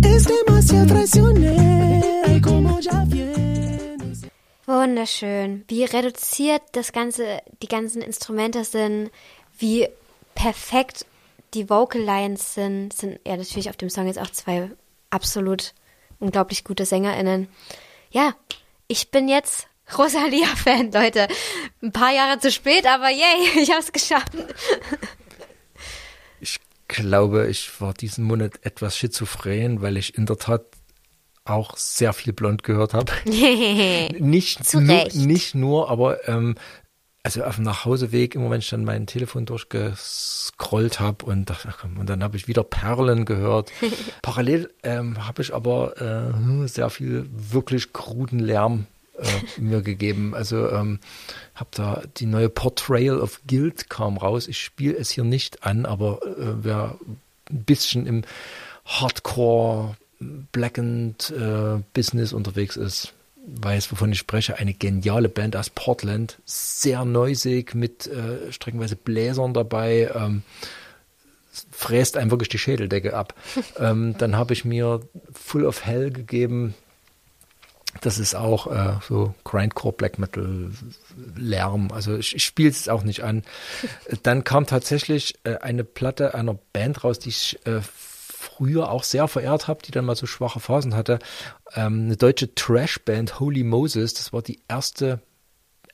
Es 0.05 0.25
demasiado 0.27 0.87
traicionera 0.87 2.33
y 2.35 2.41
como 2.41 2.79
ya 2.79 3.05
vienes. 3.05 4.27
Wunderschön. 4.67 5.65
Wie 5.67 5.85
reduziert 5.87 6.63
das 6.73 6.93
Ganze, 6.93 7.43
die 7.61 7.69
ganzen 7.69 8.01
Instrumente 8.01 8.63
sind, 8.63 9.11
wie 9.59 9.89
perfekt 10.37 11.05
die 11.55 11.69
Vocal 11.71 12.01
Lines 12.03 12.55
sind, 12.55 12.93
sind 12.93 13.21
ja 13.27 13.37
natürlich 13.37 13.71
auf 13.71 13.77
dem 13.77 13.91
Song 13.91 14.07
jetzt 14.07 14.19
auch 14.19 14.31
zwei 14.31 14.71
absolut 15.11 15.75
unglaublich 16.19 16.65
gute 16.65 16.85
SängerInnen. 16.85 17.49
Ja, 18.11 18.35
ich 18.87 19.11
bin 19.11 19.29
jetzt 19.29 19.69
Rosalia-Fan, 19.97 20.93
Leute. 20.93 21.29
Ein 21.83 21.93
paar 21.93 22.13
Jahre 22.13 22.39
zu 22.39 22.51
spät, 22.51 22.87
aber 22.87 23.09
yay, 23.11 23.49
ich 23.63 23.71
hab's 23.71 23.93
geschafft. 23.93 24.33
Ich 26.41 26.59
glaube, 26.89 27.49
ich 27.49 27.81
war 27.81 27.95
diesen 27.95 28.25
Monat 28.25 28.61
etwas 28.63 28.97
schizophren, 28.97 29.83
weil 29.83 29.97
ich 29.97 30.17
in 30.17 30.27
der 30.27 30.39
Tat 30.39 30.65
auch 31.45 31.77
sehr 31.77 32.13
viel 32.13 32.33
blond 32.33 32.63
gehört 32.63 32.93
habe. 32.95 33.13
nicht, 33.25 34.65
Zu 34.67 34.81
nur, 34.81 34.97
Recht. 34.97 35.17
nicht 35.17 35.55
nur, 35.55 35.91
aber 35.91 36.29
ähm, 36.29 36.57
also 37.29 37.45
auf 37.45 37.57
dem 37.57 37.65
Nachhauseweg 37.65 38.35
immer, 38.35 38.49
wenn 38.49 38.61
ich 38.61 38.71
dann 38.71 38.85
mein 38.85 39.07
Telefon 39.07 39.45
durchgescrollt 39.45 40.99
habe 40.99 41.27
und 41.27 41.51
dachte, 41.51 41.69
ach 41.71 41.77
komm, 41.83 41.99
und 41.99 42.09
dann 42.09 42.23
habe 42.23 42.39
ich 42.39 42.49
wieder 42.49 42.65
Perlen 42.65 43.27
gehört. 43.27 43.71
Parallel 44.23 44.71
ähm, 44.83 45.27
habe 45.27 45.43
ich 45.43 45.53
aber 45.53 46.01
äh, 46.01 46.67
sehr 46.69 46.89
viel 46.89 47.29
wirklich 47.31 47.93
kruden 47.93 48.39
Lärm 48.39 48.87
äh, 49.19 49.61
mir 49.61 49.83
gegeben. 49.83 50.35
Also 50.35 50.71
ähm, 50.71 51.01
habe 51.55 51.69
da 51.75 52.03
die 52.17 52.25
neue 52.25 52.49
Portrayal 52.49 53.21
of 53.21 53.43
Guild 53.47 53.91
kam 53.91 54.17
raus. 54.17 54.49
Ich 54.49 54.59
spiele 54.59 54.97
es 54.97 55.11
hier 55.11 55.25
nicht 55.25 55.67
an, 55.67 55.85
aber 55.85 56.21
äh, 56.23 56.55
wer 56.63 56.99
ein 57.51 57.65
bisschen 57.65 58.07
im 58.07 58.23
Hardcore 58.87 59.99
Blackened 60.19 61.31
äh, 61.31 61.83
Business 61.93 62.33
unterwegs 62.33 62.77
ist, 62.77 63.13
weiß, 63.49 63.91
wovon 63.93 64.13
ich 64.13 64.19
spreche. 64.19 64.59
Eine 64.59 64.75
geniale 64.75 65.29
Band 65.29 65.57
aus 65.57 65.71
Portland, 65.71 66.39
sehr 66.45 67.05
neusig 67.05 67.75
mit 67.75 68.07
äh, 68.07 68.53
streckenweise 68.53 68.97
Bläsern 68.97 69.55
dabei. 69.55 70.11
Ähm, 70.15 70.43
fräst 71.71 72.17
einem 72.17 72.31
wirklich 72.31 72.49
die 72.49 72.59
Schädeldecke 72.59 73.15
ab. 73.15 73.35
ähm, 73.79 74.15
dann 74.19 74.37
habe 74.37 74.53
ich 74.53 74.65
mir 74.65 75.01
Full 75.33 75.65
of 75.65 75.85
Hell 75.85 76.11
gegeben. 76.11 76.75
Das 78.03 78.19
ist 78.19 78.35
auch 78.35 78.67
äh, 78.71 79.01
so 79.09 79.35
Grindcore 79.45 79.95
Black 79.95 80.19
Metal 80.19 80.71
Lärm. 81.37 81.91
Also 81.91 82.17
ich, 82.17 82.37
ich 82.37 82.45
spiele 82.45 82.71
es 82.71 82.89
auch 82.89 83.03
nicht 83.03 83.25
an. 83.25 83.43
Dann 84.23 84.45
kam 84.45 84.67
tatsächlich 84.67 85.37
äh, 85.45 85.57
eine 85.57 85.85
Platte 85.85 86.35
einer 86.35 86.59
Band 86.73 87.03
raus, 87.03 87.19
die 87.19 87.31
ich 87.31 87.59
äh, 87.67 87.81
früher 88.59 88.91
auch 88.91 89.05
sehr 89.05 89.29
verehrt 89.29 89.69
habe, 89.69 89.83
die 89.85 89.93
dann 89.93 90.05
mal 90.05 90.17
so 90.17 90.27
schwache 90.27 90.59
Phasen 90.59 90.95
hatte. 90.95 91.21
Ähm, 91.75 92.07
eine 92.07 92.17
deutsche 92.17 92.55
Trash-Band, 92.55 93.39
Holy 93.39 93.63
Moses. 93.63 94.15
Das 94.15 94.33
war 94.33 94.43
die 94.43 94.61
erste 94.69 95.21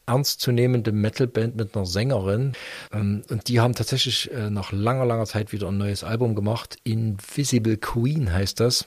ernstzunehmende 0.06 0.92
Metalband 0.92 1.56
mit 1.56 1.76
einer 1.76 1.86
Sängerin. 1.86 2.54
Ähm, 2.92 3.22
und 3.28 3.48
die 3.48 3.60
haben 3.60 3.74
tatsächlich 3.74 4.32
äh, 4.32 4.50
nach 4.50 4.72
langer, 4.72 5.04
langer 5.04 5.26
Zeit 5.26 5.52
wieder 5.52 5.68
ein 5.68 5.76
neues 5.76 6.04
Album 6.04 6.34
gemacht. 6.34 6.78
Invisible 6.84 7.76
Queen 7.76 8.32
heißt 8.32 8.60
das. 8.60 8.86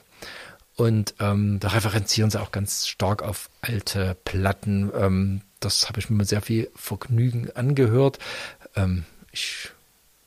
Und 0.76 1.14
ähm, 1.20 1.58
da 1.60 1.68
referenzieren 1.68 2.30
sie 2.30 2.40
auch 2.40 2.52
ganz 2.52 2.86
stark 2.86 3.22
auf 3.22 3.48
alte 3.60 4.16
Platten. 4.24 4.90
Ähm, 4.94 5.40
das 5.60 5.88
habe 5.88 6.00
ich 6.00 6.10
mir 6.10 6.16
mit 6.16 6.28
sehr 6.28 6.42
viel 6.42 6.70
Vergnügen 6.74 7.50
angehört. 7.54 8.18
Ähm, 8.76 9.04
ich 9.32 9.70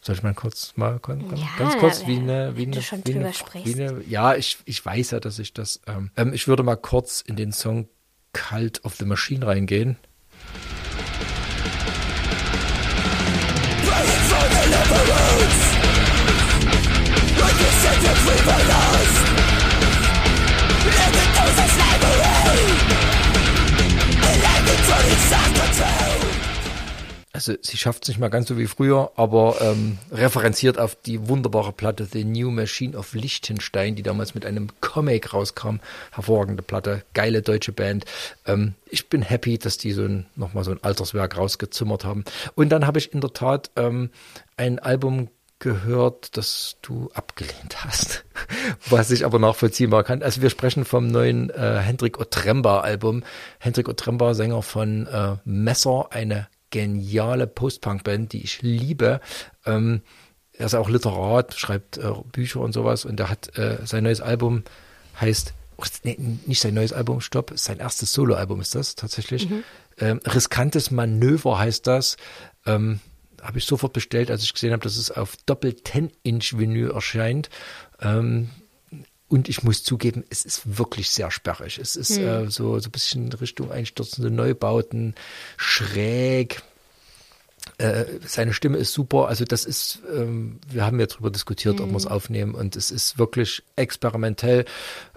soll 0.02 0.16
ich 0.16 0.24
mal 0.24 0.34
kurz 0.34 0.74
mal 0.76 1.00
ganz, 1.00 1.24
Ja, 1.40 1.48
ganz 1.58 1.78
kurz 1.78 2.08
wie 2.08 2.18
eine, 2.18 2.58
wie 2.58 2.64
eine, 2.64 2.82
schon 2.82 3.06
wie 3.06 3.14
eine, 3.14 3.32
wie 3.64 3.74
eine 3.74 4.04
ja, 4.08 4.36
ich, 4.36 4.58
ich 4.66 4.84
weiß 4.84 5.12
ja, 5.12 5.20
dass 5.20 5.38
ich 5.40 5.54
das. 5.54 5.80
Ähm, 5.88 6.10
ähm, 6.18 6.34
ich 6.34 6.48
würde 6.48 6.64
mal 6.64 6.76
kurz 6.76 7.22
in 7.22 7.36
den 7.36 7.52
Song 7.52 7.88
Cult 8.34 8.84
of 8.84 8.96
the 8.96 9.06
Machine 9.06 9.46
reingehen. 9.46 9.98
Also 27.42 27.56
sie 27.60 27.78
schafft 27.78 28.04
es 28.04 28.10
nicht 28.10 28.20
mal 28.20 28.30
ganz 28.30 28.48
so 28.50 28.60
wie 28.60 28.68
früher, 28.68 29.14
aber 29.16 29.58
ähm, 29.62 29.98
referenziert 30.12 30.78
auf 30.78 30.94
die 30.94 31.28
wunderbare 31.28 31.74
Platte 31.74 32.06
The 32.06 32.24
New 32.24 32.52
Machine 32.52 32.96
of 32.96 33.16
Liechtenstein, 33.16 33.96
die 33.96 34.04
damals 34.04 34.36
mit 34.36 34.46
einem 34.46 34.68
Comic 34.80 35.34
rauskam. 35.34 35.78
Hervorragende 36.12 36.62
Platte, 36.62 37.02
geile 37.16 37.42
deutsche 37.42 37.72
Band. 37.72 38.06
Ähm, 38.46 38.76
ich 38.88 39.10
bin 39.10 39.24
happy, 39.24 39.58
dass 39.58 39.80
die 39.80 39.92
so 39.92 40.08
nochmal 40.36 40.64
so 40.64 40.70
ein 40.70 40.84
Alterswerk 40.84 41.36
rausgezimmert 41.36 42.06
haben. 42.06 42.26
Und 42.54 42.70
dann 42.70 42.86
habe 42.86 43.00
ich 43.00 43.12
in 43.12 43.22
der 43.22 43.34
Tat 43.34 43.72
ähm, 43.76 44.12
ein 44.56 44.78
Album 44.78 45.30
gehört, 45.58 46.38
das 46.38 46.76
du 46.84 47.10
abgelehnt 47.16 47.84
hast, 47.84 48.24
was 48.92 49.10
ich 49.10 49.26
aber 49.26 49.40
nachvollziehbar 49.40 50.04
kann. 50.04 50.22
Also 50.22 50.44
wir 50.44 50.52
sprechen 50.52 50.86
vom 50.86 51.08
neuen 51.08 51.50
äh, 51.50 51.80
Hendrik 51.80 52.20
Otremba 52.20 52.82
Album. 52.82 53.24
Hendrik 53.58 53.90
Otremba, 53.90 54.36
Sänger 54.36 54.62
von 54.62 55.08
äh, 55.08 55.38
Messer, 55.44 56.10
eine 56.12 56.48
geniale 56.72 57.48
Post-Punk-Band, 57.48 58.34
die 58.34 58.44
ich 58.44 58.62
liebe. 58.62 59.22
Ähm, 59.66 60.02
er 60.54 60.66
ist 60.66 60.76
auch 60.76 60.90
Literat, 60.90 61.54
schreibt 61.54 61.98
äh, 61.98 62.12
Bücher 62.32 62.62
und 62.62 62.74
sowas 62.74 63.06
und 63.06 63.20
er 63.20 63.30
hat 63.30 63.58
äh, 63.58 63.78
sein 63.86 64.04
neues 64.04 64.22
Album 64.22 64.64
heißt 65.20 65.54
oh, 65.78 65.84
nee, 66.04 66.18
nicht 66.46 66.62
sein 66.62 66.74
neues 66.74 66.94
Album, 66.94 67.22
stopp, 67.22 67.54
sein 67.56 67.80
erstes 67.80 68.14
Soloalbum 68.14 68.62
ist 68.62 68.76
das 68.76 68.96
tatsächlich. 68.96 69.48
Ähm, 70.00 70.20
Riskantes 70.26 70.92
Manöver 70.92 71.60
heißt 71.60 71.88
das. 71.88 72.18
Ähm, 72.66 73.00
habe 73.42 73.58
ich 73.58 73.66
sofort 73.66 73.94
bestellt, 73.94 74.30
als 74.30 74.44
ich 74.44 74.54
gesehen 74.54 74.72
habe, 74.72 74.84
dass 74.84 74.98
es 74.98 75.10
auf 75.12 75.36
doppel 75.46 75.72
10-Inch-Vinyl 75.72 76.92
erscheint. 76.92 77.50
Ähm, 78.00 78.50
und 79.32 79.50
ich 79.50 79.64
muss 79.64 79.84
zugeben, 79.84 80.24
es 80.30 80.46
ist 80.46 80.78
wirklich 80.78 81.10
sehr 81.10 81.32
sperrig. 81.32 81.80
Es 81.80 81.96
ist 81.96 82.18
äh, 82.18 82.46
so, 82.50 82.78
so 82.80 82.88
ein 82.90 82.92
bisschen 82.92 83.26
in 83.28 83.34
Richtung 83.34 83.72
einstürzende 83.72 84.30
Neubauten, 84.30 85.16
schräg. 85.58 86.62
Äh, 87.78 88.06
seine 88.26 88.54
Stimme 88.54 88.78
ist 88.78 88.92
super. 88.94 89.28
Also 89.28 89.46
das 89.46 89.66
ist, 89.66 90.00
ähm, 90.16 90.60
wir 90.68 90.84
haben 90.86 91.00
ja 91.00 91.06
drüber 91.06 91.30
diskutiert, 91.30 91.80
ob 91.80 91.90
wir 91.92 91.98
es 91.98 92.08
aufnehmen. 92.08 92.56
Und 92.56 92.76
es 92.76 92.90
ist 92.92 93.18
wirklich 93.20 93.64
experimentell. 93.76 94.66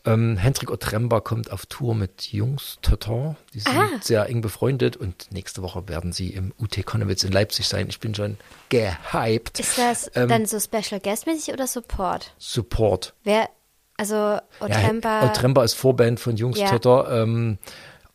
Ähm, 0.05 0.36
Hendrik 0.36 0.70
Otremba 0.70 1.20
kommt 1.20 1.51
auf 1.51 1.65
Tour 1.66 1.95
mit 1.95 2.32
Jungs 2.32 2.78
Toton. 2.82 3.36
Die 3.55 3.61
sind 3.61 3.77
Ah. 3.77 3.89
sehr 4.03 4.27
eng 4.28 4.43
befreundet. 4.43 4.97
Und 4.97 5.32
nächste 5.32 5.62
Woche 5.62 5.89
werden 5.89 6.12
sie 6.12 6.28
im 6.31 6.53
UT 6.59 6.85
Konnewitz 6.85 7.24
in 7.24 7.32
Leipzig 7.32 7.66
sein. 7.66 7.86
Ich 7.89 7.99
bin 8.01 8.15
schon 8.15 8.36
gehypt. 8.69 9.59
Ist 9.61 9.78
das 9.78 10.11
Ähm, 10.15 10.28
dann 10.28 10.47
so 10.47 10.61
Special 10.61 11.01
Guest-mäßig 11.01 11.53
oder 11.55 11.66
Support? 11.66 12.35
Support. 12.39 13.15
Wer, 13.24 13.49
also 13.97 14.39
Otremba, 14.61 15.23
Ja, 15.23 15.31
Otremba 15.31 15.65
ist 15.65 15.75
Vorband 15.75 16.21
von 16.21 16.37
Jungs 16.37 16.59
Ja. 16.59 16.71
Totter. 16.71 17.23
Ähm, 17.23 17.59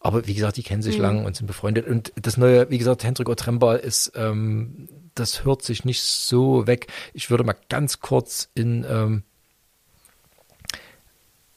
aber 0.01 0.27
wie 0.27 0.33
gesagt, 0.33 0.55
die 0.57 0.63
kennen 0.63 0.81
sich 0.81 0.97
lang 0.97 1.25
und 1.25 1.35
sind 1.35 1.47
befreundet. 1.47 1.85
Und 1.85 2.13
das 2.15 2.37
neue, 2.37 2.69
wie 2.69 2.77
gesagt, 2.77 3.03
Hendrik 3.03 3.27
Otremba 3.27 3.75
ist, 3.75 4.13
ähm, 4.15 4.87
das 5.13 5.43
hört 5.43 5.61
sich 5.61 5.83
nicht 5.83 6.03
so 6.03 6.67
weg. 6.67 6.87
Ich 7.13 7.29
würde 7.29 7.43
mal 7.43 7.55
ganz 7.67 7.99
kurz 7.99 8.49
in 8.55 8.85
ähm, 8.89 9.23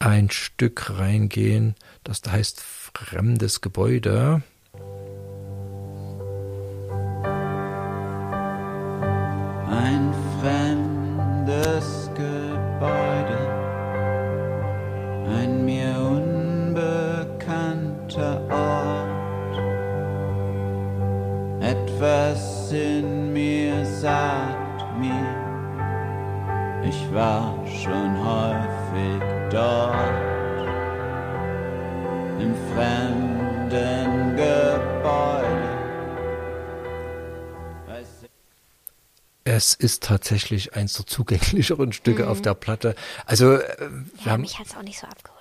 ein 0.00 0.30
Stück 0.30 0.98
reingehen, 0.98 1.76
das 2.02 2.20
da 2.20 2.32
heißt 2.32 2.60
Fremdes 2.60 3.60
Gebäude. 3.60 4.42
Es 39.62 39.74
ist 39.74 40.02
tatsächlich 40.02 40.74
eins 40.74 40.94
der 40.94 41.06
zugänglicheren 41.06 41.92
Stücke 41.92 42.28
auf 42.28 42.42
der 42.42 42.54
Platte. 42.54 42.96
Also, 43.26 43.54
äh, 43.54 43.78
wir 43.78 44.04
ja, 44.24 44.32
haben 44.32 44.40
mich 44.40 44.58
hat 44.58 44.66
es 44.66 44.76
auch 44.76 44.82
nicht 44.82 44.98
so 44.98 45.06
abgeholt. 45.06 45.38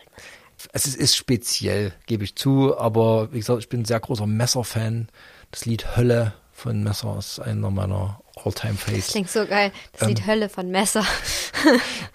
es 0.73 0.85
ist, 0.85 1.15
speziell, 1.15 1.91
gebe 2.05 2.23
ich 2.23 2.35
zu, 2.35 2.77
aber 2.77 3.33
wie 3.33 3.39
gesagt, 3.39 3.59
ich 3.63 3.69
bin 3.69 3.81
ein 3.81 3.85
sehr 3.85 3.99
großer 3.99 4.27
Messer-Fan. 4.27 5.09
Das 5.49 5.65
Lied 5.65 5.97
Hölle 5.97 6.33
von 6.53 6.83
Messer 6.83 7.15
ist 7.17 7.39
einer 7.39 7.71
meiner 7.71 8.21
Das 8.35 8.45
All-Time-Faves. 8.45 9.07
klingt 9.07 9.31
so 9.31 9.47
geil. 9.47 9.71
Das 9.93 10.03
Ähm, 10.03 10.09
Lied 10.09 10.27
Hölle 10.27 10.49
von 10.49 10.69
Messer. 10.69 11.03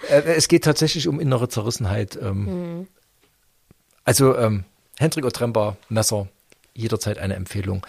Äh, 0.08 0.22
es 0.34 0.46
geht 0.48 0.62
tatsächlich 0.64 1.06
um 1.08 1.18
innere 1.20 1.48
Zerrissenheit. 1.48 2.16
Ähm, 2.22 2.86
Also, 4.04 4.36
ähm, 4.36 4.64
Hendrik 4.98 5.24
Otremba, 5.24 5.76
Messer, 5.88 6.28
jederzeit 6.74 7.18
eine 7.18 7.34
Empfehlung. 7.34 7.84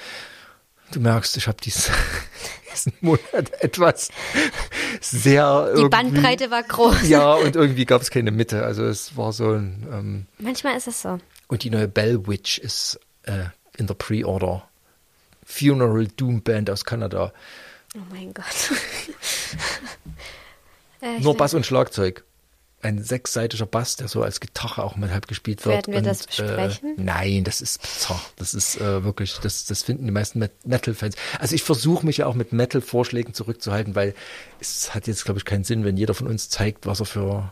Du 0.92 1.00
merkst, 1.00 1.36
ich 1.38 1.48
habe 1.48 1.58
dies, 1.64 1.90
diesen 2.86 2.94
Monat 3.02 3.52
etwas 3.62 4.10
sehr 5.02 5.74
Die 5.76 5.90
Bandbreite 5.90 6.52
war 6.52 6.64
groß. 6.64 7.08
Ja, 7.10 7.34
und 7.34 7.56
irgendwie 7.56 7.86
gab 7.86 8.02
es 8.02 8.10
keine 8.10 8.32
Mitte. 8.32 8.64
Also 8.64 8.86
es 8.86 9.18
war 9.18 9.34
so 9.34 9.52
ein 9.52 9.88
ähm, 9.92 10.26
Manchmal 10.40 10.78
ist 10.78 10.88
es 10.88 11.02
so. 11.02 11.20
Und 11.48 11.64
die 11.64 11.70
neue 11.70 11.88
Bell 11.88 12.28
Witch 12.28 12.60
ist 12.60 13.00
äh, 13.24 13.46
in 13.78 13.88
der 13.88 13.94
Pre-Order. 13.94 14.68
Funeral 15.44 16.08
Doom 16.08 16.42
Band 16.42 16.70
aus 16.70 16.84
Kanada. 16.84 17.32
Oh 17.96 18.02
mein 18.12 18.34
Gott. 18.34 18.46
Äh, 21.00 21.20
Nur 21.20 21.38
Bass 21.38 21.54
und 21.54 21.64
Schlagzeug. 21.64 22.24
Ein 22.88 23.04
sechsseitiger 23.04 23.66
Bass, 23.66 23.98
der 23.98 24.08
so 24.08 24.24
als 24.24 24.40
Gitarre 24.40 24.84
auch 24.84 24.96
mal 24.96 25.12
halb 25.12 25.28
gespielt 25.28 25.66
wird. 25.66 25.76
Werden 25.76 25.92
wir 25.92 26.00
und, 26.00 26.06
das 26.08 26.26
besprechen? 26.26 26.98
Äh, 26.98 27.02
nein, 27.02 27.44
das 27.44 27.60
ist 27.62 27.82
bizarr. 27.82 28.22
Das 28.38 28.54
ist 28.54 28.80
äh, 28.80 29.04
wirklich, 29.04 29.38
das, 29.42 29.66
das 29.66 29.84
finden 29.84 30.06
die 30.06 30.12
meisten 30.12 30.40
Met- 30.40 30.66
Metal-Fans. 30.66 31.16
Also 31.40 31.54
ich 31.56 31.64
versuche 31.64 32.06
mich 32.06 32.18
ja 32.18 32.28
auch 32.28 32.34
mit 32.36 32.54
Metal-Vorschlägen 32.54 33.34
zurückzuhalten, 33.34 33.94
weil 33.96 34.16
es 34.60 34.96
hat 34.96 35.08
jetzt, 35.08 35.26
glaube 35.26 35.40
ich, 35.40 35.46
keinen 35.46 35.64
Sinn, 35.66 35.84
wenn 35.84 35.98
jeder 35.98 36.14
von 36.14 36.28
uns 36.28 36.50
zeigt, 36.50 36.86
was 36.86 37.02
er 37.02 37.06
für 37.06 37.52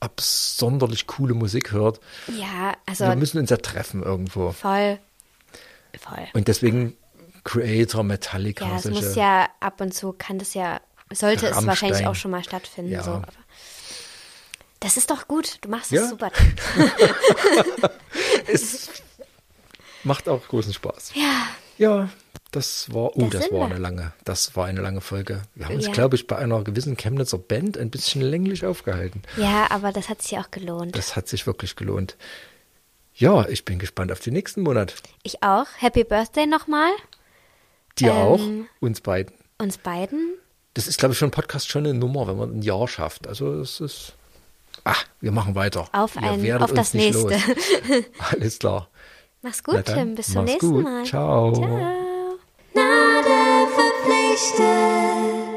absonderlich 0.00 1.06
coole 1.06 1.34
Musik 1.34 1.72
hört. 1.72 2.00
Ja, 2.38 2.74
also 2.86 3.06
wir 3.06 3.16
müssen 3.16 3.38
uns 3.38 3.50
ja 3.50 3.56
treffen 3.56 4.02
irgendwo. 4.02 4.52
voll. 4.52 4.98
Voll. 5.98 6.26
Und 6.34 6.46
deswegen 6.48 6.94
Creator, 7.44 8.04
Metallica, 8.04 8.66
Ja, 8.66 8.76
es 8.76 8.84
muss 8.84 9.14
ja 9.16 9.48
ab 9.58 9.80
und 9.80 9.94
zu, 9.94 10.12
kann 10.12 10.38
das 10.38 10.54
ja, 10.54 10.80
sollte 11.12 11.46
es 11.46 11.52
Rammstein. 11.52 11.66
wahrscheinlich 11.66 12.06
auch 12.06 12.14
schon 12.14 12.30
mal 12.30 12.44
stattfinden. 12.44 12.92
Ja. 12.92 13.02
So. 13.02 13.22
Das 14.80 14.96
ist 14.96 15.10
doch 15.10 15.26
gut, 15.28 15.58
du 15.62 15.68
machst 15.68 15.90
Ja. 15.90 16.02
es 16.04 16.10
super. 16.10 16.30
es 18.46 18.88
macht 20.04 20.28
auch 20.28 20.46
großen 20.48 20.72
Spaß. 20.72 21.12
Ja, 21.14 21.46
Ja, 21.78 22.08
das 22.50 22.92
war, 22.94 23.16
oh, 23.16 23.22
Da 23.24 23.28
das 23.38 23.42
sind 23.44 23.52
war 23.52 23.60
wir. 23.68 23.74
eine 23.74 23.78
lange, 23.78 24.12
das 24.24 24.56
war 24.56 24.66
eine 24.66 24.80
lange 24.80 25.00
Folge. 25.00 25.42
Wir 25.54 25.66
haben 25.66 25.74
uns, 25.76 25.86
Ja. 25.86 25.92
glaube 25.92 26.16
ich, 26.16 26.26
bei 26.26 26.36
einer 26.36 26.62
gewissen 26.64 26.96
Chemnitzer 26.96 27.38
Band 27.38 27.76
ein 27.76 27.90
bisschen 27.90 28.20
länglich 28.22 28.64
aufgehalten. 28.64 29.22
ja, 29.36 29.66
aber 29.70 29.92
das 29.92 30.08
hat 30.08 30.22
sich 30.22 30.32
ja 30.32 30.40
auch 30.42 30.50
gelohnt. 30.50 30.96
Das 30.96 31.16
hat 31.16 31.28
sich 31.28 31.46
wirklich 31.46 31.76
gelohnt. 31.76 32.16
Ja, 33.14 33.48
ich 33.48 33.64
bin 33.64 33.78
gespannt 33.80 34.12
auf 34.12 34.20
den 34.20 34.32
nächsten 34.34 34.62
Monat. 34.62 34.94
Ich 35.24 35.42
auch. 35.42 35.66
Happy 35.78 36.04
Birthday 36.04 36.46
nochmal. 36.46 36.90
Dir 37.98 38.12
Ähm, 38.12 38.16
auch, 38.16 38.40
uns 38.80 39.00
beiden. 39.00 39.34
Uns 39.58 39.76
beiden. 39.76 40.34
Das 40.74 40.86
ist, 40.86 40.98
glaube 41.00 41.12
ich, 41.12 41.18
für 41.18 41.24
einen 41.24 41.32
Podcast 41.32 41.68
schon 41.68 41.84
eine 41.84 41.94
Nummer, 41.98 42.28
wenn 42.28 42.36
man 42.36 42.56
ein 42.56 42.62
Jahr 42.62 42.86
schafft. 42.86 43.26
Also 43.26 43.54
es 43.60 43.80
ist. 43.80 44.14
Ach, 44.90 45.04
wir 45.20 45.32
machen 45.32 45.54
weiter. 45.54 45.86
Auf, 45.92 46.16
ein, 46.16 46.62
auf 46.62 46.72
das 46.72 46.94
nächste. 46.94 47.36
Alles 48.30 48.58
klar. 48.58 48.88
Mach's 49.42 49.62
gut, 49.62 49.74
dann, 49.74 49.84
Tim. 49.84 50.14
Bis 50.14 50.32
zum 50.32 50.44
nächsten 50.44 50.72
gut. 50.72 50.84
Mal. 50.84 51.04
Ciao. 51.04 51.52
Ciao. 51.52 52.38
Gnade 52.72 53.68
verpflichtet. 53.74 55.47